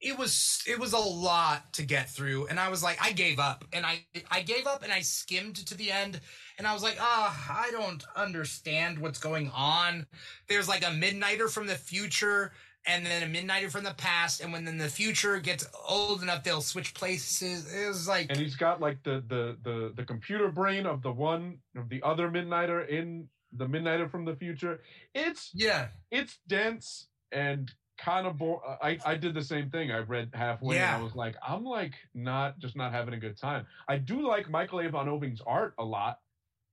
it 0.00 0.16
was 0.18 0.62
it 0.66 0.78
was 0.78 0.92
a 0.92 0.98
lot 0.98 1.72
to 1.72 1.82
get 1.82 2.08
through 2.08 2.46
and 2.46 2.60
i 2.60 2.68
was 2.68 2.84
like 2.84 2.96
i 3.02 3.10
gave 3.10 3.40
up 3.40 3.64
and 3.72 3.84
i 3.84 4.00
i 4.30 4.40
gave 4.40 4.64
up 4.66 4.84
and 4.84 4.92
i 4.92 5.00
skimmed 5.00 5.56
to 5.56 5.76
the 5.76 5.90
end 5.90 6.20
and 6.56 6.68
i 6.68 6.72
was 6.72 6.84
like 6.84 6.96
ah 7.00 7.64
i 7.66 7.70
don't 7.72 8.04
understand 8.14 8.96
what's 8.96 9.18
going 9.18 9.50
on 9.52 10.06
there's 10.48 10.68
like 10.68 10.84
a 10.84 10.90
midnighter 10.90 11.50
from 11.50 11.66
the 11.66 11.74
future 11.74 12.52
and 12.86 13.04
then 13.04 13.22
a 13.22 13.26
midnighter 13.26 13.70
from 13.70 13.84
the 13.84 13.94
past 13.94 14.40
and 14.40 14.52
when 14.52 14.64
then 14.64 14.78
the 14.78 14.88
future 14.88 15.38
gets 15.40 15.66
old 15.88 16.22
enough 16.22 16.42
they'll 16.44 16.60
switch 16.60 16.94
places. 16.94 17.72
It 17.74 17.86
was 17.88 18.08
like 18.08 18.26
and 18.30 18.38
he's 18.38 18.56
got 18.56 18.80
like 18.80 19.02
the 19.02 19.22
the 19.28 19.56
the 19.62 19.92
the 19.96 20.04
computer 20.04 20.48
brain 20.50 20.86
of 20.86 21.02
the 21.02 21.12
one 21.12 21.58
of 21.76 21.88
the 21.88 22.02
other 22.02 22.30
midnighter 22.30 22.86
in 22.88 23.28
the 23.52 23.66
midnighter 23.66 24.10
from 24.10 24.24
the 24.24 24.36
future. 24.36 24.80
It's 25.14 25.50
yeah. 25.54 25.88
it's 26.10 26.38
dense 26.46 27.08
and 27.32 27.70
kind 27.98 28.26
of 28.28 28.38
bo- 28.38 28.62
I, 28.80 28.96
I 29.04 29.16
did 29.16 29.34
the 29.34 29.42
same 29.42 29.70
thing. 29.70 29.90
I 29.90 29.98
read 29.98 30.30
halfway 30.32 30.76
Yeah. 30.76 30.94
and 30.94 31.00
i 31.00 31.04
was 31.04 31.16
like 31.16 31.34
i'm 31.46 31.64
like 31.64 31.94
not 32.14 32.58
just 32.60 32.76
not 32.76 32.92
having 32.92 33.12
a 33.14 33.18
good 33.18 33.36
time. 33.36 33.66
I 33.88 33.98
do 33.98 34.26
like 34.26 34.48
Michael 34.48 34.80
Avon 34.80 35.08
Oeming's 35.08 35.40
art 35.46 35.74
a 35.78 35.84
lot. 35.84 36.20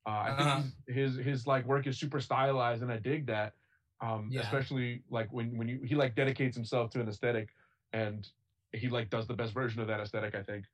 Uh, 0.07 0.09
i 0.11 0.29
Uh-huh. 0.29 0.61
think 0.61 0.95
his 0.95 1.15
his 1.17 1.47
like 1.47 1.65
work 1.65 1.87
is 1.87 1.97
super 1.97 2.19
stylized 2.21 2.83
and 2.83 2.91
i 2.91 2.97
dig 2.97 3.25
that 3.25 3.53
um 4.01 4.29
Yeah. 4.31 4.41
especially 4.41 5.03
like 5.09 5.31
when 5.31 5.57
when 5.57 5.67
you 5.67 5.81
he 5.83 5.95
like 5.95 6.15
dedicates 6.15 6.55
himself 6.55 6.91
to 6.91 7.01
an 7.01 7.07
aesthetic 7.07 7.49
and 7.93 8.27
he 8.73 8.89
like 8.89 9.09
does 9.09 9.27
the 9.27 9.33
best 9.33 9.53
version 9.53 9.81
of 9.81 9.87
that 9.87 9.99
aesthetic 9.99 10.35
i 10.35 10.43
think 10.43 10.65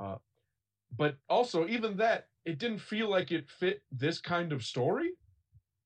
uh 0.00 0.16
but 0.96 1.16
also 1.28 1.66
even 1.66 1.96
that 1.96 2.28
it 2.44 2.58
didn't 2.58 2.78
feel 2.78 3.08
like 3.10 3.32
it 3.32 3.50
fit 3.50 3.82
this 3.90 4.20
kind 4.20 4.52
of 4.52 4.64
story 4.64 5.12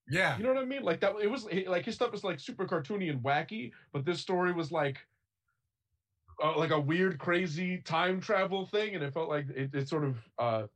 yeah 0.09 0.37
you 0.37 0.45
know 0.45 0.53
what 0.53 0.63
I 0.63 0.65
mean? 0.65 0.83
Like 0.83 1.01
that. 1.01 1.17
It 1.21 1.31
was 1.31 1.45
like 1.67 1.85
his 1.85 1.95
stuff 1.95 2.13
was 2.13 2.25
like 2.25 2.41
super 2.41 2.67
cartoony 2.67 3.11
and 3.11 3.23
wacky, 3.23 3.73
but 3.93 4.05
this 4.05 4.21
story 4.21 4.53
was 4.53 4.73
like, 4.73 5.07
uh, 6.43 6.57
like 6.57 6.71
a 6.71 6.81
weird, 6.81 7.19
crazy 7.19 7.79
time 7.79 8.21
travel 8.21 8.67
thing, 8.67 8.95
and 8.95 9.05
it 9.05 9.13
felt 9.13 9.29
like 9.29 9.49
it, 9.51 9.75
it 9.75 9.89
sort 9.89 10.05
of 10.05 10.19
uh, 10.39 10.67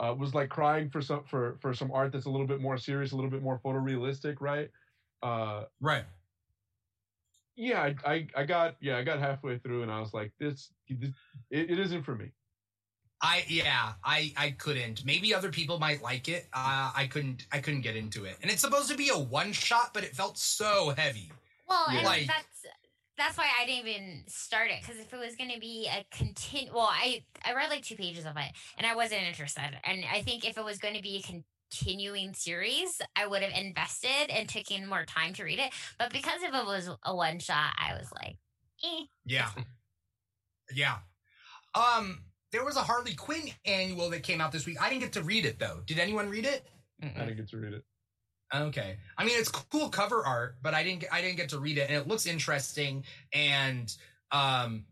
uh, 0.00 0.14
was 0.16 0.34
like 0.34 0.50
crying 0.50 0.90
for 0.90 1.00
some 1.00 1.24
for 1.24 1.56
for 1.60 1.72
some 1.74 1.92
art 1.92 2.12
that's 2.12 2.26
a 2.26 2.30
little 2.30 2.46
bit 2.46 2.60
more 2.60 2.76
serious, 2.78 3.12
a 3.12 3.16
little 3.16 3.30
bit 3.30 3.42
more 3.42 3.60
photorealistic, 3.60 4.36
right? 4.40 4.70
Uh, 5.24 5.64
right 5.80 6.04
yeah, 7.56 7.82
I, 7.82 8.12
I 8.12 8.26
I 8.36 8.44
got 8.44 8.76
yeah 8.80 8.96
I 8.96 9.02
got 9.02 9.18
halfway 9.18 9.58
through, 9.58 9.82
and 9.82 9.90
I 9.90 10.00
was 10.00 10.12
like, 10.12 10.32
this, 10.38 10.70
this 10.88 11.10
it, 11.50 11.70
it 11.70 11.78
isn't 11.78 12.02
for 12.02 12.14
me. 12.14 12.32
I 13.22 13.44
yeah, 13.48 13.92
I 14.04 14.32
I 14.36 14.50
couldn't. 14.50 15.04
Maybe 15.04 15.34
other 15.34 15.50
people 15.50 15.78
might 15.78 16.02
like 16.02 16.28
it. 16.28 16.46
Uh, 16.52 16.90
I 16.94 17.06
couldn't 17.06 17.46
I 17.52 17.60
couldn't 17.60 17.82
get 17.82 17.96
into 17.96 18.24
it. 18.24 18.36
And 18.42 18.50
it's 18.50 18.60
supposed 18.60 18.90
to 18.90 18.96
be 18.96 19.08
a 19.08 19.18
one 19.18 19.52
shot, 19.52 19.94
but 19.94 20.02
it 20.04 20.14
felt 20.16 20.36
so 20.36 20.94
heavy. 20.96 21.30
Well, 21.68 21.86
Yeah. 21.92 22.02
Like- 22.02 22.26
that's 22.26 22.46
that's 23.16 23.38
why 23.38 23.46
I 23.60 23.64
didn't 23.64 23.88
even 23.88 24.24
start 24.26 24.70
it 24.72 24.80
because 24.82 25.00
if 25.00 25.14
it 25.14 25.16
was 25.16 25.36
going 25.36 25.52
to 25.52 25.60
be 25.60 25.88
a 25.88 26.04
continue, 26.10 26.72
well, 26.74 26.90
I 26.90 27.22
I 27.44 27.54
read 27.54 27.70
like 27.70 27.84
two 27.84 27.94
pages 27.94 28.24
of 28.26 28.36
it 28.36 28.50
and 28.76 28.84
I 28.84 28.96
wasn't 28.96 29.22
interested. 29.22 29.78
And 29.84 30.04
I 30.12 30.20
think 30.22 30.44
if 30.44 30.58
it 30.58 30.64
was 30.64 30.78
going 30.78 30.94
to 30.96 31.02
be 31.02 31.18
a 31.18 31.22
continuing 31.76 32.34
series, 32.34 33.00
I 33.16 33.26
would 33.26 33.42
have 33.42 33.52
invested 33.52 34.30
and 34.30 34.48
taken 34.48 34.86
more 34.86 35.04
time 35.04 35.32
to 35.34 35.44
read 35.44 35.58
it. 35.58 35.72
But 35.98 36.12
because 36.12 36.42
if 36.42 36.54
it 36.54 36.66
was 36.66 36.90
a 37.04 37.14
one 37.14 37.38
shot, 37.38 37.72
I 37.76 37.94
was 37.94 38.10
like, 38.12 38.36
eh. 38.84 39.04
Yeah. 39.24 39.48
Yeah. 40.74 40.96
Um 41.74 42.20
there 42.52 42.64
was 42.64 42.76
a 42.76 42.80
Harley 42.80 43.14
Quinn 43.14 43.50
annual 43.64 44.08
that 44.10 44.22
came 44.22 44.40
out 44.40 44.52
this 44.52 44.64
week. 44.64 44.80
I 44.80 44.88
didn't 44.88 45.02
get 45.02 45.12
to 45.14 45.22
read 45.22 45.44
it 45.44 45.58
though. 45.58 45.80
Did 45.86 45.98
anyone 45.98 46.30
read 46.30 46.46
it? 46.46 46.66
I 47.02 47.06
didn't 47.06 47.36
get 47.36 47.48
to 47.48 47.56
read 47.58 47.74
it. 47.74 47.84
Okay. 48.54 48.96
I 49.18 49.24
mean, 49.24 49.38
it's 49.38 49.48
cool 49.50 49.88
cover 49.88 50.24
art, 50.24 50.56
but 50.62 50.74
I 50.74 50.82
didn't 50.84 51.04
I 51.12 51.20
didn't 51.20 51.36
get 51.36 51.48
to 51.50 51.58
read 51.58 51.78
it, 51.78 51.90
and 51.90 51.98
it 51.98 52.06
looks 52.06 52.26
interesting. 52.26 53.04
And 53.32 53.94
um, 54.30 54.84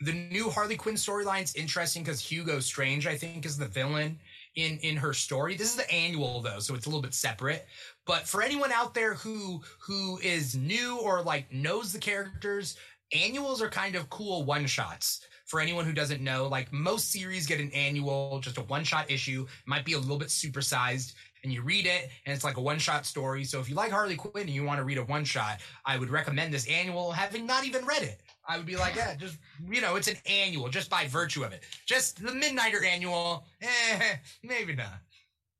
the 0.00 0.12
new 0.12 0.48
Harley 0.48 0.76
Quinn 0.76 0.94
storyline's 0.94 1.54
interesting 1.54 2.02
because 2.02 2.20
Hugo 2.20 2.60
Strange, 2.60 3.06
I 3.06 3.16
think, 3.16 3.44
is 3.44 3.58
the 3.58 3.66
villain 3.66 4.18
in 4.60 4.78
in 4.78 4.96
her 4.96 5.12
story. 5.12 5.56
This 5.56 5.70
is 5.70 5.76
the 5.76 5.90
annual 5.92 6.40
though, 6.40 6.58
so 6.58 6.74
it's 6.74 6.86
a 6.86 6.88
little 6.88 7.02
bit 7.02 7.14
separate. 7.14 7.66
But 8.06 8.26
for 8.26 8.42
anyone 8.42 8.72
out 8.72 8.94
there 8.94 9.14
who 9.14 9.62
who 9.78 10.18
is 10.18 10.54
new 10.54 10.98
or 10.98 11.22
like 11.22 11.52
knows 11.52 11.92
the 11.92 11.98
characters, 11.98 12.76
annuals 13.12 13.62
are 13.62 13.70
kind 13.70 13.96
of 13.96 14.10
cool 14.10 14.44
one 14.44 14.66
shots. 14.66 15.26
For 15.46 15.60
anyone 15.60 15.84
who 15.84 15.92
doesn't 15.92 16.20
know, 16.20 16.46
like 16.46 16.72
most 16.72 17.10
series 17.10 17.46
get 17.46 17.58
an 17.58 17.72
annual, 17.72 18.38
just 18.40 18.58
a 18.58 18.62
one 18.62 18.84
shot 18.84 19.10
issue, 19.10 19.46
might 19.66 19.84
be 19.84 19.94
a 19.94 19.98
little 19.98 20.18
bit 20.18 20.28
supersized 20.28 21.14
and 21.42 21.52
you 21.52 21.62
read 21.62 21.86
it 21.86 22.10
and 22.24 22.34
it's 22.34 22.44
like 22.44 22.56
a 22.56 22.60
one 22.60 22.78
shot 22.78 23.06
story. 23.06 23.44
So 23.44 23.60
if 23.60 23.68
you 23.68 23.74
like 23.74 23.90
Harley 23.90 24.16
Quinn 24.16 24.44
and 24.46 24.50
you 24.50 24.64
want 24.64 24.78
to 24.78 24.84
read 24.84 24.98
a 24.98 25.04
one 25.04 25.24
shot, 25.24 25.60
I 25.84 25.98
would 25.98 26.10
recommend 26.10 26.52
this 26.52 26.68
annual 26.68 27.12
having 27.12 27.46
not 27.46 27.64
even 27.64 27.84
read 27.84 28.02
it. 28.02 28.20
I 28.50 28.56
would 28.56 28.66
be 28.66 28.76
like, 28.76 28.96
yeah, 28.96 29.14
just 29.14 29.38
you 29.70 29.80
know, 29.80 29.94
it's 29.94 30.08
an 30.08 30.16
annual 30.28 30.68
just 30.68 30.90
by 30.90 31.06
virtue 31.06 31.44
of 31.44 31.52
it. 31.52 31.62
Just 31.86 32.20
the 32.20 32.32
Midnighter 32.32 32.84
annual, 32.84 33.46
eh, 33.62 34.16
maybe 34.42 34.74
not. 34.74 34.98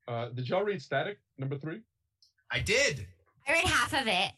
Uh, 0.07 0.27
did 0.29 0.49
y'all 0.49 0.63
read 0.63 0.81
Static 0.81 1.19
number 1.37 1.57
three? 1.57 1.79
I 2.51 2.59
did. 2.59 3.07
I 3.47 3.53
read 3.53 3.63
half 3.63 3.93
of 3.93 4.07
it 4.07 4.31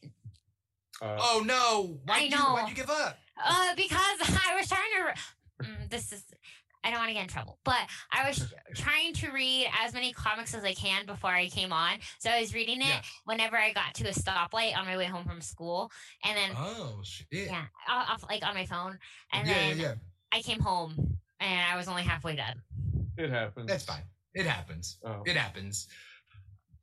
Uh, 1.01 1.17
Oh 1.19 1.43
no! 1.43 1.99
Why 2.05 2.15
I 2.15 2.19
did 2.19 2.31
you, 2.33 2.37
why'd 2.37 2.69
you 2.69 2.75
give 2.75 2.89
up? 2.91 3.17
uh, 3.43 3.73
because 3.75 3.97
I 4.45 4.55
was 4.55 4.67
trying 4.67 4.91
to. 4.97 5.03
re- 5.05 5.13
Mm, 5.61 5.89
this 5.89 6.11
is. 6.11 6.23
I 6.83 6.89
don't 6.89 6.99
want 6.99 7.09
to 7.09 7.13
get 7.13 7.23
in 7.23 7.29
trouble, 7.29 7.59
but 7.63 7.79
I 8.11 8.27
was 8.27 8.53
trying 8.75 9.13
to 9.13 9.31
read 9.31 9.67
as 9.83 9.93
many 9.93 10.11
comics 10.13 10.53
as 10.53 10.63
I 10.63 10.73
can 10.73 11.05
before 11.05 11.29
I 11.31 11.47
came 11.47 11.71
on. 11.71 11.93
So 12.19 12.29
I 12.29 12.41
was 12.41 12.53
reading 12.53 12.81
it 12.81 12.87
Yeah. 12.87 13.01
whenever 13.25 13.57
I 13.57 13.71
got 13.73 13.93
to 13.95 14.07
a 14.09 14.11
stoplight 14.13 14.75
on 14.77 14.85
my 14.85 14.97
way 14.97 15.05
home 15.05 15.25
from 15.25 15.41
school, 15.41 15.91
and 16.25 16.35
then 16.37 16.51
Oh 16.57 16.99
shit! 17.03 17.27
yeah, 17.31 17.65
off, 17.87 18.09
off- 18.23 18.25
like 18.29 18.45
on 18.45 18.53
my 18.53 18.65
phone, 18.65 18.97
and 19.31 19.47
yeah, 19.47 19.53
then 19.53 19.77
yeah, 19.77 19.83
yeah. 19.83 19.93
I 20.31 20.41
came 20.41 20.59
home 20.59 21.17
and 21.39 21.61
I 21.71 21.75
was 21.77 21.87
only 21.87 22.03
halfway 22.03 22.35
done. 22.35 22.61
it 23.17 23.29
happens. 23.29 23.67
That's 23.67 23.85
fine. 23.85 24.03
It 24.33 24.45
happens. 24.45 24.97
Oh. 25.05 25.21
It 25.25 25.35
happens. 25.37 25.87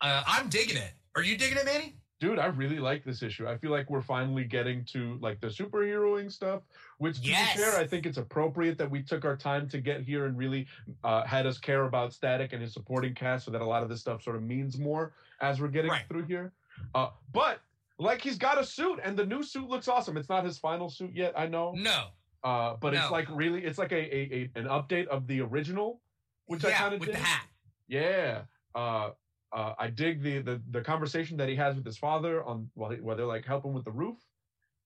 Uh, 0.00 0.22
I'm 0.26 0.48
digging 0.48 0.76
it. 0.76 0.92
Are 1.16 1.22
you 1.22 1.36
digging 1.36 1.58
it, 1.58 1.64
Manny? 1.66 1.96
Dude 2.20 2.38
i 2.38 2.46
really 2.46 2.78
like 2.78 3.02
this 3.04 3.22
issue 3.22 3.48
i 3.48 3.56
feel 3.56 3.70
like 3.70 3.88
we're 3.90 4.02
finally 4.02 4.44
getting 4.44 4.84
to 4.84 5.18
like 5.20 5.40
the 5.40 5.46
superheroing 5.48 6.30
stuff 6.30 6.62
which 6.98 7.20
to 7.22 7.28
Yes. 7.28 7.56
be 7.56 7.62
fair 7.62 7.76
i 7.80 7.86
think 7.86 8.06
it's 8.06 8.18
appropriate 8.18 8.76
that 8.78 8.90
we 8.90 9.02
took 9.02 9.24
our 9.24 9.36
time 9.36 9.68
to 9.70 9.80
get 9.80 10.02
here 10.02 10.26
and 10.26 10.36
really 10.36 10.66
uh, 11.02 11.24
had 11.24 11.46
us 11.46 11.58
care 11.58 11.84
about 11.84 12.12
static 12.12 12.52
and 12.52 12.62
his 12.62 12.72
supporting 12.74 13.14
cast 13.14 13.46
so 13.46 13.50
that 13.50 13.62
a 13.62 13.64
lot 13.66 13.82
of 13.82 13.88
this 13.88 14.00
stuff 14.00 14.22
sort 14.22 14.36
of 14.36 14.42
means 14.42 14.78
more 14.78 15.12
as 15.40 15.60
we're 15.60 15.68
getting 15.68 15.90
Right. 15.90 16.04
through 16.08 16.24
here 16.26 16.52
uh, 16.94 17.08
but 17.32 17.60
like 17.98 18.20
he's 18.22 18.38
got 18.38 18.58
a 18.58 18.64
suit 18.64 19.00
and 19.02 19.16
the 19.16 19.26
new 19.26 19.42
suit 19.42 19.68
looks 19.68 19.88
awesome 19.88 20.16
it's 20.16 20.28
not 20.28 20.44
his 20.44 20.58
final 20.58 20.88
suit 20.90 21.10
yet 21.14 21.32
i 21.36 21.46
know 21.46 21.72
No. 21.74 22.08
uh, 22.44 22.76
but 22.80 22.94
it's 22.94 23.10
like 23.10 23.26
really 23.30 23.64
it's 23.64 23.78
like 23.78 23.92
a, 23.92 23.96
a, 24.14 24.50
a 24.56 24.58
an 24.60 24.66
update 24.66 25.06
of 25.08 25.26
the 25.26 25.40
original 25.40 26.00
which 26.46 26.64
i 26.64 26.68
yeah, 26.68 26.78
kind 26.78 26.94
of 26.94 27.00
with 27.00 27.12
the 27.12 27.16
hat. 27.18 27.46
yeah. 27.88 28.42
Uh, 28.74 29.10
uh, 29.52 29.74
I 29.78 29.88
dig 29.88 30.22
the, 30.22 30.38
the 30.40 30.62
the 30.70 30.80
conversation 30.80 31.36
that 31.38 31.48
he 31.48 31.56
has 31.56 31.76
with 31.76 31.84
his 31.84 31.98
father 31.98 32.42
on 32.44 32.70
while, 32.74 32.90
he, 32.90 33.00
while 33.00 33.16
they're 33.16 33.26
like 33.26 33.44
helping 33.44 33.72
with 33.72 33.84
the 33.84 33.90
roof. 33.90 34.18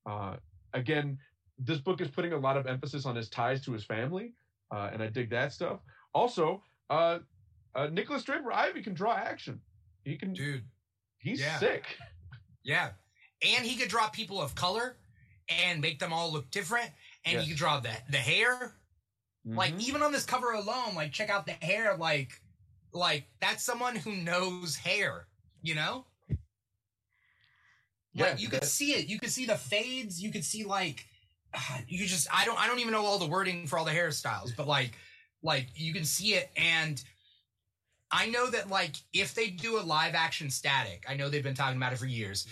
Uh, 0.07 0.37
again, 0.73 1.19
this 1.59 1.79
book 1.79 2.01
is 2.01 2.09
putting 2.09 2.33
a 2.33 2.39
lot 2.39 2.57
of 2.57 2.67
emphasis 2.67 3.07
on 3.07 3.15
his 3.17 3.29
ties 3.29 3.62
to 3.65 3.73
his 3.73 3.85
family, 3.85 4.35
uh, 4.75 4.91
and 4.93 5.03
I 5.03 5.09
dig 5.09 5.31
that 5.31 5.53
stuff. 5.53 5.81
Also, 6.15 6.62
uh, 6.91 7.19
uh, 7.75 7.89
Nikolas 7.93 8.23
Draper-Ivey 8.25 8.83
can 8.83 8.95
draw 8.95 9.15
action. 9.15 9.61
He 10.05 10.17
can. 10.17 10.33
Dude, 10.33 10.62
He's 11.19 11.41
yeah. 11.41 11.59
sick. 11.59 11.85
yeah. 12.62 12.91
And 13.43 13.65
he 13.67 13.77
could 13.77 13.89
draw 13.89 14.09
people 14.09 14.41
of 14.41 14.55
color 14.55 14.97
and 15.49 15.81
make 15.81 15.99
them 15.99 16.12
all 16.12 16.33
look 16.33 16.51
different. 16.51 16.91
And 17.25 17.35
Yes. 17.35 17.45
he 17.45 17.49
could 17.51 17.59
draw 17.59 17.81
the 17.81 17.91
the 18.11 18.19
hair. 18.19 18.75
Like 19.47 19.75
Mhm. 19.75 19.81
even 19.81 20.03
on 20.03 20.12
this 20.12 20.25
cover 20.25 20.53
alone, 20.53 20.95
like 20.95 21.12
check 21.12 21.29
out 21.29 21.45
the 21.47 21.53
hair. 21.53 21.97
Like, 21.99 22.41
like 22.95 23.26
that's 23.40 23.62
someone 23.62 23.97
who 23.97 24.16
knows 24.16 24.76
hair. 24.76 25.26
You 25.62 25.74
know. 25.74 26.07
Yeah, 28.12 28.30
like 28.30 28.40
you 28.40 28.49
could 28.49 28.64
see 28.64 28.92
it. 28.92 29.09
You 29.09 29.18
could 29.18 29.30
see 29.30 29.45
the 29.45 29.57
fades. 29.57 30.22
You 30.22 30.30
could 30.30 30.45
see 30.45 30.64
like 30.64 31.05
you 31.88 32.07
just 32.07 32.28
I 32.32 32.45
don't 32.45 32.61
I 32.61 32.66
don't 32.66 32.78
even 32.78 32.92
know 32.92 33.05
all 33.05 33.18
the 33.18 33.26
wording 33.26 33.66
for 33.66 33.78
all 33.78 33.84
the 33.84 33.90
hairstyles, 33.90 34.55
but 34.57 34.66
like 34.66 34.92
like 35.42 35.66
you 35.74 35.92
can 35.92 36.05
see 36.05 36.34
it 36.34 36.51
and 36.57 37.03
I 38.11 38.26
know 38.28 38.49
that 38.49 38.70
like 38.70 38.95
if 39.12 39.34
they 39.34 39.49
do 39.49 39.78
a 39.78 39.82
live 39.82 40.14
action 40.14 40.49
static, 40.49 41.05
I 41.09 41.14
know 41.14 41.28
they've 41.28 41.42
been 41.42 41.55
talking 41.55 41.76
about 41.76 41.92
it 41.92 41.99
for 41.99 42.07
years. 42.07 42.47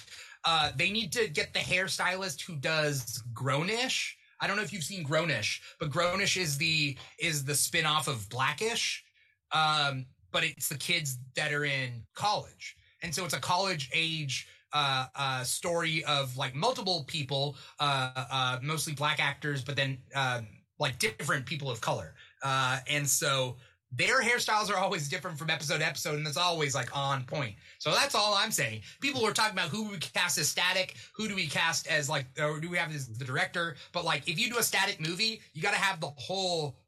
Uh, 0.44 0.72
they 0.76 0.90
need 0.90 1.12
to 1.12 1.28
get 1.28 1.54
the 1.54 1.60
hairstylist 1.60 2.42
who 2.42 2.56
does 2.56 3.22
Grownish. 3.32 4.14
I 4.40 4.48
don't 4.48 4.56
know 4.56 4.62
if 4.62 4.72
you've 4.72 4.82
seen 4.82 5.06
Grownish, 5.06 5.60
but 5.78 5.90
Grownish 5.90 6.36
is 6.36 6.58
the 6.58 6.96
is 7.20 7.44
the 7.44 7.54
spin-off 7.54 8.08
of 8.08 8.28
Blackish. 8.28 9.04
Um, 9.52 10.06
but 10.32 10.44
it's 10.44 10.68
the 10.68 10.78
kids 10.78 11.18
that 11.36 11.52
are 11.52 11.64
in 11.64 12.02
college. 12.14 12.76
And 13.02 13.14
so 13.14 13.24
it's 13.24 13.34
a 13.34 13.40
college 13.40 13.90
age 13.92 14.48
uh, 14.72 15.06
uh, 15.16 15.44
story 15.44 16.04
of 16.04 16.36
like 16.36 16.54
multiple 16.54 17.04
people, 17.06 17.56
uh, 17.80 18.10
uh, 18.30 18.58
mostly 18.62 18.94
black 18.94 19.20
actors, 19.20 19.62
but 19.62 19.76
then 19.76 19.98
uh, 20.14 20.40
like 20.78 20.98
different 20.98 21.44
people 21.46 21.70
of 21.70 21.80
color. 21.80 22.14
Uh, 22.42 22.78
and 22.88 23.08
so 23.08 23.56
their 23.94 24.22
hairstyles 24.22 24.70
are 24.70 24.78
always 24.78 25.08
different 25.08 25.38
from 25.38 25.50
episode 25.50 25.78
to 25.78 25.86
episode, 25.86 26.14
and 26.14 26.26
it's 26.26 26.38
always 26.38 26.74
like 26.74 26.96
on 26.96 27.24
point. 27.24 27.54
So 27.78 27.90
that's 27.90 28.14
all 28.14 28.34
I'm 28.34 28.50
saying. 28.50 28.80
People 29.00 29.26
are 29.26 29.32
talking 29.32 29.52
about 29.52 29.68
who 29.68 29.90
we 29.90 29.98
cast 29.98 30.38
as 30.38 30.48
static, 30.48 30.96
who 31.14 31.28
do 31.28 31.34
we 31.34 31.46
cast 31.46 31.86
as 31.88 32.08
like, 32.08 32.26
or 32.40 32.58
do 32.58 32.70
we 32.70 32.78
have 32.78 32.94
as 32.94 33.06
the 33.06 33.24
director? 33.24 33.76
But 33.92 34.04
like, 34.04 34.26
if 34.28 34.38
you 34.38 34.50
do 34.50 34.58
a 34.58 34.62
static 34.62 34.98
movie, 35.00 35.42
you 35.52 35.60
got 35.60 35.74
to 35.74 35.80
have 35.80 36.00
the 36.00 36.10
whole 36.16 36.78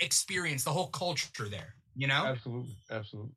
experience, 0.00 0.64
the 0.64 0.70
whole 0.70 0.88
culture 0.88 1.48
there. 1.48 1.76
You 1.96 2.06
know? 2.06 2.24
Absolutely, 2.26 2.76
absolutely. 2.90 3.32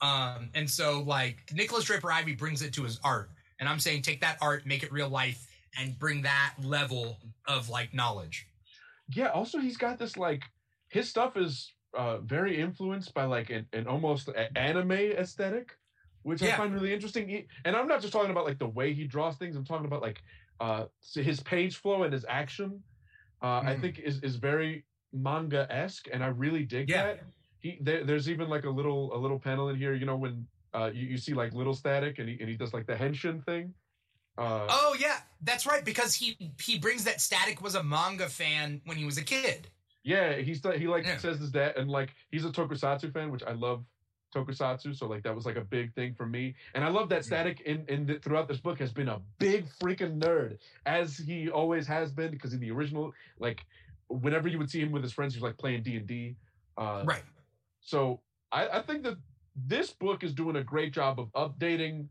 Um, 0.00 0.50
and 0.54 0.68
so 0.70 1.02
like 1.02 1.38
Nikolas 1.52 1.84
Draper-Ivey 1.84 2.34
brings 2.36 2.62
it 2.62 2.72
to 2.74 2.84
his 2.84 3.00
art, 3.02 3.30
and 3.58 3.68
I'm 3.68 3.80
saying 3.80 4.02
take 4.02 4.20
that 4.20 4.38
art, 4.40 4.64
make 4.66 4.82
it 4.82 4.92
real 4.92 5.08
life, 5.08 5.46
and 5.78 5.98
bring 5.98 6.22
that 6.22 6.54
level 6.62 7.18
of 7.46 7.68
like 7.68 7.92
knowledge. 7.92 8.46
Yeah. 9.10 9.28
Also, 9.28 9.58
he's 9.58 9.76
got 9.76 9.98
this 9.98 10.16
like 10.16 10.44
his 10.88 11.08
stuff 11.08 11.36
is 11.36 11.72
uh, 11.96 12.18
very 12.18 12.60
influenced 12.60 13.12
by 13.14 13.24
like 13.24 13.50
an, 13.50 13.66
an 13.72 13.86
almost 13.86 14.28
anime 14.56 14.92
aesthetic, 14.92 15.76
which 16.22 16.42
I 16.42 16.52
find 16.56 16.72
really 16.74 16.92
interesting. 16.92 17.28
He- 17.28 17.46
And 17.64 17.74
I'm 17.74 17.88
not 17.88 18.00
just 18.00 18.12
talking 18.12 18.30
about 18.30 18.44
like 18.44 18.58
the 18.58 18.68
way 18.68 18.92
he 18.92 19.04
draws 19.04 19.36
things. 19.36 19.56
I'm 19.56 19.64
talking 19.64 19.86
about 19.86 20.02
like 20.02 20.22
uh, 20.60 20.84
his 21.14 21.40
page 21.40 21.76
flow 21.76 22.02
and 22.04 22.12
his 22.12 22.24
action. 22.28 22.82
Uh, 23.42 23.60
I 23.64 23.74
Mhm. 23.74 23.80
think 23.80 23.98
is 24.00 24.20
is 24.20 24.36
very 24.36 24.84
manga 25.12 25.66
esque, 25.70 26.06
and 26.12 26.22
I 26.22 26.28
really 26.28 26.64
dig 26.64 26.88
Yeah. 26.90 27.02
that. 27.04 27.20
He 27.60 27.78
there, 27.80 28.04
there's 28.04 28.28
even 28.28 28.48
like 28.48 28.64
a 28.64 28.70
little 28.70 29.14
a 29.14 29.18
little 29.18 29.38
panel 29.38 29.68
in 29.68 29.76
here. 29.76 29.94
You 29.94 30.06
know 30.06 30.16
when 30.16 30.46
uh, 30.74 30.90
you, 30.92 31.06
you 31.06 31.16
see 31.18 31.34
like 31.34 31.52
little 31.52 31.74
static 31.74 32.18
and 32.18 32.28
he 32.28 32.38
and 32.40 32.48
he 32.48 32.56
does 32.56 32.72
like 32.72 32.86
the 32.86 32.94
henshin 32.94 33.44
thing. 33.44 33.74
Uh, 34.36 34.66
Oh 34.68 34.96
yeah, 34.98 35.18
that's 35.42 35.66
right 35.66 35.84
because 35.84 36.14
he 36.14 36.36
he 36.60 36.78
brings 36.78 37.04
that 37.04 37.20
Static 37.20 37.60
was 37.60 37.74
a 37.74 37.82
manga 37.82 38.28
fan 38.28 38.80
when 38.84 38.96
he 38.96 39.04
was 39.04 39.18
a 39.18 39.24
kid. 39.24 39.68
Yeah, 40.04 40.36
he's 40.36 40.62
he 40.76 40.86
like 40.86 41.04
Yeah. 41.04 41.18
says 41.18 41.40
this 41.40 41.50
that 41.50 41.76
and 41.76 41.90
like 41.90 42.10
he's 42.30 42.44
a 42.44 42.50
Tokusatsu 42.50 43.12
fan, 43.12 43.30
which 43.30 43.42
I 43.42 43.52
love 43.52 43.84
Tokusatsu. 44.34 44.94
So 44.96 45.06
like 45.06 45.22
that 45.24 45.34
was 45.34 45.46
like 45.46 45.56
a 45.56 45.64
big 45.64 45.94
thing 45.94 46.14
for 46.14 46.26
me, 46.26 46.54
and 46.74 46.84
I 46.84 46.88
love 46.88 47.08
that 47.08 47.24
Static 47.24 47.60
in 47.62 47.84
in 47.88 48.06
the, 48.06 48.18
throughout 48.20 48.46
this 48.48 48.60
book 48.60 48.78
has 48.78 48.92
been 48.92 49.08
a 49.08 49.20
big 49.38 49.66
freaking 49.82 50.20
nerd 50.20 50.58
as 50.86 51.16
he 51.16 51.50
always 51.50 51.86
has 51.86 52.12
been 52.12 52.30
because 52.30 52.52
in 52.52 52.60
the 52.60 52.70
original 52.70 53.12
like 53.38 53.64
whenever 54.08 54.48
you 54.48 54.58
would 54.58 54.70
see 54.70 54.80
him 54.80 54.92
with 54.92 55.02
his 55.02 55.12
friends, 55.12 55.34
he 55.34 55.40
was 55.40 55.48
like 55.48 55.58
playing 55.58 55.82
D 55.82 55.96
and 55.96 56.06
D. 56.06 56.36
Uh, 56.76 57.02
Right. 57.04 57.24
So 57.88 58.20
I, 58.52 58.68
I 58.68 58.82
think 58.82 59.02
that 59.04 59.16
this 59.56 59.92
book 59.92 60.22
is 60.22 60.34
doing 60.34 60.56
a 60.56 60.62
great 60.62 60.92
job 60.92 61.18
of 61.18 61.32
updating 61.32 62.08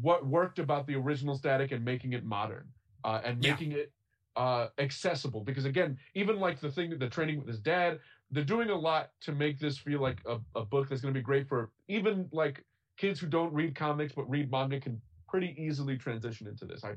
what 0.00 0.26
worked 0.26 0.58
about 0.58 0.88
the 0.88 0.96
original 0.96 1.36
Static 1.36 1.70
and 1.70 1.84
making 1.84 2.14
it 2.14 2.24
modern 2.24 2.66
uh, 3.04 3.20
and 3.24 3.38
Yeah. 3.38 3.52
making 3.52 3.70
it 3.70 3.92
uh, 4.34 4.68
accessible. 4.78 5.42
Because 5.44 5.66
again, 5.66 5.96
even 6.16 6.40
like 6.40 6.58
the 6.58 6.68
thing, 6.68 6.98
the 6.98 7.08
training 7.08 7.38
with 7.38 7.46
his 7.46 7.60
dad, 7.60 8.00
they're 8.32 8.42
doing 8.42 8.70
a 8.70 8.74
lot 8.74 9.10
to 9.20 9.30
make 9.30 9.60
this 9.60 9.78
feel 9.78 10.00
like 10.00 10.20
a, 10.26 10.40
a 10.56 10.64
book 10.64 10.88
that's 10.88 11.00
going 11.00 11.14
to 11.14 11.20
be 11.20 11.22
great 11.22 11.48
for 11.48 11.70
even 11.86 12.28
like 12.32 12.64
kids 12.96 13.20
who 13.20 13.28
don't 13.28 13.52
read 13.52 13.76
comics 13.76 14.12
but 14.12 14.28
read 14.28 14.50
manga 14.50 14.80
can 14.80 15.00
pretty 15.28 15.54
easily 15.56 15.96
transition 15.96 16.48
into 16.48 16.64
this. 16.64 16.82
I 16.82 16.94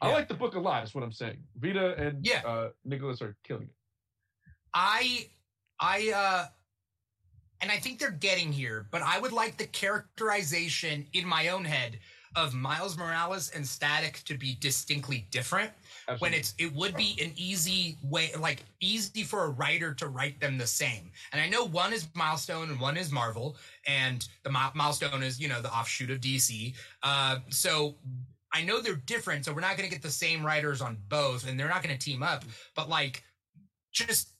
I 0.00 0.10
like 0.10 0.26
the 0.26 0.34
book 0.34 0.56
a 0.56 0.60
lot. 0.60 0.82
Is 0.82 0.96
what 0.96 1.04
I'm 1.04 1.12
saying. 1.12 1.38
Vita 1.54 1.94
and 1.94 2.26
Yeah. 2.26 2.42
uh, 2.44 2.70
Nikolas 2.84 3.22
are 3.22 3.36
killing 3.44 3.68
it. 3.68 3.76
I 4.74 5.28
I 5.78 6.10
uh 6.10 6.46
and 7.62 7.70
I 7.70 7.76
think 7.76 7.98
they're 7.98 8.10
getting 8.10 8.52
here, 8.52 8.86
but 8.90 9.02
I 9.02 9.18
would 9.20 9.32
like 9.32 9.56
the 9.56 9.66
characterization 9.66 11.06
in 11.12 11.26
my 11.26 11.48
own 11.48 11.64
head 11.64 11.98
of 12.34 12.54
Miles 12.54 12.96
Morales 12.96 13.50
and 13.54 13.66
Static 13.66 14.22
to 14.24 14.36
be 14.36 14.56
distinctly 14.60 15.26
different 15.30 15.70
when 16.18 16.34
it's 16.34 16.54
it 16.58 16.74
would 16.74 16.96
be 16.96 17.16
an 17.22 17.30
easy 17.36 17.96
way 18.02 18.30
like 18.38 18.64
easy 18.80 19.22
for 19.22 19.44
a 19.44 19.50
writer 19.50 19.94
to 19.94 20.08
write 20.08 20.40
them 20.40 20.58
the 20.58 20.66
same. 20.66 21.10
And 21.32 21.40
i 21.40 21.48
know 21.48 21.64
one 21.64 21.92
is 21.92 22.08
milestone 22.14 22.70
and 22.70 22.80
one 22.80 22.96
is 22.96 23.12
marvel 23.12 23.56
and 23.86 24.26
the 24.44 24.50
Mi- 24.50 24.72
milestone 24.74 25.22
is 25.22 25.38
you 25.38 25.48
know 25.48 25.60
the 25.60 25.72
offshoot 25.72 26.10
of 26.10 26.20
dc 26.20 26.74
uh, 27.02 27.38
so 27.50 27.94
i 28.52 28.62
know 28.62 28.80
they're 28.80 28.94
different 28.94 29.44
so 29.44 29.52
we're 29.52 29.60
not 29.60 29.76
going 29.76 29.88
to 29.88 29.94
get 29.94 30.02
the 30.02 30.10
same 30.10 30.44
writers 30.44 30.80
on 30.80 30.96
both 31.08 31.48
and 31.48 31.58
they're 31.58 31.68
not 31.68 31.82
going 31.82 31.96
to 31.96 32.02
team 32.02 32.22
up 32.22 32.44
but 32.74 32.88
like 32.88 33.22
just 33.92 34.30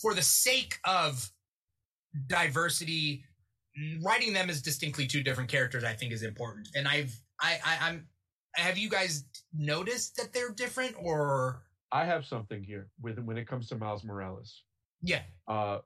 for 0.00 0.14
the 0.14 0.22
sake 0.22 0.78
of 0.84 1.30
diversity 2.26 3.24
writing 4.02 4.32
them 4.32 4.50
as 4.50 4.60
distinctly 4.60 5.06
two 5.06 5.22
different 5.22 5.48
characters 5.50 5.82
i 5.84 5.92
think 5.94 6.12
is 6.12 6.22
important 6.22 6.68
and 6.74 6.86
i've 6.86 7.18
i, 7.40 7.58
I 7.64 7.78
i'm 7.88 8.06
have 8.54 8.76
you 8.76 8.90
guys 8.90 9.24
noticed 9.54 10.16
that 10.16 10.32
they're 10.34 10.50
different 10.52 10.94
or 11.00 11.62
I 11.90 12.04
have 12.06 12.24
something 12.24 12.62
here 12.62 12.88
with 13.02 13.18
when 13.18 13.36
it 13.36 13.46
comes 13.46 13.68
to 13.68 13.76
Miles 13.76 14.02
Morales. 14.04 14.62
yeah 15.02 15.22
Uh, 15.46 15.78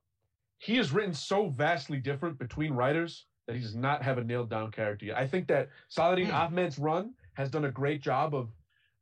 he 0.59 0.79
is 0.79 0.93
written 0.93 1.13
so 1.15 1.49
vastly 1.49 1.99
different 1.99 2.39
between 2.39 2.73
writers 2.73 3.27
that 3.47 3.57
he 3.57 3.63
does 3.63 3.75
not 3.75 4.03
have 4.03 4.19
a 4.19 4.25
nailed 4.25 4.49
down 4.51 4.71
character 4.73 5.07
yet. 5.07 5.17
I 5.17 5.27
think 5.27 5.47
that 5.49 5.69
Saladin 5.89 6.27
Hmm. 6.27 6.35
Ahmed's 6.35 6.79
run 6.79 7.15
has 7.35 7.51
done 7.51 7.65
a 7.67 7.71
great 7.71 8.03
job 8.03 8.35
of 8.37 8.51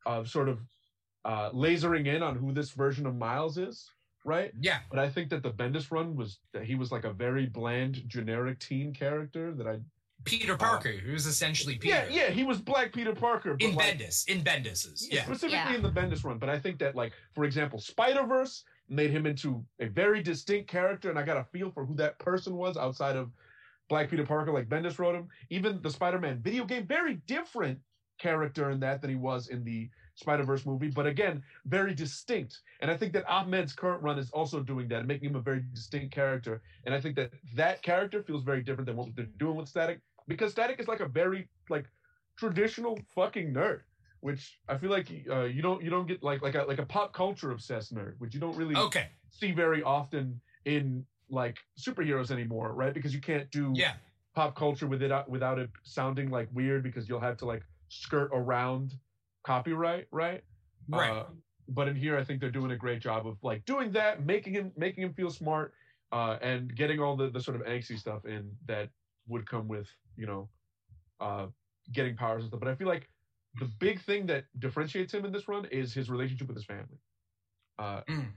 of 0.07 0.29
sort 0.29 0.49
of 0.49 0.61
uh, 1.27 1.51
lasering 1.53 2.07
in 2.07 2.23
on 2.23 2.37
who 2.37 2.53
this 2.53 2.71
version 2.71 3.07
of 3.07 3.15
Miles 3.17 3.57
is, 3.59 3.87
right? 4.25 4.53
yeah 4.61 4.81
But 4.91 4.99
I 4.99 5.09
think 5.09 5.31
that 5.31 5.43
the 5.43 5.51
Bendis 5.51 5.91
run 5.91 6.17
was 6.17 6.39
that 6.53 6.65
he 6.65 6.75
was 6.75 6.91
like 6.91 7.05
a 7.05 7.13
very 7.13 7.47
bland, 7.47 8.03
generic 8.07 8.59
teen 8.59 8.93
character 8.93 9.53
that 9.55 9.67
I 9.67 9.81
peter 10.25 10.55
uh, 10.55 10.57
parker 10.57 10.91
who 10.91 11.13
was 11.13 11.27
essentially 11.27 11.77
peter 11.77 11.95
yeah 11.95 12.07
yeah 12.09 12.31
he 12.31 12.45
was 12.45 12.59
Black 12.59 12.95
Peter 12.95 13.15
Parker 13.15 13.57
but 13.61 13.69
in 13.69 13.75
like, 13.75 13.99
bendis 13.99 14.27
in 14.27 14.43
bendis's 14.43 15.07
yeah, 15.11 15.17
yeah 15.17 15.25
specifically 15.25 15.57
Yeah. 15.57 15.75
in 15.75 15.83
the 15.83 15.91
Bendis 15.91 16.25
run. 16.25 16.39
But 16.39 16.49
I 16.49 16.59
think 16.59 16.79
that, 16.79 16.95
like, 16.95 17.13
for 17.35 17.45
example, 17.45 17.79
Spider 17.79 18.25
Verse 18.25 18.65
made 18.89 19.11
him 19.11 19.27
into 19.27 19.65
a 19.81 19.87
very 19.87 20.23
distinct 20.23 20.71
character, 20.71 21.11
and 21.11 21.19
I 21.19 21.23
got 21.25 21.37
a 21.37 21.45
feel 21.45 21.71
for 21.71 21.85
who 21.85 21.95
that 21.97 22.19
person 22.19 22.55
was 22.57 22.77
outside 22.77 23.17
of 23.17 23.31
Black 23.91 24.09
Peter 24.11 24.25
Parker, 24.25 24.53
like 24.53 24.69
Bendis 24.69 24.99
wrote 24.99 25.15
him. 25.15 25.29
Even 25.51 25.81
the 25.83 25.91
Spider 25.91 26.19
Man 26.19 26.41
video 26.41 26.65
game, 26.65 26.87
very 26.87 27.17
different 27.27 27.79
character 28.19 28.71
in 28.71 28.81
that 28.81 29.01
than 29.03 29.11
he 29.11 29.17
was 29.17 29.49
in 29.49 29.63
the 29.65 29.91
Spider 30.15 30.45
Verse 30.45 30.65
movie, 30.65 30.89
but 30.89 31.07
again, 31.07 31.43
very 31.67 31.95
distinct. 31.95 32.61
And 32.81 32.91
I 32.91 32.97
think 32.97 33.13
that 33.15 33.29
Ahmed's 33.29 33.73
current 33.73 34.03
run 34.03 34.19
is 34.19 34.31
also 34.31 34.61
doing 34.61 34.89
that 34.89 35.07
making 35.07 35.31
him 35.31 35.37
a 35.37 35.41
very 35.41 35.63
distinct 35.73 36.15
character. 36.15 36.63
And 36.85 36.95
I 36.95 37.01
think 37.01 37.17
that 37.17 37.31
that 37.55 37.83
character 37.83 38.23
feels 38.23 38.45
very 38.45 38.63
different 38.63 38.87
than 38.87 38.97
what 38.97 39.09
they're 39.17 39.27
doing 39.39 39.57
with 39.57 39.69
Static 39.69 40.01
because 40.29 40.53
Static 40.53 40.81
is 40.81 40.89
like 40.89 41.01
a 41.01 41.09
very 41.09 41.49
like 41.69 41.87
traditional 42.37 42.99
fucking 43.15 43.53
nerd 43.53 43.81
which 44.25 44.59
I 44.71 44.79
feel 44.79 44.91
like 44.91 45.07
uh, 45.31 45.43
you 45.43 45.61
don't 45.61 45.85
you 45.85 45.91
don't 45.91 46.09
get 46.09 46.23
like 46.23 46.41
like 46.41 46.55
a 46.55 46.63
like 46.63 46.79
a 46.79 46.87
pop 46.87 47.13
culture 47.13 47.51
obsessed 47.51 47.95
nerd, 47.95 48.15
which 48.17 48.33
you 48.33 48.41
don't 48.41 48.57
really 48.57 48.75
okay 48.75 49.09
see 49.29 49.53
very 49.53 49.83
often 49.83 50.41
in 50.65 51.05
like 51.29 51.59
superheroes 51.79 52.31
anymore, 52.31 52.73
right? 52.73 52.95
Because 52.95 53.13
you 53.13 53.21
can't 53.21 53.51
do 53.51 53.73
yeah 53.75 53.93
pop 54.35 54.57
culture 54.57 54.87
with 54.87 55.03
it 55.03 55.13
without 55.29 55.59
it 55.59 55.69
sounding 55.83 56.31
like 56.31 56.49
weird 56.53 56.83
because 56.83 57.07
you'll 57.07 57.21
have 57.21 57.37
to 57.37 57.45
like 57.45 57.63
skirt 57.89 58.31
around 58.33 58.95
copyright, 59.45 60.07
right? 60.11 60.43
right 60.89 61.11
Uh, 61.11 61.25
but 61.69 61.89
in 61.89 61.97
here, 61.97 62.19
I 62.19 62.25
think 62.25 62.41
they're 62.41 62.51
doing 62.51 62.73
a 62.73 62.77
great 62.77 63.01
job 63.01 63.27
of 63.27 63.37
like 63.43 63.65
doing 63.65 63.93
that, 63.93 64.25
making 64.27 64.53
him 64.55 64.73
making 64.77 65.05
him 65.05 65.15
feel 65.15 65.31
smart, 65.31 65.73
uh, 66.13 66.37
and 66.43 66.75
getting 66.75 67.01
all 67.01 67.17
the 67.17 67.31
the 67.31 67.41
sort 67.41 67.59
of 67.59 67.67
angsty 67.67 67.99
stuff 67.99 68.27
in 68.27 68.51
that 68.67 68.91
would 69.29 69.49
come 69.49 69.69
with 69.69 69.89
you 70.17 70.27
know, 70.27 70.49
uh, 71.21 71.47
getting 71.93 72.17
powers 72.17 72.43
and 72.43 72.51
stuff. 72.51 72.61
But 72.61 72.69
I 72.69 72.75
feel 72.75 72.89
like 72.89 73.09
the 73.59 73.67
big 73.79 74.01
thing 74.03 74.27
that 74.27 74.45
differentiates 74.59 75.13
him 75.13 75.25
in 75.25 75.33
this 75.33 75.49
run 75.49 75.65
is 75.67 75.93
his 75.93 76.11
relationship 76.11 76.49
with 76.49 76.57
his 76.57 76.67
family. 76.67 76.99
Uh, 77.79 78.03
Mm. 78.09 78.33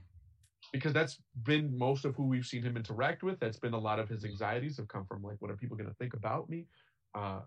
because 0.72 0.92
that's 0.92 1.18
been 1.44 1.76
most 1.78 2.04
of 2.04 2.14
who 2.16 2.24
we've 2.24 2.44
seen 2.44 2.62
him 2.62 2.76
interact 2.76 3.22
with. 3.22 3.38
That's 3.38 3.58
been 3.58 3.74
a 3.74 3.78
lot 3.78 3.98
of 4.00 4.08
his 4.08 4.24
anxieties 4.24 4.76
have 4.76 4.88
come 4.88 5.06
from 5.06 5.22
like, 5.22 5.36
what 5.40 5.50
are 5.50 5.56
people 5.56 5.76
going 5.76 5.88
to 5.88 5.94
think 5.94 6.14
about 6.14 6.50
me? 6.50 6.66
Uh, 7.14 7.40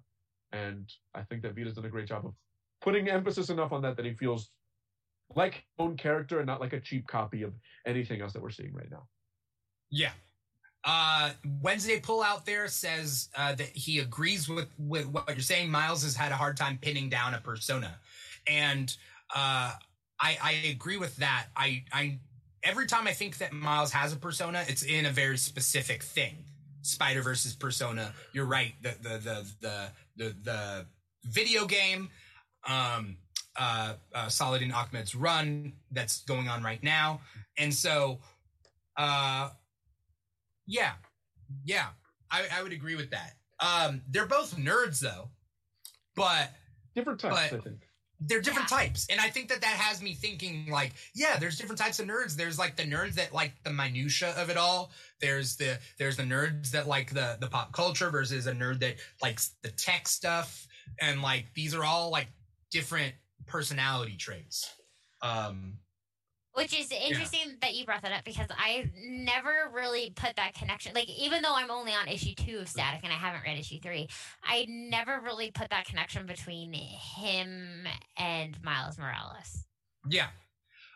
and 0.53 0.89
I 1.13 1.23
think 1.23 1.41
that 1.43 1.53
Vita's 1.53 1.75
done 1.75 1.85
a 1.85 1.89
great 1.89 2.07
job 2.07 2.25
of 2.25 2.33
putting 2.81 3.09
emphasis 3.09 3.49
enough 3.49 3.71
on 3.71 3.81
that 3.83 3.95
that 3.97 4.05
he 4.05 4.13
feels 4.13 4.49
like 5.35 5.53
his 5.53 5.63
own 5.79 5.97
character 5.97 6.39
and 6.39 6.47
not 6.47 6.59
like 6.59 6.73
a 6.73 6.79
cheap 6.79 7.07
copy 7.07 7.43
of 7.43 7.53
anything 7.85 8.21
else 8.21 8.33
that 8.33 8.41
we're 8.41 8.49
seeing 8.49 8.73
right 8.73 8.89
now. 8.91 9.03
Yeah. 9.89 10.11
Uh, 10.83 11.31
Wednesday 11.61 11.99
pull 11.99 12.23
out 12.23 12.45
there 12.45 12.67
says 12.67 13.29
uh, 13.35 13.53
that 13.53 13.67
he 13.67 13.99
agrees 13.99 14.49
with, 14.49 14.67
with 14.79 15.05
what 15.07 15.29
you're 15.29 15.39
saying. 15.39 15.69
Miles 15.69 16.03
has 16.03 16.15
had 16.15 16.31
a 16.31 16.35
hard 16.35 16.57
time 16.57 16.79
pinning 16.81 17.07
down 17.07 17.35
a 17.35 17.37
persona, 17.37 17.99
and 18.47 18.95
uh, 19.35 19.73
I, 20.19 20.37
I 20.41 20.51
agree 20.71 20.97
with 20.97 21.15
that. 21.17 21.47
I, 21.55 21.83
I 21.93 22.17
every 22.63 22.87
time 22.87 23.05
I 23.05 23.11
think 23.11 23.37
that 23.37 23.53
Miles 23.53 23.91
has 23.91 24.11
a 24.11 24.15
persona, 24.15 24.63
it's 24.67 24.81
in 24.81 25.05
a 25.05 25.11
very 25.11 25.37
specific 25.37 26.01
thing. 26.01 26.45
Spider 26.81 27.21
versus 27.21 27.53
persona. 27.53 28.11
You're 28.33 28.45
right. 28.45 28.73
The 28.81 28.95
the 29.01 29.17
the 29.19 29.47
the 29.61 29.87
the, 30.17 30.35
the 30.43 30.85
video 31.25 31.65
game. 31.65 32.09
Um, 32.67 33.17
uh, 33.55 33.93
uh, 34.13 34.27
Saladin 34.29 34.71
Ahmed's 34.71 35.13
run 35.15 35.73
that's 35.91 36.23
going 36.23 36.47
on 36.47 36.63
right 36.63 36.81
now, 36.83 37.21
and 37.57 37.73
so, 37.73 38.19
uh, 38.97 39.49
yeah, 40.67 40.93
yeah, 41.65 41.87
I, 42.29 42.43
I 42.53 42.63
would 42.63 42.71
agree 42.71 42.95
with 42.95 43.11
that. 43.11 43.33
Um, 43.59 44.01
they're 44.09 44.25
both 44.27 44.55
nerds 44.57 44.99
though, 44.99 45.29
but 46.15 46.49
Different 46.95 47.19
types, 47.19 47.35
But- 47.51 47.59
I 47.59 47.61
think. 47.61 47.77
they're 48.21 48.41
different 48.41 48.69
Yeah. 48.69 48.77
types 48.77 49.07
and 49.09 49.19
i 49.19 49.29
think 49.31 49.49
that 49.49 49.61
that 49.61 49.75
has 49.77 49.99
me 50.01 50.13
thinking 50.13 50.69
like 50.69 50.93
yeah 51.15 51.37
there's 51.37 51.57
different 51.57 51.79
types 51.79 51.99
of 51.99 52.05
nerds 52.05 52.35
there's 52.35 52.59
like 52.59 52.75
the 52.75 52.83
nerds 52.83 53.13
that 53.15 53.33
like 53.33 53.53
the 53.63 53.71
minutia 53.71 54.29
of 54.37 54.51
it 54.51 54.57
all 54.57 54.91
there's 55.21 55.55
the 55.55 55.79
there's 55.97 56.17
the 56.17 56.23
nerds 56.23 56.69
that 56.69 56.85
like 56.87 57.11
the 57.13 57.37
the 57.41 57.47
pop 57.47 57.71
culture 57.71 58.11
versus 58.11 58.45
a 58.45 58.51
nerd 58.53 58.79
that 58.79 58.97
likes 59.23 59.55
the 59.63 59.69
tech 59.71 60.07
stuff 60.07 60.67
and 60.99 61.23
like 61.23 61.45
these 61.55 61.73
are 61.73 61.83
all 61.83 62.11
like 62.11 62.27
different 62.71 63.13
personality 63.47 64.15
traits 64.17 64.71
um 65.21 65.77
Which 66.53 66.77
is 66.77 66.91
interesting 66.91 67.57
that 67.61 67.75
you 67.75 67.85
brought 67.85 68.01
that 68.01 68.11
up 68.11 68.25
because 68.25 68.47
I 68.57 68.89
never 68.97 69.71
really 69.73 70.11
put 70.15 70.35
that 70.35 70.53
connection. 70.53 70.93
Like, 70.93 71.09
even 71.09 71.41
though 71.41 71.55
I'm 71.55 71.71
only 71.71 71.93
on 71.93 72.07
issue 72.09 72.33
two 72.35 72.59
of 72.59 72.67
Static 72.67 73.01
and 73.03 73.13
I 73.13 73.15
haven't 73.15 73.43
read 73.45 73.57
issue 73.57 73.79
three, 73.79 74.09
I 74.43 74.65
never 74.67 75.21
really 75.23 75.51
put 75.51 75.69
that 75.69 75.85
connection 75.85 76.25
between 76.25 76.73
him 76.73 77.87
and 78.17 78.61
Miles 78.63 78.97
Morales. 78.97 79.65
Yeah. 80.09 80.27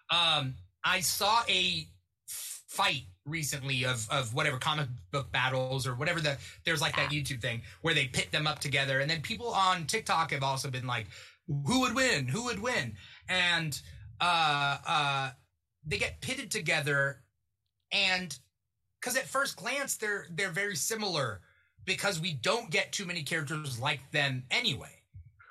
Um, 0.10 0.56
I 0.84 1.00
saw 1.00 1.42
a 1.48 1.88
fight 2.28 3.04
recently 3.26 3.86
of 3.86 4.08
of 4.12 4.34
whatever 4.34 4.58
comic 4.58 4.88
book 5.12 5.32
battles 5.32 5.88
or 5.88 5.96
whatever 5.96 6.20
the 6.20 6.38
there's 6.66 6.82
like 6.82 6.96
that 6.98 7.10
YouTube 7.10 7.42
thing 7.42 7.62
where 7.82 7.94
they 7.94 8.08
pit 8.08 8.32
them 8.32 8.46
up 8.46 8.60
together 8.60 9.00
and 9.00 9.10
then 9.10 9.22
people 9.22 9.48
on 9.48 9.86
TikTok 9.86 10.32
have 10.32 10.44
also 10.44 10.70
been 10.70 10.86
like 10.86 11.08
who 11.48 11.82
would 11.82 11.96
win 11.96 12.28
who 12.28 12.46
would 12.46 12.60
win 12.62 12.96
and 13.30 13.82
uh 14.22 14.78
uh 14.88 15.30
they 15.86 15.98
get 15.98 16.20
pitted 16.22 16.50
together 16.50 17.22
and 17.92 18.40
cuz 19.02 19.16
at 19.16 19.26
first 19.28 19.56
glance 19.58 19.96
they're 19.98 20.26
they're 20.32 20.50
very 20.52 20.76
similar 20.76 21.42
because 21.86 22.20
we 22.20 22.34
don't 22.34 22.72
get 22.72 22.92
too 22.92 23.06
many 23.06 23.22
characters 23.24 23.80
like 23.80 24.00
them 24.12 24.44
anyway 24.50 24.90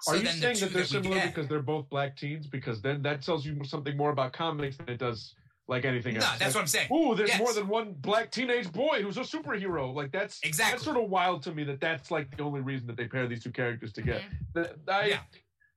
Are 0.09 0.17
you 0.17 0.23
the 0.23 0.29
saying 0.31 0.57
two 0.57 0.65
that 0.67 0.73
they're 0.73 0.83
we 0.83 0.87
similar 0.89 1.15
get- 1.17 1.35
because 1.35 1.49
they're 1.49 1.63
both 1.63 1.89
black 1.89 2.17
teens? 2.17 2.47
Because 2.47 2.83
then 2.83 3.01
that 3.03 3.23
tells 3.23 3.47
you 3.47 3.63
something 3.65 3.97
more 3.97 4.11
about 4.11 4.33
comics 4.33 4.77
than 4.77 4.89
it 4.89 4.99
does 4.99 5.35
like 5.67 5.87
anything 5.87 6.15
no 6.15 6.21
else. 6.21 6.31
that's 6.39 6.41
Like, 6.41 6.55
what 6.57 6.61
I'm 6.63 6.67
saying 6.67 6.89
Ooh, 6.93 7.15
there's 7.15 7.31
Yes. 7.31 7.39
more 7.39 7.55
than 7.55 7.69
one 7.69 7.95
black 7.95 8.31
teenage 8.31 8.71
boy 8.71 9.01
who's 9.03 9.17
a 9.17 9.21
superhero. 9.21 9.95
Like 9.95 10.11
that's 10.13 10.41
Exactly. 10.43 10.73
That's 10.73 10.85
sort 10.85 10.99
of 10.99 11.09
wild 11.09 11.43
to 11.45 11.55
me 11.55 11.65
that 11.65 11.81
that's 11.81 12.11
like 12.11 12.37
the 12.37 12.43
only 12.43 12.61
reason 12.61 12.87
that 12.89 12.97
they 12.99 13.07
pair 13.07 13.27
these 13.29 13.43
two 13.45 13.53
characters 13.53 13.93
together. 13.93 14.25
The- 14.53 14.77
I, 14.89 15.07
Yeah. 15.07 15.21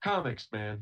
Comics, 0.08 0.48
man. 0.52 0.82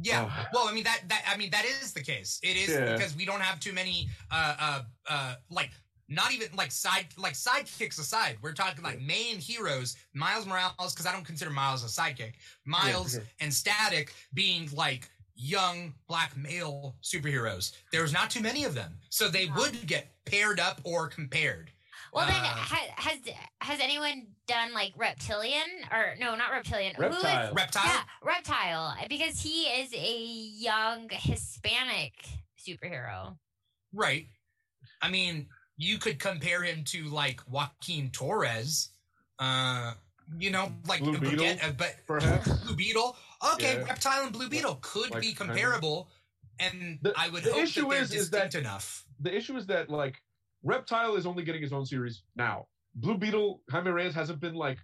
Yeah. 0.00 0.30
Oh. 0.30 0.46
Well, 0.52 0.68
I 0.68 0.72
mean 0.72 0.84
that 0.84 1.00
that 1.08 1.24
I 1.28 1.36
mean 1.36 1.50
that 1.50 1.64
is 1.64 1.92
the 1.92 2.02
case. 2.02 2.38
It 2.42 2.56
is 2.56 2.68
Yeah. 2.70 2.94
because 2.96 3.16
we 3.16 3.24
don't 3.24 3.40
have 3.40 3.58
too 3.60 3.72
many 3.72 4.08
uh 4.30 4.56
uh 4.60 4.82
uh 5.08 5.34
like 5.50 5.70
not 6.08 6.32
even 6.32 6.48
like 6.56 6.70
side 6.70 7.06
like 7.16 7.34
sidekicks 7.34 7.98
aside. 7.98 8.38
We're 8.40 8.52
talking 8.52 8.82
like 8.84 9.00
main 9.00 9.38
heroes. 9.38 9.96
Miles 10.14 10.46
Morales 10.46 10.94
because 10.94 11.06
I 11.06 11.12
don't 11.12 11.24
consider 11.24 11.50
Miles 11.50 11.82
a 11.84 11.88
sidekick. 12.00 12.34
Miles 12.64 13.12
sure. 13.12 13.22
and 13.40 13.52
Static 13.52 14.14
being 14.34 14.68
like 14.72 15.10
young 15.34 15.92
black 16.08 16.36
male 16.36 16.96
superheroes. 17.02 17.72
There's 17.92 18.12
not 18.12 18.30
too 18.30 18.40
many 18.40 18.64
of 18.64 18.74
them. 18.74 18.98
So 19.10 19.28
they 19.28 19.48
No. 19.48 19.56
would 19.56 19.86
get 19.86 20.08
paired 20.24 20.60
up 20.60 20.80
or 20.84 21.08
compared. 21.08 21.70
Well, 22.12 22.26
then, 22.26 22.36
Uh, 22.36 22.48
ha- 22.48 22.94
has 22.96 23.18
has 23.60 23.80
anyone 23.80 24.28
done 24.46 24.72
like 24.72 24.92
Reptilian 24.96 25.66
or 25.90 26.14
no, 26.18 26.34
not 26.36 26.50
Reptilian? 26.50 26.94
Who 26.94 27.04
is- 27.04 27.22
Reptile. 27.22 27.52
Reptile? 27.54 27.84
yeah, 27.86 28.04
Reptile, 28.22 28.96
because 29.08 29.40
he 29.40 29.64
is 29.64 29.92
a 29.92 30.16
young 30.16 31.08
Hispanic 31.10 32.14
superhero. 32.58 33.38
Right. 33.92 34.28
I 35.02 35.08
mean, 35.10 35.48
you 35.76 35.98
could 35.98 36.18
compare 36.18 36.62
him 36.62 36.84
to 36.84 37.04
like 37.04 37.40
Joaquin 37.48 38.10
Torres. 38.10 38.90
Uh, 39.38 39.94
you 40.38 40.50
know, 40.50 40.72
like 40.86 41.00
Blue 41.00 41.12
but 41.12 41.20
Beetle, 41.22 41.38
get- 41.44 41.64
uh, 41.64 41.72
but 41.72 41.96
perhaps? 42.06 42.48
Blue 42.64 42.74
Beetle. 42.76 43.16
Okay, 43.54 43.74
Yeah. 43.78 43.84
Reptile 43.84 44.24
and 44.24 44.32
Blue 44.32 44.48
Beetle 44.48 44.78
could 44.82 45.10
Like, 45.10 45.22
be 45.22 45.32
kind 45.32 45.50
of. 45.50 45.56
comparable, 45.56 46.10
and 46.58 46.98
The- 47.02 47.14
I 47.16 47.28
would 47.28 47.44
the 47.44 47.52
hope 47.52 47.62
issue 47.62 47.82
that 47.82 47.90
they're 47.90 48.02
is- 48.02 48.12
is 48.14 48.30
that- 48.30 48.54
enough. 48.54 49.04
The 49.20 49.34
issue 49.34 49.56
is 49.56 49.66
that 49.66 49.88
like 49.90 50.20
Reptile 50.62 51.16
is 51.16 51.26
only 51.26 51.42
getting 51.44 51.62
his 51.62 51.72
own 51.72 51.86
series 51.86 52.22
now. 52.36 52.66
Blue 52.96 53.16
Beetle, 53.16 53.62
Jaime 53.70 53.90
Reyes 53.90 54.14
hasn't 54.14 54.40
been 54.40 54.54
like 54.54 54.78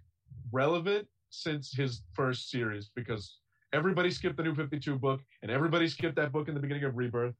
relevant 0.52 1.08
since 1.30 1.72
his 1.72 2.02
first 2.12 2.50
series 2.50 2.90
because 2.94 3.38
everybody 3.72 4.10
skipped 4.10 4.36
the 4.36 4.42
New 4.44 4.54
Fifty 4.54 4.78
Two 4.78 4.96
book 4.98 5.20
and 5.42 5.50
everybody 5.50 5.88
skipped 5.88 6.16
that 6.16 6.30
book 6.32 6.48
in 6.48 6.54
the 6.54 6.60
beginning 6.60 6.84
of 6.84 6.96
Rebirth. 6.96 7.34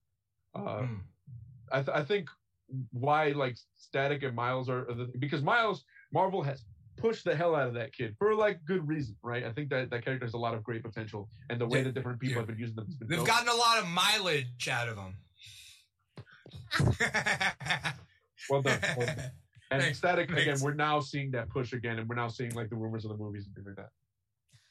Uh, 0.55 0.82
Hmm. 0.82 0.95
I, 1.72 1.82
th- 1.82 1.97
I 1.97 2.05
think 2.05 2.28
why 2.93 3.28
like 3.30 3.57
Static 3.76 4.22
and 4.22 4.35
Miles 4.35 4.68
are, 4.68 4.89
are 4.91 4.95
the, 4.95 5.12
because 5.18 5.43
Miles 5.43 5.85
Marvel 6.12 6.43
has 6.43 6.64
pushed 6.97 7.24
the 7.24 7.35
hell 7.35 7.55
out 7.55 7.66
of 7.68 7.74
that 7.74 7.93
kid 7.93 8.14
for 8.18 8.35
like 8.35 8.64
good 8.64 8.87
reason, 8.87 9.16
right? 9.22 9.45
I 9.45 9.53
think 9.53 9.68
that 9.70 9.91
that 9.91 10.05
character 10.05 10.26
has 10.26 10.35
a 10.35 10.39
lot 10.39 10.55
of 10.55 10.62
great 10.62 10.82
potential, 10.82 11.28
and 11.51 11.61
the 11.61 11.66
way 11.66 11.78
Yeah, 11.78 11.85
that 11.85 11.95
different 11.95 12.20
people 12.20 12.35
yeah. 12.35 12.39
have 12.41 12.47
been 12.49 12.59
using 12.59 12.76
them 12.76 12.87
has 12.87 12.97
been 12.97 13.09
They've 13.09 13.18
dope. 13.18 13.26
gotten 13.26 13.49
a 13.49 13.55
lot 13.55 13.78
of 13.78 13.87
mileage 13.89 14.68
out 14.68 14.89
of 14.89 14.97
him. 14.99 15.14
well 18.51 18.62
done. 18.62 18.78
Well 18.97 19.07
done. 19.07 19.30
And 19.70 19.82
Thanks. 19.82 19.99
Static 19.99 20.30
again, 20.30 20.61
we're 20.61 20.74
now 20.74 21.01
seeing 21.01 21.30
that 21.32 21.49
push 21.49 21.72
again, 21.72 21.99
and 21.99 22.09
we're 22.09 22.14
now 22.14 22.28
seeing 22.28 22.55
like 22.55 22.68
the 22.68 22.76
rumors 22.76 23.05
of 23.05 23.11
the 23.11 23.16
movies 23.16 23.47
and 23.47 23.55
things 23.55 23.66
like 23.66 23.76
that. 23.76 23.89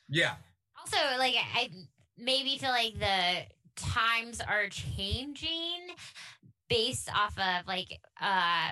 yeah. 0.08 0.36
Also, 0.80 0.98
like 1.18 1.34
I 1.56 1.70
maybe 2.18 2.58
feel 2.58 2.70
like 2.70 3.00
the 3.00 3.44
times 3.76 4.40
are 4.40 4.68
changing 4.70 5.88
based 6.70 7.10
off 7.14 7.38
of 7.38 7.68
like 7.68 8.00
uh 8.22 8.70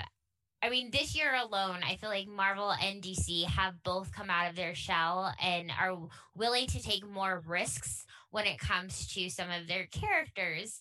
I 0.64 0.70
mean, 0.70 0.92
this 0.92 1.16
year 1.16 1.34
alone, 1.44 1.80
I 1.84 1.96
feel 1.96 2.10
like 2.10 2.28
Marvel 2.28 2.72
and 2.72 3.02
DC 3.02 3.46
have 3.46 3.82
both 3.84 4.12
come 4.12 4.30
out 4.30 4.48
of 4.48 4.56
their 4.56 4.76
shell 4.76 5.34
and 5.42 5.72
are 5.72 5.98
willing 6.36 6.68
to 6.68 6.82
take 6.82 7.04
more 7.10 7.42
risks 7.48 8.06
when 8.30 8.46
it 8.46 8.60
comes 8.60 9.12
to 9.16 9.28
some 9.32 9.50
of 9.50 9.68
their 9.68 9.88
characters 9.88 10.80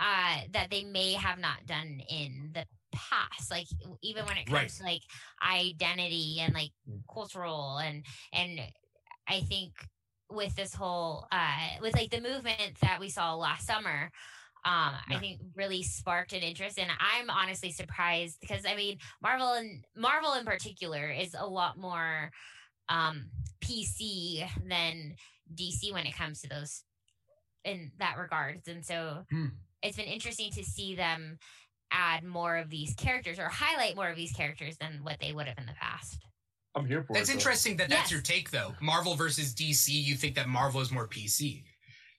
uh, 0.00 0.38
that 0.52 0.70
they 0.70 0.82
may 0.82 1.12
have 1.12 1.38
not 1.38 1.64
done 1.66 2.00
in 2.10 2.50
the 2.54 2.64
past. 2.92 3.50
Like 3.50 3.66
even 4.02 4.24
when 4.26 4.36
it 4.36 4.46
comes 4.46 4.76
Right. 4.76 4.78
to 4.78 4.84
like 4.84 5.02
identity 5.42 6.38
and 6.40 6.54
like 6.54 6.70
Mm. 6.88 7.02
cultural 7.12 7.78
and 7.78 8.04
and 8.32 8.60
I 9.28 9.40
think 9.40 9.72
with 10.30 10.54
this 10.56 10.74
whole 10.74 11.26
uh 11.32 11.68
with 11.80 11.94
like 11.94 12.10
the 12.10 12.20
movement 12.20 12.78
that 12.80 13.00
we 13.00 13.08
saw 13.08 13.34
last 13.34 13.66
summer 13.66 14.10
um 14.64 14.92
i 15.10 15.18
think 15.18 15.40
really 15.56 15.82
sparked 15.82 16.32
an 16.32 16.40
interest 16.42 16.78
and 16.78 16.90
i'm 17.00 17.28
honestly 17.30 17.70
surprised 17.72 18.38
because 18.40 18.64
i 18.66 18.76
mean 18.76 18.96
marvel 19.22 19.52
and 19.54 19.84
marvel 19.96 20.34
in 20.34 20.44
particular 20.44 21.10
is 21.10 21.34
a 21.38 21.46
lot 21.46 21.76
more 21.78 22.30
um 22.88 23.30
pc 23.60 24.48
than 24.68 25.14
dc 25.54 25.92
when 25.92 26.06
it 26.06 26.16
comes 26.16 26.40
to 26.40 26.48
those 26.48 26.84
in 27.64 27.90
that 27.98 28.16
regards 28.18 28.68
and 28.68 28.84
so 28.84 29.24
Hmm. 29.30 29.46
it's 29.82 29.96
been 29.96 30.06
interesting 30.06 30.50
to 30.52 30.64
see 30.64 30.94
them 30.94 31.38
add 31.92 32.24
more 32.24 32.56
of 32.56 32.70
these 32.70 32.94
characters 32.94 33.38
or 33.38 33.48
highlight 33.48 33.96
more 33.96 34.08
of 34.08 34.16
these 34.16 34.32
characters 34.32 34.76
than 34.78 35.00
what 35.02 35.18
they 35.20 35.32
would 35.32 35.46
have 35.46 35.58
in 35.58 35.66
the 35.66 35.72
past 35.80 36.24
I'm 36.76 36.86
here 36.86 37.02
for 37.02 37.14
That's 37.14 37.28
it. 37.28 37.32
though. 37.32 37.38
interesting 37.38 37.76
that 37.78 37.88
that's 37.88 38.02
Yes. 38.02 38.10
your 38.12 38.20
take, 38.20 38.50
though. 38.50 38.74
Marvel 38.80 39.16
versus 39.16 39.52
DC, 39.54 39.88
you 39.90 40.14
think 40.14 40.36
that 40.36 40.48
Marvel 40.48 40.80
is 40.80 40.92
more 40.92 41.08
PC. 41.08 41.64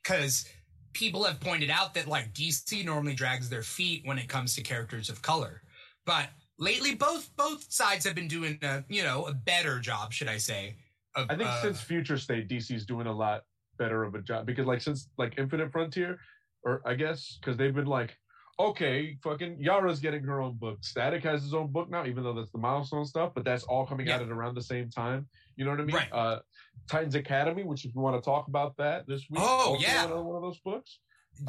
Because 0.03 0.45
people 0.91 1.24
have 1.24 1.39
pointed 1.39 1.69
out 1.69 1.93
that, 1.93 2.07
like, 2.07 2.34
DC 2.34 2.84
normally 2.84 3.13
drags 3.13 3.49
their 3.49 3.63
feet 3.63 4.01
when 4.05 4.17
it 4.17 4.28
comes 4.28 4.53
to 4.55 4.61
characters 4.61 5.09
of 5.09 5.22
color. 5.22 5.61
But 6.05 6.32
lately, 6.59 6.95
both 6.95 7.34
both 7.38 7.72
sides 7.72 8.03
have 8.05 8.13
been 8.13 8.28
doing, 8.28 8.59
a, 8.61 8.84
you 8.89 9.03
know, 9.03 9.26
a 9.26 9.34
better 9.34 9.80
job, 9.80 10.11
should 10.11 10.28
I 10.28 10.38
say. 10.38 10.76
Of, 11.15 11.28
I 11.30 11.38
think 11.38 11.49
uh, 11.49 11.61
since 11.61 11.80
Future 11.80 12.17
State, 12.17 12.49
DC's 12.49 12.86
doing 12.86 13.07
a 13.07 13.13
lot 13.15 13.43
better 13.78 14.03
of 14.03 14.15
a 14.15 14.22
job 14.22 14.45
because 14.45 14.65
like 14.65 14.82
since 14.82 15.07
like 15.17 15.36
Infinite 15.38 15.72
Frontier, 15.72 16.19
or 16.63 16.82
I 16.86 16.95
guess 16.95 17.38
because 17.39 17.55
they've 17.57 17.74
been 17.74 17.86
like, 17.86 18.17
okay, 18.60 19.18
fucking 19.24 19.58
Yara's 19.60 19.99
getting 19.99 20.24
her 20.24 20.41
own 20.41 20.54
book. 20.56 20.78
Static 20.84 21.24
has 21.24 21.41
his 21.43 21.54
own 21.54 21.68
book 21.72 21.89
now, 21.89 22.06
even 22.06 22.24
though 22.24 22.34
that's 22.34 22.52
the 22.52 22.58
milestone 22.58 23.06
stuff, 23.06 23.32
but 23.34 23.43
that's 23.43 23.64
all 23.64 23.86
coming 23.86 24.08
Yeah. 24.08 24.16
out 24.16 24.22
at 24.22 24.30
around 24.30 24.56
the 24.56 24.62
same 24.62 24.89
time. 24.89 25.28
You 25.56 25.66
know 25.66 25.72
what 25.72 25.80
I 25.82 25.84
mean? 25.84 25.95
Right. 25.95 26.12
Uh, 26.12 26.39
Titans 26.89 27.16
Academy, 27.16 27.64
which 27.64 27.86
if 27.86 27.93
you 27.95 28.02
want 28.02 28.22
to 28.22 28.26
talk 28.26 28.47
about 28.47 28.78
that 28.78 29.08
this 29.08 29.22
week, 29.30 29.39
Oh, 29.43 29.78
yeah. 29.80 30.06
another 30.06 30.22
one 30.22 30.36
of 30.36 30.41
those 30.41 30.60
books. 30.60 30.99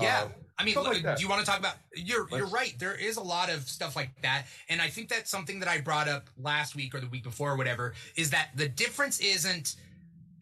Yeah, 0.00 0.22
Uh, 0.22 0.28
I 0.58 0.64
mean, 0.64 0.76
like 0.76 1.02
do 1.16 1.22
you 1.22 1.28
want 1.28 1.40
to 1.40 1.46
talk 1.46 1.58
about? 1.58 1.74
You're 1.96 2.28
you're 2.30 2.46
right. 2.46 2.78
There 2.78 2.94
is 2.94 3.16
a 3.16 3.22
lot 3.22 3.50
of 3.50 3.68
stuff 3.68 3.96
like 3.96 4.10
that, 4.22 4.46
and 4.68 4.80
I 4.80 4.88
think 4.88 5.08
that's 5.08 5.28
something 5.28 5.58
that 5.58 5.68
I 5.68 5.80
brought 5.80 6.06
up 6.08 6.30
last 6.38 6.76
week 6.76 6.94
or 6.94 7.00
the 7.00 7.08
week 7.08 7.24
before, 7.24 7.50
or 7.50 7.56
whatever. 7.56 7.92
Is 8.16 8.30
that 8.30 8.50
the 8.54 8.68
difference 8.68 9.18
isn't? 9.18 9.74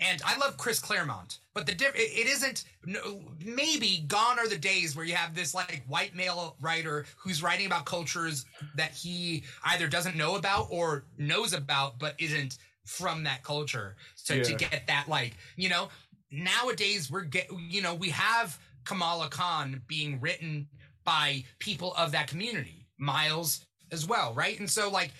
And 0.01 0.23
I 0.25 0.39
love 0.39 0.57
Chris 0.57 0.79
Claremont, 0.79 1.39
but 1.53 1.67
the 1.67 1.75
diff- 1.75 1.95
it, 1.95 2.27
isn't. 2.27 2.65
No, 2.87 3.21
maybe 3.45 4.05
gone 4.09 4.39
are 4.39 4.49
the 4.49 4.57
days 4.57 4.97
where 4.97 5.05
you 5.05 5.15
have 5.15 5.35
this 5.35 5.55
like 5.55 5.83
white 5.87 6.17
male 6.17 6.57
writer 6.61 7.05
who's 7.19 7.43
writing 7.43 7.67
about 7.67 7.85
cultures 7.85 8.47
that 8.77 8.93
he 8.93 9.45
either 9.67 9.89
doesn't 9.89 10.17
know 10.17 10.37
about 10.37 10.69
or 10.71 11.05
knows 11.19 11.53
about, 11.53 11.99
but 11.99 12.15
isn't 12.19 12.57
from 12.87 13.25
that 13.25 13.45
culture. 13.45 13.97
So 14.15 14.41
to 14.43 14.55
get 14.55 14.87
that, 14.87 15.07
like 15.07 15.35
you 15.57 15.69
know, 15.69 15.91
nowadays 16.31 17.11
we're 17.11 17.23
get 17.23 17.49
you 17.69 17.83
know 17.83 17.95
we 17.95 18.09
have 18.11 18.59
Kamala 18.85 19.29
Khan 19.29 19.83
being 19.87 20.19
written 20.21 20.67
by 21.05 21.45
people 21.59 21.93
of 21.95 22.13
that 22.13 22.27
community, 22.27 22.87
Miles 22.99 23.67
as 23.93 24.07
well, 24.07 24.33
right? 24.35 24.59
And 24.59 24.69
so 24.71 24.91
like 24.91 25.11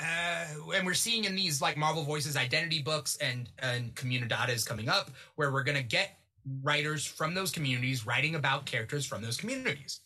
uh, 0.00 0.44
and 0.74 0.86
we're 0.86 0.94
seeing 0.94 1.24
in 1.24 1.34
these 1.34 1.60
like 1.60 1.76
Marvel 1.76 2.02
Voices 2.04 2.36
identity 2.36 2.82
books 2.82 3.16
and 3.20 3.48
and 3.58 3.94
Comunidades 3.94 4.66
coming 4.66 4.88
up, 4.88 5.10
where 5.36 5.52
we're 5.52 5.64
gonna 5.64 5.82
get 5.82 6.18
writers 6.62 7.04
from 7.04 7.34
those 7.34 7.50
communities 7.50 8.06
writing 8.06 8.34
about 8.34 8.66
characters 8.66 9.04
from 9.06 9.22
those 9.22 9.36
communities. 9.36 10.00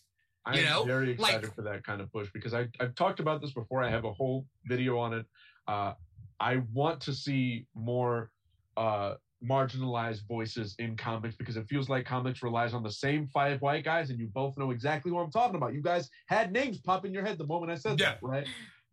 I'm 0.45 0.55
You 0.59 0.65
know, 0.65 0.83
very 0.83 1.15
like- 1.17 1.35
excited 1.35 1.53
for 1.55 1.61
that 1.63 1.83
kind 1.83 2.01
of 2.01 2.11
push 2.11 2.29
because 2.33 2.53
I, 2.53 2.67
I've 2.79 2.93
talked 2.95 3.19
about 3.19 3.41
this 3.41 3.51
before. 3.51 3.83
I 3.83 3.89
have 3.89 4.05
a 4.05 4.13
whole 4.13 4.45
video 4.65 4.97
on 4.99 5.13
it. 5.13 5.25
Uh, 5.67 5.93
I 6.39 6.57
want 6.73 7.01
to 7.01 7.13
see 7.13 7.65
more 7.73 8.29
uh, 8.77 9.15
marginalized 9.43 10.27
voices 10.27 10.75
in 10.79 10.95
comics 10.97 11.35
because 11.35 11.57
it 11.57 11.65
feels 11.67 11.89
like 11.89 12.05
comics 12.05 12.43
relies 12.43 12.73
on 12.73 12.83
the 12.83 12.91
same 12.91 13.27
five 13.27 13.61
white 13.61 13.83
guys, 13.83 14.09
and 14.09 14.19
you 14.19 14.27
both 14.27 14.57
know 14.57 14.71
exactly 14.71 15.11
what 15.11 15.21
I'm 15.23 15.31
talking 15.31 15.55
about. 15.55 15.73
You 15.73 15.81
guys 15.81 16.09
had 16.27 16.51
names 16.51 16.79
pop 16.79 17.05
in 17.05 17.13
your 17.13 17.23
head 17.25 17.37
the 17.37 17.47
moment 17.47 17.71
I 17.71 17.75
said 17.75 17.97
that, 17.99 18.19
right? 18.21 18.45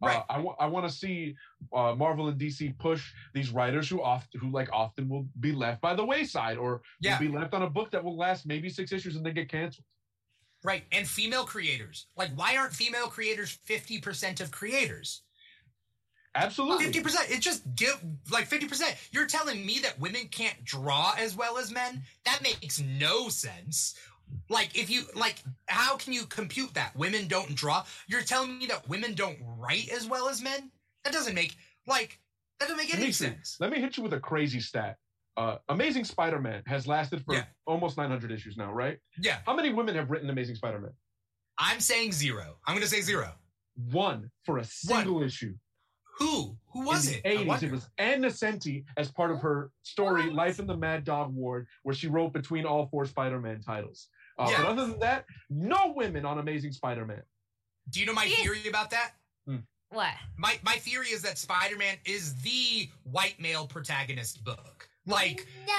Right. 0.02 0.16
Uh, 0.16 0.22
I 0.28 0.38
want 0.40 0.56
I 0.60 0.66
want 0.66 0.86
to 0.88 0.92
see 0.92 1.36
uh, 1.72 1.94
Marvel 1.96 2.28
and 2.28 2.38
DC 2.40 2.76
push 2.78 3.12
these 3.34 3.50
writers 3.50 3.88
who 3.88 4.02
often 4.02 4.40
who 4.40 4.50
like 4.50 4.68
often 4.72 5.08
will 5.08 5.26
be 5.40 5.52
left 5.52 5.80
by 5.80 5.94
the 5.94 6.04
wayside 6.04 6.58
or 6.58 6.82
Yeah. 7.00 7.18
be 7.18 7.28
left 7.28 7.54
on 7.54 7.62
a 7.62 7.70
book 7.70 7.90
that 7.92 8.02
will 8.02 8.16
last 8.16 8.44
maybe 8.46 8.68
six 8.68 8.92
issues 8.92 9.16
and 9.16 9.24
then 9.24 9.34
get 9.34 9.48
canceled. 9.48 9.84
Right. 10.64 10.84
And 10.92 11.08
female 11.08 11.44
creators. 11.44 12.06
Like, 12.16 12.30
why 12.36 12.56
aren't 12.56 12.72
female 12.72 13.08
creators 13.08 13.58
50% 13.68 14.40
of 14.40 14.50
creators? 14.52 15.22
Absolutely. 16.34 16.86
50%. 16.86 17.30
It's 17.30 17.44
just 17.44 17.62
give 17.74 18.00
like 18.30 18.48
50%. 18.48 18.94
You're 19.10 19.26
telling 19.26 19.66
me 19.66 19.80
that 19.82 19.98
women 20.00 20.28
can't 20.30 20.64
draw 20.64 21.14
as 21.18 21.36
well 21.36 21.58
as 21.58 21.70
men? 21.70 22.02
That 22.24 22.42
makes 22.42 22.80
no 22.80 23.28
sense. 23.28 23.94
Like, 24.48 24.76
if 24.78 24.90
you, 24.90 25.02
like, 25.14 25.36
how 25.66 25.96
can 25.96 26.12
you 26.12 26.24
compute 26.26 26.74
that? 26.74 26.94
Women 26.96 27.26
don't 27.28 27.54
draw? 27.54 27.84
You're 28.06 28.22
telling 28.22 28.58
me 28.58 28.66
that 28.66 28.88
women 28.88 29.14
don't 29.14 29.38
write 29.58 29.88
as 29.90 30.06
well 30.06 30.28
as 30.28 30.42
men? 30.42 30.70
That 31.04 31.12
doesn't 31.12 31.34
make, 31.34 31.56
like, 31.86 32.18
that 32.60 32.66
doesn't 32.68 32.76
make 32.76 32.92
Let 32.92 33.02
any 33.02 33.12
see. 33.12 33.24
sense. 33.26 33.56
Let 33.60 33.70
me 33.70 33.80
hit 33.80 33.96
you 33.96 34.02
with 34.02 34.12
a 34.12 34.20
crazy 34.20 34.60
stat. 34.60 34.96
Uh, 35.36 35.56
Amazing 35.70 36.04
Spider-Man 36.04 36.62
has 36.66 36.86
lasted 36.86 37.24
for 37.24 37.34
Yeah. 37.34 37.44
almost 37.66 37.96
900 37.96 38.30
issues 38.30 38.56
now, 38.56 38.70
right? 38.72 38.98
Yeah. 39.18 39.38
How 39.46 39.56
many 39.56 39.72
women 39.72 39.94
have 39.96 40.10
written 40.10 40.28
Amazing 40.28 40.56
Spider-Man? 40.56 40.92
I'm 41.58 41.80
saying 41.80 42.12
zero. 42.12 42.58
I'm 42.66 42.74
going 42.74 42.82
to 42.82 42.88
say 42.88 43.00
zero. 43.00 43.32
One 43.90 44.30
for 44.44 44.58
a 44.58 44.64
single 44.64 45.22
issue. 45.22 45.54
Who? 46.18 46.56
Who 46.72 46.84
was 46.84 47.08
in 47.08 47.14
it? 47.14 47.22
the 47.24 47.30
I 47.30 47.44
80s, 47.56 47.62
it 47.62 47.72
was 47.72 47.88
Ann 47.96 48.20
Nocenti 48.22 48.84
as 48.98 49.10
part 49.10 49.30
of 49.30 49.40
her 49.40 49.70
story 49.82 50.26
What? 50.26 50.34
Life 50.34 50.58
in 50.60 50.66
the 50.66 50.76
Mad 50.76 51.04
Dog 51.04 51.34
Ward, 51.34 51.66
where 51.82 51.94
she 51.94 52.08
wrote 52.08 52.32
between 52.34 52.66
all 52.66 52.86
four 52.86 53.06
Spider-Man 53.06 53.62
titles. 53.62 54.08
Uh, 54.38 54.48
Yeah. 54.50 54.62
But 54.62 54.66
other 54.66 54.86
than 54.86 54.98
that, 55.00 55.24
no 55.50 55.92
women 55.94 56.24
on 56.24 56.38
Amazing 56.38 56.72
Spider-Man. 56.72 57.22
Do 57.90 58.00
you 58.00 58.06
know 58.06 58.14
my 58.14 58.26
theory 58.26 58.68
about 58.68 58.90
that? 58.90 59.12
What? 59.92 60.14
My 60.38 60.58
my 60.64 60.76
theory 60.76 61.08
is 61.08 61.20
that 61.22 61.36
Spider-Man 61.36 61.96
is 62.06 62.34
the 62.42 62.88
white 63.04 63.38
male 63.38 63.66
protagonist 63.66 64.42
book. 64.42 64.88
Like 65.06 65.46
No, 65.66 65.72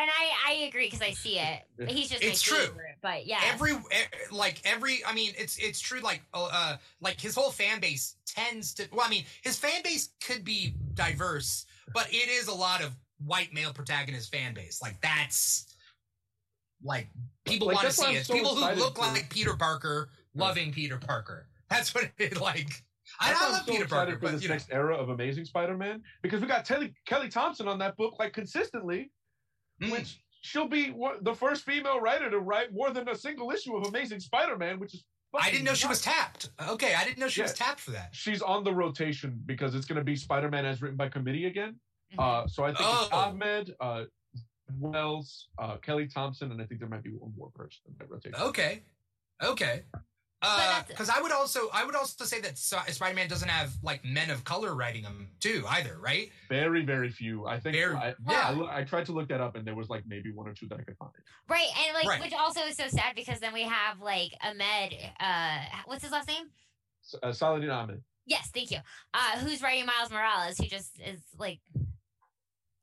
and 0.00 0.10
I 0.10 0.30
I 0.48 0.52
agree 0.68 0.86
because 0.86 1.02
I 1.02 1.10
see 1.10 1.38
it. 1.38 1.62
He's 1.86 2.08
just 2.08 2.22
It's 2.22 2.50
my 2.50 2.56
true. 2.56 2.66
favorite, 2.68 2.96
but 3.02 3.26
yeah. 3.26 3.40
every 3.52 3.72
like 4.30 4.62
every 4.64 5.04
I 5.04 5.12
mean 5.12 5.32
it's 5.36 5.58
it's 5.58 5.78
true 5.78 6.00
like 6.00 6.22
uh, 6.32 6.48
uh 6.50 6.76
like 7.02 7.20
his 7.20 7.34
whole 7.34 7.50
fan 7.50 7.80
base 7.80 8.16
tends 8.26 8.72
to 8.74 8.88
well 8.92 9.06
I 9.06 9.10
mean 9.10 9.24
his 9.42 9.58
fan 9.58 9.82
base 9.82 10.10
could 10.26 10.42
be 10.42 10.74
diverse, 10.94 11.66
but 11.92 12.08
it 12.10 12.30
is 12.30 12.48
a 12.48 12.54
lot 12.54 12.82
of 12.82 12.96
white 13.22 13.52
male 13.52 13.74
protagonist 13.74 14.32
fan 14.32 14.54
base. 14.54 14.80
Like 14.80 14.98
that's 15.02 15.66
like 16.82 17.08
people 17.44 17.66
Like, 17.68 17.76
want 17.76 17.86
to 17.88 17.92
see 17.92 18.14
it. 18.16 18.26
so 18.26 18.34
people 18.34 18.54
who 18.54 18.74
look 18.74 18.96
for- 18.96 19.02
like 19.02 19.28
Peter 19.30 19.54
Parker 19.54 20.10
loving 20.34 20.72
Peter 20.72 20.98
Parker. 20.98 21.46
That's 21.70 21.94
what 21.94 22.10
it 22.18 22.40
like. 22.40 22.70
I, 23.20 23.32
I 23.32 23.50
love 23.52 23.64
so 23.66 23.72
Peter 23.72 23.86
Parker, 23.86 24.12
for 24.14 24.18
but 24.18 24.32
this 24.32 24.42
you 24.42 24.48
know, 24.48 24.54
next 24.54 24.72
era 24.72 24.96
of 24.96 25.08
Amazing 25.10 25.44
Spider-Man 25.44 26.02
because 26.22 26.40
we 26.40 26.46
got 26.46 26.66
Kelly, 26.66 26.92
Kelly 27.06 27.28
Thompson 27.28 27.68
on 27.68 27.78
that 27.78 27.96
book 27.96 28.14
like 28.18 28.32
consistently, 28.32 29.10
mm. 29.82 29.92
which 29.92 30.20
she'll 30.42 30.68
be 30.68 30.94
the 31.22 31.34
first 31.34 31.64
female 31.64 32.00
writer 32.00 32.30
to 32.30 32.38
write 32.40 32.72
more 32.72 32.90
than 32.90 33.08
a 33.08 33.14
single 33.14 33.50
issue 33.50 33.76
of 33.76 33.86
Amazing 33.86 34.20
Spider-Man, 34.20 34.80
which 34.80 34.94
is 34.94 35.04
I 35.38 35.50
didn't 35.50 35.64
know 35.64 35.74
she 35.74 35.86
was 35.88 36.00
tapped. 36.00 36.50
Okay, 36.68 36.94
I 36.94 37.04
didn't 37.04 37.18
know 37.18 37.26
she 37.28 37.42
was 37.42 37.52
tapped 37.52 37.80
for 37.80 37.90
that. 37.90 38.10
She's 38.12 38.40
on 38.40 38.62
the 38.64 38.72
rotation 38.72 39.40
because 39.46 39.74
it's 39.74 39.84
going 39.84 39.98
to 39.98 40.04
be 40.04 40.14
Spider-Man 40.16 40.64
as 40.64 40.80
written 40.80 40.96
by 40.96 41.08
committee 41.08 41.46
again. 41.46 41.74
Mhm. 42.16 42.22
Uh, 42.44 42.46
so 42.46 42.62
I 42.64 42.68
think 42.68 42.80
it's 42.80 43.08
Oh. 43.12 43.16
Ahmed, 43.16 43.74
uh, 43.80 44.04
Wells, 44.78 45.48
uh, 45.58 45.76
Kelly 45.78 46.06
Thompson, 46.08 46.50
and 46.52 46.60
I 46.60 46.64
think 46.64 46.80
there 46.80 46.88
might 46.88 47.02
be 47.02 47.10
one 47.10 47.32
more 47.36 47.50
person 47.54 47.80
in 47.88 47.94
that 47.98 48.10
rotation. 48.10 48.40
Okay, 48.40 48.82
okay. 49.42 49.82
that's- 50.42 50.84
Because 50.88 51.08
I 51.08 51.20
would 51.22 51.32
also 51.32 51.70
I 51.72 51.84
would 51.86 51.94
also 51.96 52.24
say 52.26 52.40
that 52.42 52.58
Spider-Man 52.58 53.28
doesn't 53.28 53.48
have 53.48 53.72
like 53.82 54.04
men 54.04 54.28
of 54.30 54.44
color 54.44 54.74
writing 54.74 55.02
them 55.02 55.28
too 55.40 55.64
either, 55.68 55.98
right? 55.98 56.30
Very, 56.50 56.84
very 56.84 57.10
few. 57.10 57.46
I 57.46 57.58
think. 57.60 57.76
Very- 57.76 57.94
I, 57.94 58.14
yeah. 58.28 58.50
I, 58.68 58.80
I 58.80 58.84
tried 58.84 59.06
to 59.06 59.12
look 59.12 59.28
that 59.28 59.40
up, 59.40 59.56
and 59.56 59.66
there 59.66 59.74
was 59.74 59.88
like 59.88 60.04
maybe 60.06 60.32
one 60.32 60.46
or 60.48 60.52
two 60.54 60.66
that 60.68 60.78
I 60.78 60.82
could 60.82 60.96
find. 60.98 61.12
Right, 61.48 61.68
and 61.86 61.94
like, 61.94 62.06
Right. 62.06 62.20
which 62.20 62.34
also 62.34 62.60
is 62.62 62.76
so 62.76 62.88
sad 62.88 63.14
because 63.14 63.40
then 63.40 63.52
we 63.54 63.62
have 63.62 64.00
like 64.00 64.32
Ahmed. 64.42 64.94
Uh, 65.18 65.60
what's 65.86 66.02
his 66.02 66.12
last 66.12 66.28
name? 66.28 66.50
S- 67.02 67.14
Uh, 67.22 67.32
Saladin 67.32 67.70
Ahmed. 67.70 68.02
Yes, 68.26 68.50
thank 68.54 68.70
you. 68.70 68.78
Uh, 69.12 69.38
who's 69.40 69.60
writing 69.62 69.84
Miles 69.86 70.10
Morales? 70.10 70.56
Who 70.58 70.66
just 70.66 70.98
is 70.98 71.20
like, 71.38 71.60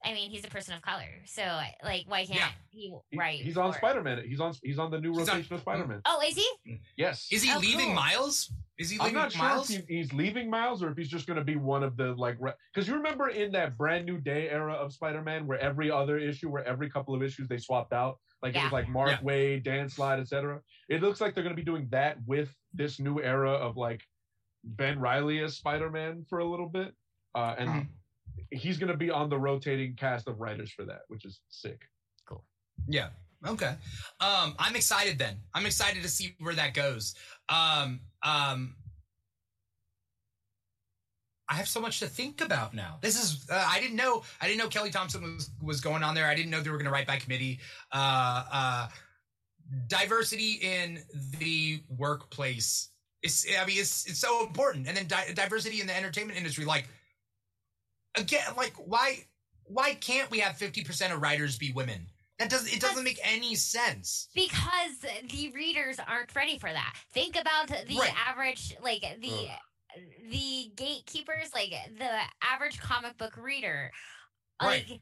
I 0.04 0.14
mean, 0.14 0.32
he's 0.32 0.44
a 0.44 0.48
person 0.48 0.74
of 0.74 0.82
color, 0.82 1.06
so 1.26 1.44
like, 1.84 2.06
why 2.08 2.26
can't 2.26 2.40
Yeah. 2.40 2.50
he 2.72 2.96
He- 3.12 3.18
write? 3.20 3.40
he's 3.42 3.56
on 3.58 3.72
Spider-Man. 3.74 4.24
He's 4.28 4.40
on. 4.40 4.54
He's 4.64 4.80
on 4.80 4.90
the 4.90 5.00
new 5.00 5.12
He's 5.12 5.30
on- 5.30 5.36
rotation 5.36 5.54
of 5.56 5.62
Spider-Man. 5.62 6.02
Oh, 6.06 6.22
is 6.28 6.36
he? 6.36 6.82
Yes. 6.98 7.28
Is 7.32 7.44
he 7.44 7.52
Oh, 7.54 7.60
leaving 7.60 7.88
cool. 7.88 7.94
Miles? 7.96 8.52
Is 8.80 8.90
he 8.90 8.98
I'm 9.00 9.06
leaving 9.06 9.16
not 9.22 9.32
sure 9.32 9.44
Miles? 9.44 9.70
if 9.70 9.86
he, 9.88 9.98
he's 9.98 10.12
leaving 10.12 10.50
Miles 10.50 10.82
or 10.82 10.90
if 10.90 10.98
he's 10.98 11.08
just 11.10 11.28
going 11.28 11.38
to 11.38 11.44
be 11.46 11.56
one 11.56 11.84
of 11.84 11.98
the 11.98 12.14
like 12.16 12.40
because 12.74 12.88
you 12.88 12.96
remember 12.96 13.30
in 13.30 13.52
that 13.52 13.78
brand 13.78 14.06
new 14.08 14.18
day 14.20 14.50
era 14.50 14.74
of 14.74 14.92
Spider-Man 14.92 15.46
where 15.46 15.60
every 15.60 15.92
other 15.92 16.18
issue, 16.18 16.50
where 16.50 16.66
every 16.66 16.90
couple 16.90 17.14
of 17.14 17.22
issues 17.22 17.48
they 17.48 17.60
swapped 17.60 17.94
out, 17.94 18.18
like 18.42 18.56
it 18.56 18.64
was 18.64 18.72
like 18.72 18.88
Mark 18.90 19.12
Yeah. 19.12 19.18
Waid, 19.20 19.64
Dan 19.64 19.88
Slott, 19.88 20.20
etc. 20.20 20.62
It 20.90 21.02
looks 21.04 21.22
like 21.22 21.36
they're 21.36 21.44
going 21.44 21.56
to 21.56 21.62
be 21.62 21.66
doing 21.66 21.88
that 21.92 22.18
with 22.26 22.52
this 22.74 23.00
new 23.00 23.22
era 23.22 23.52
of 23.52 23.78
like 23.78 24.02
Ben 24.64 25.00
Reilly 25.00 25.42
as 25.42 25.58
Spider-Man 25.58 26.26
for 26.28 26.40
a 26.40 26.46
little 26.46 26.70
bit, 26.70 26.96
uh, 27.36 27.56
and 27.60 27.70
Mhm. 27.70 27.88
He's 28.52 28.78
going 28.78 28.92
to 28.92 28.98
be 28.98 29.10
on 29.10 29.30
the 29.30 29.38
rotating 29.38 29.96
cast 29.96 30.28
of 30.28 30.40
writers 30.40 30.72
for 30.72 30.86
that, 30.86 31.02
which 31.08 31.26
is 31.26 31.40
sick. 31.50 31.82
Cool. 32.28 32.44
Yeah. 32.88 33.10
Okay. 33.48 33.74
Um, 34.20 34.54
I'm 34.60 34.76
excited 34.76 35.18
then. 35.18 35.38
I'm 35.54 35.66
excited 35.66 36.04
to 36.04 36.10
see 36.10 36.36
where 36.40 36.54
that 36.54 36.74
goes. 36.74 37.16
Um, 37.50 38.02
um, 38.24 38.76
I 41.50 41.56
have 41.56 41.68
so 41.68 41.82
much 41.82 42.00
to 42.00 42.08
think 42.08 42.40
about 42.40 42.74
now. 42.74 42.98
This 43.02 43.22
is 43.22 43.46
uh, 43.50 43.66
I 43.68 43.80
didn't 43.80 43.98
know 43.98 44.24
I 44.40 44.48
didn't 44.48 44.60
know 44.60 44.70
Kelly 44.70 44.90
Thompson 44.90 45.22
was 45.22 45.50
was 45.62 45.82
going 45.82 46.04
on 46.04 46.16
there. 46.16 46.28
I 46.28 46.36
didn't 46.36 46.50
know 46.50 46.62
they 46.62 46.70
were 46.70 46.78
going 46.78 46.86
to 46.86 46.92
write 46.92 47.08
by 47.08 47.18
committee. 47.18 47.60
Uh, 47.92 48.44
uh, 48.52 48.88
diversity 49.88 50.60
in 50.62 51.00
the 51.40 51.82
workplace 51.98 52.90
is 53.22 53.46
I 53.60 53.66
mean 53.66 53.80
it's 53.80 54.06
it's 54.06 54.20
so 54.20 54.46
important. 54.46 54.88
And 54.88 54.96
then 54.96 55.08
di- 55.08 55.34
diversity 55.34 55.82
in 55.82 55.88
the 55.88 55.98
entertainment 55.98 56.38
industry 56.38 56.64
like 56.64 56.88
again 58.18 58.42
like 58.58 58.74
why 58.78 59.26
why 59.66 59.94
can't 59.94 60.30
we 60.30 60.40
have 60.40 60.58
50% 60.58 61.14
of 61.14 61.22
writers 61.22 61.58
be 61.58 61.72
women? 61.72 62.08
That 62.40 62.50
doesn't 62.50 62.74
it 62.74 62.82
doesn't 62.82 63.04
make 63.04 63.20
any 63.24 63.56
sense. 63.56 64.28
Because 64.36 65.00
the 65.30 65.52
readers 65.52 65.98
aren't 66.06 66.36
ready 66.36 66.58
for 66.60 66.72
that. 66.72 66.96
Think 67.14 67.36
about 67.40 67.68
the 67.68 67.98
Right. 67.98 68.14
average, 68.28 68.76
like 68.82 69.02
the 69.22 69.50
the 70.30 70.72
gatekeepers, 70.76 71.54
like 71.54 71.72
the 71.98 72.20
average 72.42 72.80
comic 72.80 73.18
book 73.18 73.38
reader. 73.38 73.92
Right. 74.62 74.86
Like 74.90 75.02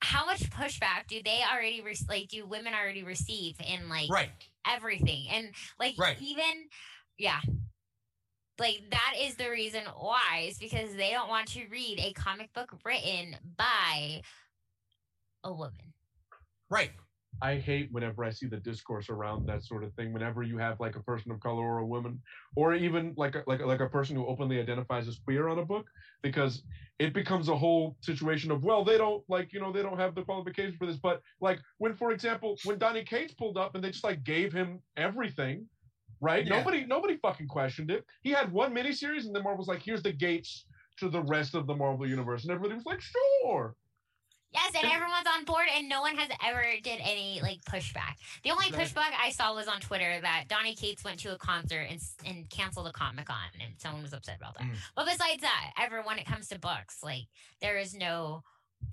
how 0.00 0.26
much 0.26 0.40
pushback 0.50 1.06
do 1.08 1.20
they 1.24 1.40
already 1.50 1.80
re- 1.80 1.96
like? 2.08 2.28
Do 2.28 2.46
women 2.46 2.72
already 2.74 3.02
receive 3.04 3.56
in 3.60 3.88
like 3.88 4.10
Right. 4.10 4.30
everything 4.66 5.28
and 5.30 5.54
like 5.78 5.94
Right. 5.98 6.20
even 6.20 6.68
yeah 7.18 7.40
like 8.58 8.82
that 8.90 9.14
is 9.20 9.36
the 9.36 9.50
reason 9.50 9.82
why 9.98 10.46
is 10.48 10.58
because 10.58 10.94
they 10.96 11.10
don't 11.10 11.28
want 11.28 11.48
to 11.48 11.64
read 11.70 11.98
a 12.00 12.12
comic 12.12 12.52
book 12.52 12.72
written 12.84 13.36
by 13.56 14.22
a 15.44 15.52
woman 15.52 15.92
Right. 16.70 16.90
I 17.40 17.56
hate 17.56 17.88
whenever 17.92 18.24
I 18.24 18.30
see 18.30 18.46
the 18.46 18.56
discourse 18.56 19.08
around 19.08 19.46
that 19.46 19.62
sort 19.62 19.84
of 19.84 19.94
thing. 19.94 20.12
Whenever 20.12 20.42
you 20.42 20.58
have 20.58 20.80
like 20.80 20.96
a 20.96 21.02
person 21.02 21.30
of 21.30 21.38
color 21.38 21.62
or 21.62 21.78
a 21.78 21.86
woman, 21.86 22.20
or 22.56 22.74
even 22.74 23.14
like 23.16 23.36
a, 23.36 23.44
like 23.46 23.60
like 23.60 23.80
a 23.80 23.88
person 23.88 24.16
who 24.16 24.26
openly 24.26 24.58
identifies 24.58 25.06
as 25.06 25.20
queer 25.20 25.48
on 25.48 25.60
a 25.60 25.64
book, 25.64 25.86
because 26.22 26.64
it 26.98 27.14
becomes 27.14 27.48
a 27.48 27.56
whole 27.56 27.96
situation 28.00 28.50
of 28.50 28.64
well, 28.64 28.84
they 28.84 28.98
don't 28.98 29.22
like 29.28 29.52
you 29.52 29.60
know 29.60 29.70
they 29.70 29.82
don't 29.82 29.98
have 29.98 30.16
the 30.16 30.22
qualifications 30.22 30.74
for 30.76 30.86
this. 30.86 30.96
But 30.96 31.22
like 31.40 31.60
when, 31.78 31.94
for 31.94 32.10
example, 32.10 32.56
when 32.64 32.78
Donny 32.78 33.04
Cates 33.04 33.34
pulled 33.34 33.56
up 33.56 33.76
and 33.76 33.84
they 33.84 33.92
just 33.92 34.04
like 34.04 34.24
gave 34.24 34.52
him 34.52 34.80
everything, 34.96 35.66
right? 36.20 36.46
Yeah. 36.46 36.58
Nobody 36.58 36.84
nobody 36.86 37.16
fucking 37.16 37.48
questioned 37.48 37.90
it. 37.90 38.04
He 38.22 38.30
had 38.30 38.52
one 38.52 38.74
miniseries, 38.74 39.24
and 39.26 39.34
then 39.34 39.42
Marvel's 39.42 39.68
like, 39.68 39.82
here's 39.82 40.02
the 40.02 40.12
gates 40.12 40.64
to 40.98 41.08
the 41.08 41.22
rest 41.22 41.54
of 41.54 41.66
the 41.66 41.74
Marvel 41.74 42.06
universe, 42.08 42.42
and 42.42 42.50
everybody 42.52 42.74
was 42.74 42.86
like, 42.86 43.00
sure. 43.00 43.74
yes 44.52 44.72
and 44.74 44.84
And- 44.84 44.92
everyone's 44.92 45.26
on 45.26 45.44
board 45.44 45.66
and 45.76 45.88
no 45.90 46.00
one 46.00 46.16
has 46.16 46.30
ever 46.42 46.64
did 46.82 47.00
any 47.02 47.38
like 47.42 47.60
pushback 47.68 48.14
the 48.44 48.50
only 48.50 48.70
Right. 48.72 48.80
pushback 48.80 49.12
i 49.20 49.28
saw 49.28 49.54
was 49.54 49.68
on 49.68 49.78
twitter 49.78 50.18
that 50.22 50.44
donny 50.48 50.74
cates 50.74 51.04
went 51.04 51.18
to 51.20 51.34
a 51.34 51.36
concert 51.38 51.86
and, 51.90 52.00
and 52.24 52.48
canceled 52.48 52.86
a 52.88 52.92
comic-con 52.92 53.36
and 53.62 53.74
someone 53.76 54.00
was 54.02 54.14
upset 54.14 54.38
about 54.38 54.54
that 54.56 54.64
Mm. 54.64 54.76
but 54.96 55.04
besides 55.04 55.42
that 55.42 55.72
ever 55.78 56.00
when 56.00 56.18
it 56.18 56.24
comes 56.24 56.48
to 56.48 56.58
books 56.58 57.00
like 57.02 57.24
there 57.60 57.76
is 57.76 57.92
no 57.94 58.42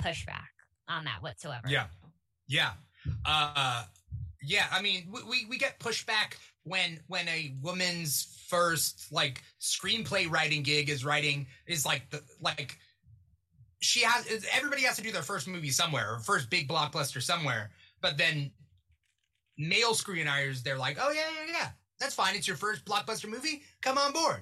pushback 0.03 0.51
on 0.89 1.05
that 1.05 1.21
whatsoever 1.21 1.63
Yeah. 1.69 1.85
Yeah. 2.47 2.71
Uh 3.25 3.83
yeah, 4.45 4.65
I 4.71 4.81
mean 4.81 5.07
we, 5.11 5.23
we 5.23 5.45
we 5.49 5.57
get 5.57 5.79
pushback 5.79 6.35
when 6.63 6.99
when 7.07 7.27
a 7.27 7.55
woman's 7.61 8.45
first 8.47 9.11
like 9.11 9.41
screenplay 9.59 10.29
writing 10.29 10.63
gig 10.63 10.89
is 10.89 11.05
writing 11.05 11.47
is 11.67 11.85
like 11.85 12.09
the 12.09 12.21
like 12.41 12.77
she 13.81 14.01
has 14.01 14.45
everybody 14.53 14.83
has 14.83 14.95
to 14.95 15.03
do 15.03 15.11
their 15.11 15.21
first 15.21 15.47
movie 15.47 15.69
somewhere 15.69 16.15
or 16.15 16.19
first 16.19 16.49
big 16.49 16.67
blockbuster 16.67 17.21
somewhere, 17.21 17.69
but 18.01 18.17
then 18.17 18.51
male 19.57 19.93
screenwriters 19.93 20.63
they're 20.63 20.77
like, 20.77 20.97
"Oh 20.99 21.11
yeah, 21.11 21.21
yeah, 21.45 21.51
yeah. 21.51 21.69
That's 21.99 22.15
fine. 22.15 22.35
It's 22.35 22.47
your 22.47 22.57
first 22.57 22.83
blockbuster 22.85 23.29
movie. 23.29 23.63
Come 23.81 23.97
on 23.97 24.11
board." 24.11 24.41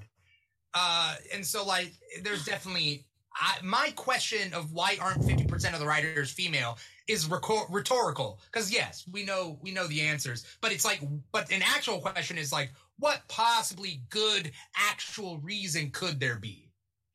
Uh 0.73 1.15
and 1.33 1.45
so 1.45 1.65
like 1.65 1.93
there's 2.23 2.45
definitely 2.45 3.05
I, 3.35 3.57
my 3.63 3.91
question 3.95 4.53
of 4.53 4.71
why 4.73 4.97
aren't 5.01 5.21
50% 5.21 5.73
of 5.73 5.79
the 5.79 5.85
writers 5.85 6.31
female 6.31 6.77
is 7.07 7.27
rhetorical 7.27 8.39
because 8.51 8.71
yes 8.71 9.05
we 9.11 9.25
know 9.25 9.57
we 9.61 9.71
know 9.71 9.87
the 9.87 10.01
answers 10.01 10.45
but 10.61 10.71
it's 10.71 10.85
like 10.85 11.01
but 11.31 11.51
an 11.51 11.61
actual 11.61 11.99
question 11.99 12.37
is 12.37 12.51
like 12.53 12.71
what 12.99 13.21
possibly 13.27 14.01
good 14.09 14.51
actual 14.77 15.37
reason 15.39 15.89
could 15.91 16.19
there 16.19 16.37
be 16.39 16.69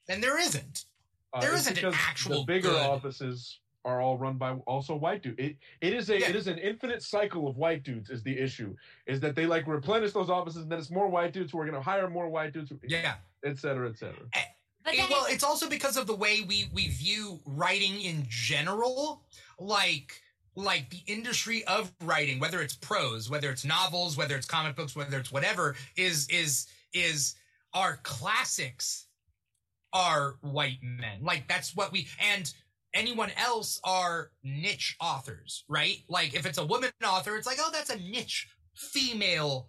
and 0.09 0.23
there 0.23 0.39
isn't 0.39 0.85
Uh, 1.35 1.41
There 1.41 1.55
isn't 1.55 1.83
an 1.83 1.93
actual 1.95 2.41
the 2.41 2.45
bigger 2.55 2.71
good- 2.71 2.87
offices 2.87 3.61
are 3.85 4.01
all 4.01 4.19
run 4.19 4.37
by 4.39 4.53
also 4.67 4.95
white 4.95 5.23
dudes. 5.23 5.37
It 5.39 5.57
it 5.81 5.93
is 5.95 6.11
a 6.11 6.19
Yeah. 6.19 6.29
it 6.31 6.37
is 6.37 6.47
an 6.47 6.59
infinite 6.59 7.03
cycle 7.03 7.47
of 7.49 7.57
white 7.57 7.83
dudes 7.85 8.09
is 8.11 8.23
the 8.23 8.37
issue. 8.47 8.75
Is 9.07 9.21
that 9.21 9.35
they 9.37 9.47
like 9.47 9.67
replenish 9.67 10.13
those 10.13 10.29
offices 10.31 10.63
and 10.63 10.71
then 10.73 10.79
it's 10.79 10.91
more 10.91 11.09
white 11.09 11.33
dudes 11.33 11.53
who 11.53 11.59
are 11.61 11.67
gonna 11.67 11.81
hire 11.83 12.09
more 12.11 12.29
white 12.29 12.53
dudes, 12.55 12.71
who- 12.71 12.81
yeah 12.87 13.17
et 13.45 13.57
cetera, 13.59 13.89
et 13.89 13.97
cetera. 13.99 14.27
but 14.33 14.43
It- 14.95 15.11
well 15.11 15.27
it's 15.29 15.45
also 15.45 15.69
because 15.69 15.97
of 15.97 16.07
the 16.07 16.15
way 16.15 16.43
we 16.47 16.71
we 16.73 16.89
view 16.89 17.41
writing 17.47 18.01
in 18.01 18.27
general 18.29 19.25
like 19.59 20.21
like 20.57 20.91
the 20.91 21.03
industry 21.07 21.65
of 21.65 21.93
writing 22.03 22.41
whether 22.41 22.61
it's 22.63 22.75
prose 22.77 23.31
whether 23.31 23.51
it's 23.51 23.65
novels 23.65 24.17
whether 24.17 24.37
it's 24.37 24.47
comic 24.47 24.77
books 24.77 24.97
whether 24.97 25.19
it's 25.19 25.33
whatever 25.33 25.77
is 25.97 26.29
is 26.31 26.67
is 26.93 27.35
our 27.75 27.99
classics 28.03 29.07
are 29.93 30.37
white 30.43 30.79
men. 30.83 31.23
Like 31.23 31.49
that's 31.49 31.75
what 31.77 31.93
we 31.93 32.09
and 32.21 32.53
anyone 32.95 33.31
else 33.37 33.81
are 33.85 34.31
niche 34.43 34.97
authors 35.01 35.65
right? 35.69 35.99
Like 36.09 36.35
if 36.35 36.47
it's 36.47 36.59
a 36.59 36.67
woman 36.67 36.91
author 37.05 37.37
it's 37.37 37.47
like 37.47 37.59
oh 37.61 37.71
that's 37.73 37.91
a 37.91 37.99
niche 37.99 38.49
female 38.75 39.69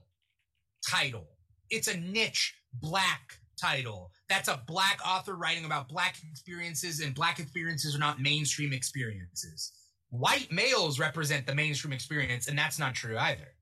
title. 0.88 1.28
It's 1.70 1.88
a 1.88 1.98
niche 1.98 2.56
black 2.74 3.40
title 3.60 4.12
that's 4.30 4.48
a 4.48 4.62
black 4.68 5.00
author 5.06 5.36
writing 5.36 5.66
about 5.66 5.90
black 5.90 6.18
experiences 6.32 7.02
and 7.02 7.14
black 7.16 7.40
experiences 7.40 7.96
are 7.96 8.00
not 8.00 8.22
mainstream 8.22 8.72
experiences 8.74 9.74
white 10.12 10.52
males 10.52 11.00
represent 11.00 11.46
the 11.46 11.54
mainstream 11.54 11.92
experience 11.94 12.48
and 12.48 12.58
that's 12.58 12.80
not 12.80 12.96
true 12.96 13.18
either 13.18 13.56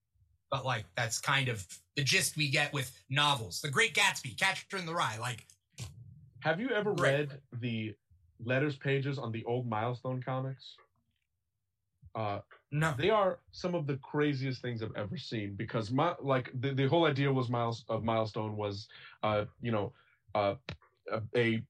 but 0.51 0.65
like 0.65 0.86
that's 0.95 1.20
kind 1.20 1.47
of 1.49 1.65
the 1.95 2.03
gist 2.03 2.38
we 2.38 2.49
get 2.49 2.72
with 2.74 2.91
novels 3.09 3.61
the 3.61 3.70
great 3.70 3.93
gatsby 3.93 4.38
catcher 4.39 4.78
in 4.78 4.86
the 4.86 4.93
rye 4.93 5.18
like 5.20 5.45
Have 6.41 6.59
you 6.59 6.70
ever 6.70 6.91
Right. 6.91 7.11
read 7.30 7.41
the 7.61 7.95
letters 8.45 8.76
pages 8.78 9.18
on 9.18 9.32
the 9.32 9.43
old 9.45 9.68
milestone 9.68 10.22
comics? 10.22 10.76
Uh 12.15 12.39
no 12.72 12.93
they 12.97 13.09
are 13.09 13.39
some 13.51 13.76
of 13.76 13.86
the 13.88 13.97
craziest 13.97 14.61
things 14.61 14.82
I've 14.82 14.95
ever 14.95 15.18
seen 15.18 15.55
because 15.55 15.91
my 15.91 16.15
like 16.22 16.51
the, 16.61 16.74
the 16.74 16.88
whole 16.88 17.05
idea 17.05 17.32
was 17.32 17.49
miles 17.49 17.84
of 17.89 18.03
milestone 18.03 18.55
was 18.55 18.88
uh 19.24 19.45
you 19.61 19.72
know 19.72 19.91
uh 20.38 20.55
a 21.35 21.61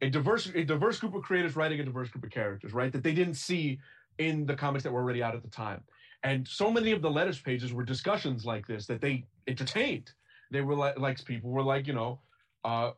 a 0.00 0.10
diverse 0.10 0.50
a 0.54 0.64
diverse 0.64 0.98
group 0.98 1.14
of 1.14 1.22
creators 1.22 1.56
writing 1.56 1.80
a 1.80 1.84
diverse 1.84 2.10
group 2.10 2.24
of 2.24 2.30
characters 2.30 2.72
right 2.74 2.92
that 2.92 3.02
they 3.02 3.14
didn't 3.14 3.34
see 3.34 3.78
in 4.18 4.46
the 4.46 4.54
comics 4.54 4.84
that 4.84 4.92
were 4.92 5.00
already 5.00 5.22
out 5.22 5.34
at 5.34 5.42
the 5.42 5.50
time. 5.50 5.82
And 6.22 6.46
so 6.46 6.70
many 6.70 6.92
of 6.92 7.02
the 7.02 7.10
letters 7.10 7.40
pages 7.40 7.72
were 7.72 7.84
discussions 7.84 8.44
like 8.44 8.66
this 8.66 8.86
that 8.86 9.00
they 9.00 9.26
entertained. 9.46 10.10
They 10.50 10.60
were 10.60 10.74
like 10.74 10.98
like 10.98 11.24
people 11.24 11.50
were 11.50 11.62
like 11.62 11.86
you 11.86 11.94
know 11.94 12.20
uh 12.64 12.92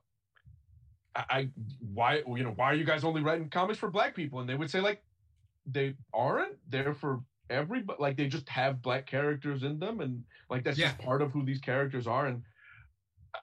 I, 1.14 1.24
I 1.30 1.48
why 1.94 2.22
you 2.26 2.44
know 2.44 2.52
why 2.56 2.66
are 2.66 2.74
you 2.74 2.84
guys 2.84 3.04
only 3.04 3.22
writing 3.22 3.48
comics 3.48 3.78
for 3.78 3.90
black 3.90 4.14
people? 4.14 4.40
And 4.40 4.48
they 4.48 4.54
would 4.54 4.70
say 4.70 4.80
like 4.80 5.02
they 5.66 5.94
aren't. 6.12 6.56
They're 6.68 6.94
for 6.94 7.20
everybody 7.48 7.96
like 8.00 8.16
they 8.16 8.26
just 8.26 8.48
have 8.48 8.82
black 8.82 9.06
characters 9.06 9.62
in 9.62 9.78
them 9.78 10.00
and 10.00 10.24
like 10.50 10.64
that's 10.64 10.76
just 10.76 10.98
part 10.98 11.22
of 11.22 11.30
who 11.30 11.44
these 11.44 11.60
characters 11.60 12.06
are. 12.06 12.26
And 12.26 12.42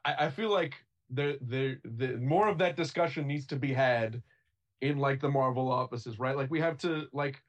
i, 0.06 0.26
I 0.26 0.30
feel 0.30 0.50
like 0.50 0.76
the, 1.14 1.38
the 1.42 1.78
the 1.98 2.18
more 2.18 2.48
of 2.48 2.58
that 2.58 2.76
discussion 2.76 3.28
needs 3.28 3.46
to 3.48 3.56
be 3.56 3.74
had 3.74 4.22
in 4.82 4.98
like 4.98 5.22
the 5.22 5.30
marvel 5.30 5.72
offices 5.72 6.20
right? 6.20 6.36
Like 6.36 6.50
we 6.52 6.60
have 6.62 6.78
to 6.80 7.08
like 7.14 7.42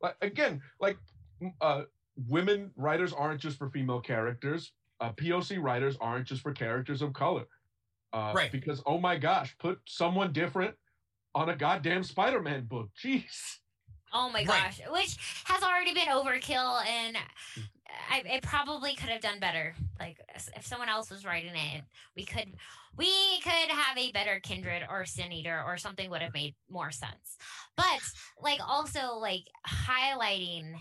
like 0.00 0.16
again 0.22 0.62
like 0.80 0.96
uh 1.60 1.82
women 2.28 2.70
writers 2.76 3.12
aren't 3.12 3.40
just 3.40 3.58
for 3.58 3.70
female 3.70 4.00
characters. 4.00 4.72
Uh, 5.00 5.12
poc 5.12 5.60
writers 5.62 5.96
aren't 6.00 6.26
just 6.26 6.42
for 6.42 6.52
characters 6.52 7.02
of 7.02 7.12
color. 7.12 7.46
Uh, 8.12 8.32
Right. 8.34 8.52
because 8.52 8.82
oh 8.86 8.98
my 8.98 9.16
gosh 9.16 9.56
put 9.58 9.80
someone 9.86 10.32
different 10.32 10.74
on 11.34 11.48
a 11.48 11.56
goddamn 11.56 12.04
spider-man 12.04 12.66
book. 12.66 12.90
Jeez. 13.02 13.58
Oh 14.12 14.28
my 14.28 14.40
Right. 14.40 14.46
gosh, 14.46 14.80
which 14.90 15.16
has 15.44 15.62
already 15.62 15.94
been 15.94 16.08
overkill, 16.08 16.84
and 16.86 17.16
I, 18.10 18.22
it 18.26 18.42
probably 18.42 18.94
could 18.94 19.08
have 19.08 19.20
done 19.20 19.40
better. 19.40 19.74
Like 19.98 20.18
if 20.56 20.66
someone 20.66 20.88
else 20.88 21.10
was 21.10 21.24
writing 21.24 21.52
it, 21.54 21.82
we 22.16 22.24
could 22.24 22.52
we 22.96 23.40
could 23.42 23.70
have 23.70 23.96
a 23.96 24.12
better 24.12 24.40
kindred 24.42 24.82
or 24.90 25.04
sin 25.04 25.32
eater 25.32 25.62
or 25.66 25.76
something 25.76 26.10
would 26.10 26.22
have 26.22 26.34
made 26.34 26.54
more 26.70 26.90
sense. 26.90 27.36
But 27.76 28.00
like 28.40 28.60
also 28.66 29.16
like 29.16 29.44
highlighting 29.66 30.74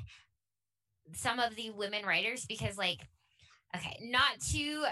some 1.13 1.39
of 1.39 1.55
the 1.55 1.71
women 1.71 2.05
writers 2.05 2.45
because 2.45 2.77
like 2.77 2.99
okay, 3.75 3.97
not 4.01 4.39
to 4.51 4.85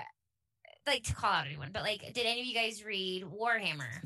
like 0.88 1.04
to 1.04 1.14
call 1.14 1.32
out 1.32 1.46
anyone, 1.48 1.70
but 1.74 1.84
like 1.84 2.14
did 2.14 2.26
any 2.26 2.41
of 2.41 2.46
you 2.46 2.56
guys 2.56 2.84
read 2.84 3.24
Warhammer? 3.24 4.04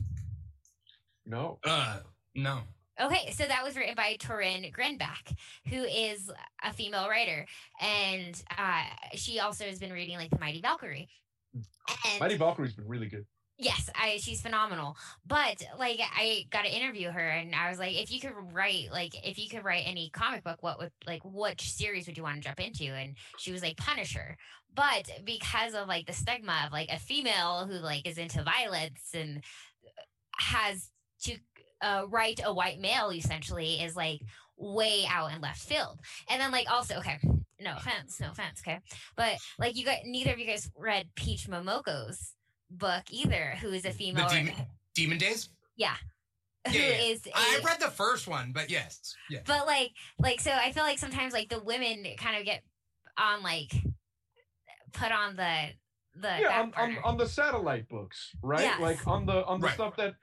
no 1.26 1.58
uh 1.66 2.00
no 2.36 2.60
Okay, 3.02 3.32
so 3.32 3.46
that 3.46 3.64
was 3.64 3.76
written 3.76 3.96
by 3.96 4.18
Torunn 4.20 4.72
Grønbekk, 4.72 5.36
who 5.68 5.84
is 5.84 6.32
a 6.64 6.72
female 6.74 7.10
writer, 7.10 7.46
and 7.82 8.42
uh, 8.58 8.84
she 9.14 9.40
also 9.40 9.66
has 9.66 9.80
been 9.80 9.92
reading 9.92 10.18
like 10.18 10.30
the 10.30 10.40
Mighty 10.40 10.62
Valkyrie. 10.62 11.10
And 11.54 12.20
mighty 12.20 12.38
valkyrie's 12.38 12.74
been 12.74 12.88
really 12.88 13.08
good 13.08 13.26
yes, 13.58 13.90
I 13.96 14.18
she's 14.18 14.42
phenomenal. 14.42 14.98
But 15.26 15.64
like, 15.78 16.00
I 16.02 16.46
got 16.52 16.66
to 16.66 16.76
interview 16.76 17.10
her, 17.10 17.28
and 17.30 17.56
I 17.56 17.70
was 17.70 17.80
like, 17.80 17.96
if 17.96 18.12
you 18.12 18.20
could 18.20 18.34
write 18.52 18.90
like 18.92 19.14
if 19.26 19.38
you 19.40 19.50
could 19.50 19.64
write 19.64 19.84
any 19.86 20.10
comic 20.12 20.44
book, 20.44 20.62
what 20.62 20.80
would 20.80 20.92
like 21.08 21.22
which 21.24 21.72
series 21.72 22.08
would 22.08 22.18
you 22.18 22.24
want 22.24 22.38
to 22.38 22.48
jump 22.48 22.60
into? 22.60 22.86
And 22.86 23.16
she 23.38 23.52
was 23.52 23.62
like 23.62 23.78
Punisher. 23.78 24.38
But 24.76 25.10
because 25.24 25.74
of 25.74 25.88
like 25.88 26.08
the 26.08 26.14
stigma 26.14 26.64
of 26.66 26.72
like 26.72 26.90
a 26.90 27.00
female 27.00 27.68
who 27.68 27.76
like 27.76 28.08
is 28.08 28.18
into 28.18 28.44
violence 28.44 29.12
and 29.14 29.44
has 30.38 30.90
to 31.24 31.38
uh, 31.84 32.06
write 32.10 32.40
a 32.44 32.54
white 32.54 32.80
male 32.80 33.12
essentially 33.12 33.82
is 33.82 33.96
like 33.96 34.22
way 34.58 35.06
out 35.10 35.32
and 35.32 35.42
left 35.42 35.62
field. 35.62 36.00
And 36.30 36.40
then 36.42 36.52
like 36.52 36.72
also 36.72 36.96
okay, 37.00 37.20
no 37.60 37.76
offense, 37.78 38.20
no 38.20 38.32
offense, 38.32 38.62
okay, 38.66 38.80
but 39.16 39.38
like 39.60 39.76
you 39.76 39.86
got 39.86 40.00
neither 40.06 40.32
of 40.34 40.40
you 40.40 40.46
guys 40.48 40.70
read 40.78 41.08
Peach 41.16 41.48
Momoko's 41.48 42.34
book 42.72 43.04
either, 43.12 43.56
who 43.62 43.70
is 43.70 43.86
a 43.86 43.90
the 43.90 43.94
female. 43.94 44.30
demon, 44.30 44.54
demon 44.96 45.18
days 45.18 45.50
yeah. 45.76 45.96
who 46.68 46.74
Yeah, 46.74 46.82
yeah. 46.88 47.12
is 47.12 47.22
I 47.36 47.60
a- 47.62 47.66
read 47.66 47.80
the 47.80 47.92
first 47.92 48.28
one, 48.28 48.52
but 48.54 48.70
yes, 48.70 49.16
yeah, 49.30 49.40
but 49.46 49.66
like 49.68 49.92
like 50.20 50.40
so 50.40 50.52
I 50.52 50.72
feel 50.72 50.84
like 50.84 51.00
sometimes 51.00 51.34
like 51.34 51.50
the 51.50 51.62
women 51.62 52.06
kind 52.18 52.38
of 52.38 52.46
get 52.46 52.64
on 53.18 53.44
like 53.44 53.72
put 54.94 55.12
on 55.12 55.36
the 55.36 55.68
the 56.16 56.38
yeah 56.42 56.62
on, 56.62 56.74
on, 56.78 56.98
on 57.04 57.18
the 57.18 57.28
satellite 57.28 57.88
books 57.90 58.36
right 58.44 58.62
Yes. 58.62 58.80
like 58.80 59.08
on 59.08 59.26
the 59.26 59.44
on 59.46 59.60
the 59.60 59.66
Right. 59.68 59.74
stuff 59.76 59.96
that 59.98 60.14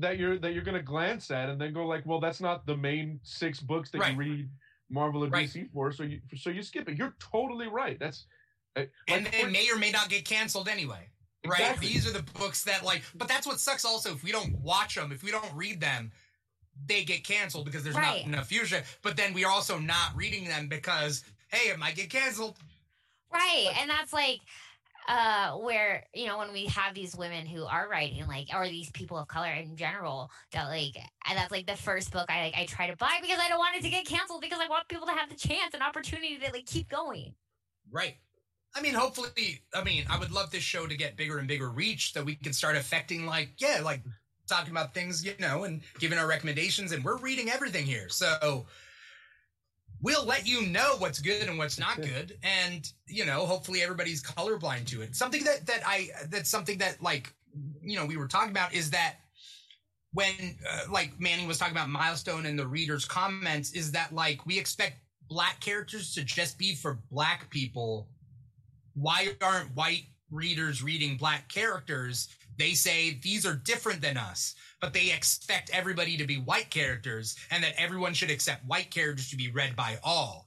that 0.00 0.18
you're 0.18 0.38
that 0.38 0.52
you're 0.52 0.62
gonna 0.62 0.82
glance 0.82 1.30
at 1.30 1.48
and 1.48 1.60
then 1.60 1.72
go 1.72 1.86
like 1.86 2.04
well 2.06 2.20
that's 2.20 2.40
not 2.40 2.66
the 2.66 2.76
main 2.76 3.18
six 3.22 3.60
books 3.60 3.90
that 3.90 3.98
Right. 4.00 4.12
you 4.12 4.18
read 4.18 4.48
marvel 4.90 5.24
and 5.24 5.32
Right. 5.32 5.48
dc 5.48 5.70
for 5.72 5.92
so 5.92 6.02
you 6.02 6.20
so 6.36 6.50
you 6.50 6.62
skip 6.62 6.88
it 6.88 6.96
you're 6.96 7.14
totally 7.20 7.68
right 7.68 7.98
that's 7.98 8.26
uh, 8.76 8.84
and 9.08 9.26
they 9.26 9.44
may 9.46 9.68
or 9.70 9.76
may 9.76 9.90
not 9.90 10.08
get 10.08 10.24
canceled 10.24 10.68
anyway. 10.68 11.08
Right? 11.46 11.60
Exactly. 11.60 11.88
These 11.88 12.06
are 12.06 12.12
the 12.12 12.22
books 12.38 12.64
that 12.64 12.84
like, 12.84 13.02
but 13.14 13.26
that's 13.28 13.46
what 13.46 13.58
sucks. 13.58 13.84
Also, 13.84 14.12
if 14.12 14.22
we 14.22 14.30
don't 14.30 14.52
watch 14.60 14.94
them, 14.94 15.10
if 15.10 15.22
we 15.22 15.30
don't 15.30 15.52
read 15.54 15.80
them, 15.80 16.12
they 16.86 17.02
get 17.04 17.24
canceled 17.24 17.64
because 17.64 17.82
there's 17.82 17.96
Right. 17.96 18.24
not 18.24 18.34
enough 18.34 18.46
fusion. 18.48 18.82
But 19.02 19.16
then 19.16 19.32
we 19.32 19.44
are 19.44 19.50
also 19.50 19.78
not 19.78 20.14
reading 20.14 20.44
them 20.44 20.68
because 20.68 21.24
hey, 21.48 21.70
it 21.70 21.78
might 21.78 21.96
get 21.96 22.10
canceled. 22.10 22.58
Right. 23.32 23.68
And 23.80 23.88
that's 23.90 24.12
like 24.12 24.40
uh 25.08 25.52
where, 25.52 26.04
you 26.14 26.26
know, 26.26 26.38
when 26.38 26.52
we 26.52 26.66
have 26.66 26.94
these 26.94 27.16
women 27.16 27.46
who 27.46 27.64
are 27.64 27.88
writing 27.88 28.26
like 28.26 28.48
or 28.54 28.68
these 28.68 28.90
people 28.90 29.16
of 29.16 29.26
color 29.26 29.50
in 29.50 29.76
general 29.76 30.30
that 30.52 30.66
like 30.68 30.96
and 31.28 31.36
that's 31.36 31.50
like 31.50 31.66
the 31.66 31.76
first 31.76 32.12
book 32.12 32.26
I 32.28 32.44
like 32.44 32.54
I 32.56 32.66
try 32.66 32.88
to 32.88 32.96
buy 32.96 33.18
because 33.20 33.38
I 33.40 33.48
don't 33.48 33.58
want 33.58 33.76
it 33.76 33.82
to 33.82 33.90
get 33.90 34.06
canceled 34.06 34.42
because 34.42 34.60
I 34.60 34.68
want 34.68 34.86
people 34.88 35.06
to 35.06 35.12
have 35.12 35.28
the 35.28 35.36
chance 35.36 35.74
and 35.74 35.82
opportunity 35.82 36.38
to 36.38 36.52
like 36.52 36.66
keep 36.66 36.88
going. 36.88 37.34
Right. 37.90 38.16
I 38.74 38.82
mean, 38.82 38.94
hopefully, 38.94 39.62
I 39.74 39.82
mean, 39.82 40.04
I 40.10 40.18
would 40.18 40.30
love 40.30 40.50
this 40.50 40.62
show 40.62 40.86
to 40.86 40.96
get 40.96 41.16
bigger 41.16 41.38
and 41.38 41.48
bigger 41.48 41.70
reach 41.70 42.12
so 42.12 42.22
we 42.22 42.34
can 42.34 42.52
start 42.52 42.76
affecting, 42.76 43.26
like, 43.26 43.50
yeah, 43.58 43.80
like 43.82 44.02
talking 44.46 44.70
about 44.70 44.94
things, 44.94 45.24
you 45.24 45.34
know, 45.40 45.64
and 45.64 45.80
giving 45.98 46.18
our 46.18 46.26
recommendations. 46.26 46.92
And 46.92 47.02
we're 47.02 47.16
reading 47.16 47.50
everything 47.50 47.86
here. 47.86 48.08
So 48.08 48.66
we'll 50.00 50.24
let 50.24 50.46
you 50.46 50.66
know 50.66 50.94
what's 50.98 51.18
good 51.18 51.48
and 51.48 51.58
what's 51.58 51.78
not 51.78 52.00
good. 52.00 52.38
And, 52.42 52.90
you 53.06 53.26
know, 53.26 53.46
hopefully 53.46 53.82
everybody's 53.82 54.22
colorblind 54.22 54.86
to 54.86 55.02
it. 55.02 55.16
Something 55.16 55.44
that, 55.44 55.66
that 55.66 55.80
I, 55.86 56.08
that's 56.30 56.50
something 56.50 56.78
that, 56.78 57.02
like, 57.02 57.32
you 57.82 57.96
know, 57.96 58.06
we 58.06 58.16
were 58.16 58.28
talking 58.28 58.50
about 58.50 58.74
is 58.74 58.90
that 58.90 59.16
when, 60.12 60.58
uh, 60.70 60.90
like, 60.90 61.18
Manny 61.20 61.46
was 61.46 61.58
talking 61.58 61.74
about 61.74 61.88
milestone 61.88 62.46
and 62.46 62.58
the 62.58 62.66
reader's 62.66 63.04
comments, 63.04 63.72
is 63.72 63.92
that, 63.92 64.14
like, 64.14 64.46
we 64.46 64.58
expect 64.58 65.00
black 65.28 65.60
characters 65.60 66.14
to 66.14 66.24
just 66.24 66.58
be 66.58 66.74
for 66.74 67.00
black 67.10 67.50
people 67.50 68.08
why 69.00 69.28
aren't 69.42 69.74
white 69.76 70.06
readers 70.30 70.82
reading 70.82 71.16
black 71.16 71.48
characters? 71.48 72.28
They 72.58 72.72
say 72.72 73.18
these 73.22 73.46
are 73.46 73.54
different 73.54 74.00
than 74.00 74.16
us, 74.16 74.54
but 74.80 74.92
they 74.92 75.10
expect 75.12 75.70
everybody 75.72 76.16
to 76.16 76.24
be 76.26 76.36
white 76.36 76.70
characters 76.70 77.36
and 77.50 77.62
that 77.64 77.74
everyone 77.76 78.14
should 78.14 78.30
accept 78.30 78.64
white 78.66 78.90
characters 78.90 79.30
to 79.30 79.36
be 79.36 79.50
read 79.50 79.74
by 79.76 79.98
all. 80.04 80.46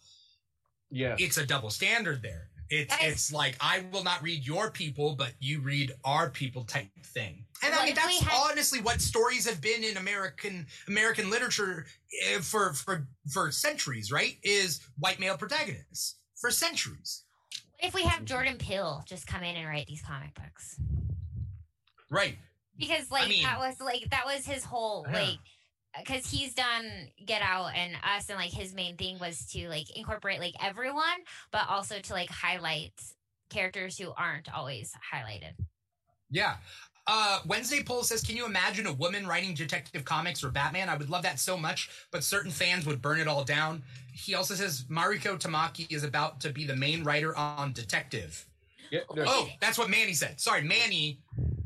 yeah 0.90 1.16
It's 1.20 1.38
a 1.38 1.46
double 1.46 1.70
standard 1.70 2.22
there. 2.22 2.48
It's 2.70 2.96
Guys- 2.96 3.12
it's 3.12 3.34
like 3.34 3.58
I 3.60 3.82
will 3.92 4.04
not 4.04 4.24
read 4.24 4.46
your 4.46 4.72
people, 4.72 5.16
but 5.16 5.34
you 5.40 5.60
read 5.60 5.92
our 6.06 6.30
people 6.30 6.64
type 6.64 6.88
thing. 7.08 7.46
And 7.64 7.76
I 7.76 7.86
mean 7.86 7.96
that's 7.96 8.20
had- 8.20 8.52
honestly 8.52 8.80
what 8.80 9.02
stories 9.02 9.46
have 9.50 9.60
been 9.60 9.84
in 9.84 9.98
American 9.98 10.66
American 10.88 11.30
literature 11.30 11.86
eh, 12.28 12.40
for 12.40 12.74
for 12.74 13.08
for 13.30 13.52
centuries, 13.52 14.10
right? 14.12 14.38
Is 14.44 14.80
white 14.98 15.20
male 15.20 15.38
protagonists 15.38 16.16
for 16.40 16.50
centuries. 16.50 17.24
If 17.80 17.94
we 17.94 18.04
have 18.04 18.24
Jordan 18.26 18.58
Peele 18.58 19.04
just 19.06 19.28
come 19.28 19.44
in 19.44 19.56
and 19.58 19.68
write 19.68 19.88
these 19.88 20.02
comic 20.02 20.34
books. 20.36 20.80
Right. 22.10 22.38
Because 22.78 23.10
like 23.12 23.30
mean- 23.30 23.44
that 23.44 23.60
was 23.60 23.80
like 23.80 24.10
that 24.12 24.26
was 24.26 24.46
his 24.46 24.64
whole 24.64 25.06
Yeah. 25.10 25.20
like 25.22 25.38
because 26.00 26.26
he's 26.32 26.54
done 26.54 26.86
get 27.26 27.42
out 27.42 27.72
and 27.76 27.94
us 28.16 28.30
and 28.30 28.38
like 28.38 28.52
his 28.52 28.74
main 28.74 28.96
thing 28.96 29.20
was 29.20 29.46
to 29.52 29.68
like 29.68 29.96
incorporate 29.96 30.40
like 30.40 30.56
everyone 30.64 31.04
but 31.52 31.68
also 31.70 32.00
to 32.00 32.14
like 32.14 32.30
highlight 32.30 32.94
characters 33.50 33.98
who 33.98 34.12
aren't 34.18 34.52
always 34.54 34.94
highlighted 35.14 35.54
Yeah. 36.30 36.56
Uh, 37.08 37.40
Wednesday 37.48 37.82
poll 37.84 38.04
says, 38.04 38.22
"Can 38.22 38.38
you 38.38 38.46
imagine 38.46 38.86
a 38.86 38.94
woman 38.94 39.26
writing 39.28 39.56
Detective 39.56 40.06
Comics 40.06 40.44
or 40.44 40.52
Batman? 40.52 40.88
I 40.88 40.96
would 40.96 41.10
love 41.10 41.24
that 41.24 41.40
so 41.40 41.58
much, 41.58 41.90
but 42.12 42.24
certain 42.24 42.52
fans 42.52 42.86
would 42.86 43.02
burn 43.02 43.20
it 43.20 43.28
all 43.28 43.44
down." 43.44 43.84
He 44.14 44.36
also 44.36 44.54
says 44.54 44.84
Mariko 44.84 45.36
Tamaki 45.38 45.92
is 45.92 46.04
about 46.04 46.40
to 46.42 46.52
be 46.52 46.64
the 46.64 46.76
main 46.76 47.04
writer 47.04 47.36
on 47.36 47.74
Detective. 47.74 48.46
yeah, 48.92 49.00
no, 49.16 49.24
Oh, 49.28 49.50
that's 49.60 49.80
what 49.80 49.90
Manny 49.90 50.14
said. 50.14 50.40
Sorry, 50.40 50.62
Manny. 50.62 51.20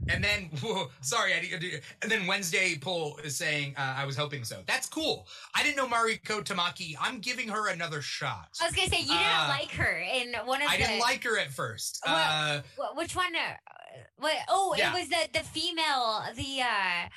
And 0.10 0.24
then, 0.24 0.50
whoa, 0.62 0.90
sorry, 1.02 1.34
I 1.34 1.40
didn't- 1.40 1.82
and 2.02 2.12
then 2.12 2.28
Wednesday 2.28 2.78
poll 2.80 3.18
is 3.24 3.36
saying, 3.36 3.74
uh, 3.78 3.96
"I 3.98 4.06
was 4.06 4.16
hoping 4.16 4.44
so." 4.44 4.62
That's 4.68 4.88
cool. 4.88 5.28
I 5.56 5.64
didn't 5.64 5.78
know 5.78 5.88
Mariko 5.88 6.44
Tamaki. 6.44 6.96
I'm 7.00 7.20
giving 7.20 7.48
her 7.50 7.70
another 7.70 8.02
shot. 8.02 8.50
i 8.62 8.66
was 8.66 8.76
gonna 8.76 8.90
say 8.90 9.00
you 9.02 9.08
didn't 9.08 9.22
Uh, 9.22 9.48
like 9.50 9.72
her 9.72 9.98
in 10.00 10.34
one 10.46 10.62
of 10.62 10.68
the 10.68 10.74
I 10.74 10.78
the 10.78 10.84
didn't 10.84 11.00
like 11.00 11.24
her 11.24 11.40
at 11.40 11.52
first. 11.52 12.02
Well, 12.06 12.62
Uh, 12.80 12.94
which 12.94 13.16
one 13.16 13.36
uh, 13.36 13.56
what 14.18 14.36
oh 14.50 14.76
Yeah. 14.78 14.92
it 14.92 15.00
was 15.00 15.10
the 15.10 15.28
the 15.40 15.44
female 15.46 16.24
the 16.36 16.62
uh 16.62 17.10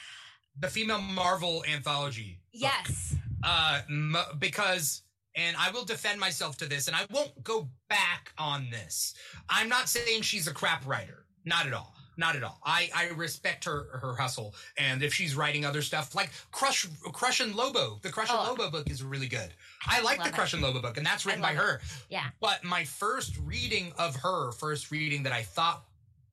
the 0.60 0.68
female 0.68 1.00
Marvel 1.00 1.64
anthology. 1.68 2.40
book. 2.52 2.62
yes 2.62 3.14
uh 3.44 3.80
m- 3.88 4.16
because 4.38 5.02
and 5.34 5.56
I 5.56 5.70
will 5.70 5.84
defend 5.84 6.18
myself 6.18 6.56
to 6.58 6.66
this 6.66 6.88
and 6.88 6.96
I 6.96 7.06
won't 7.10 7.44
go 7.44 7.68
back 7.88 8.32
on 8.38 8.70
this. 8.70 9.14
I'm 9.48 9.68
not 9.68 9.88
saying 9.88 10.22
she's 10.22 10.48
a 10.48 10.54
crap 10.54 10.84
writer. 10.86 11.26
Not 11.44 11.66
at 11.66 11.72
all. 11.74 11.94
Not 12.18 12.36
at 12.36 12.42
all. 12.42 12.60
I 12.64 12.90
I 12.94 13.08
respect 13.10 13.64
her 13.64 13.98
her 14.02 14.14
hustle 14.14 14.54
and 14.76 15.02
if 15.02 15.14
she's 15.14 15.36
writing 15.36 15.64
other 15.64 15.80
stuff 15.82 16.14
like 16.14 16.30
Crush 16.50 16.86
Crush 17.12 17.40
and 17.40 17.54
Lobo, 17.54 18.00
the 18.02 18.10
Crush 18.10 18.28
and 18.28 18.38
Oh. 18.40 18.50
Lobo 18.50 18.70
book 18.70 18.90
is 18.90 19.02
really 19.02 19.28
good. 19.28 19.54
I 19.86 20.00
like 20.02 20.16
the 20.16 20.24
love 20.24 20.28
it. 20.28 20.34
Crush 20.34 20.52
and 20.52 20.62
Lobo 20.62 20.82
book 20.82 20.96
and 20.96 21.06
that's 21.06 21.24
written 21.24 21.40
by 21.40 21.52
love 21.54 21.62
her. 21.62 21.80
Yeah. 22.10 22.24
But 22.40 22.64
my 22.64 22.84
first 22.84 23.38
reading 23.44 23.92
of 23.98 24.16
her, 24.16 24.50
first 24.52 24.90
reading 24.90 25.22
that 25.22 25.32
I 25.32 25.42
thought 25.42 25.84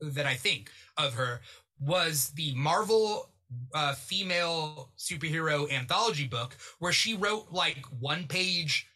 that 0.02 0.26
I 0.26 0.34
think 0.34 0.72
of 0.98 1.14
her 1.14 1.42
was 1.80 2.30
the 2.36 2.54
Marvel 2.56 3.30
uh, 3.74 3.94
female 3.94 4.90
superhero 4.98 5.72
anthology 5.72 6.28
book 6.28 6.58
where 6.80 6.92
she 6.92 7.14
wrote 7.16 7.52
like 7.52 7.86
one 8.00 8.26
page 8.28 8.88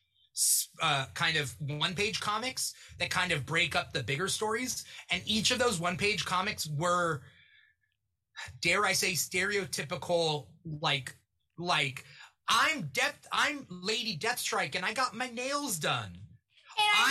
uh, 0.82 1.06
kind 1.14 1.38
of 1.38 1.54
one 1.60 1.94
page 1.96 2.20
comics 2.20 2.74
that 3.00 3.10
kind 3.10 3.32
of 3.32 3.46
break 3.46 3.76
up 3.76 3.94
the 3.94 4.04
bigger 4.04 4.28
stories. 4.28 4.86
And 5.12 5.22
each 5.26 5.52
of 5.52 5.60
those 5.60 5.80
one 5.80 5.98
page 5.98 6.26
comics 6.26 6.68
were 6.68 7.22
dare 8.62 8.86
i 8.86 8.94
say 8.94 9.14
stereotypical 9.14 10.48
like 10.82 11.16
like 11.58 12.06
i'm 12.48 12.90
death 12.94 13.28
i'm 13.32 13.66
lady 13.70 14.18
deathstrike 14.18 14.76
and 14.76 14.86
i 14.86 14.94
got 14.94 15.16
my 15.16 15.28
nails 15.30 15.78
done 15.78 16.18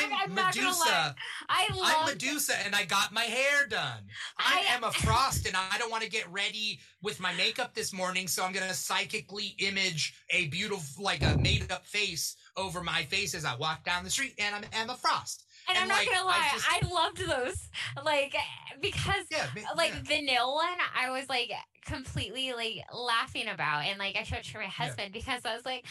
and 0.02 0.12
i'm, 0.12 0.34
gonna 0.34 0.46
medusa 0.46 1.14
i 1.48 1.66
I'm 1.70 1.76
love 1.76 2.08
Medusa 2.08 2.54
and 2.64 2.74
I 2.74 2.84
got 2.84 3.12
my 3.12 3.22
hair 3.22 3.66
done. 3.68 4.04
I'm 4.38 4.84
a 4.84 4.92
Frost 5.04 5.46
and 5.46 5.56
I 5.56 5.78
don't 5.78 5.90
want 5.90 6.02
to 6.02 6.10
get 6.10 6.30
ready 6.30 6.80
with 7.02 7.20
my 7.20 7.32
makeup 7.34 7.74
this 7.74 7.92
morning, 7.92 8.28
so 8.28 8.44
I'm 8.44 8.52
going 8.52 8.66
to 8.66 8.74
psychically 8.74 9.54
image 9.58 10.14
a 10.30 10.46
beautiful, 10.48 11.04
like 11.04 11.22
a 11.22 11.38
made 11.38 11.70
up 11.70 11.86
face 11.86 12.36
over 12.56 12.82
my 12.82 13.04
face 13.04 13.34
as 13.34 13.44
I 13.44 13.56
walk 13.56 13.84
down 13.84 14.04
the 14.04 14.10
street, 14.10 14.34
and 14.38 14.54
I'm 14.54 14.64
Emma 14.72 14.96
Frost. 14.96 15.44
And, 15.68 15.76
And, 15.76 15.82
I'm 15.82 15.88
not 15.88 16.04
gonna 16.06 16.20
I 16.20 16.24
lie, 16.24 16.50
just- 16.52 16.66
I, 16.68 16.94
loved 16.94 17.18
those. 17.18 17.68
Like 18.04 18.34
because 18.80 19.24
Yeah, 19.30 19.46
like 19.76 19.92
yeah. 19.94 20.02
the 20.18 20.22
nail 20.22 20.54
one, 20.54 20.76
I 20.96 21.10
was 21.10 21.28
like 21.28 21.50
completely 21.84 22.52
like 22.52 22.76
laughing 22.92 23.48
about, 23.48 23.84
and 23.86 23.98
like 23.98 24.16
I 24.16 24.22
showed 24.22 24.38
it 24.40 24.44
to 24.46 24.58
my 24.58 24.64
husband 24.66 25.12
because 25.12 25.40
I 25.44 25.54
was 25.54 25.64
like, 25.64 25.84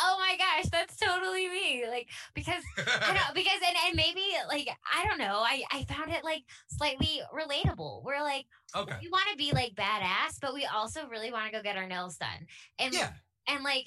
"Oh 0.00 0.16
my 0.18 0.36
gosh, 0.36 0.70
that's 0.70 0.96
totally 0.96 1.48
me!" 1.48 1.84
Like 1.88 2.08
because 2.34 2.62
I 2.78 3.12
know 3.14 3.20
because 3.34 3.60
and, 3.66 3.76
and 3.86 3.96
maybe 3.96 4.22
like 4.48 4.68
I 4.92 5.06
don't 5.06 5.18
know, 5.18 5.38
I 5.44 5.62
I 5.70 5.84
found 5.84 6.10
it 6.10 6.24
like 6.24 6.42
slightly 6.68 7.20
relatable. 7.34 8.02
We're 8.04 8.22
like 8.22 8.46
okay. 8.74 8.96
we 9.02 9.08
want 9.08 9.24
to 9.30 9.36
be 9.36 9.52
like 9.52 9.74
badass, 9.74 10.38
but 10.40 10.54
we 10.54 10.64
also 10.66 11.06
really 11.08 11.30
want 11.32 11.46
to 11.46 11.52
go 11.52 11.62
get 11.62 11.76
our 11.76 11.86
nails 11.86 12.16
done, 12.16 12.46
and 12.78 12.92
Yeah. 12.94 13.10
and 13.48 13.62
like 13.62 13.86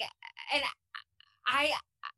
and 0.54 0.62
i 1.46 1.70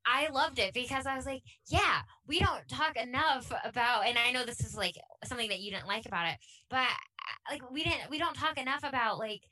i 0.07 0.29
loved 0.33 0.59
it 0.59 0.73
because 0.75 1.07
i 1.07 1.17
was 1.17 1.27
like 1.27 1.43
yeah 1.69 2.01
we 2.27 2.39
don't 2.39 2.69
talk 2.69 2.97
enough 2.97 3.53
about 3.65 4.07
and 4.07 4.19
i 4.19 4.31
know 4.33 4.45
this 4.45 4.61
is 4.61 4.77
like 4.77 4.95
something 5.25 5.49
that 5.49 5.61
you 5.61 5.71
didn't 5.71 5.87
like 5.87 6.07
about 6.07 6.29
it 6.29 6.37
but 6.71 6.79
uh, 6.79 7.53
like 7.53 7.71
we 7.71 7.83
didn't 7.85 8.11
we 8.11 8.19
don't 8.19 8.35
talk 8.37 8.59
enough 8.59 8.83
about 8.85 9.19
like 9.19 9.43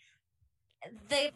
the 1.08 1.30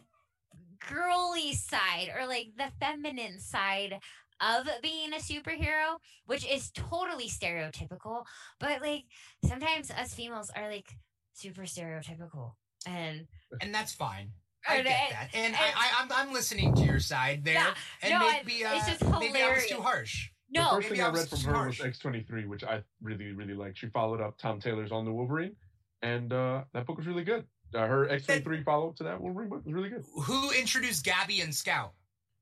girly 0.89 1.53
side 1.53 2.09
or 2.17 2.25
like 2.27 2.47
the 2.57 2.71
feminine 2.79 3.39
side 3.39 3.99
of 4.41 4.67
being 4.81 5.13
a 5.13 5.17
superhero 5.17 5.97
which 6.25 6.45
is 6.49 6.71
totally 6.71 7.27
stereotypical 7.27 8.23
but 8.59 8.81
like 8.81 9.03
sometimes 9.45 9.91
us 9.91 10.13
females 10.13 10.51
are 10.55 10.69
like 10.69 10.87
super 11.33 11.61
stereotypical 11.61 12.53
and 12.87 13.27
And 13.61 13.73
that's 13.73 13.93
fine. 13.93 14.31
I 14.67 14.77
get 14.77 14.85
that. 14.85 15.29
And, 15.33 15.45
and- 15.47 15.55
I, 15.55 15.59
I, 15.75 16.03
I'm, 16.03 16.09
I'm 16.27 16.33
listening 16.33 16.73
to 16.75 16.81
your 16.83 16.99
side 16.99 17.43
there. 17.43 17.55
Yeah, 17.55 17.73
and 18.03 18.11
no, 18.13 18.31
maybe, 18.31 18.63
uh, 18.65 18.75
it's 18.75 18.87
just 18.87 19.19
maybe 19.19 19.41
I 19.41 19.53
was 19.53 19.65
too 19.67 19.81
harsh. 19.81 20.29
No, 20.53 20.63
the 20.63 20.69
first 20.69 20.85
maybe 20.87 20.95
thing 20.97 21.05
I 21.05 21.07
I 21.07 21.11
read 21.13 21.27
from 21.29 21.39
too 21.39 21.47
her 21.49 21.67
was. 21.67 21.77
X23, 21.77 22.47
which 22.47 22.63
I 22.63 22.83
really, 23.01 23.31
really 23.31 23.53
liked. 23.53 23.77
She 23.77 23.87
followed 23.87 24.19
up 24.21 24.37
Tom 24.37 24.59
Taylor's 24.59 24.91
All 24.91 25.01
New 25.03 25.13
Wolverine, 25.13 25.55
and 26.01 26.31
uh, 26.33 26.63
that 26.73 26.85
book 26.85 26.97
was 26.97 27.07
really 27.07 27.23
good. 27.23 27.45
uh, 27.73 27.87
her 27.87 28.09
X 28.09 28.25
twenty 28.25 28.41
three 28.41 28.63
follow 28.63 28.89
up 28.89 28.95
to 28.97 29.03
that 29.05 29.19
Wolverine 29.21 29.49
book 29.49 29.63
was 29.65 29.73
really 29.73 29.89
good. 29.89 30.03
Who 30.23 30.51
introduced 30.51 31.05
Gabby 31.05 31.39
and 31.41 31.55
Scout? 31.55 31.93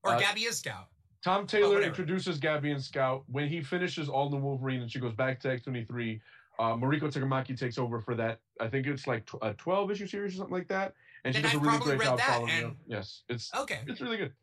Or 0.03 0.13
Uh, 0.13 0.19
Gabby 0.19 0.41
is 0.41 0.57
Scout. 0.57 0.87
Tom 1.23 1.45
Taylor 1.45 1.67
whatever. 1.75 1.85
introduces 1.87 2.37
Gabby 2.39 2.71
and 2.71 2.81
Scout 2.81 3.23
when 3.27 3.47
he 3.47 3.61
finishes 3.61 4.09
All 4.09 4.29
New 4.31 4.37
Wolverine 4.37 4.81
and 4.81 4.89
she 4.91 4.99
goes 4.99 5.13
back 5.13 5.39
to 5.41 5.51
X 5.51 5.63
twenty 5.63 5.85
three. 5.85 6.19
Uh, 6.57 6.73
Mariko 6.75 7.03
Takamaki 7.13 7.57
takes 7.57 7.77
over 7.77 8.01
for 8.01 8.15
that. 8.15 8.39
I 8.59 8.67
think 8.69 8.87
it's 8.87 9.05
like 9.05 9.25
tw- 9.27 9.35
a 9.43 9.53
twelve 9.53 9.91
issue 9.91 10.07
series 10.07 10.33
or 10.33 10.37
something 10.37 10.53
like 10.55 10.67
that, 10.69 10.93
and 11.23 11.35
she 11.35 11.41
Then 11.41 11.51
does 11.51 11.53
a 11.53 11.57
I've 11.57 11.61
really 11.63 11.77
probably 11.77 11.95
great 11.97 11.99
read 11.99 12.05
job 12.11 12.17
that, 12.19 12.27
following 12.29 12.49
and- 12.51 12.63
them. 12.65 12.77
Yes, 12.87 13.23
it's 13.29 13.53
Okay. 13.53 13.79
it's 13.87 14.01
really 14.01 14.17
good. 14.17 14.33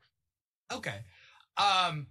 Okay. 0.73 1.01
Um 1.57 2.07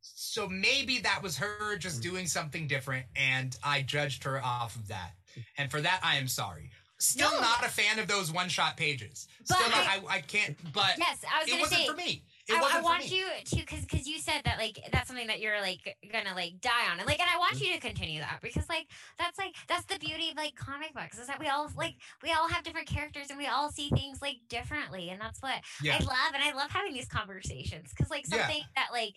so 0.00 0.48
maybe 0.48 0.98
that 1.00 1.22
was 1.22 1.38
her 1.38 1.76
just 1.78 2.02
doing 2.02 2.26
something 2.26 2.66
different 2.66 3.06
and 3.16 3.56
I 3.62 3.82
judged 3.82 4.24
her 4.24 4.42
off 4.42 4.76
of 4.76 4.88
that. 4.88 5.12
And 5.56 5.70
for 5.70 5.80
that 5.80 6.00
I 6.02 6.16
am 6.16 6.28
sorry. 6.28 6.70
Still 6.98 7.30
No. 7.32 7.40
not 7.40 7.64
a 7.64 7.68
fan 7.68 7.98
of 8.00 8.08
those 8.08 8.32
one 8.32 8.48
shot 8.48 8.76
pages. 8.76 9.28
But 9.48 9.56
Still 9.58 9.70
not, 9.70 9.86
I- 9.86 9.96
I, 10.08 10.14
I 10.16 10.20
can't 10.22 10.56
but 10.72 10.94
Yes, 10.98 11.22
I 11.32 11.40
was 11.44 11.48
it 11.52 11.60
wasn't 11.60 11.80
say. 11.82 11.86
for 11.86 11.94
me. 11.94 12.24
It 12.48 12.54
I, 12.56 12.60
wasn't 12.60 12.74
I 12.74 12.78
for 12.80 12.84
want 12.84 13.04
me. 13.10 13.18
you 13.18 13.26
to 13.44 13.56
because 13.56 13.80
because 13.82 14.06
you 14.06 14.18
said 14.18 14.40
that 14.44 14.58
like 14.58 14.78
that's 14.90 15.06
something 15.08 15.26
that 15.26 15.40
you're 15.40 15.60
like 15.60 15.96
gonna 16.10 16.34
like 16.34 16.60
die 16.60 16.90
on 16.90 16.98
and 16.98 17.06
like 17.06 17.20
and 17.20 17.28
I 17.32 17.38
want 17.38 17.60
you 17.60 17.74
to 17.74 17.80
continue 17.80 18.20
that 18.20 18.38
because 18.42 18.68
like 18.70 18.86
that's 19.18 19.38
like 19.38 19.54
that's 19.68 19.84
the 19.84 19.98
beauty 19.98 20.30
of 20.30 20.36
like 20.36 20.54
comic 20.56 20.94
books 20.94 21.18
is 21.18 21.26
that 21.26 21.38
we 21.40 21.48
all 21.48 21.70
like 21.76 21.94
we 22.22 22.32
all 22.32 22.48
have 22.48 22.62
different 22.64 22.86
characters 22.88 23.26
and 23.28 23.38
we 23.38 23.46
all 23.46 23.70
see 23.70 23.90
things 23.90 24.22
like 24.22 24.36
differently 24.48 25.10
and 25.10 25.20
that's 25.20 25.42
what 25.42 25.60
Yeah. 25.82 25.96
I 26.00 26.04
love 26.04 26.34
and 26.34 26.42
I 26.42 26.52
love 26.54 26.70
having 26.70 26.94
these 26.94 27.08
conversations 27.08 27.90
because 27.90 28.10
like 28.10 28.24
Yeah. 28.30 28.38
something 28.46 28.62
that 28.76 28.88
like 28.92 29.14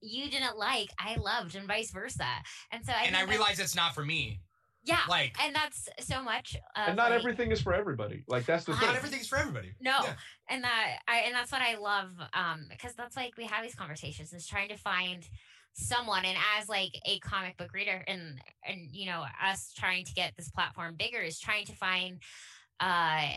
you 0.00 0.30
didn't 0.30 0.56
like 0.56 0.88
I 0.98 1.16
loved 1.16 1.54
and 1.56 1.66
vice 1.66 1.90
versa 1.90 2.24
and 2.70 2.84
so 2.84 2.92
I 2.92 3.04
and 3.04 3.16
I 3.16 3.22
realize 3.24 3.58
it's 3.58 3.74
not 3.76 3.94
for 3.94 4.04
me. 4.04 4.40
yeah 4.84 5.00
Like 5.08 5.36
and 5.42 5.54
that's 5.54 5.88
so 6.00 6.22
much 6.22 6.54
of, 6.54 6.88
and 6.88 6.96
not 6.96 7.10
like, 7.10 7.18
everything 7.20 7.50
is 7.50 7.60
for 7.60 7.74
everybody. 7.74 8.22
Like 8.28 8.46
that's 8.46 8.64
the 8.64 8.72
Not 8.72 8.78
thing. 8.80 8.88
not 8.88 8.96
everything's 8.96 9.26
for 9.28 9.36
everybody. 9.36 9.74
No, 9.80 9.98
Yeah. 10.04 10.14
And 10.48 10.64
that 10.64 10.98
I 11.06 11.18
and 11.26 11.34
that's 11.34 11.52
what 11.52 11.62
I 11.62 11.76
love 11.76 12.10
um 12.34 12.66
because 12.70 12.94
that's 12.94 13.16
like 13.16 13.36
we 13.36 13.44
have 13.44 13.62
these 13.62 13.74
conversations 13.74 14.32
is 14.32 14.46
trying 14.46 14.68
to 14.70 14.76
find 14.76 15.28
someone 15.74 16.24
and 16.24 16.36
as 16.58 16.68
like 16.68 16.92
a 17.06 17.18
comic 17.20 17.56
book 17.56 17.72
reader 17.72 18.04
and 18.08 18.40
and 18.66 18.88
you 18.92 19.06
know 19.06 19.24
us 19.44 19.72
trying 19.76 20.04
to 20.04 20.12
get 20.14 20.32
this 20.36 20.50
platform 20.50 20.94
bigger 20.98 21.20
is 21.20 21.38
trying 21.38 21.64
to 21.66 21.72
find 21.72 22.20
uh 22.80 23.28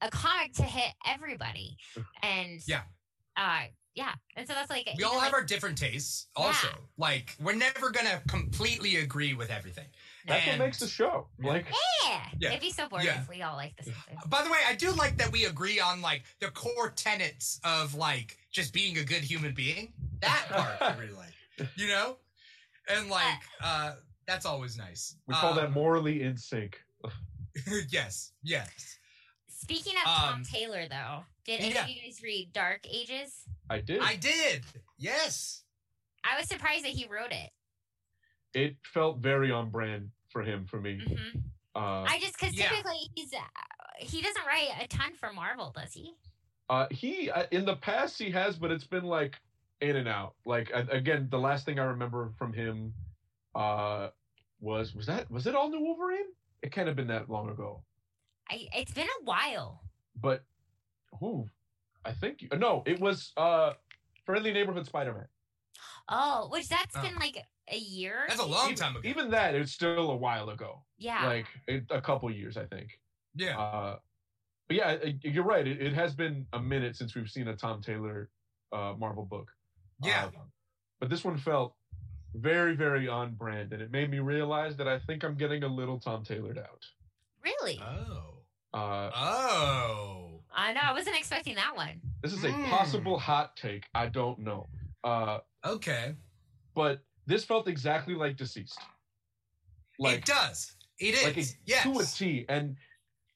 a 0.00 0.10
comic 0.10 0.52
to 0.54 0.62
hit 0.62 0.92
everybody 1.06 1.76
and 2.22 2.60
Yeah. 2.66 2.82
uh 3.36 3.62
yeah 3.94 4.12
and 4.36 4.46
so 4.48 4.54
that's 4.54 4.70
like 4.70 4.88
We 4.96 5.04
all 5.04 5.14
know, 5.14 5.20
have 5.20 5.32
like, 5.32 5.40
our 5.42 5.44
different 5.44 5.78
tastes 5.78 6.28
also. 6.34 6.66
Yeah. 6.66 6.74
Like 6.98 7.36
we're 7.40 7.54
never 7.54 7.90
gonna 7.90 8.20
completely 8.26 8.96
agree 8.96 9.34
with 9.34 9.50
everything. 9.50 9.86
That's 10.26 10.46
what 10.46 10.58
makes 10.58 10.78
the 10.78 10.86
show. 10.88 11.26
Yeah. 11.38 11.48
Like 11.48 11.66
yeah. 12.04 12.20
Yeah. 12.38 12.48
it'd 12.50 12.60
be 12.60 12.70
so 12.70 12.88
boring 12.88 13.06
Yeah. 13.06 13.20
if 13.22 13.28
we 13.28 13.42
all 13.42 13.56
like 13.56 13.76
the 13.76 13.84
same 13.84 13.94
thing 14.08 14.18
By 14.26 14.42
the 14.42 14.50
way, 14.50 14.58
I 14.66 14.74
do 14.74 14.90
like 14.92 15.16
that 15.18 15.30
we 15.32 15.44
agree 15.44 15.80
on 15.80 16.00
like 16.02 16.22
the 16.40 16.50
core 16.50 16.90
tenets 16.90 17.60
of 17.64 17.94
like 17.94 18.36
just 18.52 18.72
being 18.72 18.98
a 18.98 19.04
good 19.04 19.22
human 19.22 19.52
being. 19.54 19.92
That 20.20 20.46
part 20.50 20.80
I 20.96 20.98
really 20.98 21.12
like. 21.12 21.68
You 21.76 21.88
know? 21.88 22.16
And 22.88 23.08
like 23.10 23.38
uh 23.62 23.94
that's 24.26 24.46
always 24.46 24.76
nice. 24.78 25.16
we 25.26 25.34
call 25.34 25.54
that 25.54 25.66
Um, 25.66 25.72
morally 25.72 26.22
in 26.22 26.36
sync. 26.36 26.80
yes, 27.90 28.32
yes. 28.42 28.98
speaking 29.48 29.94
of 29.98 30.04
Tom 30.10 30.34
Um, 30.34 30.42
Taylor 30.44 30.86
though 30.88 31.24
did 31.44 31.60
any 31.60 31.74
yeah. 31.74 31.82
of 31.84 31.88
you 31.90 31.96
guys 32.02 32.20
read 32.22 32.50
Dark 32.52 32.86
Ages 32.90 33.42
I 33.68 33.80
did. 33.80 34.00
I 34.00 34.16
did. 34.16 34.62
Yes. 34.98 35.62
I 36.24 36.38
was 36.38 36.48
surprised 36.48 36.84
that 36.84 36.92
he 36.92 37.06
wrote 37.06 37.32
it 37.32 37.50
it 38.54 38.76
felt 38.84 39.18
very 39.18 39.50
on 39.50 39.70
brand 39.70 40.10
for 40.30 40.42
him 40.42 40.66
for 40.66 40.80
me. 40.80 41.00
hmm 41.06 41.38
Uh, 41.76 42.02
I 42.08 42.18
just 42.20 42.38
because 42.38 42.56
yeah. 42.56 42.68
typically 42.68 43.10
he's 43.14 43.32
uh, 43.34 43.38
he 43.98 44.22
doesn't 44.22 44.46
write 44.46 44.68
a 44.80 44.86
ton 44.88 45.12
for 45.14 45.32
Marvel, 45.32 45.72
does 45.76 45.92
he? 45.92 46.14
Uh, 46.70 46.86
he 46.90 47.30
uh, 47.30 47.44
in 47.50 47.64
the 47.64 47.76
past 47.76 48.18
he 48.18 48.30
has, 48.30 48.56
but 48.56 48.70
it's 48.70 48.86
been 48.86 49.04
like 49.04 49.34
in 49.80 49.96
and 49.96 50.08
out. 50.08 50.34
Like 50.46 50.70
a- 50.72 50.86
again, 50.90 51.28
the 51.30 51.38
last 51.38 51.66
thing 51.66 51.78
I 51.78 51.84
remember 51.84 52.30
from 52.38 52.52
him 52.52 52.94
uh, 53.54 54.08
was 54.60 54.94
was 54.94 55.06
that 55.06 55.30
was 55.30 55.46
it 55.46 55.54
all 55.54 55.68
New 55.68 55.80
Wolverine? 55.80 56.26
It 56.62 56.70
can't 56.72 56.86
have 56.86 56.96
been 56.96 57.08
that 57.08 57.28
long 57.28 57.50
ago. 57.50 57.82
I 58.50 58.68
it's 58.74 58.92
been 58.92 59.08
a 59.20 59.24
while. 59.24 59.82
But 60.20 60.44
who? 61.20 61.48
I 62.04 62.12
think 62.12 62.46
no, 62.56 62.82
it 62.86 63.00
was 63.00 63.32
uh, 63.36 63.72
Friendly 64.26 64.52
Neighborhood 64.52 64.86
Spider-Man. 64.86 65.26
Oh, 66.08 66.48
which 66.50 66.68
that's 66.68 66.94
Oh. 66.96 67.02
been 67.02 67.16
like 67.16 67.38
a 67.70 67.76
year. 67.76 68.24
That's 68.28 68.40
a 68.40 68.44
long 68.44 68.66
even, 68.66 68.76
time 68.76 68.96
ago. 68.96 69.08
Even 69.08 69.30
that, 69.30 69.54
it's 69.54 69.72
still 69.72 70.10
a 70.10 70.16
while 70.16 70.50
ago. 70.50 70.82
yeah. 70.98 71.26
Like 71.26 71.46
it, 71.66 71.84
a 71.90 72.00
couple 72.00 72.30
years, 72.30 72.56
I 72.56 72.64
think. 72.66 72.98
yeah. 73.34 73.58
Uh, 73.58 73.96
but 74.68 74.76
yeah, 74.76 74.96
you're 75.22 75.44
right. 75.44 75.66
It, 75.66 75.80
it 75.82 75.92
has 75.94 76.14
been 76.14 76.46
a 76.54 76.60
minute 76.60 76.96
since 76.96 77.14
we've 77.14 77.28
seen 77.30 77.48
a 77.48 77.56
Tom 77.56 77.82
Taylor 77.82 78.30
uh, 78.72 78.94
Marvel 78.98 79.24
book. 79.24 79.50
Yeah. 80.02 80.26
Uh, 80.26 80.40
but 81.00 81.10
this 81.10 81.22
one 81.24 81.36
felt 81.36 81.74
very, 82.34 82.74
very 82.74 83.06
on 83.06 83.34
brand, 83.34 83.72
and 83.72 83.80
it 83.82 83.90
made 83.92 84.10
me 84.10 84.18
realize 84.20 84.76
that 84.78 84.88
I 84.88 84.98
think 85.00 85.22
I'm 85.22 85.34
getting 85.36 85.62
a 85.64 85.68
little 85.68 85.98
Tom 86.00 86.24
Taylored 86.24 86.58
out. 86.58 86.82
really? 87.44 87.78
Oh. 87.82 88.38
Uh, 88.72 89.10
Oh. 89.14 90.40
I 90.56 90.72
know. 90.72 90.80
I 90.82 90.92
wasn't 90.92 91.16
expecting 91.16 91.56
that 91.56 91.76
one. 91.76 92.00
this 92.22 92.32
is 92.32 92.42
a 92.44 92.50
Hmm. 92.52 92.64
possible 92.70 93.18
hot 93.18 93.56
take. 93.56 93.84
I 93.94 94.06
don't 94.06 94.38
know. 94.40 94.66
Uh, 95.04 95.40
Okay. 95.64 96.14
but 96.74 97.02
this 97.26 97.44
felt 97.44 97.68
exactly 97.68 98.14
like 98.14 98.36
DCeased. 98.36 98.76
Like, 99.98 100.18
it 100.18 100.24
does. 100.24 100.72
It 100.98 101.14
is. 101.14 101.24
like 101.24 101.36
a, 101.38 101.44
yes. 101.66 101.82
to 101.84 101.98
a 101.98 102.04
T. 102.04 102.44
And 102.48 102.76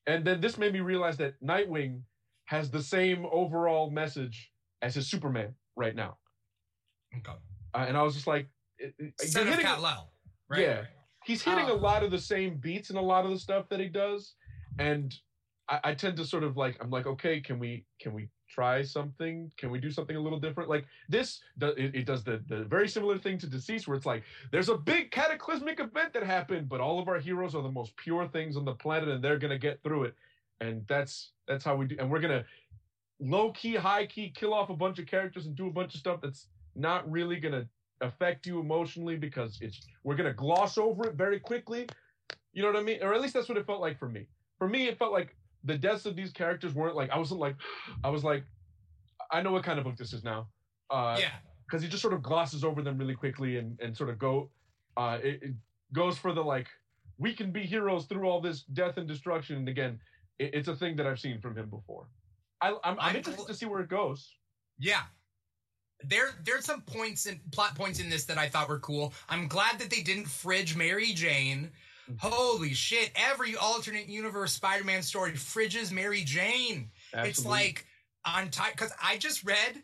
and 0.06 0.24
then 0.24 0.40
this 0.40 0.59
made 0.59 0.73
me 0.73 0.81
realize 0.81 1.16
that 1.19 1.35
Nightwing 1.43 2.01
has 2.47 2.70
the 2.70 2.82
same 2.82 3.27
overall 3.31 3.90
message 3.90 4.51
as 4.81 4.94
his 4.94 5.10
Superman 5.10 5.55
right 5.77 5.94
now. 5.94 6.16
Okay. 7.16 7.36
Uh, 7.74 7.85
and 7.86 7.97
I 7.97 8.02
was 8.02 8.15
just 8.15 8.27
like, 8.27 8.48
it, 8.78 8.94
it- 8.98 9.20
Son 9.20 9.43
of 9.43 9.48
hitting- 9.48 9.66
Kal-El. 9.66 10.10
Right. 10.48 10.62
Yeah. 10.62 10.82
he's 11.27 11.43
hitting 11.43 11.69
a 11.69 11.74
lot 11.74 12.02
of 12.02 12.10
the 12.10 12.19
same 12.19 12.56
beats 12.56 12.89
and 12.89 12.98
a 12.98 13.02
lot 13.02 13.27
of 13.27 13.31
the 13.31 13.39
stuff 13.39 13.69
that 13.69 13.81
he 13.81 13.89
does. 13.89 14.35
And 14.78 15.15
I, 15.69 15.81
I 15.85 15.94
tend 15.94 16.16
to 16.16 16.24
sort 16.24 16.43
of 16.43 16.56
like, 16.56 16.78
I'm 16.81 16.89
like, 16.90 17.06
okay, 17.06 17.40
can 17.40 17.59
we 17.59 17.85
can 18.01 18.15
we 18.15 18.31
try 18.49 18.83
something? 18.83 19.51
Can 19.57 19.70
we 19.70 19.79
do 19.79 19.91
something 19.91 20.16
a 20.16 20.20
little 20.20 20.41
different? 20.41 20.69
Like 20.69 20.87
this, 21.09 21.41
it, 21.61 22.07
does 22.07 22.25
the 22.25 22.43
the 22.49 22.65
very 22.65 22.89
similar 22.89 23.19
thing 23.19 23.39
to 23.39 23.47
DCeased, 23.47 23.87
where 23.87 23.97
it's 23.97 24.07
like 24.07 24.25
there's 24.51 24.69
a 24.69 24.77
big 24.77 25.11
cataclysmic 25.11 25.81
event 25.81 26.12
that 26.15 26.25
happened, 26.25 26.69
but 26.69 26.81
all 26.81 26.99
of 26.99 27.09
our 27.09 27.19
heroes 27.19 27.55
are 27.55 27.62
the 27.62 27.70
most 27.70 27.97
pure 27.97 28.27
things 28.27 28.57
on 28.57 28.65
the 28.65 28.75
planet, 28.75 29.09
and 29.09 29.23
they're 29.23 29.39
gonna 29.39 29.59
get 29.59 29.83
through 29.83 30.05
it. 30.05 30.15
And 30.61 30.85
that's 30.89 31.33
that's 31.47 31.65
how 31.65 31.77
we 31.77 31.87
do. 31.87 31.97
And 31.99 32.11
we're 32.11 32.20
gonna 32.20 32.45
low 33.20 33.53
key, 33.53 33.75
high 33.75 34.07
key, 34.07 34.31
kill 34.35 34.55
off 34.55 34.70
a 34.70 34.77
bunch 34.77 34.99
of 34.99 35.07
characters 35.07 35.47
and 35.47 35.57
do 35.57 35.66
a 35.66 35.73
bunch 35.73 35.95
of 35.95 36.01
stuff 36.01 36.20
that's 36.20 36.47
not 36.75 37.11
really 37.11 37.37
gonna 37.37 37.66
affect 38.01 38.47
you 38.47 38.61
emotionally 38.61 39.16
because 39.16 39.59
it's 39.61 39.81
we're 40.05 40.16
gonna 40.16 40.33
gloss 40.33 40.79
over 40.79 41.09
it 41.09 41.15
very 41.15 41.41
quickly. 41.41 41.87
You 42.53 42.62
know 42.62 42.69
what 42.69 42.79
I 42.79 42.83
mean? 42.83 43.03
Or 43.03 43.15
at 43.15 43.20
least 43.20 43.35
that's 43.35 43.49
what 43.49 43.59
it 43.59 43.66
felt 43.66 43.81
like 43.81 43.99
for 43.99 44.09
me. 44.09 44.27
For 44.59 44.69
me, 44.69 44.89
it 44.89 44.99
felt 44.99 45.12
like 45.12 45.37
the 45.65 45.77
deaths 45.77 46.07
of 46.07 46.15
these 46.17 46.31
characters 46.33 46.75
weren't 46.75 46.97
like 46.97 47.11
I 47.11 47.19
wasn't 47.19 47.41
like 47.41 47.57
I 48.05 48.11
was 48.11 48.25
like 48.25 48.45
I 49.31 49.43
know 49.43 49.53
what 49.53 49.65
kind 49.65 49.79
of 49.79 49.85
book 49.85 49.97
this 49.97 50.13
is 50.13 50.25
now. 50.25 50.49
Uh 50.91 51.17
Yeah. 51.21 51.31
because 51.67 51.83
he 51.83 51.89
just 51.89 52.01
sort 52.03 52.15
of 52.15 52.23
glosses 52.23 52.65
over 52.65 52.83
them 52.83 52.97
really 52.99 53.15
quickly 53.15 53.59
and 53.59 53.79
and 53.81 53.97
sort 53.97 54.11
of 54.11 54.19
go 54.19 54.51
uh 54.97 55.19
it, 55.23 55.43
it 55.43 55.55
goes 55.93 56.17
for 56.19 56.33
the 56.33 56.43
like 56.43 56.69
we 57.19 57.35
can 57.35 57.51
be 57.53 57.63
heroes 57.63 58.07
through 58.07 58.27
all 58.29 58.41
this 58.41 58.63
death 58.63 58.97
and 58.97 59.07
destruction 59.09 59.57
and 59.57 59.69
again 59.69 59.99
it, 60.39 60.55
it's 60.55 60.69
a 60.69 60.77
thing 60.77 60.97
that 60.97 61.07
i've 61.07 61.19
seen 61.19 61.41
from 61.41 61.57
him 61.57 61.69
before 61.69 62.07
I, 62.61 62.69
I'm, 62.71 62.77
I'm 62.85 62.97
I'm 63.01 63.17
interested 63.17 63.47
to 63.47 63.55
see 63.55 63.67
where 63.67 63.81
it 63.81 63.89
goes 63.89 64.35
Yeah. 64.79 65.03
There 66.05 66.31
there's 66.45 66.65
some 66.65 66.83
points 66.83 67.27
and 67.27 67.41
plot 67.51 67.75
points 67.75 67.99
in 67.99 68.09
this 68.09 68.25
that 68.27 68.39
I 68.39 68.49
thought 68.49 68.69
were 68.69 68.79
cool. 68.79 69.13
I'm 69.29 69.49
glad 69.49 69.81
that 69.81 69.91
they 69.91 70.01
didn't 70.01 70.27
fridge 70.27 70.77
Mary 70.77 71.13
Jane. 71.13 71.71
Holy 72.19 72.75
shit, 72.75 73.11
every 73.15 73.57
alternate 73.57 74.09
universe 74.09 74.53
Spider-Man 74.53 75.03
story 75.03 75.33
fridges 75.33 75.93
Mary 75.93 76.23
Jane. 76.25 76.91
It's 77.15 77.45
like 77.45 77.87
on 78.25 78.51
time 78.51 78.73
because 78.73 78.93
I 79.03 79.19
just 79.19 79.45
read 79.45 79.83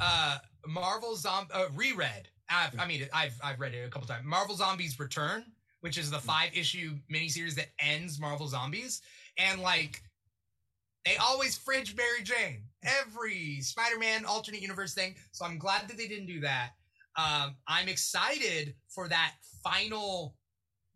uh 0.00 0.38
Marvel 0.66 1.16
Zombie 1.16 1.50
uh, 1.52 1.66
reread. 1.74 2.28
I've, 2.50 2.78
I 2.78 2.86
mean, 2.86 3.06
I've 3.12 3.38
I've 3.42 3.60
read 3.60 3.74
it 3.74 3.84
a 3.86 3.90
couple 3.90 4.08
times. 4.08 4.24
Marvel 4.24 4.54
Zombies 4.54 4.98
Return, 4.98 5.44
which 5.80 5.98
is 5.98 6.10
the 6.10 6.18
five 6.18 6.50
issue 6.54 6.96
miniseries 7.12 7.54
that 7.56 7.68
ends 7.78 8.20
Marvel 8.20 8.46
Zombies, 8.46 9.02
and 9.36 9.60
like 9.60 10.02
they 11.04 11.16
always 11.16 11.56
fridge 11.56 11.96
Mary 11.96 12.22
Jane 12.22 12.64
every 12.82 13.60
Spider-Man 13.60 14.24
alternate 14.24 14.60
universe 14.60 14.94
thing. 14.94 15.14
So 15.32 15.44
I'm 15.44 15.58
glad 15.58 15.88
that 15.88 15.96
they 15.96 16.06
didn't 16.06 16.26
do 16.26 16.40
that. 16.40 16.70
Um, 17.16 17.56
I'm 17.66 17.88
excited 17.88 18.74
for 18.88 19.08
that 19.08 19.32
final. 19.64 20.34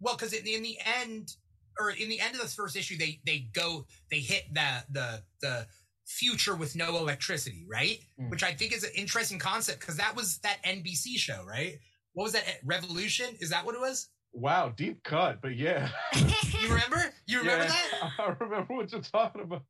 Well, 0.02 0.16
because 0.16 0.32
in, 0.32 0.46
in 0.46 0.62
the 0.62 0.76
end, 1.00 1.36
or 1.80 1.90
in 1.90 2.08
the 2.08 2.20
end 2.20 2.34
of 2.34 2.42
the 2.42 2.48
first 2.48 2.76
issue, 2.76 2.98
they 2.98 3.20
they 3.24 3.46
go 3.54 3.86
they 4.10 4.18
hit 4.18 4.44
the 4.52 4.84
the 4.90 5.22
the 5.40 5.66
future 6.06 6.56
with 6.56 6.76
no 6.76 6.96
electricity, 6.98 7.64
right? 7.70 7.98
Mm. 8.20 8.30
Which 8.30 8.42
I 8.42 8.52
think 8.52 8.74
is 8.74 8.84
an 8.84 8.90
interesting 8.96 9.38
concept 9.38 9.80
because 9.80 9.96
that 9.96 10.14
was 10.14 10.38
that 10.38 10.58
NBC 10.64 11.16
show, 11.16 11.44
right? 11.48 11.78
What 12.12 12.24
was 12.24 12.32
that? 12.32 12.44
Revolution? 12.64 13.28
Is 13.40 13.50
that 13.50 13.64
what 13.64 13.74
it 13.74 13.80
was? 13.80 14.08
Wow, 14.34 14.72
deep 14.76 15.02
cut, 15.04 15.40
but 15.40 15.56
yeah. 15.56 15.88
You 16.60 16.68
remember? 16.68 17.12
You 17.26 17.38
remember 17.40 17.64
Yeah, 17.64 17.70
that? 17.70 18.10
I 18.18 18.36
remember 18.38 18.74
what 18.74 18.92
you're 18.92 19.00
talking 19.00 19.42
about. 19.42 19.62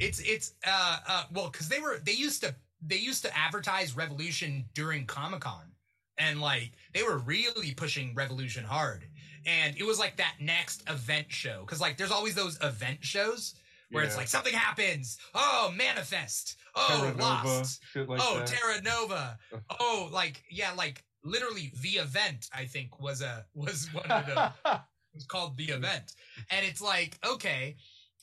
It's 0.00 0.20
it's 0.20 0.54
uh 0.66 0.98
uh 1.06 1.24
well 1.32 1.50
because 1.50 1.68
they 1.68 1.78
were 1.80 1.98
they 2.04 2.12
used 2.12 2.42
to 2.42 2.54
they 2.84 2.96
used 2.96 3.22
to 3.24 3.36
advertise 3.36 3.96
Revolution 3.96 4.64
during 4.74 5.06
Comic 5.06 5.40
Con 5.40 5.72
and 6.18 6.40
like 6.40 6.72
they 6.94 7.02
were 7.02 7.18
really 7.18 7.74
pushing 7.74 8.14
Revolution 8.14 8.64
hard 8.64 9.04
and 9.46 9.76
it 9.76 9.84
was 9.84 9.98
like 9.98 10.16
that 10.16 10.34
next 10.40 10.82
event 10.88 11.26
show. 11.28 11.60
Because 11.60 11.80
like 11.80 11.96
there's 11.96 12.10
always 12.10 12.34
those 12.34 12.58
event 12.62 12.98
shows 13.04 13.54
where 13.92 14.04
it's 14.04 14.16
like 14.16 14.28
something 14.28 14.52
happens. 14.54 15.18
Oh 15.34 15.72
manifest. 15.76 16.56
Oh 16.74 16.86
Terra 16.88 17.10
Nova, 17.12 17.22
lost. 17.22 17.82
shit 17.92 18.08
like 18.08 18.20
oh 18.22 18.38
that. 18.38 18.46
Terra 18.46 18.82
Nova. 18.82 19.38
Oh 19.80 20.08
like 20.12 20.42
yeah 20.50 20.72
like 20.76 21.04
literally 21.24 21.72
the 21.82 21.90
event 21.90 22.48
I 22.54 22.64
think 22.64 23.00
was 23.00 23.20
a 23.20 23.44
was 23.54 23.88
one 23.92 24.10
of 24.10 24.26
the 24.26 24.52
it 24.72 24.80
was 25.14 25.26
called 25.26 25.56
the 25.56 25.64
event. 25.64 26.14
And 26.50 26.64
it's 26.66 26.80
like 26.80 27.18
okay 27.26 27.76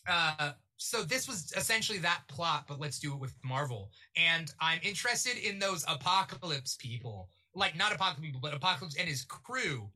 uh 0.07 0.51
so 0.77 1.03
this 1.03 1.27
was 1.27 1.51
essentially 1.57 1.99
that 1.99 2.21
plot 2.29 2.65
but 2.67 2.79
let's 2.79 2.99
do 2.99 3.13
it 3.13 3.19
with 3.19 3.33
marvel. 3.43 3.91
And 4.17 4.51
i'm 4.59 4.79
interested 4.81 5.37
in 5.37 5.59
those 5.59 5.85
apocalypse 5.87 6.77
people. 6.79 7.29
Like 7.53 7.77
not 7.77 7.93
apocalypse 7.93 8.25
people 8.25 8.41
but 8.41 8.53
apocalypse 8.55 8.95
and 8.97 9.07
his 9.07 9.23
crew 9.23 9.89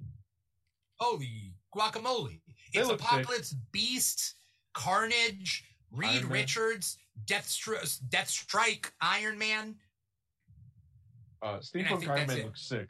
holy 1.04 1.54
guacamole 1.76 2.40
They 2.74 2.80
it's 2.80 2.88
look 2.90 3.00
sick. 3.02 3.10
apocalypse 3.10 3.56
beast 3.72 4.36
carnage 4.74 5.64
reed 5.92 6.24
richards 6.26 6.98
deathstro 7.26 8.00
death 8.10 8.30
strike 8.30 8.92
iron 9.02 9.38
man 9.38 9.76
uh, 11.42 11.58
Steampunk 11.60 12.08
Iron 12.08 12.28
Man 12.28 12.38
it. 12.40 12.46
looks 12.46 12.62
sick. 12.68 12.90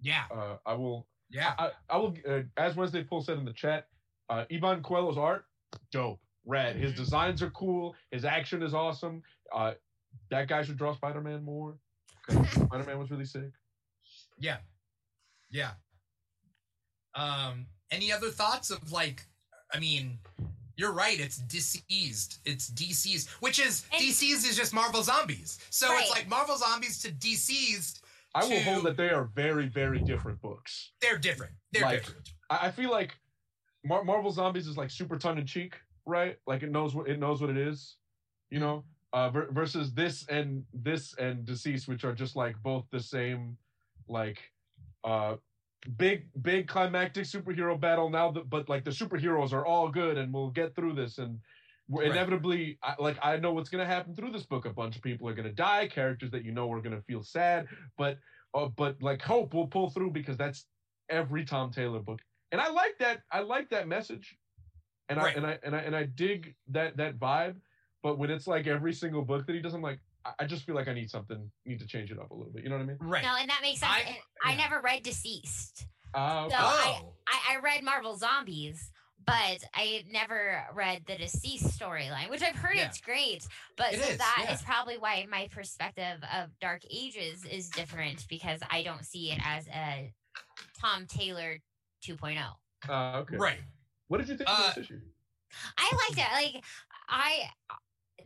yeah 0.00 0.24
Uh, 0.30 0.56
I 0.66 0.74
will. 0.74 1.06
yeah 1.30 1.54
I, 1.58 1.70
I 1.88 1.96
will. 1.96 2.14
Uh, 2.28 2.40
as 2.58 2.76
Wednesday 2.76 3.02
Pool 3.02 3.22
said 3.22 3.38
in 3.38 3.46
the 3.46 3.52
chat, 3.54 3.86
uh, 4.28 4.44
Iban 4.50 4.82
Coello's 4.82 5.16
art, 5.16 5.46
dope, 5.90 6.20
rad. 6.44 6.76
His 6.76 6.92
Mhm. 6.92 6.96
designs 6.96 7.42
are 7.42 7.50
cool. 7.52 7.94
His 8.10 8.26
action 8.26 8.62
is 8.62 8.74
awesome. 8.74 9.22
Uh, 9.54 9.72
that 10.30 10.48
guy 10.48 10.62
should 10.62 10.76
draw 10.76 10.94
Spider 10.94 11.22
Man 11.22 11.42
more. 11.42 11.78
Spider 12.28 12.84
Man 12.84 12.98
was 12.98 13.10
really 13.10 13.24
sick. 13.24 13.52
Yeah. 14.38 14.58
Yeah. 15.50 15.72
Um, 17.18 17.66
any 17.90 18.12
other 18.12 18.30
thoughts 18.30 18.70
of 18.70 18.92
like, 18.92 19.24
I 19.74 19.78
mean, 19.78 20.18
you're 20.76 20.92
right. 20.92 21.18
It's 21.18 21.40
DCeased. 21.42 22.38
It's 22.44 22.70
DC's, 22.70 23.28
which 23.40 23.58
is 23.58 23.84
And- 23.92 24.00
DC's 24.02 24.44
is 24.44 24.56
just 24.56 24.72
Marvel 24.72 25.02
Zombies. 25.02 25.58
So 25.70 25.88
it's 25.98 26.10
like 26.10 26.28
Marvel 26.28 26.56
Zombies 26.56 27.00
to 27.02 27.10
DC's. 27.10 28.00
I 28.34 28.44
will 28.44 28.50
To- 28.50 28.62
hold 28.62 28.84
that 28.84 28.96
they 28.96 29.08
are 29.10 29.24
very, 29.24 29.66
very 29.66 29.98
different 30.00 30.40
books. 30.40 30.92
They're 31.00 31.18
different. 31.18 31.54
They're 31.72 31.82
Like- 31.82 32.04
different. 32.04 32.28
I, 32.50 32.66
I 32.68 32.70
feel 32.70 32.90
like 32.90 33.16
Mar- 33.84 34.04
Marvel 34.04 34.30
Zombies 34.30 34.66
is 34.68 34.76
like 34.76 34.90
super 34.90 35.18
tongue 35.18 35.38
in 35.38 35.46
cheek, 35.46 35.74
right? 36.06 36.36
Like 36.46 36.62
it 36.62 36.70
knows 36.70 36.94
what 36.94 37.08
it 37.08 37.18
knows 37.18 37.40
what 37.40 37.50
it 37.50 37.58
is, 37.58 37.96
you 38.50 38.60
know. 38.60 38.84
Uh, 39.14 39.30
ver- 39.30 39.50
versus 39.50 39.94
this 39.94 40.26
and 40.28 40.64
this 40.74 41.14
and 41.14 41.46
DCeased, 41.46 41.88
which 41.88 42.04
are 42.04 42.14
just 42.14 42.36
like 42.36 42.54
both 42.62 42.84
the 42.90 43.00
same, 43.00 43.56
like, 44.06 44.38
uh, 45.02 45.36
big 45.96 46.28
big 46.42 46.68
climactic 46.68 47.24
superhero 47.24 47.78
battle. 47.78 48.10
Now 48.10 48.30
that 48.32 48.50
but 48.50 48.68
like 48.68 48.84
the 48.84 48.90
superheroes 48.90 49.52
are 49.52 49.64
all 49.64 49.88
good 49.88 50.18
and 50.18 50.32
we'll 50.32 50.50
get 50.50 50.74
through 50.74 50.94
this 50.94 51.18
and. 51.18 51.40
We're 51.90 52.02
Right. 52.02 52.12
inevitably, 52.12 52.78
I, 52.82 52.96
like 52.98 53.16
I 53.22 53.38
know 53.38 53.54
what's 53.54 53.70
gonna 53.70 53.86
happen 53.86 54.14
through 54.14 54.30
this 54.32 54.44
book. 54.44 54.66
A 54.66 54.70
bunch 54.70 54.96
of 54.96 55.00
people 55.00 55.26
are 55.26 55.32
gonna 55.32 55.54
die. 55.54 55.88
Characters 55.88 56.30
that 56.32 56.44
you 56.44 56.52
know 56.52 56.70
are 56.70 56.82
gonna 56.82 57.00
feel 57.00 57.22
sad, 57.22 57.66
but, 57.96 58.18
uh, 58.52 58.68
but 58.68 59.00
like 59.00 59.22
hope 59.22 59.54
will 59.54 59.68
pull 59.68 59.88
through 59.88 60.10
because 60.10 60.36
that's 60.36 60.66
every 61.08 61.46
Tom 61.46 61.70
Taylor 61.70 62.00
book 62.00 62.20
and 62.52 62.60
I 62.60 62.68
like 62.70 62.98
that. 62.98 63.22
I 63.30 63.40
like 63.40 63.70
that 63.70 63.88
message, 63.88 64.36
and 65.08 65.18
Right. 65.18 65.34
I 65.34 65.38
and 65.38 65.46
I 65.46 65.58
and 65.62 65.76
I 65.76 65.78
and 65.80 65.96
I 65.96 66.04
dig 66.04 66.54
that 66.68 66.96
that 66.96 67.18
vibe. 67.18 67.56
But 68.02 68.18
when 68.18 68.30
it's 68.30 68.46
like 68.46 68.66
every 68.66 68.92
single 68.92 69.22
book 69.22 69.46
that 69.46 69.54
he 69.54 69.60
does, 69.60 69.74
I'm 69.74 69.82
like, 69.82 70.00
I, 70.24 70.32
I 70.40 70.44
just 70.46 70.64
feel 70.64 70.74
like 70.74 70.88
I 70.88 70.94
need 70.94 71.10
something, 71.10 71.50
need 71.64 71.78
to 71.80 71.86
change 71.86 72.10
it 72.10 72.18
up 72.18 72.30
a 72.30 72.34
little 72.34 72.52
bit. 72.52 72.62
You 72.64 72.70
know 72.70 72.76
what 72.76 72.82
I 72.82 72.86
mean? 72.86 72.96
Right. 73.00 73.22
no, 73.22 73.34
and 73.38 73.48
that 73.50 73.60
makes 73.62 73.80
sense. 73.80 73.92
I- 73.92 74.18
I 74.44 74.50
yeah. 74.52 74.56
never 74.56 74.80
read 74.80 75.02
DCeased. 75.04 75.84
Ah, 76.14 76.44
okay. 76.44 76.54
So 76.54 76.60
oh. 76.60 77.14
I, 77.26 77.54
I 77.56 77.58
read 77.62 77.82
Marvel 77.82 78.16
Zombies, 78.16 78.90
but 79.26 79.58
I 79.74 80.04
never 80.10 80.62
read 80.74 81.02
the 81.06 81.16
deceased 81.16 81.78
storyline, 81.78 82.30
which 82.30 82.42
I've 82.42 82.54
heard 82.56 82.76
Yeah. 82.76 82.86
it's 82.86 83.00
great. 83.00 83.46
But 83.76 83.94
It 83.94 84.00
so 84.02 84.10
is, 84.12 84.18
that 84.18 84.46
is 84.50 84.62
yeah. 84.62 84.66
probably 84.66 84.96
why 84.98 85.26
my 85.30 85.48
perspective 85.50 86.18
of 86.34 86.48
Dark 86.60 86.82
Ages 86.90 87.44
is 87.44 87.68
different 87.68 88.26
because 88.28 88.60
I 88.70 88.82
don't 88.82 89.04
see 89.04 89.32
it 89.32 89.40
as 89.44 89.66
a 89.68 90.12
Tom 90.80 91.06
Taylor 91.06 91.56
oh. 91.58 92.12
2.0. 92.12 92.38
Ah, 92.88 93.16
okay. 93.18 93.36
Right. 93.36 93.58
What 94.06 94.18
did 94.18 94.28
you 94.28 94.36
think 94.36 94.48
Uh, 94.48 94.66
of 94.68 94.74
this 94.76 94.84
issue? 94.84 95.00
I 95.76 95.90
liked 96.08 96.18
it. 96.18 96.32
Like 96.54 96.64
I, 97.08 97.50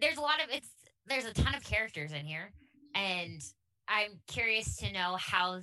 there's 0.00 0.18
a 0.18 0.20
lot 0.20 0.42
of 0.42 0.50
it's. 0.50 0.68
There's 1.06 1.24
a 1.24 1.34
ton 1.34 1.54
of 1.54 1.64
characters 1.64 2.12
in 2.12 2.24
here, 2.24 2.52
and 2.94 3.42
I'm 3.88 4.20
curious 4.28 4.76
to 4.78 4.92
know 4.92 5.16
how 5.18 5.60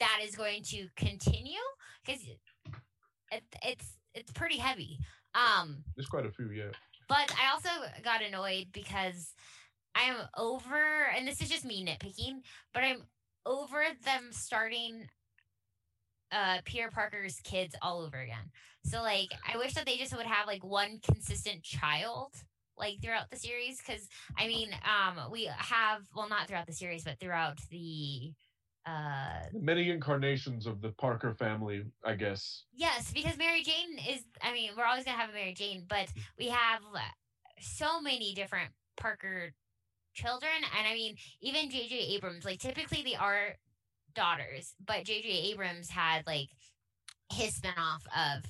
that 0.00 0.18
is 0.24 0.34
going 0.36 0.62
to 0.64 0.86
continue 0.96 1.58
because 2.04 2.22
it, 3.30 3.42
it's 3.62 3.98
it's 4.14 4.32
pretty 4.32 4.58
heavy. 4.58 4.98
Um, 5.34 5.84
There's 5.96 6.08
quite 6.08 6.26
a 6.26 6.30
few, 6.30 6.50
yeah. 6.50 6.70
but 7.08 7.34
I 7.40 7.52
also 7.52 7.68
got 8.04 8.22
annoyed 8.22 8.66
because 8.72 9.34
I 9.94 10.02
am 10.04 10.16
over, 10.36 11.06
and 11.16 11.26
this 11.26 11.40
is 11.40 11.48
just 11.48 11.64
me 11.64 11.84
nitpicking, 11.84 12.42
but 12.74 12.84
I'm 12.84 13.02
over 13.44 13.82
them 14.04 14.28
starting 14.30 15.06
uh 16.30 16.58
Peter 16.64 16.90
Parker's 16.90 17.40
kids 17.44 17.74
all 17.82 18.00
over 18.02 18.18
again. 18.18 18.50
So 18.84 19.02
like 19.02 19.28
I 19.52 19.58
wish 19.58 19.74
that 19.74 19.86
they 19.86 19.96
just 19.96 20.16
would 20.16 20.26
have 20.26 20.46
like 20.46 20.64
one 20.64 20.98
consistent 21.02 21.62
child 21.62 22.32
like 22.76 23.00
throughout 23.02 23.30
the 23.30 23.36
series 23.36 23.80
cuz 23.80 24.08
I 24.36 24.46
mean 24.46 24.70
um 24.84 25.30
we 25.30 25.44
have 25.44 26.02
well 26.14 26.28
not 26.28 26.48
throughout 26.48 26.66
the 26.66 26.72
series 26.72 27.04
but 27.04 27.18
throughout 27.18 27.58
the 27.70 28.32
uh 28.86 29.42
Many 29.52 29.90
incarnations 29.90 30.66
of 30.66 30.80
the 30.80 30.90
Parker 30.90 31.34
family, 31.34 31.84
I 32.04 32.14
guess. 32.14 32.64
Yes, 32.74 33.12
because 33.12 33.38
Mary 33.38 33.62
Jane 33.62 33.98
is. 34.10 34.24
I 34.42 34.52
mean, 34.52 34.70
we're 34.76 34.84
always 34.84 35.04
gonna 35.04 35.16
have 35.16 35.30
a 35.30 35.34
Mary 35.34 35.54
Jane, 35.54 35.84
but 35.88 36.08
we 36.36 36.48
have 36.48 36.80
uh, 36.92 36.98
so 37.60 38.00
many 38.00 38.34
different 38.34 38.70
Parker 38.96 39.52
children, 40.14 40.52
and 40.78 40.86
I 40.86 40.94
mean, 40.94 41.16
even 41.40 41.70
J.J. 41.70 41.96
Abrams. 42.14 42.44
Like, 42.44 42.58
typically 42.58 43.02
they 43.02 43.14
are 43.14 43.54
daughters, 44.14 44.74
but 44.84 45.04
J.J. 45.04 45.28
Abrams 45.52 45.88
had 45.88 46.26
like 46.26 46.48
his 47.32 47.60
spinoff 47.60 48.04
of 48.16 48.44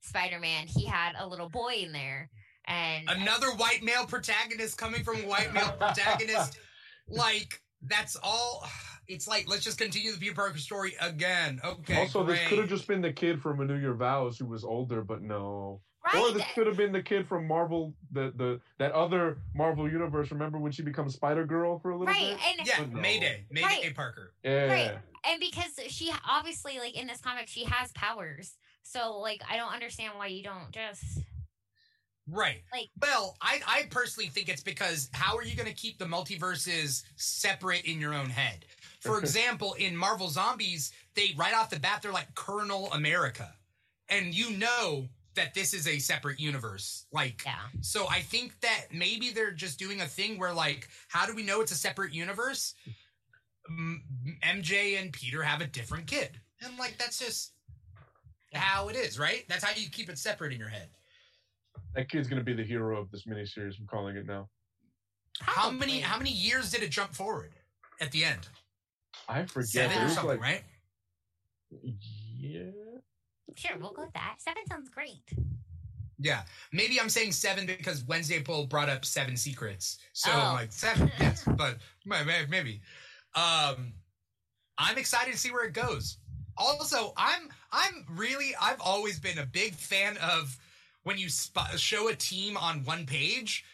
Spider-Man. 0.00 0.66
He 0.68 0.86
had 0.86 1.12
a 1.18 1.26
little 1.26 1.48
boy 1.48 1.82
in 1.82 1.92
there, 1.92 2.30
and 2.66 3.08
Another 3.08 3.48
white 3.52 3.82
male 3.82 4.06
protagonist 4.06 4.78
coming 4.78 5.02
from 5.04 5.16
a 5.24 5.26
white 5.26 5.52
male 5.52 5.72
protagonist. 5.78 6.58
Like, 7.08 7.60
that's 7.82 8.16
all. 8.22 8.64
It's 9.08 9.26
like, 9.26 9.46
let's 9.50 9.64
just 9.64 9.78
continue 9.78 10.12
the 10.12 10.18
Peter 10.18 10.32
Parker 10.32 10.58
story 10.58 10.94
again. 11.00 11.60
Okay. 11.64 11.98
also, 11.98 12.22
this 12.24 12.38
could 12.46 12.58
have 12.58 12.68
just 12.68 12.86
been 12.86 13.02
the 13.02 13.12
kid 13.12 13.42
from 13.42 13.58
Renew 13.58 13.76
Your 13.76 13.94
Vows 13.94 14.38
who 14.38 14.46
was 14.46 14.62
older, 14.64 15.02
but 15.02 15.20
no. 15.22 15.80
Or 16.16 16.30
this 16.32 16.44
could 16.54 16.68
have 16.68 16.76
been 16.76 16.92
the 16.92 17.02
kid 17.02 17.26
from 17.26 17.46
Marvel, 17.48 17.94
the 18.12 18.32
the 18.36 18.60
that 18.78 18.92
other 18.92 19.38
Marvel 19.56 19.90
universe. 19.90 20.30
Remember 20.30 20.58
when 20.58 20.70
she 20.70 20.82
becomes 20.82 21.14
Spider 21.14 21.44
Girl 21.44 21.80
for 21.80 21.90
a 21.90 21.98
little 21.98 22.14
Right, 22.14 22.36
bit? 22.38 22.58
and 22.60 22.66
Yeah, 22.66 22.86
no. 22.94 23.00
Mayday. 23.00 23.44
Mayday 23.50 23.66
Right. 23.66 23.94
Parker. 23.94 24.32
Yeah. 24.44 24.64
Right. 24.66 24.98
and 25.24 25.40
because 25.40 25.78
she 25.92 26.10
obviously 26.26 26.78
like 26.78 26.94
in 26.96 27.08
this 27.08 27.20
comic 27.20 27.48
she 27.48 27.64
has 27.64 27.90
powers, 27.92 28.54
so 28.84 29.18
like 29.18 29.42
I 29.50 29.56
don't 29.56 29.72
understand 29.74 30.12
why 30.16 30.28
you 30.28 30.44
don't 30.44 30.70
just 30.70 31.02
Right. 32.28 32.62
Like- 32.72 32.90
well, 33.00 33.36
I, 33.40 33.60
I 33.66 33.82
personally 33.90 34.28
think 34.28 34.48
it's 34.48 34.62
because 34.62 35.08
how 35.12 35.36
are 35.36 35.44
you 35.44 35.56
going 35.56 35.68
to 35.68 35.74
keep 35.74 35.98
the 35.98 36.04
multiverses 36.04 37.02
separate 37.16 37.84
in 37.84 38.00
your 38.00 38.14
own 38.14 38.30
head? 38.30 38.64
For 39.00 39.18
example, 39.20 39.74
in 39.74 39.96
Marvel 39.96 40.28
Zombies, 40.28 40.92
they 41.14 41.30
right 41.36 41.54
off 41.54 41.70
the 41.70 41.80
bat 41.80 42.00
they're 42.02 42.12
like 42.12 42.34
Colonel 42.34 42.92
America, 42.92 43.52
and 44.08 44.34
you 44.34 44.56
know 44.56 45.08
that 45.34 45.54
this 45.54 45.72
is 45.74 45.88
a 45.88 45.98
separate 45.98 46.38
universe. 46.38 47.06
Like, 47.12 47.42
yeah. 47.44 47.54
so 47.80 48.06
I 48.08 48.20
think 48.20 48.60
that 48.60 48.86
maybe 48.92 49.30
they're 49.30 49.50
just 49.50 49.78
doing 49.78 50.02
a 50.02 50.06
thing 50.06 50.38
where 50.38 50.52
like, 50.52 50.88
how 51.08 51.26
do 51.26 51.34
we 51.34 51.42
know 51.42 51.60
it's 51.60 51.72
a 51.72 51.76
separate 51.76 52.12
universe? 52.12 52.74
M- 53.68 54.02
MJ 54.44 55.00
and 55.00 55.12
Peter 55.12 55.42
have 55.42 55.60
a 55.60 55.66
different 55.66 56.06
kid, 56.06 56.38
and 56.60 56.78
like 56.78 56.96
that's 56.98 57.18
just 57.18 57.52
how 58.52 58.88
it 58.88 58.96
is, 58.96 59.18
right? 59.18 59.44
That's 59.48 59.64
how 59.64 59.72
you 59.74 59.88
keep 59.88 60.08
it 60.08 60.18
separate 60.18 60.52
in 60.52 60.58
your 60.58 60.68
head. 60.68 60.88
That 61.94 62.08
kid's 62.08 62.28
gonna 62.28 62.42
be 62.42 62.54
the 62.54 62.64
hero 62.64 63.00
of 63.00 63.10
this 63.10 63.24
miniseries. 63.26 63.78
I'm 63.78 63.86
calling 63.86 64.16
it 64.16 64.26
now. 64.26 64.48
How 65.40 65.70
many 65.70 66.00
how 66.00 66.18
many 66.18 66.30
years 66.30 66.70
did 66.70 66.82
it 66.82 66.90
jump 66.90 67.12
forward 67.14 67.52
at 68.00 68.10
the 68.12 68.24
end? 68.24 68.48
I 69.28 69.44
forget. 69.46 69.68
Seven 69.68 69.98
it 69.98 70.04
or 70.04 70.08
something, 70.08 70.28
like, 70.30 70.40
right? 70.40 70.62
Yeah. 72.38 72.70
Sure, 73.56 73.76
we'll 73.78 73.92
go 73.92 74.02
with 74.04 74.12
that. 74.14 74.36
Seven 74.38 74.62
sounds 74.68 74.88
great. 74.88 75.22
Yeah. 76.18 76.42
Maybe 76.72 77.00
I'm 77.00 77.08
saying 77.08 77.32
seven 77.32 77.66
because 77.66 78.04
Wednesday 78.04 78.42
Poll 78.42 78.66
brought 78.66 78.88
up 78.88 79.04
seven 79.04 79.36
secrets. 79.36 79.98
So 80.12 80.30
Oh. 80.32 80.38
I'm 80.38 80.54
like 80.54 80.72
seven, 80.72 81.10
yes, 81.18 81.44
but 81.56 81.78
may- 82.06 82.24
may- 82.24 82.46
maybe. 82.48 82.80
Um 83.34 83.92
I'm 84.78 84.96
excited 84.98 85.32
to 85.32 85.38
see 85.38 85.50
where 85.50 85.64
it 85.66 85.72
goes. 85.74 86.18
Also, 86.56 87.12
I'm 87.16 87.48
I'm 87.72 88.04
really 88.10 88.54
I've 88.60 88.80
always 88.80 89.18
been 89.20 89.38
a 89.38 89.46
big 89.46 89.74
fan 89.74 90.16
of 90.18 90.56
when 91.04 91.18
you 91.18 91.28
sp- 91.30 91.76
show 91.76 92.08
a 92.08 92.14
team 92.14 92.56
on 92.56 92.84
one 92.84 93.06
page. 93.06 93.64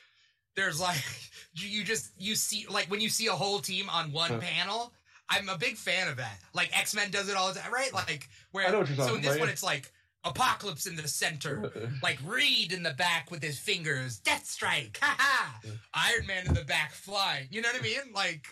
There's 0.57 0.81
like 0.81 1.05
you 1.55 1.85
just 1.85 2.11
you 2.19 2.35
see 2.35 2.67
like 2.69 2.87
when 2.91 3.01
you 3.01 3.09
see 3.09 3.27
a 3.29 3.33
whole 3.33 3.59
team 3.61 3.89
on 3.91 4.13
one 4.13 4.31
Huh. 4.33 4.39
panel. 4.41 4.93
I'm 5.31 5.51
a 5.51 5.59
big 5.59 5.77
fan 5.77 6.09
of 6.09 6.17
that. 6.17 6.39
Like 6.55 6.71
X 6.77 6.95
Men 6.95 7.11
does 7.11 7.29
it 7.29 7.37
all 7.37 7.53
the 7.53 7.61
time, 7.61 7.73
right? 7.73 7.93
Like 7.93 8.29
where 8.53 8.67
I 8.67 8.71
know 8.71 8.79
what 8.81 8.89
you're 8.89 8.97
so 8.97 9.15
in 9.15 9.21
this 9.21 9.33
about, 9.33 9.41
one 9.41 9.49
yeah. 9.49 9.53
it's 9.53 9.63
like 9.63 9.93
Apocalypse 10.25 10.87
in 10.87 10.97
the 10.97 11.07
center, 11.07 11.71
like 12.03 12.19
Reed 12.25 12.73
in 12.73 12.83
the 12.83 12.95
back 12.95 13.31
with 13.31 13.43
his 13.43 13.59
fingers, 13.59 14.21
Deathstrike, 14.21 14.97
haha, 15.01 15.59
Yeah. 15.65 15.73
Iron 15.95 16.27
Man 16.27 16.47
in 16.47 16.55
the 16.55 16.65
back 16.65 16.93
flying. 16.93 17.47
You 17.51 17.61
know 17.63 17.69
what 17.73 17.81
I 17.81 17.85
mean? 17.85 18.13
Like 18.15 18.47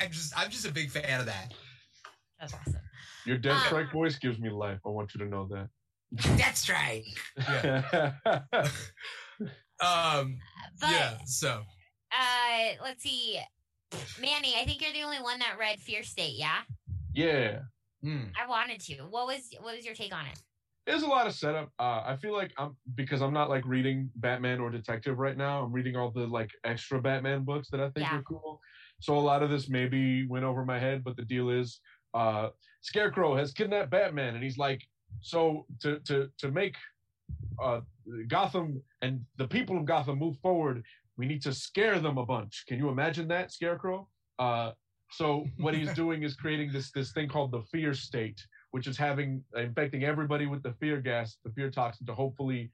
I'm 0.00 0.10
just 0.10 0.36
I'm 0.38 0.50
just 0.50 0.66
a 0.66 0.72
big 0.72 0.90
fan 0.90 1.20
of 1.20 1.26
that. 1.26 1.54
That's 2.40 2.52
awesome. 2.54 2.74
Your 3.24 3.38
Death 3.38 3.60
Um, 3.62 3.66
Strike 3.66 3.92
voice 3.92 4.16
gives 4.16 4.38
me 4.38 4.50
life. 4.50 4.80
I 4.84 4.88
want 4.90 5.14
you 5.14 5.20
to 5.20 5.26
know 5.26 5.46
that. 5.52 5.68
Deathstrike. 6.14 7.04
Yeah. 7.38 8.12
Um. 9.78 10.38
But 10.80 10.90
yeah. 10.90 11.18
So 11.26 11.60
uh, 12.10 12.68
let's 12.82 13.02
see, 13.02 13.38
Manny. 14.18 14.54
I 14.58 14.64
think 14.64 14.80
you're 14.80 14.92
the 14.94 15.02
only 15.02 15.20
one 15.20 15.38
that 15.40 15.56
read 15.60 15.78
Fear 15.80 16.02
State. 16.02 16.32
Yeah, 16.38 16.60
yeah. 17.14 17.58
mm, 18.02 18.30
I 18.42 18.46
wanted 18.48 18.80
to. 18.84 18.94
What 19.10 19.26
was 19.26 19.50
what 19.60 19.76
was 19.76 19.84
your 19.84 19.94
take 19.94 20.14
on 20.14 20.24
it? 20.24 20.40
There's 20.86 21.02
a 21.02 21.06
lot 21.06 21.26
of 21.26 21.34
setup. 21.34 21.70
Uh, 21.78 22.02
I 22.06 22.16
feel 22.22 22.32
like 22.32 22.52
I'm 22.56 22.74
because 22.94 23.20
I'm 23.20 23.34
not 23.34 23.50
like 23.50 23.66
reading 23.66 24.08
Batman 24.16 24.60
or 24.60 24.70
Detective 24.70 25.18
right 25.18 25.36
now. 25.36 25.62
I'm 25.64 25.72
reading 25.72 25.94
all 25.96 26.10
the 26.10 26.26
like 26.26 26.50
extra 26.64 26.98
Batman 27.02 27.44
books 27.44 27.68
that 27.70 27.80
I 27.80 27.90
think 27.90 28.06
Yeah. 28.06 28.16
are 28.18 28.22
cool. 28.22 28.60
So 29.00 29.18
a 29.18 29.20
lot 29.20 29.42
of 29.42 29.50
this 29.50 29.68
maybe 29.68 30.26
went 30.26 30.46
over 30.46 30.64
my 30.64 30.78
head, 30.78 31.04
but 31.04 31.16
the 31.16 31.24
deal 31.26 31.50
is, 31.50 31.80
uh, 32.14 32.48
Scarecrow 32.80 33.36
has 33.36 33.52
kidnapped 33.52 33.90
Batman, 33.90 34.36
and 34.36 34.42
he's 34.42 34.56
like, 34.56 34.80
so 35.20 35.66
to 35.80 35.98
to 36.00 36.30
to 36.38 36.50
make 36.50 36.76
uh, 37.62 37.80
Gotham 38.28 38.82
and 39.02 39.24
the 39.36 39.48
people 39.48 39.76
of 39.76 39.84
Gotham 39.84 40.18
move 40.18 40.36
forward, 40.38 40.82
we 41.16 41.26
need 41.26 41.42
to 41.42 41.52
scare 41.52 41.98
them 41.98 42.18
a 42.18 42.26
bunch. 42.26 42.64
Can 42.68 42.78
you 42.78 42.88
imagine 42.88 43.28
that, 43.28 43.52
Scarecrow? 43.52 44.08
Uh, 44.38 44.72
so 45.10 45.46
what 45.58 45.74
he's 45.74 45.92
doing 46.04 46.22
is 46.22 46.34
creating 46.34 46.72
this 46.72 46.90
this 46.92 47.12
thing 47.12 47.28
called 47.28 47.52
the 47.52 47.62
fear 47.62 47.94
state, 47.94 48.40
which 48.70 48.86
is 48.86 48.96
having 48.96 49.42
infecting 49.56 50.04
everybody 50.04 50.46
with 50.46 50.62
the 50.62 50.72
fear 50.74 51.00
gas, 51.00 51.36
the 51.44 51.50
fear 51.52 51.70
toxin, 51.70 52.06
to 52.06 52.14
hopefully 52.14 52.70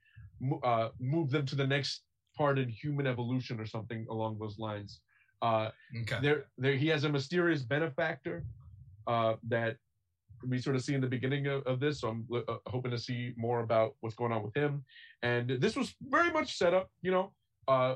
uh, 0.63 0.89
move 0.99 1.29
them 1.31 1.45
to 1.45 1.55
the 1.55 1.67
next 1.67 2.01
part 2.35 2.57
in 2.57 2.67
human 2.67 3.07
evolution 3.07 3.59
or 3.59 3.65
something 3.65 4.05
along 4.09 4.37
those 4.39 4.57
lines. 4.57 5.01
Uh, 5.41 5.69
okay. 6.01 6.17
there, 6.21 6.45
there, 6.57 6.75
he 6.75 6.87
has 6.87 7.03
a 7.03 7.09
mysterious 7.09 7.61
benefactor 7.61 8.45
uh, 9.07 9.35
that 9.47 9.77
we 10.47 10.59
sort 10.59 10.75
of 10.75 10.81
see 10.83 10.93
in 10.93 11.01
the 11.01 11.07
beginning 11.07 11.47
of, 11.47 11.63
of 11.63 11.79
this. 11.79 12.01
So 12.01 12.09
I'm 12.09 12.27
uh, 12.33 12.57
hoping 12.67 12.91
to 12.91 12.97
see 12.97 13.33
more 13.37 13.61
about 13.61 13.95
what's 14.01 14.15
going 14.15 14.31
on 14.31 14.43
with 14.43 14.55
him. 14.55 14.83
And 15.21 15.49
this 15.59 15.75
was 15.75 15.93
very 16.09 16.31
much 16.31 16.57
set 16.57 16.73
up, 16.73 16.89
you 17.01 17.11
know. 17.11 17.31
Uh, 17.67 17.95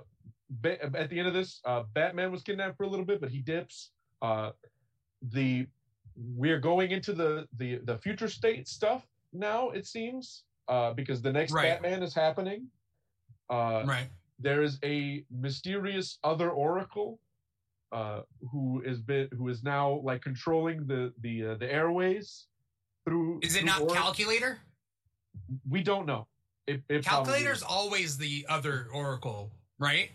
ba- 0.49 0.81
at 0.83 1.09
the 1.09 1.19
end 1.19 1.27
of 1.27 1.33
this, 1.33 1.61
uh, 1.65 1.83
Batman 1.93 2.31
was 2.31 2.41
kidnapped 2.43 2.77
for 2.77 2.83
a 2.83 2.87
little 2.87 3.05
bit, 3.05 3.19
but 3.21 3.29
he 3.29 3.39
dips. 3.39 3.91
Uh, 4.21 4.51
the 5.31 5.67
we're 6.35 6.59
going 6.59 6.91
into 6.91 7.13
the 7.13 7.47
the 7.57 7.77
the 7.83 7.97
future 7.97 8.27
state 8.27 8.67
stuff 8.67 9.05
now. 9.33 9.69
It 9.69 9.85
seems 9.85 10.43
uh, 10.67 10.93
because 10.93 11.21
the 11.21 11.31
next 11.31 11.51
Right. 11.53 11.63
Batman 11.81 12.01
is 12.03 12.13
happening. 12.15 12.67
Uh, 13.49 13.83
Right. 13.87 14.07
there 14.39 14.61
is 14.61 14.77
a 14.83 15.23
mysterious 15.31 16.17
other 16.23 16.49
oracle 16.49 17.19
uh, 17.91 18.21
who 18.51 18.81
is 18.85 19.01
been 19.01 19.29
who 19.37 19.47
is 19.49 19.63
now 19.63 20.01
like 20.03 20.21
controlling 20.21 20.85
the 20.87 21.13
the 21.21 21.45
uh, 21.47 21.55
the 21.55 21.71
airways 21.71 22.47
through. 23.05 23.39
Is 23.41 23.55
it 23.55 23.59
through 23.59 23.67
not 23.67 23.89
calculator? 23.93 24.59
We 25.69 25.83
don't 25.83 26.05
know. 26.05 26.27
It, 26.65 26.81
it 26.89 27.05
Calculator's 27.05 27.59
is. 27.59 27.63
always 27.63 28.17
the 28.17 28.45
other 28.49 28.87
Oracle, 28.93 29.51
right? 29.79 30.09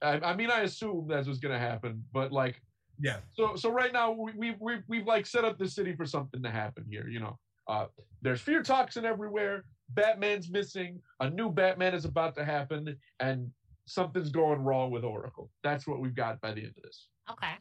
I, 0.00 0.18
I 0.20 0.34
mean, 0.34 0.50
I 0.50 0.60
assume 0.60 1.06
that's 1.08 1.26
what's 1.26 1.38
gonna 1.38 1.58
happen, 1.58 2.02
but 2.12 2.32
like, 2.32 2.60
Yeah. 2.98 3.18
so 3.34 3.56
so 3.56 3.70
right 3.70 3.92
now 3.92 4.10
we 4.12 4.32
we 4.36 4.56
we 4.58 4.76
we've 4.88 5.06
like 5.06 5.26
set 5.26 5.44
up 5.44 5.58
the 5.58 5.68
city 5.68 5.94
for 5.94 6.06
something 6.06 6.42
to 6.42 6.50
happen 6.50 6.86
here. 6.88 7.08
You 7.08 7.20
know, 7.20 7.38
uh, 7.68 7.86
there's 8.22 8.40
fear 8.40 8.62
toxin 8.62 9.04
everywhere. 9.04 9.64
Batman's 9.90 10.50
missing. 10.50 11.02
A 11.20 11.28
new 11.28 11.50
Batman 11.50 11.92
is 11.94 12.06
about 12.06 12.34
to 12.36 12.44
happen, 12.44 12.96
and 13.20 13.50
something's 13.86 14.30
going 14.30 14.62
wrong 14.62 14.90
with 14.90 15.04
Oracle. 15.04 15.50
That's 15.62 15.86
what 15.86 16.00
we've 16.00 16.14
got 16.14 16.40
by 16.40 16.52
the 16.52 16.60
end 16.60 16.74
of 16.76 16.82
this. 16.82 17.08
Okay. 17.30 17.54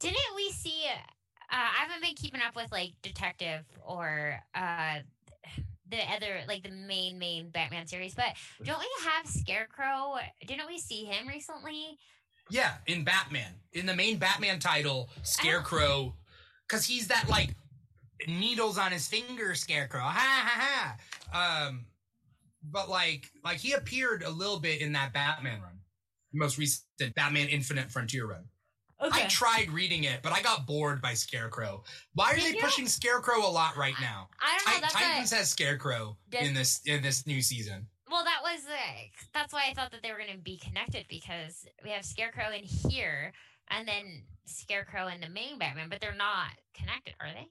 Didn't 0.00 0.16
we 0.36 0.50
see? 0.50 0.84
Uh, 0.88 1.54
I 1.54 1.84
haven't 1.86 2.02
been 2.02 2.14
keeping 2.14 2.40
up 2.40 2.56
with 2.56 2.72
like 2.72 2.92
Detective 3.02 3.64
or 3.86 4.38
uh, 4.54 4.98
the 5.88 5.98
other 6.14 6.40
like 6.48 6.62
the 6.62 6.70
main 6.70 7.18
main 7.18 7.50
Batman 7.50 7.86
series, 7.86 8.14
but 8.14 8.34
don't 8.64 8.80
we 8.80 8.88
have 9.04 9.26
Scarecrow? 9.26 10.16
Didn't 10.46 10.66
we 10.66 10.78
see 10.78 11.04
him 11.04 11.28
recently? 11.28 11.98
Yeah, 12.50 12.74
in 12.86 13.04
Batman. 13.04 13.52
In 13.72 13.86
the 13.86 13.94
main 13.94 14.18
Batman 14.18 14.58
title, 14.58 15.10
Scarecrow, 15.22 16.14
because 16.66 16.84
he's 16.84 17.06
that 17.08 17.28
like 17.28 17.54
needles 18.26 18.78
on 18.78 18.92
his 18.92 19.06
finger 19.06 19.54
Scarecrow. 19.54 20.00
Ha 20.00 20.10
ha 20.10 20.96
ha. 21.30 21.66
Um, 21.68 21.86
but 22.70 22.88
like, 22.88 23.30
like 23.44 23.58
he 23.58 23.72
appeared 23.72 24.22
a 24.22 24.30
little 24.30 24.60
bit 24.60 24.80
in 24.80 24.92
that 24.92 25.12
Batman 25.12 25.60
run, 25.60 25.78
most 26.32 26.58
recent 26.58 27.14
Batman 27.14 27.48
Infinite 27.48 27.90
Frontier 27.90 28.26
run. 28.26 28.44
I 29.00 29.26
tried 29.26 29.68
reading 29.70 30.04
it, 30.04 30.20
but 30.22 30.32
I 30.32 30.42
got 30.42 30.64
bored 30.64 31.02
by 31.02 31.14
Scarecrow. 31.14 31.82
Why 32.14 32.30
are 32.30 32.34
Did 32.36 32.44
they 32.44 32.56
you? 32.56 32.62
pushing 32.62 32.86
Scarecrow 32.86 33.44
a 33.44 33.50
lot 33.50 33.76
right 33.76 33.96
now? 34.00 34.28
I 34.40 34.58
don't 34.64 34.74
know. 34.74 34.80
That's 34.80 34.94
Titans 34.94 35.32
has 35.32 35.50
Scarecrow 35.50 36.16
in 36.30 36.54
this 36.54 36.82
in 36.86 37.02
this 37.02 37.26
new 37.26 37.42
season. 37.42 37.86
well, 38.08 38.22
that 38.22 38.38
was 38.44 38.60
uh, 38.64 39.02
that's 39.34 39.52
why 39.52 39.64
I 39.68 39.74
thought 39.74 39.90
that 39.90 40.04
they 40.04 40.12
were 40.12 40.18
going 40.18 40.30
to 40.30 40.38
be 40.38 40.56
connected 40.56 41.06
because 41.08 41.66
we 41.82 41.90
have 41.90 42.04
Scarecrow 42.04 42.52
in 42.56 42.62
here 42.62 43.32
and 43.70 43.88
then 43.88 44.22
Scarecrow 44.44 45.08
in 45.08 45.20
the 45.20 45.28
main 45.28 45.58
Batman, 45.58 45.88
but 45.88 46.00
they're 46.00 46.14
not 46.14 46.50
connected, 46.72 47.14
are 47.20 47.30
they? 47.34 47.48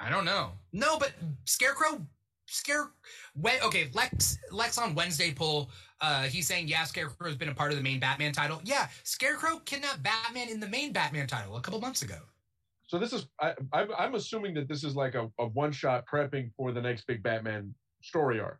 I 0.00 0.10
don't 0.10 0.24
know. 0.24 0.52
No, 0.72 0.98
but 0.98 1.12
Scarecrow, 1.44 2.04
Scare, 2.50 2.90
we, 3.36 3.52
okay. 3.62 3.90
Lex, 3.94 4.38
Lex 4.50 4.76
on 4.76 4.94
Wednesday 4.94 5.32
poll. 5.32 5.70
Uh, 6.00 6.22
he's 6.24 6.48
saying 6.48 6.66
yeah, 6.66 6.82
Scarecrow 6.84 7.28
has 7.28 7.36
been 7.36 7.48
a 7.48 7.54
part 7.54 7.70
of 7.70 7.76
the 7.76 7.82
main 7.82 8.00
Batman 8.00 8.32
title. 8.32 8.60
Yeah, 8.64 8.88
Scarecrow 9.04 9.60
kidnapped 9.64 10.02
Batman 10.02 10.48
in 10.48 10.58
the 10.58 10.68
main 10.68 10.92
Batman 10.92 11.26
title 11.26 11.56
a 11.56 11.60
couple 11.60 11.80
months 11.80 12.02
ago. 12.02 12.18
So 12.88 12.98
this 12.98 13.12
is 13.12 13.28
I, 13.40 13.54
I'm, 13.72 13.88
I'm 13.96 14.14
assuming 14.16 14.54
that 14.54 14.66
this 14.66 14.82
is 14.82 14.96
like 14.96 15.14
a, 15.14 15.30
a 15.38 15.46
one 15.46 15.70
shot 15.70 16.04
prepping 16.12 16.50
for 16.56 16.72
the 16.72 16.80
next 16.80 17.06
big 17.06 17.22
Batman 17.22 17.72
story 18.02 18.40
arc. 18.40 18.58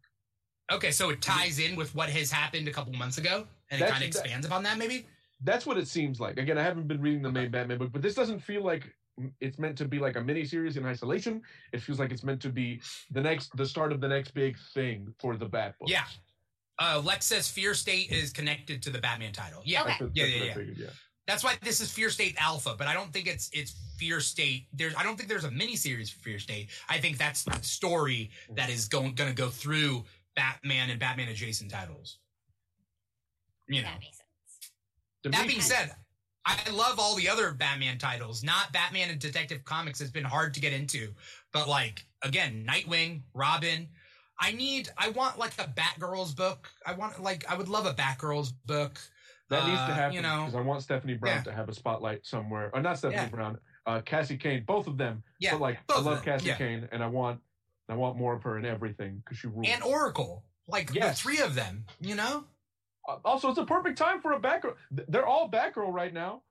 Okay, 0.71 0.93
so 0.93 1.11
it 1.11 1.21
ties 1.21 1.59
in 1.59 1.75
with 1.75 1.93
what 1.97 2.09
has 2.11 2.31
happened 2.31 2.69
a 2.69 2.73
couple 2.73 2.93
months 2.93 3.19
ago, 3.19 3.45
and 3.71 3.83
it 3.83 3.89
kind 3.89 4.05
of 4.05 4.13
that- 4.13 4.21
expands 4.21 4.47
upon 4.47 4.63
that, 4.63 4.79
maybe. 4.79 5.07
That's 5.43 5.65
what 5.65 5.79
it 5.79 5.89
seems 5.89 6.21
like. 6.21 6.37
Again, 6.37 6.59
I 6.59 6.63
haven't 6.63 6.87
been 6.87 7.01
reading 7.01 7.23
the 7.23 7.33
main 7.33 7.51
Batman 7.51 7.79
book, 7.79 7.91
but 7.93 8.03
this 8.03 8.15
doesn't 8.15 8.41
feel 8.41 8.63
like 8.63 8.85
it's 9.41 9.59
meant 9.59 9.77
to 9.79 9.85
be 9.87 9.99
like 9.99 10.17
a 10.17 10.21
mini 10.21 10.45
series 10.45 10.77
in 10.77 10.85
isolation. 10.87 11.43
It 11.73 11.83
feels 11.83 11.99
like 11.99 12.13
it's 12.13 12.25
meant 12.25 12.41
to 12.43 12.49
be 12.49 12.81
the 13.11 13.21
next 13.21 13.57
the 13.57 13.67
start 13.67 13.93
of 13.93 14.01
the 14.01 14.09
next 14.09 14.33
big 14.35 14.57
thing 14.75 15.13
for 15.19 15.37
the 15.37 15.47
Bat 15.47 15.75
book. 15.79 15.89
Yeah. 15.89 16.05
Uh, 16.79 17.03
Lex 17.05 17.27
says 17.27 17.49
Fear 17.49 17.75
State 17.75 18.11
is 18.11 18.33
connected 18.33 18.83
to 18.83 18.91
the 18.91 18.99
Batman 18.99 19.33
title. 19.33 19.63
Yeah, 19.65 19.83
Okay. 19.83 19.97
That's 20.01 20.11
Yeah, 20.15 20.25
that's 20.25 20.37
yeah, 20.37 20.45
yeah. 20.45 20.55
Figured, 20.55 20.79
yeah. 20.79 20.87
That's 21.27 21.45
why 21.45 21.55
this 21.63 21.81
is 21.81 21.93
Fear 21.93 22.11
State 22.11 22.35
Alpha, 22.41 22.75
but 22.77 22.87
I 22.87 22.95
don't 22.95 23.13
think 23.13 23.27
it's 23.27 23.51
it's 23.53 23.75
Fear 23.99 24.21
State. 24.21 24.67
There's 24.73 24.95
I 24.97 25.03
don't 25.03 25.17
think 25.17 25.29
there's 25.29 25.45
a 25.45 25.51
miniseries 25.51 26.11
for 26.11 26.19
Fear 26.21 26.39
State. 26.39 26.71
I 26.89 26.99
think 26.99 27.19
that's 27.19 27.45
the 27.45 27.59
story 27.63 28.31
that 28.57 28.71
is 28.71 28.89
going 28.89 29.15
going 29.15 29.31
to 29.31 29.37
go 29.37 29.49
through 29.49 30.05
Batman 30.35 30.91
and 30.91 30.99
Batman 30.99 31.29
adjacent 31.29 31.71
titles. 31.71 32.19
You 33.69 33.83
know. 33.83 33.89
That 33.89 34.01
makes 34.01 34.17
sense. 34.17 35.37
That 35.37 35.47
being 35.47 35.61
said, 35.61 35.95
I 36.47 36.71
love 36.71 36.99
all 36.99 37.15
the 37.17 37.29
other 37.29 37.53
Batman 37.53 37.99
titles. 37.99 38.43
Not 38.43 38.73
Batman 38.73 39.11
and 39.11 39.19
Detective 39.21 39.65
Comics 39.65 39.99
has 40.01 40.11
been 40.11 40.25
hard 40.25 40.55
to 40.55 40.61
get 40.61 40.73
into, 40.73 41.13
but 41.53 41.69
like 41.69 42.05
again, 42.23 42.67
Nightwing, 42.69 43.23
Robin. 43.35 43.89
I 44.43 44.53
need. 44.53 44.89
I 44.97 45.11
want 45.11 45.39
like 45.39 45.53
a 45.59 45.65
Batgirls 45.79 46.35
book. 46.35 46.69
I 46.87 46.95
want 46.95 47.23
like 47.23 47.45
I 47.51 47.55
would 47.57 47.69
love 47.69 47.85
a 47.87 47.93
Batgirls 47.93 48.53
book. 48.67 48.99
that 49.51 49.67
needs 49.67 49.77
to 49.81 49.83
uh, 49.83 49.95
happen 49.95 50.15
You 50.15 50.23
know, 50.23 50.45
because 50.47 50.55
I 50.55 50.63
want 50.63 50.83
Stephanie 50.83 51.15
Brown 51.15 51.37
Yeah. 51.39 51.43
to 51.43 51.53
have 51.53 51.69
a 51.69 51.75
spotlight 51.75 52.25
somewhere, 52.25 52.71
or 52.73 52.81
not 52.81 52.97
Stephanie 52.99 53.23
Yeah. 53.23 53.29
Brown, 53.29 53.59
uh, 53.85 54.01
Cassie 54.01 54.37
Cain, 54.39 54.65
both 54.67 54.87
of 54.87 54.97
them. 54.97 55.23
yeah, 55.41 55.53
but 55.53 55.61
like 55.61 55.79
I 55.91 56.01
love 56.01 56.25
Cassie 56.25 56.47
yeah. 56.47 56.57
Cain, 56.57 56.89
and 56.91 57.03
I 57.03 57.07
want 57.09 57.41
I 57.89 57.95
want 57.97 58.17
more 58.17 58.33
of 58.35 58.43
her 58.45 58.57
in 58.59 58.65
everything 58.65 59.17
because 59.25 59.39
she 59.39 59.49
rules. 59.49 59.67
and 59.69 59.83
Oracle. 59.83 60.45
Like 60.69 60.95
Yes. 60.95 61.17
the 61.19 61.23
three 61.23 61.41
of 61.41 61.55
them. 61.55 61.85
You 62.01 62.15
know. 62.15 62.45
Uh, 63.11 63.29
also, 63.29 63.49
it's 63.51 63.59
a 63.59 63.65
perfect 63.65 63.99
time 63.99 64.21
for 64.21 64.33
a 64.33 64.41
Batgirl. 64.41 64.75
Th- 64.97 65.09
They're 65.09 65.27
all 65.27 65.51
Batgirl 65.51 65.93
right 65.93 66.13
now. 66.13 66.43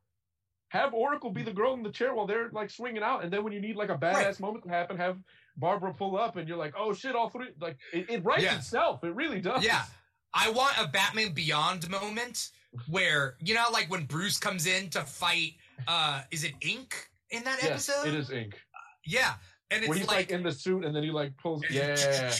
Have 0.69 0.93
Oracle 0.93 1.31
be 1.31 1.41
the 1.41 1.51
girl 1.53 1.73
in 1.73 1.81
the 1.81 1.89
chair 1.91 2.13
while 2.13 2.27
they're 2.27 2.49
like 2.51 2.69
swinging 2.69 3.01
out, 3.01 3.23
and 3.23 3.33
then 3.33 3.43
when 3.43 3.53
you 3.53 3.59
need 3.59 3.75
like 3.75 3.89
a 3.89 3.97
badass 3.97 4.13
Right. 4.13 4.39
moment 4.39 4.63
to 4.65 4.69
happen, 4.69 4.97
have 4.97 5.17
Barbara 5.57 5.93
pull 5.93 6.15
up, 6.17 6.35
and 6.37 6.47
you're 6.47 6.57
like, 6.57 6.73
oh 6.77 6.93
shit, 6.93 7.15
all 7.15 7.29
three. 7.29 7.47
Like 7.59 7.77
it, 7.91 8.09
it 8.09 8.23
writes 8.23 8.43
Yeah. 8.43 8.57
itself. 8.57 9.03
It 9.03 9.15
really 9.15 9.41
does. 9.41 9.63
Yeah. 9.63 9.83
I 10.31 10.51
want 10.51 10.75
a 10.79 10.87
Batman 10.87 11.33
Beyond 11.33 11.89
moment 11.89 12.51
where 12.87 13.35
you 13.39 13.55
know, 13.55 13.65
like 13.73 13.89
when 13.89 14.05
Bruce 14.05 14.37
comes 14.37 14.67
in 14.67 14.89
to 14.91 15.01
fight. 15.01 15.53
uh 15.87 16.21
Is 16.29 16.43
it 16.43 16.53
Inque 16.61 16.95
in 17.31 17.43
that 17.45 17.57
Yes, 17.63 17.89
episode? 17.89 18.07
it 18.09 18.13
is 18.13 18.29
inque. 18.29 18.57
Yeah. 19.05 19.33
And 19.71 19.87
Where 19.87 19.97
he's 19.97 20.07
like, 20.07 20.17
like, 20.17 20.31
in 20.31 20.43
the 20.43 20.51
suit 20.51 20.83
and 20.83 20.95
then 20.95 21.03
he 21.03 21.11
like 21.11 21.35
pulls. 21.37 21.63
Yeah. 21.69 22.31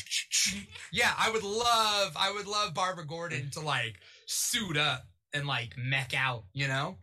yeah. 0.91 1.11
I 1.17 1.29
would 1.31 1.43
love, 1.43 2.13
I 2.17 2.31
would 2.33 2.47
love 2.47 2.73
Barbara 2.73 3.05
Gordon 3.05 3.49
to 3.51 3.59
like 3.59 3.99
suit 4.25 4.77
up 4.77 5.03
and 5.33 5.45
like 5.45 5.75
mech 5.77 6.13
out. 6.15 6.45
You 6.53 6.67
know, 6.67 6.97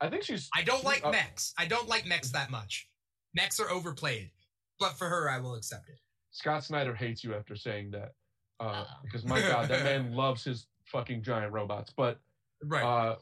I 0.00 0.08
think 0.08 0.22
she's. 0.22 0.48
I 0.56 0.62
don't 0.62 0.84
like 0.84 1.04
Uh, 1.04 1.10
mechs. 1.10 1.52
I 1.58 1.66
don't 1.66 1.88
like 1.88 2.06
mechs 2.06 2.30
that 2.30 2.50
much. 2.50 2.88
Mechs 3.34 3.58
are 3.58 3.70
overplayed, 3.70 4.30
but 4.78 4.96
for 4.98 5.08
her, 5.08 5.28
I 5.30 5.38
will 5.40 5.54
accept 5.54 5.88
it. 5.88 5.96
Scott 6.30 6.64
Snyder 6.64 6.94
hates 6.94 7.24
you 7.24 7.34
after 7.34 7.56
saying 7.56 7.90
that. 7.92 8.12
Uh, 8.60 8.64
Uh-oh. 8.64 8.86
because 9.02 9.24
my 9.24 9.40
God, 9.40 9.68
that 9.68 9.82
man 9.84 10.12
loves 10.14 10.44
his 10.44 10.66
fucking 10.86 11.22
giant 11.22 11.52
robots. 11.52 11.92
But 11.96 12.20
Right. 12.64 12.84
uh, 12.84 13.16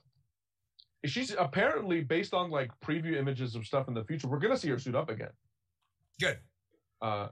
she's 1.07 1.35
apparently 1.39 2.03
based 2.03 2.35
on 2.35 2.51
like 2.51 2.71
preview 2.85 3.17
images 3.17 3.55
of 3.55 3.65
stuff 3.67 3.89
in 3.89 3.95
the 3.95 4.05
future. 4.05 4.29
We're 4.29 4.39
gonna 4.41 4.59
see 4.59 4.69
her 4.69 4.79
suit 4.79 4.95
up 4.95 5.09
again. 5.09 5.31
Good. 6.21 6.39
Uh, 7.01 7.29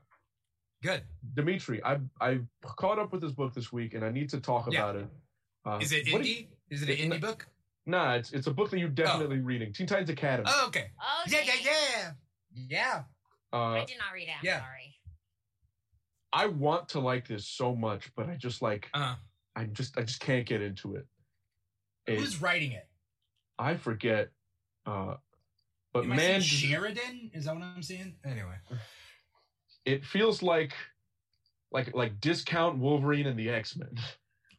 Good. 0.82 1.02
Dimithri, 1.34 1.80
I 1.84 1.98
I 2.20 2.38
caught 2.62 2.98
up 3.00 3.12
with 3.12 3.20
this 3.20 3.32
book 3.32 3.52
this 3.52 3.72
week, 3.72 3.94
and 3.94 4.04
I 4.04 4.10
need 4.10 4.30
to 4.30 4.40
talk 4.40 4.70
Yeah. 4.72 4.78
about 4.90 4.96
it. 4.96 5.08
Uh, 5.64 5.78
Is 5.82 5.90
it 5.92 6.06
indie? 6.06 6.42
you- 6.42 6.46
Is 6.70 6.82
it 6.82 6.88
an 6.88 7.12
it- 7.12 7.18
indie 7.18 7.20
book? 7.20 7.48
Nah, 7.84 8.14
it's 8.14 8.32
it's 8.32 8.46
a 8.46 8.52
book 8.52 8.70
that 8.70 8.78
you're 8.78 8.88
definitely 8.88 9.40
reading. 9.40 9.72
Teen 9.72 9.86
Titans 9.88 10.10
Academy. 10.10 10.48
Oh, 10.52 10.66
okay. 10.68 10.92
Oh, 11.00 11.22
Yeah, 11.26 11.40
yeah, 11.40 11.52
dang. 11.52 11.64
yeah, 11.64 12.12
yeah. 12.68 13.04
I 13.52 13.80
Uh, 13.80 13.84
did 13.86 13.98
not 13.98 14.12
read 14.12 14.28
it. 14.28 14.34
I'm 14.38 14.44
yeah. 14.44 14.60
sorry. 14.60 14.94
I 16.32 16.46
want 16.46 16.90
to 16.90 17.00
like 17.00 17.26
this 17.26 17.46
so 17.48 17.74
much, 17.74 18.14
but 18.14 18.28
I 18.28 18.36
just 18.36 18.62
like 18.62 18.88
Uh, 18.94 19.16
I 19.56 19.64
just 19.64 19.98
I 19.98 20.02
just 20.02 20.20
can't 20.20 20.46
get 20.46 20.62
into 20.62 20.94
it. 20.94 21.08
It- 22.06 22.20
who's 22.20 22.40
writing 22.40 22.72
it? 22.72 22.88
I 23.58 23.76
forget. 23.76 24.30
Uh, 24.86 25.16
but 25.92 26.04
Am 26.04 26.10
man, 26.10 26.18
saying 26.18 26.42
Sheridan? 26.42 27.30
Is 27.34 27.46
that 27.46 27.54
what 27.54 27.64
I'm 27.64 27.82
saying? 27.82 28.16
Anyway. 28.24 28.58
It 29.88 30.04
feels 30.04 30.42
like 30.42 30.72
like 31.72 31.94
like 31.94 32.20
discount 32.20 32.78
Wolverine 32.78 33.26
and 33.26 33.38
the 33.38 33.48
X 33.50 33.76
Men. 33.76 33.94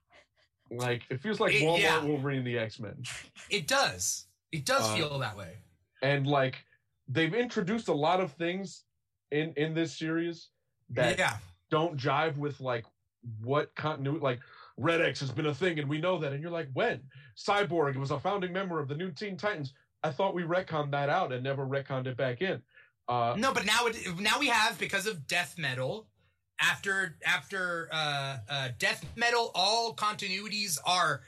like 0.72 1.04
it 1.10 1.22
feels 1.22 1.40
like 1.40 1.54
It- 1.54 1.64
Walmart 1.64 1.82
yeah. 1.82 2.04
Wolverine 2.04 2.40
and 2.40 2.48
the 2.48 2.58
X 2.60 2.80
Men, 2.80 2.96
It 3.50 3.68
does. 3.68 4.26
It 4.52 4.66
does 4.66 4.84
Uh, 4.84 4.96
feel 4.96 5.20
that 5.20 5.36
way. 5.38 5.54
and 6.02 6.26
like 6.28 6.56
they've 7.08 7.34
introduced 7.34 7.88
a 7.88 7.94
lot 7.94 8.20
of 8.20 8.32
things 8.34 8.84
in 9.32 9.54
in 9.58 9.74
this 9.74 9.98
series 9.98 10.50
that 10.92 11.18
yeah. 11.20 11.38
don't 11.70 11.98
jive 11.98 12.36
with 12.38 12.60
like 12.60 12.86
what 13.44 13.74
continuity 13.76 14.24
like 14.24 14.40
Red 14.78 15.02
X 15.02 15.20
has 15.20 15.32
been 15.32 15.48
a 15.48 15.54
thing 15.54 15.78
and 15.80 15.90
we 15.90 15.98
know 16.00 16.18
that 16.20 16.32
and 16.34 16.42
you're 16.42 16.52
like 16.52 16.70
when 16.74 17.02
Cyborg 17.38 17.96
was 17.98 18.12
a 18.12 18.20
founding 18.20 18.54
member 18.54 18.80
of 18.80 18.88
the 18.88 18.96
new 18.96 19.12
Teen 19.12 19.38
Titans 19.38 19.74
I 20.04 20.12
thought 20.12 20.34
we 20.34 20.44
retconned 20.44 20.92
that 20.92 21.10
out 21.10 21.34
and 21.34 21.44
never 21.44 21.66
retconned 21.66 22.08
it 22.08 22.16
back 22.18 22.42
in 22.42 22.62
uh 23.10 23.36
No, 23.38 23.53
but 23.53 23.65
now 23.65 23.88
it 23.88 23.98
now 24.19 24.40
we 24.40 24.48
have 24.48 24.77
because 24.80 25.06
of 25.07 25.27
death 25.27 25.56
metal. 25.57 26.07
After 26.61 27.15
after 27.26 27.90
uh, 27.91 28.38
uh, 28.49 28.69
death 28.77 29.06
metal, 29.15 29.52
all 29.56 29.95
continuities 29.95 30.77
are 30.86 31.22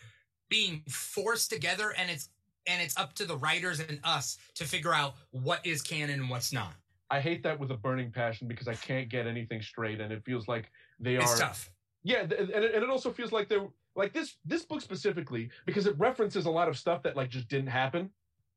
being 0.50 0.84
forced 0.90 1.50
together, 1.50 1.94
and 1.98 2.10
it's 2.12 2.30
and 2.68 2.82
it's 2.82 2.98
up 2.98 3.14
to 3.16 3.26
the 3.26 3.38
writers 3.38 3.80
and 3.80 4.00
us 4.04 4.38
to 4.56 4.66
figure 4.66 4.94
out 4.94 5.16
what 5.32 5.66
is 5.66 5.82
canon 5.82 6.20
and 6.20 6.30
what's 6.30 6.52
not. 6.54 6.74
I 7.10 7.20
hate 7.20 7.44
that 7.44 7.60
with 7.60 7.72
a 7.72 7.78
burning 7.78 8.12
passion 8.12 8.48
because 8.48 8.68
I 8.68 8.76
can't 8.76 9.10
get 9.10 9.26
anything 9.26 9.62
straight 9.62 10.00
and 10.00 10.14
it 10.14 10.24
feels 10.24 10.48
like 10.48 10.70
they 11.00 11.16
It's 11.16 11.34
are 11.34 11.38
tough. 11.48 11.72
yeah 12.04 12.26
th- 12.26 12.40
and 12.40 12.50
it, 12.64 12.76
and 12.76 12.84
it 12.84 12.90
also 12.90 13.12
feels 13.12 13.32
like 13.32 13.50
they're 13.50 13.68
like 13.96 14.14
this 14.14 14.36
this 14.46 14.64
book 14.64 14.82
specifically 14.82 15.50
because 15.66 15.88
it 15.88 15.98
references 15.98 16.46
a 16.46 16.52
lot 16.52 16.70
of 16.70 16.78
stuff 16.78 17.02
that 17.04 17.16
like 17.18 17.30
just 17.30 17.48
didn't 17.50 17.68
happen 17.70 18.10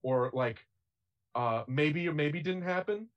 or 0.02 0.30
like 0.34 0.64
uh 1.34 1.64
maybe 1.66 2.06
or 2.06 2.12
maybe 2.12 2.40
didn't 2.40 2.62
happen 2.62 3.08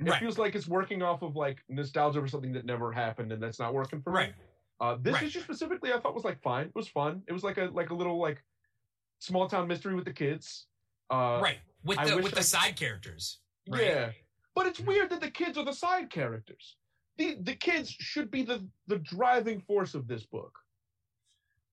it 0.00 0.08
Right. 0.08 0.20
feels 0.20 0.38
like 0.38 0.54
it's 0.54 0.66
working 0.66 1.02
off 1.02 1.22
of 1.22 1.36
like 1.36 1.58
nostalgia 1.68 2.20
for 2.20 2.28
something 2.28 2.52
that 2.52 2.64
never 2.66 2.92
happened 2.92 3.30
and 3.32 3.42
that's 3.42 3.58
not 3.58 3.72
working 3.74 4.02
for 4.02 4.12
Right. 4.12 4.30
me 4.30 4.34
uh 4.80 4.96
this 5.00 5.14
Right. 5.14 5.22
issue 5.24 5.40
specifically 5.40 5.92
i 5.92 6.00
thought 6.00 6.14
was 6.14 6.24
like 6.24 6.42
fine 6.42 6.66
it 6.66 6.74
was 6.74 6.88
fun 6.88 7.22
it 7.28 7.32
was 7.32 7.44
like 7.44 7.58
a 7.58 7.66
like 7.72 7.90
a 7.90 7.94
little 7.94 8.18
like 8.18 8.42
small 9.20 9.48
town 9.48 9.68
mystery 9.68 9.94
with 9.94 10.04
the 10.04 10.12
kids 10.12 10.66
uh 11.10 11.38
right. 11.42 11.58
With 11.84 11.98
the 12.06 12.16
with 12.16 12.32
I- 12.34 12.38
the 12.38 12.42
side 12.42 12.76
characters. 12.76 13.38
Right. 13.68 13.82
yeah 13.84 14.10
but 14.54 14.66
it's 14.66 14.80
weird 14.80 15.10
that 15.10 15.20
the 15.20 15.30
kids 15.30 15.56
are 15.58 15.64
the 15.64 15.72
side 15.72 16.10
characters 16.10 16.76
the 17.18 17.36
the 17.40 17.54
kids 17.54 17.90
should 17.90 18.30
be 18.30 18.42
the 18.42 18.66
the 18.88 18.98
driving 18.98 19.60
force 19.60 19.94
of 19.94 20.08
this 20.08 20.24
book 20.24 20.58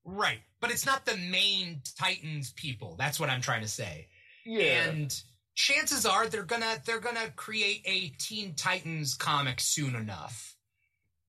Right. 0.04 0.40
But 0.60 0.72
it's 0.72 0.84
not 0.86 1.06
the 1.06 1.16
main 1.18 1.82
Titans 1.96 2.54
people. 2.54 2.96
That's 2.98 3.20
what 3.20 3.30
I'm 3.30 3.40
trying 3.42 3.62
to 3.62 3.68
say. 3.68 4.08
yeah 4.46 4.90
And 4.90 5.22
chances 5.56 6.06
are 6.06 6.28
they're 6.28 6.44
gonna 6.44 6.78
they're 6.86 7.00
gonna 7.00 7.30
create 7.36 7.82
a 7.86 8.10
Teen 8.18 8.54
Titans 8.56 9.16
comic 9.16 9.60
soon 9.60 9.96
enough. 9.96 10.56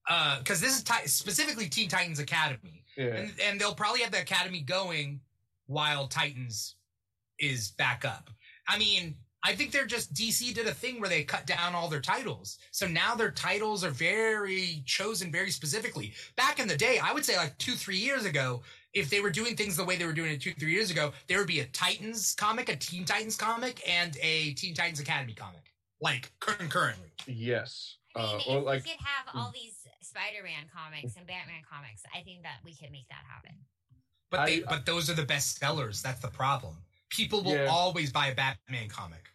Uh, 0.09 0.39
because 0.39 0.61
this 0.61 0.77
is 0.77 0.83
ti- 0.83 1.07
specifically 1.07 1.69
Teen 1.69 1.89
Titans 1.89 2.19
Academy, 2.19 2.85
yeah 2.97 3.07
and 3.07 3.33
and 3.43 3.61
they'll 3.61 3.75
probably 3.75 4.01
have 4.01 4.11
the 4.11 4.21
Academy 4.21 4.61
going 4.61 5.21
while 5.67 6.09
Titans 6.09 6.77
is 7.39 7.71
back 7.73 8.05
up. 8.05 8.31
I 8.69 8.79
mean, 8.79 9.17
I 9.45 9.55
think 9.55 9.71
they're 9.71 9.87
just 9.87 10.15
DC 10.15 10.55
did 10.55 10.67
a 10.67 10.75
thing 10.75 11.01
where 11.01 11.09
they 11.09 11.25
cut 11.25 11.47
down 11.47 11.75
all 11.75 11.89
their 11.89 12.01
titles, 12.01 12.59
so 12.71 12.87
now 12.87 13.15
their 13.15 13.31
titles 13.31 13.85
are 13.85 13.91
very 13.91 14.83
chosen 14.87 15.31
very 15.31 15.51
specifically. 15.51 16.15
Back 16.37 16.59
in 16.59 16.69
the 16.69 16.77
day, 16.77 16.99
I 17.03 17.13
would 17.13 17.25
say 17.25 17.37
like 17.37 17.57
two 17.59 17.73
three 17.73 17.97
years 17.97 18.25
ago, 18.25 18.63
if 18.95 19.09
they 19.11 19.21
were 19.21 19.31
doing 19.31 19.57
things 19.57 19.77
the 19.77 19.85
way 19.85 19.97
they 19.97 20.05
were 20.05 20.13
doing 20.13 20.33
it 20.33 20.41
two 20.41 20.53
three 20.55 20.73
years 20.73 20.91
ago, 20.91 21.13
there 21.27 21.39
would 21.39 21.47
be 21.47 21.61
a 21.61 21.67
Titans 21.67 22.35
comic, 22.35 22.69
a 22.69 22.77
Teen 22.77 23.05
Titans 23.05 23.37
comic, 23.37 23.83
and 23.89 24.17
a 24.21 24.53
Teen 24.55 24.75
Titans 24.75 25.01
Academy 25.01 25.33
comic, 25.35 25.73
like 26.01 26.31
concurrently. 26.41 27.11
Yes. 27.27 27.97
I 28.15 28.21
mean, 28.21 28.29
Uh, 28.29 28.37
if 28.39 28.47
or 28.49 28.61
like 28.61 28.85
we 28.85 28.91
could 28.91 29.01
have 29.01 29.35
all 29.35 29.51
these 29.53 29.87
Spider-Man 30.03 30.69
comics 30.75 31.17
and 31.17 31.27
Batman 31.27 31.63
comics, 31.71 32.03
I 32.15 32.23
think 32.23 32.43
that 32.43 32.59
we 32.65 32.75
could 32.75 32.91
make 32.91 33.09
that 33.09 33.25
happen. 33.27 33.55
But 34.31 34.47
they 34.47 34.63
I- 34.63 34.67
but 34.69 34.85
those 34.87 35.09
are 35.09 35.15
the 35.15 35.25
best 35.25 35.59
sellers. 35.59 36.03
That's 36.03 36.21
the 36.21 36.29
problem. 36.29 36.77
People 37.09 37.43
will 37.43 37.57
Yeah. 37.57 37.67
always 37.67 38.13
buy 38.13 38.29
a 38.29 38.35
Batman 38.35 38.89
comic, 38.89 39.31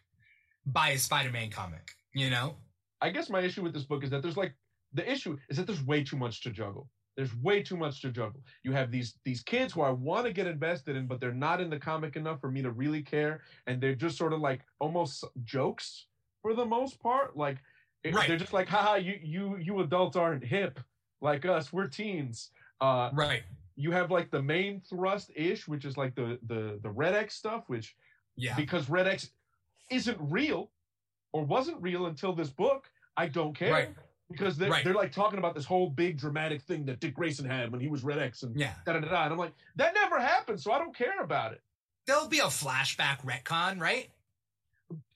buy 0.66 0.90
a 0.90 0.98
Spider 0.98 1.30
Man 1.30 1.50
comic. 1.50 1.94
You 2.14 2.30
know. 2.30 2.56
I 3.00 3.10
guess 3.10 3.28
my 3.28 3.40
issue 3.40 3.62
with 3.62 3.72
this 3.74 3.84
book 3.84 4.02
is 4.02 4.10
that 4.10 4.22
there's 4.22 4.36
like 4.36 4.54
the 4.92 5.08
issue 5.10 5.38
is 5.48 5.56
that 5.56 5.66
there's 5.66 5.82
way 5.82 6.02
too 6.04 6.16
much 6.16 6.40
to 6.42 6.50
juggle. 6.50 6.88
There's 7.18 7.34
way 7.38 7.64
too 7.64 7.76
much 7.76 8.00
to 8.02 8.12
juggle. 8.12 8.40
You 8.62 8.70
have 8.74 8.92
these 8.92 9.14
these 9.24 9.42
kids 9.42 9.72
who 9.72 9.80
I 9.80 9.90
want 9.90 10.26
to 10.26 10.32
get 10.32 10.46
invested 10.46 10.94
in, 10.94 11.08
but 11.08 11.18
they're 11.18 11.34
not 11.34 11.60
in 11.60 11.68
the 11.68 11.76
comic 11.76 12.14
enough 12.14 12.40
for 12.40 12.48
me 12.48 12.62
to 12.62 12.70
really 12.70 13.02
care, 13.02 13.40
and 13.66 13.80
they're 13.80 13.96
just 13.96 14.16
sort 14.16 14.32
of 14.32 14.38
like 14.38 14.60
almost 14.78 15.24
jokes 15.42 16.06
for 16.42 16.54
the 16.54 16.64
most 16.64 17.00
part. 17.00 17.36
Like 17.36 17.58
Right. 18.04 18.28
they're 18.28 18.36
just 18.36 18.52
like, 18.52 18.68
haha, 18.68 18.94
you 18.94 19.18
you 19.20 19.56
you 19.56 19.80
adults 19.80 20.16
aren't 20.16 20.44
hip 20.44 20.78
like 21.20 21.44
us. 21.44 21.72
We're 21.72 21.88
teens. 21.88 22.52
Uh, 22.80 23.10
Right. 23.12 23.42
you 23.74 23.90
have 23.90 24.12
like 24.12 24.30
the 24.30 24.40
main 24.40 24.80
thrust 24.80 25.32
ish, 25.34 25.66
which 25.66 25.84
is 25.84 25.96
like 25.96 26.14
the 26.14 26.38
the 26.46 26.78
the 26.84 26.90
Red 26.90 27.14
X 27.16 27.34
stuff, 27.34 27.64
which 27.68 27.96
Yeah. 28.36 28.54
because 28.54 28.88
Red 28.88 29.08
X 29.08 29.32
isn't 29.90 30.18
real 30.20 30.70
or 31.32 31.42
wasn't 31.44 31.82
real 31.82 32.06
until 32.06 32.32
this 32.32 32.50
book, 32.50 32.92
I 33.16 33.26
don't 33.26 33.54
care. 33.54 33.72
Right. 33.72 33.88
Because 34.30 34.58
they're, 34.58 34.70
Right. 34.70 34.84
they're 34.84 34.94
like 34.94 35.12
talking 35.12 35.38
about 35.38 35.54
this 35.54 35.64
whole 35.64 35.88
big 35.88 36.18
dramatic 36.18 36.60
thing 36.62 36.84
that 36.86 37.00
Dick 37.00 37.14
Grayson 37.14 37.48
had 37.48 37.72
when 37.72 37.80
he 37.80 37.88
was 37.88 38.04
Red 38.04 38.18
X 38.18 38.42
and 38.42 38.54
Yeah. 38.58 38.74
da 38.84 38.92
da 38.92 39.00
da 39.00 39.08
da. 39.08 39.24
And 39.24 39.32
I'm 39.32 39.38
like, 39.38 39.54
that 39.76 39.94
never 39.94 40.20
happened, 40.20 40.60
so 40.60 40.70
I 40.72 40.78
don't 40.78 40.94
care 40.94 41.20
about 41.22 41.52
it. 41.52 41.62
There'll 42.06 42.28
be 42.28 42.40
a 42.40 42.44
flashback 42.44 43.22
retcon, 43.24 43.80
right? 43.80 44.10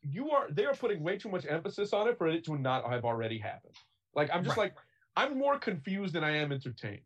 You 0.02 0.30
are 0.30 0.51
they 0.51 0.64
are 0.66 0.74
putting 0.74 1.02
way 1.02 1.16
too 1.18 1.28
much 1.28 1.47
emphasis 1.47 1.93
on 1.93 2.09
it 2.09 2.18
for 2.18 2.26
it 2.28 2.44
to 2.44 2.56
not 2.59 2.84
have 2.90 3.05
already 3.05 3.39
happened. 3.39 3.74
Like 4.14 4.30
I'm 4.32 4.44
just 4.44 4.56
Right. 4.56 4.64
like 4.64 4.76
I'm 5.16 5.39
more 5.39 5.59
confused 5.59 6.14
than 6.14 6.24
I 6.24 6.36
am 6.36 6.52
entertained. 6.52 7.01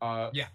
Uh, 0.00 0.30
Yeah. 0.32 0.48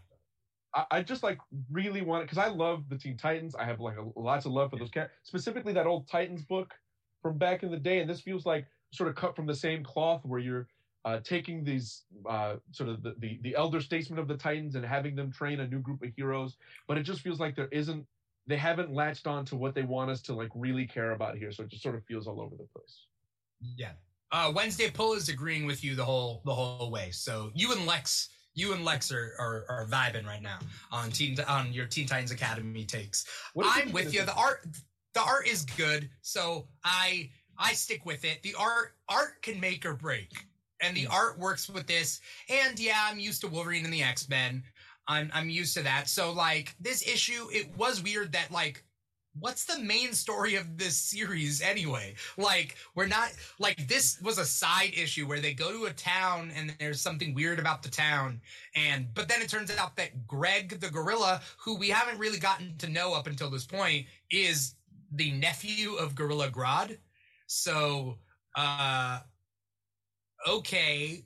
I, 0.74 0.86
I 0.92 1.04
just 1.04 1.24
like 1.24 1.40
really 1.72 2.02
want 2.02 2.24
it 2.24 2.26
because 2.26 2.38
I 2.38 2.48
love 2.50 2.90
the 2.90 2.98
Teen 2.98 3.18
Titans. 3.18 3.56
I 3.56 3.64
have 3.64 3.80
like 3.80 3.98
a, 3.98 4.06
lots 4.20 4.46
of 4.46 4.52
love 4.52 4.72
for 4.72 4.78
those 4.78 4.90
characters, 4.92 5.18
specifically 5.24 5.72
that 5.74 5.88
old 5.88 6.08
Titans 6.10 6.44
book 6.44 6.74
from 7.22 7.38
back 7.38 7.64
in 7.64 7.72
the 7.72 7.78
day. 7.80 8.00
And 8.00 8.10
this 8.10 8.22
feels 8.22 8.46
like 8.46 8.68
sort 8.96 9.10
of 9.10 9.16
cut 9.16 9.36
from 9.36 9.46
the 9.46 9.56
same 9.56 9.84
cloth 9.84 10.26
where 10.26 10.40
you're 10.40 10.68
uh, 11.06 11.20
taking 11.24 11.64
these 11.64 12.04
uh, 12.28 12.56
sort 12.72 12.90
of 12.90 13.04
the, 13.04 13.14
the 13.20 13.40
the 13.44 13.56
elder 13.56 13.80
statesmen 13.80 14.18
of 14.18 14.28
the 14.28 14.36
Titans 14.36 14.76
and 14.76 14.84
having 14.84 15.16
them 15.16 15.32
train 15.32 15.60
a 15.60 15.68
new 15.68 15.80
group 15.80 16.02
of 16.04 16.10
heroes. 16.16 16.58
But 16.88 16.98
it 16.98 17.04
just 17.04 17.22
feels 17.22 17.40
like 17.40 17.56
there 17.56 17.70
isn't 17.72 18.06
they 18.48 18.58
haven't 18.58 18.94
latched 18.94 19.28
on 19.28 19.46
to 19.46 19.56
what 19.56 19.76
they 19.76 19.84
want 19.84 20.10
us 20.10 20.22
to 20.24 20.34
like 20.34 20.50
really 20.56 20.86
care 20.86 21.12
about 21.12 21.38
here. 21.38 21.52
So 21.52 21.64
it 21.64 21.70
just 21.70 21.84
sort 21.84 21.96
of 21.96 22.04
feels 22.06 22.28
all 22.28 22.42
over 22.42 22.56
the 22.56 22.68
place. 22.74 23.06
Yeah. 23.78 23.92
Uh, 24.32 24.52
Wednesday 24.54 24.90
Pull 24.90 25.14
is 25.14 25.30
agreeing 25.30 25.66
with 25.66 25.84
you 25.84 25.96
the 25.96 26.04
whole 26.04 26.42
the 26.46 26.54
whole 26.54 26.92
way. 26.92 27.12
So 27.12 27.52
you 27.54 27.72
and 27.72 27.86
Lex, 27.86 28.30
you 28.56 28.74
and 28.74 28.84
Lex 28.84 29.12
are 29.12 29.34
are, 29.40 29.66
are 29.70 29.88
vibing 29.88 30.26
right 30.26 30.42
now 30.42 30.60
on 30.92 31.12
Teen 31.12 31.38
on 31.48 31.72
your 31.72 31.86
Teen 31.86 32.08
Titans 32.08 32.32
Academy 32.32 32.84
takes. 32.84 33.26
I'm 33.64 33.92
with 33.92 34.14
you. 34.14 34.26
The 34.26 34.34
art 34.34 34.66
the 35.14 35.22
art 35.22 35.48
is 35.48 35.64
good, 35.66 36.10
so 36.22 36.68
I 36.84 37.30
I 37.58 37.74
stick 37.74 38.06
with 38.06 38.26
it. 38.26 38.44
The 38.44 38.56
art 38.56 38.96
art 39.10 39.42
can 39.42 39.60
make 39.60 39.86
or 39.86 39.94
break. 39.94 40.32
And 40.82 40.96
the 40.96 41.06
Mm. 41.06 41.14
art 41.14 41.40
works 41.40 41.70
with 41.70 41.88
this. 41.88 42.20
And 42.50 42.80
yeah, 42.80 43.08
I'm 43.10 43.20
used 43.20 43.42
to 43.42 43.48
Wolverine 43.48 43.86
and 43.86 43.94
the 43.94 44.04
X-Men. 44.04 44.64
I'm 45.08 45.32
I'm 45.34 45.50
used 45.50 45.74
to 45.76 45.84
that. 45.84 46.10
So 46.10 46.32
like 46.32 46.76
this 46.80 47.08
issue, 47.08 47.50
it 47.52 47.76
was 47.78 48.02
weird 48.02 48.34
that 48.34 48.52
like 48.52 48.84
what's 49.40 49.66
the 49.66 49.80
main 49.80 50.14
story 50.14 50.56
of 50.56 50.78
this 50.78 50.98
series 50.98 51.62
anyway? 51.62 52.16
Like, 52.38 52.76
we're 52.96 53.08
not 53.08 53.32
like 53.60 53.88
this 53.88 54.20
was 54.22 54.38
a 54.38 54.46
side 54.46 54.94
issue 54.96 55.28
where 55.28 55.40
they 55.42 55.54
go 55.54 55.72
to 55.72 55.86
a 55.86 55.94
town 55.94 56.52
and 56.56 56.74
there's 56.80 57.02
something 57.02 57.34
weird 57.34 57.60
about 57.60 57.84
the 57.84 57.90
town, 57.90 58.42
and 58.76 59.14
but 59.14 59.28
then 59.28 59.42
it 59.42 59.50
turns 59.50 59.72
out 59.76 59.96
that 59.98 60.26
Greg 60.28 60.80
the 60.80 60.90
gorilla, 60.90 61.42
who 61.58 61.76
we 61.76 61.90
haven't 61.90 62.20
really 62.20 62.40
gotten 62.40 62.78
to 62.78 62.90
know 62.90 63.14
up 63.14 63.28
until 63.28 63.50
this 63.50 63.66
point, 63.66 64.08
is 64.32 64.76
the 65.12 65.32
nephew 65.32 65.96
of 65.96 66.16
Gorilla 66.16 66.50
Grodd. 66.50 66.98
So, 67.48 68.18
uh, 68.58 69.20
okay, 70.48 71.26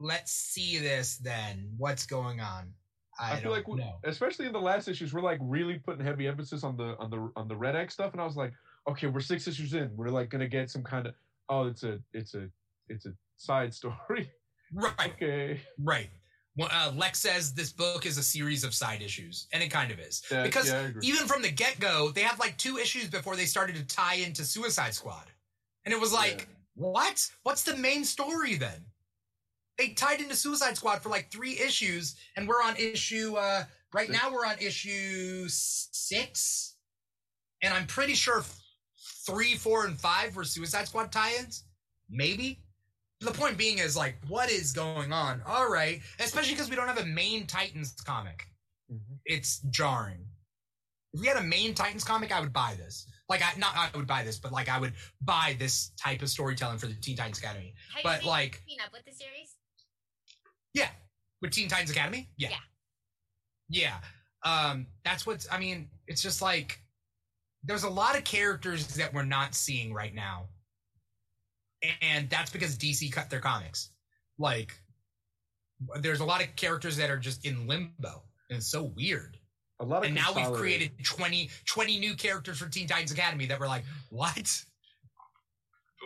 let's 0.00 0.32
see 0.32 0.78
this 0.78 1.16
then. 1.18 1.70
What's 1.76 2.06
going 2.06 2.40
on? 2.40 2.72
I, 3.18 3.36
feel 3.36 3.52
like, 3.52 3.68
we, 3.68 3.82
especially 4.04 4.46
in 4.46 4.52
the 4.52 4.60
last 4.60 4.88
issues, 4.88 5.12
we're 5.14 5.20
like 5.20 5.38
really 5.40 5.78
putting 5.78 6.04
heavy 6.04 6.26
emphasis 6.26 6.64
on 6.64 6.76
the 6.76 6.96
on 6.98 7.10
the 7.10 7.30
on 7.36 7.46
the 7.46 7.54
Red 7.54 7.76
X 7.76 7.94
stuff, 7.94 8.12
and 8.12 8.20
I 8.20 8.24
was 8.24 8.36
like, 8.36 8.52
okay, 8.88 9.06
we're 9.06 9.20
six 9.20 9.46
issues 9.46 9.72
in, 9.74 9.90
we're 9.94 10.08
like 10.08 10.30
gonna 10.30 10.48
get 10.48 10.68
some 10.68 10.82
kind 10.82 11.06
of 11.06 11.14
oh, 11.48 11.66
it's 11.68 11.84
a 11.84 12.00
it's 12.12 12.34
a 12.34 12.48
it's 12.88 13.06
a 13.06 13.12
side 13.36 13.72
story. 13.80 14.30
Right. 14.72 15.12
okay. 15.14 15.60
Right. 15.78 16.10
Well, 16.56 16.68
uh, 16.72 16.92
Lex 16.94 17.18
says 17.18 17.52
this 17.52 17.72
book 17.72 18.06
is 18.06 18.16
a 18.16 18.22
series 18.22 18.62
of 18.62 18.74
side 18.74 19.02
issues, 19.02 19.48
and 19.52 19.62
it 19.62 19.70
kind 19.70 19.90
of 19.90 19.98
is. 19.98 20.22
Yeah, 20.30 20.44
because 20.44 20.68
yeah, 20.68 20.90
even 21.02 21.26
from 21.26 21.42
the 21.42 21.50
get 21.50 21.80
go, 21.80 22.10
they 22.10 22.22
have 22.22 22.38
like 22.38 22.56
two 22.58 22.78
issues 22.78 23.08
before 23.08 23.34
they 23.34 23.44
started 23.44 23.76
to 23.76 23.84
tie 23.84 24.16
into 24.16 24.44
Suicide 24.44 24.94
Squad. 24.94 25.24
And 25.84 25.92
it 25.92 26.00
was 26.00 26.12
like, 26.12 26.40
Yeah. 26.40 26.54
what? 26.74 27.30
What's 27.42 27.62
the 27.62 27.76
main 27.76 28.04
story 28.04 28.54
then? 28.56 28.84
They 29.78 29.88
tied 29.90 30.20
into 30.20 30.36
Suicide 30.36 30.76
Squad 30.76 31.02
for 31.02 31.08
like 31.08 31.30
three 31.30 31.58
issues, 31.58 32.14
and 32.36 32.46
we're 32.46 32.62
on 32.62 32.76
issue, 32.76 33.34
uh, 33.36 33.64
right 33.92 34.08
now 34.08 34.30
we're 34.32 34.46
on 34.46 34.58
issue 34.60 35.46
six. 35.48 36.76
And 37.62 37.74
I'm 37.74 37.86
pretty 37.86 38.14
sure 38.14 38.44
three, 39.26 39.54
four, 39.56 39.86
and 39.86 39.98
five 39.98 40.36
were 40.36 40.44
Suicide 40.44 40.86
Squad 40.88 41.10
tie 41.10 41.34
ins. 41.36 41.64
Maybe 42.08 42.60
the 43.20 43.30
point 43.32 43.56
being 43.56 43.78
is 43.78 43.96
like 43.96 44.16
what 44.28 44.50
is 44.50 44.72
going 44.72 45.10
on 45.10 45.40
all 45.46 45.70
right 45.70 46.02
especially 46.20 46.52
because 46.52 46.68
we 46.68 46.76
don't 46.76 46.88
have 46.88 46.98
a 46.98 47.06
main 47.06 47.46
titans 47.46 47.92
comic 48.04 48.46
Mhm. 48.92 49.18
it's 49.24 49.60
jarring 49.70 50.26
if 51.14 51.20
we 51.20 51.26
had 51.26 51.38
a 51.38 51.42
main 51.42 51.74
titans 51.74 52.04
comic 52.04 52.32
i 52.32 52.40
would 52.40 52.52
buy 52.52 52.74
this 52.74 53.06
like 53.28 53.42
i 53.42 53.58
not 53.58 53.72
i 53.76 53.88
would 53.96 54.06
buy 54.06 54.22
this 54.22 54.38
but 54.38 54.52
like 54.52 54.68
i 54.68 54.78
would 54.78 54.92
buy 55.22 55.56
this 55.58 55.90
type 56.00 56.20
of 56.22 56.28
storytelling 56.28 56.78
for 56.78 56.86
the 56.86 56.94
teen 56.94 57.16
titans 57.16 57.38
academy. 57.38 57.74
Have 57.94 58.02
But, 58.04 58.24
like- 58.24 58.62
up 58.84 58.92
with 58.92 59.04
the 59.04 59.12
series? 59.12 59.54
yeah. 60.74 60.88
With 61.40 61.52
teen 61.52 61.68
titans 61.68 61.90
academy? 61.90 62.30
Yeah. 62.36 62.50
Yeah. 63.68 63.96
Um 64.44 64.86
that's 65.04 65.26
what's 65.26 65.46
i 65.50 65.58
mean 65.58 65.88
it's 66.06 66.20
just 66.22 66.42
like 66.42 66.78
there's 67.62 67.84
a 67.84 67.88
lot 67.88 68.16
of 68.16 68.24
characters 68.24 68.86
that 68.96 69.12
we're 69.14 69.24
not 69.24 69.54
seeing 69.54 69.92
right 69.94 70.14
now. 70.14 70.48
And 72.02 72.28
that's 72.30 72.50
because 72.50 72.76
dc 72.76 73.10
cut 73.12 73.30
their 73.30 73.40
comics. 73.40 73.90
Like 74.38 74.74
there's 76.00 76.20
a 76.20 76.24
lot 76.24 76.42
of 76.42 76.54
characters 76.56 76.96
that 76.98 77.10
are 77.10 77.18
just 77.18 77.44
in 77.46 77.66
limbo. 77.66 78.22
And 78.50 78.58
it's 78.58 78.66
so 78.70 78.84
weird 78.84 79.38
A 79.80 79.84
lot 79.84 79.98
of 79.98 80.04
and 80.04 80.14
now 80.14 80.32
we've 80.34 80.52
created 80.52 80.92
20 81.04 81.50
20 81.66 81.98
new 81.98 82.14
characters 82.14 82.58
for 82.58 82.68
teen 82.68 82.86
titans 82.86 83.10
academy 83.12 83.46
that 83.46 83.58
we're 83.58 83.66
like 83.66 83.84
what 84.10 84.64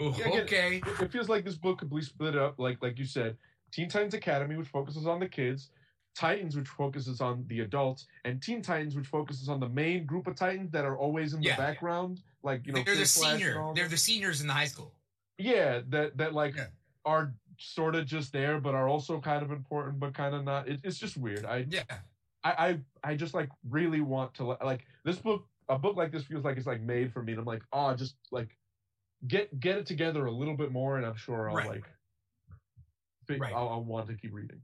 Oh, 0.00 0.14
Yeah, 0.16 0.28
again, 0.28 0.40
okay 0.42 0.82
It- 1.00 1.10
feels 1.12 1.28
like 1.28 1.44
this 1.44 1.56
book 1.56 1.78
could 1.80 1.90
be 1.90 2.00
split 2.02 2.36
up, 2.36 2.58
like 2.58 2.80
like 2.82 2.98
you 2.98 3.04
said, 3.04 3.36
Teen 3.72 3.88
Titans 3.88 4.14
Academy, 4.14 4.56
which 4.56 4.68
focuses 4.68 5.06
on 5.06 5.18
the 5.20 5.28
kids, 5.28 5.70
Titans, 6.14 6.56
which 6.56 6.68
focuses 6.68 7.20
on 7.20 7.44
the 7.48 7.60
adults, 7.60 8.06
and 8.24 8.40
Teen 8.40 8.62
Titans, 8.62 8.94
which 8.96 9.06
focuses 9.08 9.48
on 9.48 9.60
the 9.60 9.68
main 9.68 10.06
group 10.06 10.26
of 10.28 10.36
Titans 10.36 10.70
that 10.70 10.84
are 10.84 10.96
always 10.96 11.34
in 11.34 11.40
the 11.40 11.48
Yeah. 11.48 11.56
background, 11.56 12.22
like 12.42 12.64
you 12.66 12.72
know, 12.72 12.82
they're 12.84 12.94
the 12.94 13.04
Flash 13.04 13.38
senior 13.40 13.72
they're 13.74 13.88
the 13.88 13.96
seniors 13.98 14.40
in 14.40 14.46
the 14.46 14.52
high 14.54 14.66
school 14.66 14.94
yeah, 15.36 15.80
that 15.88 16.16
that 16.16 16.32
like 16.32 16.54
Yeah. 16.56 16.68
are 17.04 17.34
sort 17.58 17.94
of 17.96 18.06
just 18.06 18.32
there, 18.32 18.60
but 18.60 18.74
are 18.74 18.88
also 18.88 19.20
kind 19.20 19.42
of 19.42 19.50
important, 19.50 19.98
but 19.98 20.14
kind 20.14 20.34
of 20.34 20.44
not. 20.44 20.68
It, 20.68 20.80
it's 20.84 20.98
just 20.98 21.16
weird. 21.16 21.44
I, 21.44 21.66
yeah 21.68 21.82
I 22.44 22.78
I 23.04 23.10
I 23.12 23.14
just 23.16 23.34
like 23.34 23.48
really 23.68 24.00
want 24.00 24.34
to 24.34 24.44
like 24.44 24.84
this 25.04 25.16
book. 25.16 25.44
A 25.68 25.78
book 25.78 25.96
like 25.96 26.12
this 26.12 26.24
feels 26.24 26.44
like 26.44 26.56
it's 26.56 26.66
like 26.66 26.80
made 26.80 27.12
for 27.12 27.22
me, 27.22 27.32
and 27.32 27.40
I'm 27.40 27.44
like, 27.44 27.62
oh, 27.72 27.94
just 27.94 28.14
like 28.32 28.48
get 29.26 29.58
get 29.60 29.76
it 29.78 29.86
together 29.86 30.26
a 30.26 30.30
little 30.32 30.56
bit 30.56 30.72
more, 30.72 30.96
and 30.96 31.04
I'm 31.04 31.16
sure 31.16 31.50
I'll 31.50 31.56
Right. 31.56 31.68
like. 31.68 31.84
fi- 33.26 33.36
Right. 33.36 33.52
I'll, 33.52 33.68
I'll 33.68 33.84
want 33.84 34.06
to 34.08 34.14
keep 34.14 34.32
reading. 34.32 34.62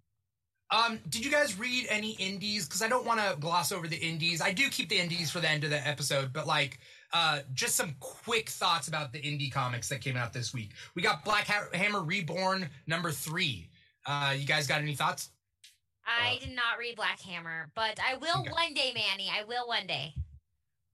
Um, 0.70 0.98
did 1.10 1.22
you 1.24 1.30
guys 1.30 1.58
read 1.58 1.86
any 1.90 2.12
indies? 2.12 2.66
Because 2.66 2.80
I 2.80 2.88
don't 2.88 3.04
want 3.04 3.20
to 3.20 3.36
gloss 3.38 3.70
over 3.70 3.86
the 3.86 3.98
indies. 3.98 4.40
I 4.40 4.52
do 4.52 4.70
keep 4.70 4.88
the 4.88 4.98
indies 4.98 5.30
for 5.30 5.40
the 5.40 5.48
end 5.50 5.62
of 5.64 5.70
the 5.70 5.86
episode, 5.86 6.32
but 6.32 6.46
like, 6.46 6.78
uh, 7.12 7.40
just 7.52 7.76
some 7.76 7.94
quick 8.00 8.48
thoughts 8.48 8.88
about 8.88 9.12
the 9.12 9.20
indie 9.20 9.52
comics 9.52 9.90
that 9.90 10.00
came 10.00 10.16
out 10.16 10.32
this 10.32 10.54
week. 10.54 10.72
We 10.94 11.02
got 11.02 11.22
Black 11.24 11.46
Ha- 11.48 11.68
Hammer 11.74 12.02
Reborn 12.02 12.70
number 12.86 13.10
three. 13.12 13.68
Uh, 14.06 14.34
you 14.36 14.46
guys 14.46 14.66
got 14.66 14.80
any 14.80 14.94
thoughts? 14.94 15.28
I 16.06 16.36
Uh, 16.36 16.38
did 16.40 16.50
not 16.54 16.78
read 16.78 16.96
Black 16.96 17.20
Hammer, 17.20 17.70
but 17.74 17.98
I 18.00 18.16
will 18.16 18.40
Okay. 18.40 18.50
one 18.50 18.74
day, 18.74 18.92
Manny. 18.94 19.30
I 19.30 19.44
will 19.44 19.66
one 19.66 19.86
day. 19.86 20.14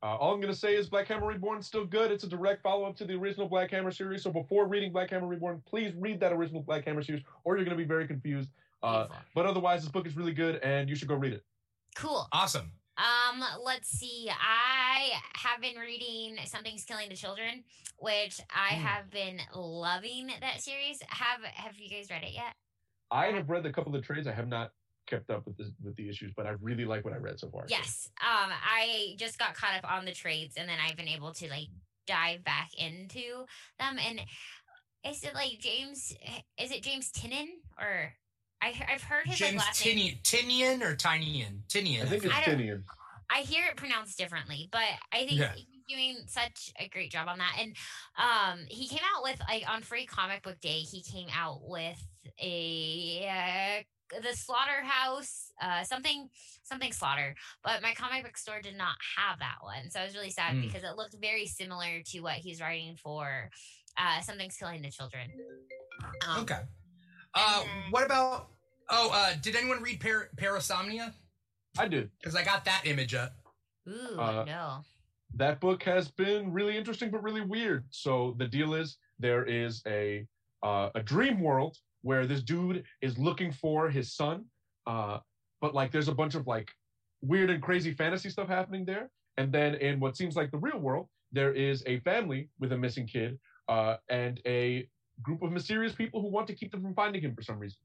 Uh, 0.02 0.16
all 0.16 0.32
I'm 0.32 0.40
gonna 0.40 0.54
say 0.54 0.74
is 0.76 0.88
Black 0.88 1.06
Hammer 1.08 1.26
Reborn 1.26 1.58
is 1.58 1.66
still 1.66 1.84
good. 1.84 2.10
It's 2.10 2.24
a 2.24 2.28
direct 2.28 2.62
follow 2.62 2.84
up 2.86 2.96
to 2.96 3.04
the 3.04 3.14
original 3.14 3.48
Black 3.48 3.70
Hammer 3.70 3.90
series. 3.90 4.22
So 4.22 4.30
before 4.32 4.66
reading 4.66 4.92
Black 4.92 5.10
Hammer 5.10 5.26
Reborn, 5.26 5.62
please 5.66 5.92
read 5.94 6.20
that 6.20 6.32
original 6.32 6.62
Black 6.62 6.86
Hammer 6.86 7.02
series, 7.02 7.22
or 7.44 7.56
you're 7.56 7.64
gonna 7.66 7.76
be 7.76 7.84
very 7.84 8.06
confused. 8.06 8.50
Uh, 8.82 9.08
but 9.34 9.44
otherwise, 9.44 9.82
this 9.82 9.90
book 9.90 10.06
is 10.06 10.16
really 10.16 10.32
good, 10.32 10.56
and 10.62 10.88
you 10.88 10.94
should 10.96 11.08
go 11.08 11.16
read 11.16 11.34
it. 11.34 11.44
Cool. 11.96 12.26
Awesome. 12.32 12.72
Um, 12.96 13.44
let's 13.62 13.88
see. 13.88 14.30
I 14.30 15.20
have 15.34 15.60
been 15.60 15.76
reading 15.76 16.38
Something's 16.46 16.84
Killing 16.84 17.08
the 17.10 17.16
Children, 17.16 17.64
which 17.98 18.40
I 18.48 18.70
Mm. 18.74 18.78
have 18.82 19.10
been 19.10 19.40
loving 19.54 20.28
that 20.40 20.60
series. 20.62 21.02
Have 21.08 21.42
Have 21.44 21.76
you 21.78 21.90
guys 21.90 22.08
read 22.10 22.24
it 22.24 22.32
yet? 22.32 22.54
I 23.10 23.26
have 23.32 23.50
read 23.50 23.66
a 23.66 23.72
couple 23.72 23.94
of 23.96 24.02
trades. 24.04 24.26
I 24.26 24.32
have 24.32 24.48
not 24.48 24.72
kept 25.10 25.30
up 25.30 25.46
with 25.46 25.56
the 25.56 25.72
with 25.82 25.96
the 25.96 26.08
issues, 26.08 26.32
but 26.36 26.46
I 26.46 26.50
really 26.60 26.84
like 26.84 27.04
what 27.04 27.12
I 27.12 27.18
read 27.18 27.38
so 27.38 27.50
far. 27.50 27.64
Yes. 27.68 28.08
Um, 28.20 28.50
I 28.50 29.14
just 29.18 29.38
got 29.38 29.54
caught 29.54 29.76
up 29.76 29.90
on 29.90 30.04
the 30.04 30.12
trades, 30.12 30.54
and 30.56 30.68
then 30.68 30.78
I've 30.84 30.96
been 30.96 31.08
able 31.08 31.32
to 31.34 31.48
like 31.48 31.68
dive 32.06 32.44
back 32.44 32.70
into 32.78 33.44
them. 33.78 33.98
And 33.98 34.20
is 35.06 35.22
it 35.24 35.34
like 35.34 35.58
James? 35.58 36.14
Is 36.58 36.70
it 36.70 36.82
James 36.82 37.10
Tynion 37.10 37.48
or? 37.78 38.14
I, 38.62 38.74
I've 38.92 39.02
heard 39.02 39.26
his 39.26 39.40
like, 39.40 39.50
James 39.50 39.62
last 39.62 39.86
name. 39.86 40.18
Tynion, 40.22 40.22
Tynion 40.22 40.82
or 40.82 40.94
Tynion? 40.94 41.62
Tynion. 41.68 42.02
I 42.02 42.06
think 42.06 42.24
it's 42.24 42.34
I 42.34 42.42
Tynion. 42.42 42.82
I 43.30 43.40
hear 43.40 43.64
it 43.66 43.76
pronounced 43.76 44.18
differently, 44.18 44.68
but 44.70 44.82
I 45.12 45.24
think 45.24 45.40
Yeah. 45.40 45.52
he's 45.54 45.64
doing 45.88 46.16
such 46.26 46.70
a 46.78 46.88
great 46.88 47.10
job 47.10 47.26
on 47.28 47.38
that. 47.38 47.56
And 47.58 47.74
um, 48.18 48.66
he 48.68 48.86
came 48.86 49.00
out 49.16 49.22
with 49.22 49.40
like 49.48 49.64
on 49.66 49.80
Free 49.80 50.04
Comic 50.04 50.42
Book 50.42 50.60
Day. 50.60 50.80
He 50.80 51.02
came 51.02 51.28
out 51.34 51.60
with 51.62 52.04
a 52.42 53.26
uh, 53.26 53.82
the 54.22 54.34
Slaughterhouse, 54.36 55.52
uh, 55.62 55.82
something 55.84 56.28
something 56.62 56.92
Slaughter, 56.92 57.34
but 57.64 57.82
my 57.82 57.92
comic 57.94 58.24
book 58.24 58.36
store 58.36 58.60
did 58.62 58.76
not 58.76 58.96
have 59.16 59.38
that 59.40 59.56
one, 59.62 59.90
so 59.90 60.00
I 60.00 60.04
was 60.04 60.14
really 60.14 60.30
sad 60.30 60.54
Mm. 60.54 60.62
because 60.62 60.82
it 60.84 60.96
looked 60.96 61.14
very 61.20 61.46
similar 61.46 62.02
to 62.06 62.20
what 62.20 62.34
he's 62.34 62.60
writing 62.60 62.96
for. 62.96 63.50
Uh, 63.96 64.20
Something's 64.20 64.56
killing 64.56 64.82
the 64.82 64.90
children. 64.90 65.30
Um, 66.26 66.42
Okay. 66.42 66.60
Uh, 67.34 67.62
then- 67.64 67.90
what 67.90 68.04
about? 68.04 68.48
Oh, 68.88 69.10
uh, 69.12 69.34
did 69.40 69.54
anyone 69.56 69.82
read 69.82 70.00
Par- 70.00 70.30
Parasomnia? 70.36 71.14
I 71.78 71.86
did. 71.88 72.10
Because 72.18 72.34
I 72.34 72.42
got 72.44 72.64
that 72.64 72.82
image 72.86 73.14
up. 73.14 73.32
Ooh, 73.88 74.18
Uh, 74.20 74.44
no. 74.44 74.84
that 75.34 75.60
book 75.60 75.82
has 75.84 76.10
been 76.10 76.52
really 76.52 76.76
interesting 76.76 77.10
but 77.10 77.22
really 77.22 77.40
weird. 77.40 77.84
So 77.90 78.34
the 78.38 78.46
deal 78.48 78.74
is 78.74 78.98
there 79.18 79.44
is 79.44 79.82
a 79.86 80.26
uh, 80.62 80.90
a 80.94 81.02
dream 81.02 81.40
world 81.40 81.78
where 82.02 82.26
this 82.26 82.42
dude 82.42 82.84
is 83.02 83.18
looking 83.18 83.52
for 83.52 83.90
his 83.90 84.14
son, 84.14 84.44
uh, 84.86 85.18
but 85.60 85.74
like 85.74 85.92
there's 85.92 86.08
a 86.08 86.14
bunch 86.14 86.34
of 86.34 86.46
like 86.46 86.70
weird 87.22 87.50
and 87.50 87.62
crazy 87.62 87.92
fantasy 87.92 88.30
stuff 88.30 88.48
happening 88.48 88.84
there. 88.84 89.10
And 89.36 89.52
then 89.52 89.74
in 89.76 90.00
what 90.00 90.16
seems 90.16 90.36
like 90.36 90.50
the 90.50 90.58
real 90.58 90.78
world, 90.78 91.08
there 91.32 91.52
is 91.52 91.82
a 91.86 92.00
family 92.00 92.48
with 92.58 92.72
a 92.72 92.76
missing 92.76 93.06
kid 93.06 93.38
uh, 93.68 93.96
and 94.08 94.40
a 94.46 94.88
group 95.22 95.42
of 95.42 95.52
mysterious 95.52 95.94
people 95.94 96.20
who 96.20 96.28
want 96.28 96.46
to 96.48 96.54
keep 96.54 96.72
them 96.72 96.82
from 96.82 96.94
finding 96.94 97.22
him 97.22 97.34
for 97.34 97.42
some 97.42 97.58
reason. 97.58 97.78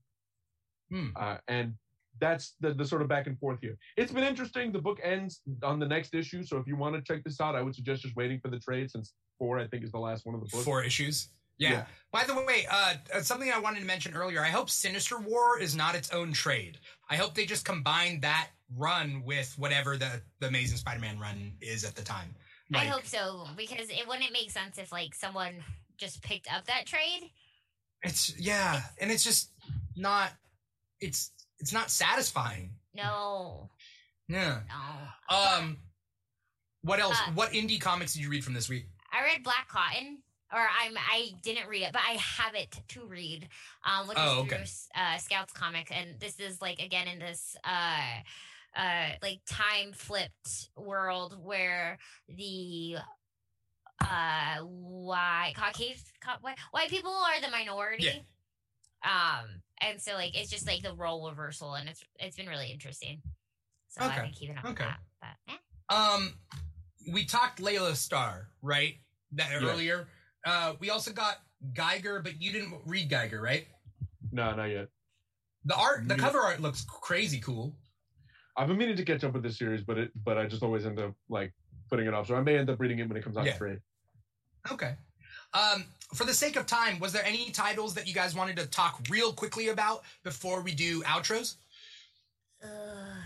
Hmm. 0.90 1.10
Uh, 1.16 1.38
and 1.48 1.74
that's 2.20 2.56
the, 2.62 2.74
the 2.74 2.86
sort 2.86 3.02
of 3.02 3.08
back 3.08 3.28
and 3.28 3.38
forth 3.40 3.60
here. 3.62 3.78
It's 3.98 4.12
been 4.12 4.24
interesting. 4.24 4.72
The 4.72 4.80
book 4.80 5.00
ends 5.04 5.42
on 5.64 5.80
the 5.80 5.88
next 5.88 6.14
issue, 6.14 6.44
so 6.44 6.58
if 6.58 6.68
you 6.68 6.76
want 6.76 6.96
to 6.96 7.02
check 7.02 7.24
this 7.24 7.42
out, 7.42 7.56
I 7.56 7.62
would 7.62 7.76
suggest 7.76 8.04
just 8.04 8.16
waiting 8.16 8.40
for 8.40 8.50
the 8.50 8.60
trade 8.60 8.90
since 8.90 9.14
four, 9.38 9.60
I 9.60 9.68
think, 9.68 9.84
is 9.84 9.92
the 9.92 10.00
last 10.00 10.26
one 10.26 10.36
of 10.36 10.42
the 10.42 10.48
book. 10.48 10.64
Four 10.64 10.84
issues. 10.84 11.30
Yeah. 11.58 11.72
Yeah. 11.72 11.86
By 12.12 12.24
the 12.24 12.34
way, 12.36 12.66
uh, 12.70 12.94
uh, 13.14 13.22
something 13.22 13.52
I 13.52 13.60
wanted 13.60 13.82
to 13.82 13.86
mention 13.86 14.14
earlier. 14.14 14.42
I 14.42 14.50
hope 14.50 14.70
Sinister 14.70 15.18
War 15.20 15.60
is 15.60 15.76
not 15.76 15.96
its 15.96 16.12
own 16.12 16.32
trade. 16.34 16.80
I 17.10 17.16
hope 17.18 17.34
they 17.34 17.46
just 17.46 17.66
combine 17.66 18.22
that 18.22 18.50
run 18.76 19.24
with 19.26 19.54
whatever 19.58 19.98
the 19.98 20.22
the 20.40 20.48
Amazing 20.48 20.78
Spider-Man 20.78 21.20
run 21.20 21.54
is 21.62 21.84
at 21.84 21.96
the 21.96 22.02
time. 22.04 22.36
I 22.74 22.86
hope 22.86 23.06
so 23.06 23.46
because 23.56 23.90
it 23.90 24.08
wouldn't 24.08 24.32
make 24.34 24.50
sense 24.50 24.78
if 24.78 24.92
like 24.92 25.14
someone 25.14 25.54
just 25.98 26.22
picked 26.24 26.52
up 26.52 26.66
that 26.66 26.86
trade. 26.86 27.30
it's 28.02 28.34
yeah, 28.40 28.82
and 29.00 29.12
it's 29.12 29.24
just 29.24 29.52
not. 29.96 30.32
It's 31.00 31.32
it's 31.60 31.74
not 31.74 31.90
satisfying. 31.92 32.72
No, 32.96 33.70
Yeah. 34.28 34.62
no. 35.30 35.36
Um. 35.36 35.78
What 36.82 37.00
else? 37.00 37.18
Uh, 37.28 37.32
what 37.34 37.52
indie 37.52 37.80
comics 37.82 38.14
did 38.14 38.22
you 38.24 38.30
read 38.30 38.44
from 38.44 38.54
this 38.54 38.70
week? 38.70 38.88
I 39.12 39.24
read 39.24 39.44
Black 39.44 39.68
Cotton, 39.68 40.20
or 40.54 40.60
I'm 40.60 40.96
I 40.98 41.32
didn't 41.42 41.68
read 41.68 41.84
it, 41.84 41.94
but 41.94 42.02
I 42.08 42.14
have 42.14 42.56
it 42.56 42.80
to 42.90 43.06
read, 43.06 43.48
um, 43.86 44.08
which 44.08 44.18
Oh, 44.18 44.42
is 44.42 44.44
okay. 44.44 44.56
through 44.58 45.02
uh, 45.02 45.18
Scouts 45.18 45.54
Comics, 45.54 45.92
and 45.92 46.20
this 46.20 46.40
is 46.40 46.62
like 46.62 46.80
again 46.80 47.08
in 47.08 47.20
this 47.20 47.56
uh, 47.64 48.80
uh, 48.80 49.10
like 49.22 49.40
time 49.48 49.92
flipped 49.94 50.70
world 50.78 51.38
where 51.42 51.98
the 52.30 52.98
uh 54.02 54.58
white 54.62 55.54
Caucasian 55.56 55.96
ca- 56.20 56.38
white, 56.42 56.58
white 56.72 56.90
people 56.90 57.12
are 57.12 57.42
the 57.42 57.50
minority. 57.50 58.26
Um, 59.04 59.62
and 59.82 60.02
so 60.02 60.14
like 60.14 60.38
it's 60.38 60.50
just 60.50 60.68
like 60.68 60.82
the 60.84 60.94
role 60.94 61.30
reversal, 61.30 61.74
and 61.76 61.90
it's 61.90 62.04
it's 62.20 62.36
been 62.36 62.48
really 62.48 62.72
interesting. 62.72 63.22
So 63.88 64.02
Okay. 64.02 64.12
I've 64.12 64.24
been 64.24 64.32
keeping 64.32 64.58
up 64.58 64.66
Okay. 64.66 64.72
with 64.74 64.78
that. 64.78 65.00
But 65.22 65.54
eh. 65.54 65.96
Um, 65.96 66.34
we 67.14 67.26
talked 67.26 67.60
Laila 67.62 67.96
Starr, 67.96 68.48
right? 68.62 68.96
That 69.34 69.50
Yes. 69.52 69.62
earlier. 69.64 70.08
Uh, 70.46 70.74
we 70.80 70.90
also 70.90 71.12
got 71.12 71.40
Geiger, 71.74 72.22
but 72.22 72.42
you 72.42 72.52
didn't 72.52 72.74
read 72.86 73.10
Geiger, 73.10 73.42
right? 73.42 73.68
No, 74.32 74.56
not 74.56 74.66
yet. 74.66 74.90
The 75.66 75.76
art, 75.76 76.08
the 76.08 76.16
Yeah. 76.16 76.22
cover 76.22 76.40
art 76.40 76.62
looks 76.62 76.86
crazy 76.88 77.40
cool. 77.40 77.76
I've 78.58 78.68
been 78.68 78.78
meaning 78.78 78.96
to 78.96 79.04
catch 79.04 79.24
up 79.24 79.34
with 79.34 79.44
this 79.44 79.58
series, 79.58 79.82
but 79.84 79.98
it 79.98 80.12
but 80.24 80.38
I 80.38 80.46
just 80.46 80.62
always 80.64 80.86
end 80.86 81.00
up 81.00 81.14
like 81.30 81.54
putting 81.90 82.06
it 82.08 82.14
off. 82.14 82.28
So 82.28 82.36
I 82.36 82.42
may 82.42 82.58
end 82.58 82.70
up 82.70 82.80
reading 82.80 83.00
it 83.00 83.08
when 83.08 83.18
it 83.18 83.24
comes 83.24 83.38
out 83.38 83.46
Yeah. 83.46 83.58
trade. 83.58 83.80
Okay. 84.72 84.96
Um, 85.54 85.86
for 86.14 86.26
the 86.26 86.34
sake 86.34 86.56
of 86.56 86.66
time, 86.66 87.00
was 87.00 87.12
there 87.14 87.24
any 87.26 87.50
titles 87.52 87.94
that 87.96 88.08
you 88.08 88.14
guys 88.14 88.36
wanted 88.36 88.56
to 88.58 88.68
talk 88.68 89.02
real 89.10 89.34
quickly 89.34 89.70
about 89.70 90.04
before 90.24 90.62
we 90.62 90.74
do 90.76 91.02
outros? 91.04 91.56
Ugh. 92.64 92.70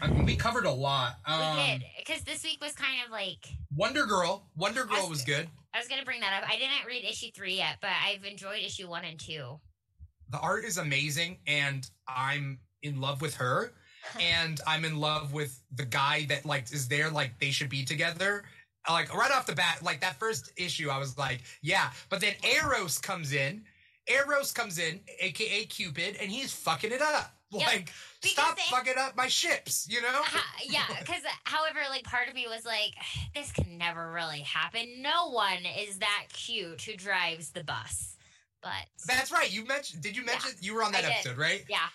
I 0.01 0.07
mean, 0.07 0.25
we 0.25 0.35
covered 0.35 0.65
a 0.65 0.71
lot. 0.71 1.17
Um, 1.25 1.57
we 1.57 1.63
did 1.79 1.83
because 1.97 2.23
this 2.23 2.43
week 2.43 2.61
was 2.61 2.73
kind 2.73 3.03
of 3.05 3.11
like 3.11 3.47
Wonder 3.75 4.05
Girl. 4.05 4.47
Wonder 4.55 4.85
Girl 4.85 5.01
was- 5.01 5.09
was 5.09 5.23
good. 5.23 5.49
I 5.73 5.79
was 5.79 5.87
gonna 5.87 6.05
bring 6.05 6.21
that 6.21 6.41
up. 6.41 6.49
I 6.49 6.57
didn't 6.57 6.85
read 6.87 7.03
issue 7.03 7.31
three 7.35 7.55
yet, 7.55 7.77
but 7.81 7.91
I've 8.05 8.23
enjoyed 8.23 8.63
issue 8.63 8.89
one 8.89 9.05
and 9.05 9.19
two. 9.19 9.59
The 10.29 10.39
art 10.39 10.63
is 10.65 10.77
amazing, 10.77 11.37
and 11.47 11.89
I'm 12.07 12.59
in 12.83 13.01
love 13.01 13.21
with 13.21 13.35
her. 13.35 13.73
and 14.19 14.59
I'm 14.67 14.85
in 14.85 14.97
love 14.99 15.33
with 15.33 15.61
the 15.75 15.85
guy 15.85 16.25
that 16.29 16.45
like 16.45 16.71
is 16.71 16.87
there 16.87 17.09
like 17.09 17.37
they 17.39 17.51
should 17.51 17.69
be 17.69 17.83
together. 17.83 18.43
Like 18.89 19.13
right 19.13 19.31
off 19.31 19.45
the 19.45 19.55
bat, 19.55 19.79
like 19.83 20.01
that 20.01 20.17
first 20.19 20.51
issue, 20.57 20.89
I 20.89 20.97
was 20.97 21.17
like, 21.17 21.41
yeah. 21.61 21.89
But 22.09 22.21
then 22.21 22.33
Eros 22.43 22.97
comes 22.97 23.33
in. 23.33 23.63
Eros 24.09 24.51
comes 24.51 24.77
in, 24.79 24.99
aka 25.19 25.65
Cupid, 25.65 26.17
and 26.21 26.29
he's 26.31 26.51
fucking 26.53 26.91
it 26.91 27.01
up. 27.01 27.33
Yep, 27.51 27.65
Like, 27.67 27.91
because 28.21 28.31
stop 28.33 28.55
they- 28.57 28.61
fucking 28.69 28.93
up 28.99 29.15
my 29.15 29.27
ships, 29.27 29.87
you 29.89 30.01
know? 30.03 30.09
Ha- 30.11 30.53
yeah, 30.67 30.83
because 30.99 31.23
uh, 31.25 31.29
however, 31.45 31.79
like 31.89 32.03
part 32.03 32.27
of 32.27 32.35
me 32.35 32.45
was 32.47 32.63
like, 32.65 32.93
this 33.33 33.51
can 33.51 33.77
never 33.77 34.11
really 34.11 34.41
happen. 34.41 35.01
No 35.01 35.29
one 35.31 35.65
is 35.79 35.97
that 35.97 36.25
cute 36.31 36.81
who 36.81 36.95
drives 36.95 37.49
the 37.49 37.63
bus, 37.63 38.15
but 38.61 38.71
That's 39.07 39.31
right. 39.31 39.51
You 39.51 39.65
mentioned. 39.65 40.03
Did 40.03 40.15
you 40.15 40.21
Yeah, 40.23 40.33
mention 40.33 40.51
you 40.61 40.75
were 40.75 40.83
on 40.83 40.91
that 40.91 41.05
episode, 41.05 41.37
right? 41.39 41.65
yeah. 41.69 41.87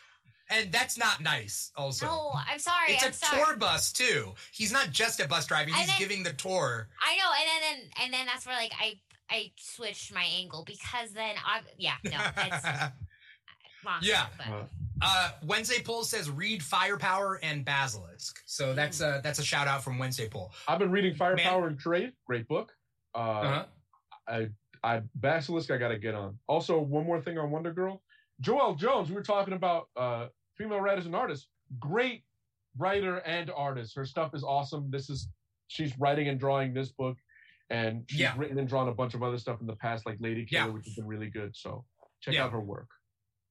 And 0.50 0.70
that's 0.72 0.98
not 0.98 1.22
nice. 1.22 1.70
Also, 1.76 2.04
No, 2.06 2.32
I'm 2.50 2.58
sorry. 2.58 2.92
it's 2.94 3.02
I'm 3.04 3.10
a 3.10 3.14
sorry. 3.14 3.44
tour 3.44 3.56
bus 3.56 3.92
too. 3.92 4.34
He's 4.52 4.72
not 4.72 4.90
just 4.90 5.18
a 5.20 5.26
bus 5.28 5.46
driver. 5.46 5.70
He's 5.70 5.86
then- 5.86 5.98
giving 5.98 6.22
the 6.24 6.32
tour. 6.34 6.88
I 7.00 7.16
know, 7.16 7.30
and 7.40 7.62
then 7.62 7.90
and 8.02 8.12
then 8.12 8.26
that's 8.26 8.44
where 8.44 8.56
like 8.56 8.72
I 8.78 8.98
I 9.30 9.52
switched 9.58 10.12
my 10.14 10.24
angle 10.38 10.64
because 10.66 11.12
then 11.12 11.34
I 11.44 11.60
yeah 11.78 11.94
no 12.04 12.10
it's 12.36 12.64
monster, 13.84 14.10
Yeah. 14.10 14.26
but 14.38 14.46
Uh, 14.48 14.64
Uh, 15.02 15.30
Wednesday 15.42 15.82
Pull 15.82 16.04
says 16.04 16.30
read 16.30 16.62
Firepower 16.62 17.38
and 17.42 17.64
Basilisk. 17.64 18.38
So 18.46 18.74
that's 18.74 19.00
a 19.00 19.20
that's 19.24 19.38
a 19.38 19.44
shout 19.44 19.66
out 19.68 19.82
from 19.82 19.98
Wednesday 19.98 20.28
Pull. 20.28 20.52
I've 20.68 20.78
been 20.78 20.90
reading 20.90 21.14
Firepower 21.14 21.66
and 21.66 21.78
Trade. 21.78 22.12
Great 22.26 22.46
book. 22.48 22.72
Uh, 23.14 23.18
Uh-huh. 23.18 23.64
I 24.28 24.48
I 24.82 25.02
Basilisk 25.14 25.70
I 25.70 25.76
gotta 25.78 25.98
get 25.98 26.14
on. 26.14 26.38
Also, 26.46 26.78
one 26.80 27.04
more 27.06 27.20
thing 27.20 27.38
on 27.38 27.50
Wonder 27.50 27.72
Girl. 27.72 28.02
Joelle 28.42 28.76
Jones, 28.78 29.08
we 29.08 29.14
were 29.16 29.22
talking 29.22 29.54
about 29.54 29.88
uh 29.96 30.28
female 30.56 30.80
writers 30.80 31.06
and 31.06 31.14
artists. 31.16 31.48
Great 31.80 32.22
writer 32.78 33.18
and 33.18 33.50
artist. 33.50 33.94
Her 33.96 34.04
stuff 34.06 34.34
is 34.34 34.44
awesome. 34.44 34.90
This 34.90 35.10
is 35.10 35.28
she's 35.68 35.98
writing 35.98 36.28
and 36.28 36.38
drawing 36.38 36.72
this 36.74 36.90
book, 36.92 37.16
and 37.74 38.04
she's 38.08 38.20
Yeah. 38.20 38.34
written 38.36 38.58
and 38.58 38.68
drawn 38.68 38.88
a 38.88 38.94
bunch 38.94 39.14
of 39.14 39.22
other 39.22 39.38
stuff 39.38 39.60
in 39.60 39.66
the 39.66 39.76
past, 39.76 40.06
like 40.06 40.16
Lady 40.20 40.44
Killer, 40.46 40.66
Yeah. 40.66 40.72
which 40.72 40.84
has 40.86 40.94
been 40.94 41.06
really 41.06 41.28
good. 41.28 41.56
So 41.56 41.84
check 42.20 42.34
Yeah. 42.34 42.44
out 42.44 42.52
her 42.52 42.60
work. 42.60 42.88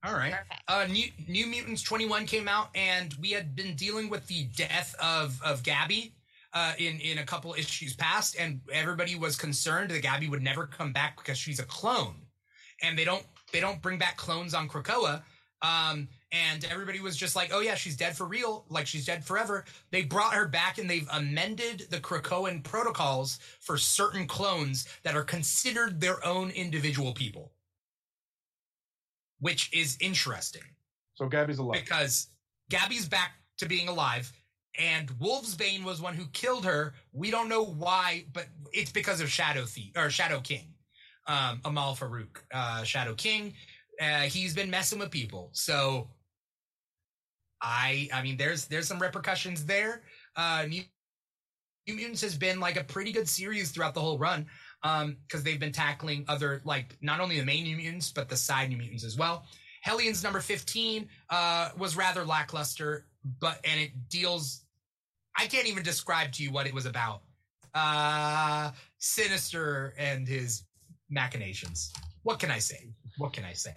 All 0.06 0.14
right. 0.14 0.34
Uh, 0.68 0.86
New 0.90 1.12
New 1.28 1.46
Mutants 1.48 1.82
21 1.82 2.26
came 2.26 2.48
out, 2.48 2.70
and 2.76 3.14
we 3.16 3.32
had 3.32 3.56
been 3.56 3.76
dealing 3.76 4.10
with 4.10 4.28
the 4.28 4.46
death 4.56 4.96
of 4.96 5.42
of 5.42 5.64
Gabby 5.64 6.16
uh, 6.54 6.74
in 6.78 7.00
in 7.00 7.18
a 7.20 7.26
couple 7.26 7.54
issues 7.54 7.96
past, 7.96 8.36
and 8.38 8.62
everybody 8.72 9.16
was 9.16 9.36
concerned 9.38 9.92
that 9.92 10.02
Gabby 10.02 10.28
would 10.30 10.42
never 10.44 10.68
come 10.68 10.92
back 10.94 11.16
because 11.18 11.38
she's 11.38 11.60
a 11.60 11.66
clone, 11.66 12.28
and 12.82 12.98
they 12.98 13.06
don't 13.06 13.26
they 13.52 13.60
don't 13.62 13.82
bring 13.82 13.98
back 13.98 14.18
clones 14.18 14.54
on 14.54 14.68
Krakoa. 14.68 15.24
Um, 15.62 16.10
and 16.34 16.66
everybody 16.66 17.00
was 17.00 17.16
just 17.16 17.36
like, 17.36 17.52
"Oh 17.54 17.62
yeah, 17.62 17.76
she's 17.76 17.96
dead 17.96 18.18
for 18.18 18.26
real, 18.26 18.66
like 18.70 18.88
she's 18.88 19.06
dead 19.06 19.24
forever." 19.24 19.64
They 19.92 20.02
brought 20.04 20.34
her 20.34 20.48
back, 20.48 20.80
and 20.80 20.90
they've 20.90 21.08
amended 21.14 21.88
the 21.92 22.00
Krakoan 22.00 22.64
protocols 22.64 23.40
for 23.62 23.78
certain 23.78 24.28
clones 24.28 24.88
that 25.04 25.16
are 25.16 25.24
considered 25.24 26.02
their 26.02 26.26
own 26.26 26.50
individual 26.50 27.14
people, 27.14 27.54
which 29.40 29.72
is 29.74 29.98
interesting 30.02 30.64
So 31.16 31.28
Gabby's 31.28 31.60
alive. 31.60 31.82
because 31.84 32.28
Gabby's 32.70 33.08
back 33.08 33.34
to 33.60 33.68
being 33.68 33.88
alive, 33.88 34.32
and 34.80 35.08
Wolfsbane 35.20 35.84
was 35.84 36.02
one 36.02 36.16
who 36.16 36.26
killed 36.34 36.66
her. 36.66 36.96
We 37.12 37.30
don't 37.30 37.48
know 37.50 37.64
why, 37.64 38.26
but 38.34 38.48
it's 38.72 38.92
because 38.92 39.22
of 39.22 39.30
Shadow 39.30 39.66
Thief 39.66 39.92
or 39.96 40.10
Shadow 40.10 40.40
King, 40.40 40.74
um, 41.28 41.62
Amal 41.64 41.96
Farouk, 41.96 42.38
uh, 42.52 42.84
Shadow 42.84 43.14
King. 43.14 43.54
Uh, 44.02 44.22
he's 44.22 44.56
been 44.56 44.72
messing 44.72 44.98
with 44.98 45.12
people, 45.12 45.52
so 45.54 46.08
I, 47.64 48.10
I 48.14 48.22
mean, 48.22 48.36
there's 48.36 48.66
there's 48.66 48.88
some 48.88 49.00
repercussions 49.00 49.66
there. 49.66 50.02
Uh, 50.36 50.66
New, 50.68 50.84
New 51.88 51.96
Mutants 51.96 52.22
has 52.22 52.38
been 52.38 52.60
like 52.60 52.76
a 52.76 52.84
pretty 52.84 53.12
good 53.12 53.28
series 53.28 53.72
throughout 53.72 53.94
the 53.94 54.02
whole 54.02 54.18
run, 54.18 54.46
um, 54.84 55.18
because 55.26 55.44
they've 55.44 55.60
been 55.60 55.72
tackling 55.72 56.26
other 56.28 56.62
like 56.66 56.98
not 57.02 57.22
only 57.22 57.40
the 57.40 57.46
main 57.46 57.64
New 57.64 57.78
Mutants 57.78 58.12
but 58.12 58.30
the 58.30 58.36
side 58.36 58.70
New 58.70 58.78
Mutants 58.78 59.06
as 59.06 59.18
well. 59.18 59.46
Hellions 59.82 60.24
number 60.24 60.40
15 60.40 61.10
uh, 61.30 61.70
was 61.78 61.98
rather 61.98 62.24
lackluster, 62.24 63.06
but 63.40 63.60
and 63.64 63.80
it 63.80 63.92
deals. 64.10 64.66
I 65.38 65.48
can't 65.48 65.68
even 65.68 65.84
describe 65.84 66.32
to 66.34 66.44
you 66.44 66.52
what 66.52 66.68
it 66.68 66.74
was 66.74 66.86
about. 66.86 67.22
Uh, 67.74 68.72
Sinister 69.00 69.94
and 69.98 70.28
his 70.28 70.64
machinations. 71.10 71.92
What 72.24 72.40
can 72.40 72.52
I 72.52 72.60
say? 72.60 72.90
What 73.18 73.34
can 73.34 73.44
I 73.46 73.54
say? 73.54 73.74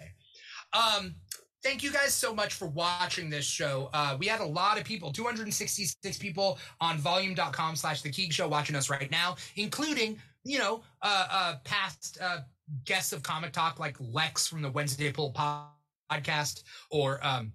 Um, 0.73 1.15
thank 1.63 1.83
you 1.83 1.91
guys 1.91 2.13
so 2.13 2.33
much 2.33 2.53
for 2.53 2.67
watching 2.67 3.29
this 3.29 3.45
show. 3.45 3.89
Uh, 3.93 4.15
we 4.19 4.27
had 4.27 4.39
a 4.39 4.45
lot 4.45 4.77
of 4.77 4.83
people, 4.83 5.11
266 5.11 6.17
people 6.17 6.57
on 6.79 6.97
volume.com 6.97 7.75
slash 7.75 8.01
the 8.01 8.09
Keeg 8.09 8.31
Show 8.31 8.47
watching 8.47 8.75
us 8.75 8.89
right 8.89 9.09
now, 9.11 9.35
including, 9.55 10.17
you 10.43 10.59
know, 10.59 10.83
uh, 11.01 11.27
uh, 11.29 11.55
past 11.63 12.17
uh, 12.21 12.39
guests 12.85 13.13
of 13.13 13.23
Comic 13.23 13.51
Talk 13.53 13.79
like 13.79 13.97
Lex 13.99 14.47
from 14.47 14.61
the 14.61 14.71
Wednesday 14.71 15.11
Pull 15.11 15.33
podcast 15.33 16.63
or 16.91 17.19
um, 17.25 17.51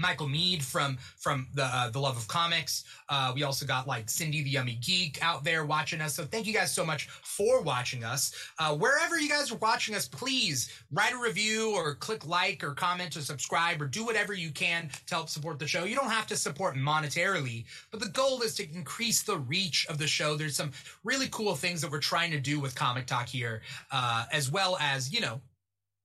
Michael 0.00 0.28
Mead 0.28 0.62
from 0.62 0.96
from 1.16 1.46
the 1.54 1.64
uh, 1.64 1.90
the 1.90 2.00
Love 2.00 2.16
of 2.16 2.26
Comics. 2.28 2.84
Uh, 3.08 3.32
we 3.34 3.42
also 3.42 3.66
got 3.66 3.86
like 3.86 4.08
Cindy 4.08 4.42
the 4.42 4.50
Yummy 4.50 4.78
Geek 4.80 5.18
out 5.22 5.44
there 5.44 5.64
watching 5.64 6.00
us. 6.00 6.14
So 6.14 6.24
thank 6.24 6.46
you 6.46 6.54
guys 6.54 6.72
so 6.72 6.84
much 6.84 7.08
for 7.08 7.62
watching 7.62 8.04
us. 8.04 8.34
Uh, 8.58 8.74
wherever 8.74 9.18
you 9.18 9.28
guys 9.28 9.52
are 9.52 9.58
watching 9.58 9.94
us, 9.94 10.08
please 10.08 10.70
write 10.90 11.12
a 11.12 11.18
review 11.18 11.74
or 11.74 11.94
click 11.94 12.26
like 12.26 12.64
or 12.64 12.72
comment 12.72 13.16
or 13.16 13.20
subscribe 13.20 13.80
or 13.82 13.86
do 13.86 14.04
whatever 14.04 14.32
you 14.32 14.50
can 14.50 14.88
to 15.06 15.14
help 15.14 15.28
support 15.28 15.58
the 15.58 15.66
show. 15.66 15.84
You 15.84 15.96
don't 15.96 16.10
have 16.10 16.26
to 16.28 16.36
support 16.36 16.76
monetarily, 16.76 17.64
but 17.90 18.00
the 18.00 18.08
goal 18.08 18.42
is 18.42 18.54
to 18.56 18.70
increase 18.72 19.22
the 19.22 19.38
reach 19.38 19.86
of 19.88 19.98
the 19.98 20.06
show. 20.06 20.36
There's 20.36 20.56
some 20.56 20.72
really 21.04 21.28
cool 21.30 21.54
things 21.54 21.80
that 21.82 21.90
we're 21.90 22.00
trying 22.00 22.30
to 22.32 22.40
do 22.40 22.60
with 22.60 22.74
Comic 22.74 23.06
Talk 23.06 23.28
here, 23.28 23.62
uh, 23.90 24.24
as 24.32 24.50
well 24.50 24.76
as 24.80 25.12
you 25.12 25.20
know, 25.20 25.40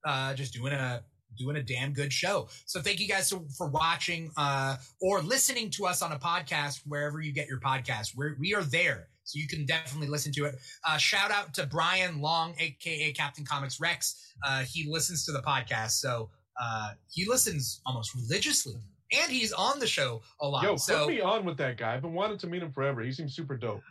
uh, 0.04 0.34
just 0.34 0.52
doing 0.52 0.72
a 0.72 1.02
doing 1.36 1.56
a 1.56 1.62
damn 1.62 1.92
good 1.92 2.12
show. 2.12 2.48
So 2.66 2.80
thank 2.80 3.00
you 3.00 3.08
guys 3.08 3.32
for 3.56 3.68
watching 3.68 4.30
uh, 4.36 4.76
or 5.00 5.20
listening 5.20 5.70
to 5.70 5.86
us 5.86 6.02
on 6.02 6.12
a 6.12 6.18
podcast 6.18 6.82
wherever 6.86 7.20
you 7.20 7.32
get 7.32 7.48
your 7.48 7.60
podcast. 7.60 8.16
We're 8.16 8.36
we 8.38 8.54
are 8.54 8.62
there, 8.62 9.08
so 9.24 9.38
you 9.38 9.48
can 9.48 9.66
definitely 9.66 10.08
listen 10.08 10.32
to 10.32 10.44
it. 10.46 10.56
Uh, 10.84 10.96
shout 10.96 11.30
out 11.30 11.54
to 11.54 11.66
Brian 11.66 12.20
Long, 12.20 12.54
aka 12.58 13.12
Captain 13.12 13.44
Comics 13.44 13.80
Rex. 13.80 14.32
Uh, 14.46 14.62
he 14.62 14.88
listens 14.90 15.24
to 15.26 15.32
the 15.32 15.42
podcast, 15.42 15.92
so 15.92 16.30
uh, 16.60 16.90
he 17.10 17.26
listens 17.26 17.80
almost 17.86 18.14
religiously, 18.14 18.76
and 19.12 19.30
he's 19.30 19.52
on 19.52 19.78
the 19.78 19.86
show 19.86 20.22
a 20.40 20.48
lot. 20.48 20.64
Yo, 20.64 20.76
so 20.76 21.06
put 21.06 21.14
me 21.14 21.20
on 21.20 21.44
with 21.44 21.56
that 21.58 21.76
guy. 21.76 21.94
I've 21.94 22.02
been 22.02 22.14
wanting 22.14 22.38
to 22.38 22.46
meet 22.46 22.62
him 22.62 22.72
forever. 22.72 23.02
He 23.02 23.12
seems 23.12 23.34
super 23.34 23.56
dope. 23.56 23.82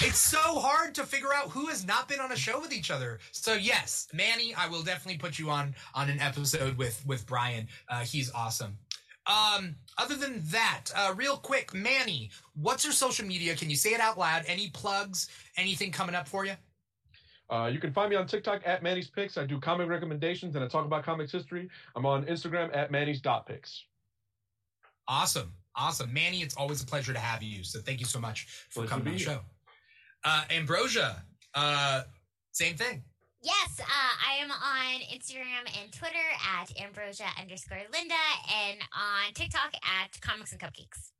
It's 0.00 0.18
so 0.18 0.38
hard 0.38 0.94
to 0.96 1.04
figure 1.04 1.34
out 1.34 1.50
who 1.50 1.66
has 1.66 1.86
not 1.86 2.08
been 2.08 2.20
on 2.20 2.32
a 2.32 2.36
show 2.36 2.60
with 2.60 2.72
each 2.72 2.90
other. 2.90 3.18
So 3.32 3.54
yes, 3.54 4.08
Manny, 4.12 4.54
I 4.54 4.68
will 4.68 4.82
definitely 4.82 5.18
put 5.18 5.38
you 5.38 5.50
on 5.50 5.74
on 5.94 6.08
an 6.10 6.20
episode 6.20 6.76
with 6.76 7.02
with 7.06 7.26
Brian. 7.26 7.68
Uh, 7.88 8.00
he's 8.00 8.32
awesome. 8.32 8.78
Um, 9.26 9.76
other 9.98 10.16
than 10.16 10.42
that, 10.46 10.84
uh, 10.96 11.12
real 11.14 11.36
quick, 11.36 11.74
Manny, 11.74 12.30
what's 12.54 12.82
your 12.82 12.94
social 12.94 13.26
media? 13.26 13.54
Can 13.54 13.68
you 13.68 13.76
say 13.76 13.90
it 13.90 14.00
out 14.00 14.18
loud? 14.18 14.44
Any 14.46 14.70
plugs? 14.70 15.28
Anything 15.58 15.92
coming 15.92 16.14
up 16.14 16.26
for 16.26 16.46
you? 16.46 16.54
Uh, 17.50 17.70
you 17.72 17.78
can 17.78 17.92
find 17.92 18.10
me 18.10 18.16
on 18.16 18.26
TikTok 18.26 18.62
at 18.64 18.82
Manny's 18.82 19.08
Picks. 19.08 19.36
I 19.36 19.44
do 19.44 19.58
comic 19.60 19.88
recommendations 19.88 20.54
and 20.54 20.64
I 20.64 20.68
talk 20.68 20.84
about 20.84 21.04
comics 21.04 21.32
history. 21.32 21.68
I'm 21.96 22.06
on 22.06 22.24
Instagram 22.24 22.74
at 22.74 22.90
Manny's 22.90 23.20
dot 23.20 23.46
picks. 23.46 23.84
Awesome. 25.06 25.52
Awesome. 25.74 26.12
Manny, 26.12 26.42
it's 26.42 26.56
always 26.56 26.82
a 26.82 26.86
pleasure 26.86 27.12
to 27.12 27.18
have 27.18 27.42
you. 27.42 27.64
So 27.64 27.80
thank 27.80 28.00
you 28.00 28.06
so 28.06 28.20
much 28.20 28.46
for 28.68 28.80
Pleasure 28.80 28.88
coming 28.88 29.04
to 29.04 29.10
on 29.10 29.16
the 29.16 29.22
show. 29.22 29.40
Uh, 30.28 30.42
Ambrosha, 30.50 31.22
uh, 31.54 32.02
same 32.52 32.76
thing. 32.76 33.02
Yes, 33.40 33.80
uh, 33.80 33.84
I 33.86 34.42
am 34.42 34.50
on 34.50 35.00
Instagram 35.10 35.64
and 35.80 35.90
Twitter 35.90 36.16
at 36.60 36.70
ambrosia 36.84 37.24
underscore 37.40 37.78
Linda 37.90 38.14
and 38.68 38.78
on 38.92 39.32
TikTok 39.32 39.72
at 39.76 40.20
comics 40.20 40.52
and 40.52 40.60
cupcakes. 40.60 41.12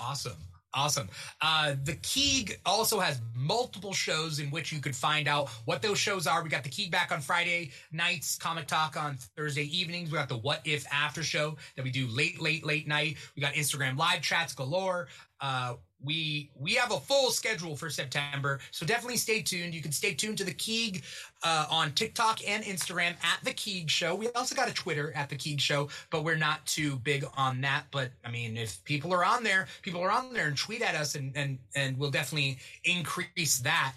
Awesome. 0.00 0.38
Awesome. 0.74 1.08
Uh, 1.40 1.76
the 1.84 1.94
Keeg 2.02 2.58
also 2.66 2.98
has 2.98 3.20
multiple 3.36 3.92
shows 3.92 4.40
in 4.40 4.50
which 4.50 4.72
you 4.72 4.80
could 4.80 4.96
find 4.96 5.28
out 5.28 5.48
what 5.64 5.80
those 5.80 5.98
shows 5.98 6.26
are. 6.26 6.42
We 6.42 6.48
got 6.48 6.64
the 6.64 6.68
Keeg 6.68 6.90
back 6.90 7.12
on 7.12 7.20
Friday 7.20 7.70
nights, 7.92 8.36
Comic 8.38 8.66
Talk 8.66 8.96
on 8.96 9.18
Thursday 9.36 9.64
evenings. 9.64 10.10
We 10.10 10.18
got 10.18 10.28
the 10.28 10.36
What 10.36 10.62
If 10.64 10.84
After 10.92 11.22
show 11.22 11.56
that 11.76 11.84
we 11.84 11.92
do 11.92 12.08
late, 12.08 12.40
late, 12.40 12.64
late 12.64 12.88
night. 12.88 13.18
We 13.36 13.42
got 13.42 13.54
Instagram 13.54 13.96
live 13.96 14.20
chats 14.22 14.52
galore. 14.52 15.06
Uh, 15.40 15.74
we 16.04 16.50
we 16.58 16.74
have 16.74 16.92
a 16.92 17.00
full 17.00 17.30
schedule 17.30 17.76
for 17.76 17.90
September, 17.90 18.60
so 18.70 18.86
definitely 18.86 19.16
stay 19.16 19.42
tuned. 19.42 19.74
You 19.74 19.82
can 19.82 19.92
stay 19.92 20.14
tuned 20.14 20.38
to 20.38 20.44
the 20.44 20.54
Keeg 20.54 21.02
uh, 21.42 21.66
on 21.70 21.92
TikTok 21.92 22.40
and 22.48 22.64
Instagram 22.64 23.10
at 23.22 23.38
the 23.44 23.52
Keeg 23.52 23.90
Show. 23.90 24.14
We 24.14 24.28
also 24.30 24.54
got 24.54 24.68
a 24.68 24.74
Twitter 24.74 25.12
at 25.14 25.28
the 25.28 25.36
Keeg 25.36 25.60
Show, 25.60 25.88
but 26.10 26.24
we're 26.24 26.36
not 26.36 26.64
too 26.66 26.96
big 26.96 27.24
on 27.36 27.60
that. 27.62 27.84
But 27.90 28.10
I 28.24 28.30
mean, 28.30 28.56
if 28.56 28.82
people 28.84 29.12
are 29.12 29.24
on 29.24 29.44
there, 29.44 29.66
people 29.82 30.02
are 30.02 30.10
on 30.10 30.32
there 30.32 30.48
and 30.48 30.56
tweet 30.56 30.82
at 30.82 30.94
us, 30.94 31.14
and 31.14 31.32
and 31.36 31.58
and 31.74 31.98
we'll 31.98 32.10
definitely 32.10 32.58
increase 32.84 33.58
that. 33.58 33.94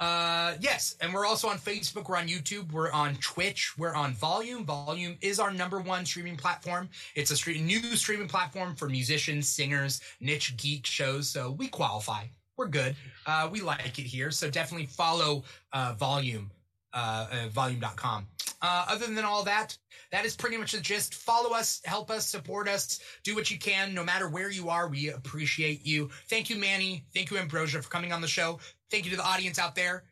Uh, 0.00 0.54
yes, 0.60 0.96
and 1.00 1.14
we're 1.14 1.26
also 1.26 1.48
on 1.48 1.56
Facebook. 1.56 2.08
We're 2.08 2.16
on 2.16 2.28
YouTube. 2.28 2.72
We're 2.72 2.90
on 2.90 3.14
Twitch. 3.16 3.78
We're 3.78 3.94
on 3.94 4.12
Volume. 4.14 4.64
Volume 4.64 5.16
is 5.20 5.38
our 5.38 5.52
number 5.52 5.80
one 5.80 6.04
streaming 6.04 6.36
platform. 6.36 6.88
It's 7.14 7.30
a 7.30 7.36
stream, 7.36 7.64
new 7.64 7.80
streaming 7.96 8.28
platform 8.28 8.74
for 8.74 8.88
musicians, 8.88 9.48
singers, 9.48 10.00
niche 10.20 10.56
geek 10.56 10.84
shows. 10.84 11.28
So 11.28 11.52
we 11.52 11.68
qualify. 11.68 12.24
We're 12.56 12.68
good. 12.68 12.96
Uh, 13.26 13.48
we 13.50 13.60
like 13.60 13.98
it 13.98 14.02
here. 14.02 14.30
So 14.30 14.50
definitely 14.50 14.86
follow 14.86 15.44
uh, 15.72 15.94
Volume, 15.94 16.50
uh, 16.92 17.26
uh, 17.30 17.48
volume.com. 17.48 18.26
Uh, 18.62 18.86
other 18.88 19.06
than 19.06 19.24
all 19.24 19.42
that, 19.42 19.76
that 20.10 20.24
is 20.24 20.34
pretty 20.34 20.56
much 20.56 20.72
the 20.72 20.80
gist. 20.80 21.14
Follow 21.14 21.54
us, 21.54 21.82
help 21.84 22.10
us, 22.10 22.26
support 22.26 22.66
us, 22.66 23.00
do 23.22 23.34
what 23.34 23.50
you 23.50 23.58
can, 23.58 23.92
no 23.92 24.02
matter 24.02 24.28
where 24.28 24.50
you 24.50 24.70
are. 24.70 24.88
We 24.88 25.10
appreciate 25.10 25.84
you. 25.84 26.08
Thank 26.30 26.48
you, 26.48 26.56
Manny. 26.56 27.04
Thank 27.12 27.30
you, 27.30 27.36
Ambrosha, 27.36 27.82
for 27.82 27.90
coming 27.90 28.12
on 28.12 28.22
the 28.22 28.28
show. 28.28 28.58
Thank 28.94 29.06
you 29.06 29.10
to 29.10 29.16
the 29.16 29.26
audience 29.26 29.58
out 29.58 29.74
there. 29.74 30.04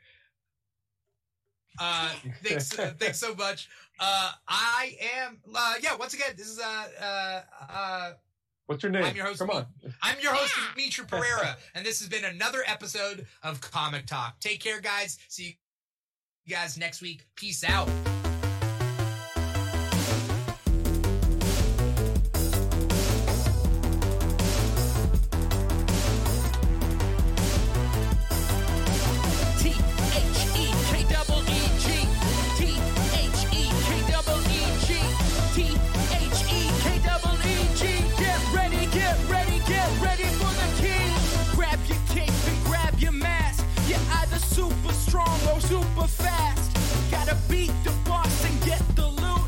Uh, 1.78 2.10
thanks, 2.42 2.76
uh, 2.76 2.92
thanks 2.98 3.20
so 3.20 3.32
much. 3.32 3.68
Uh, 4.00 4.32
I 4.48 4.96
am, 5.20 5.38
uh, 5.54 5.74
yeah. 5.80 5.94
Once 5.94 6.14
again, 6.14 6.30
this 6.36 6.48
is 6.48 6.59
uh, 6.59 6.86
uh, 7.00 7.40
uh, 7.72 8.12
What's 8.66 8.82
your 8.82 8.90
name? 8.90 9.04
I'm 9.04 9.14
your 9.14 9.26
host, 9.26 9.38
Come 9.38 9.50
on. 9.50 9.66
I'm 10.02 10.18
your 10.20 10.34
host, 10.34 10.52
Yeah. 10.76 10.84
Dimithri 10.84 11.06
Perera, 11.09 11.54
and 11.76 11.86
this 11.86 12.00
has 12.00 12.09
been 12.09 12.24
another 12.24 12.64
episode 12.66 13.24
of 13.44 13.60
Comic 13.60 14.06
Talk. 14.06 14.40
Take 14.40 14.59
care, 14.59 14.80
guys. 14.80 15.16
See 15.28 15.59
you 16.44 16.56
guys 16.56 16.76
next 16.76 17.02
week. 17.02 17.24
Peace 17.36 17.62
out. 17.62 17.88
strong, 45.12 45.39
go 45.44 45.59
super 45.59 46.06
fast. 46.06 46.72
Gotta 47.10 47.36
beat 47.47 47.72
the 47.84 47.93
boss 48.09 48.44
and 48.47 48.64
get 48.64 48.80
the 48.97 49.09
loot, 49.09 49.47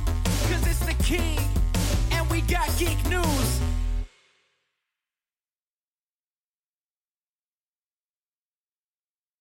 cause 0.48 0.66
it's 0.66 0.84
the 0.84 0.92
king. 1.02 1.40
And 2.12 2.28
we 2.30 2.42
got 2.42 2.68
Geek 2.78 2.98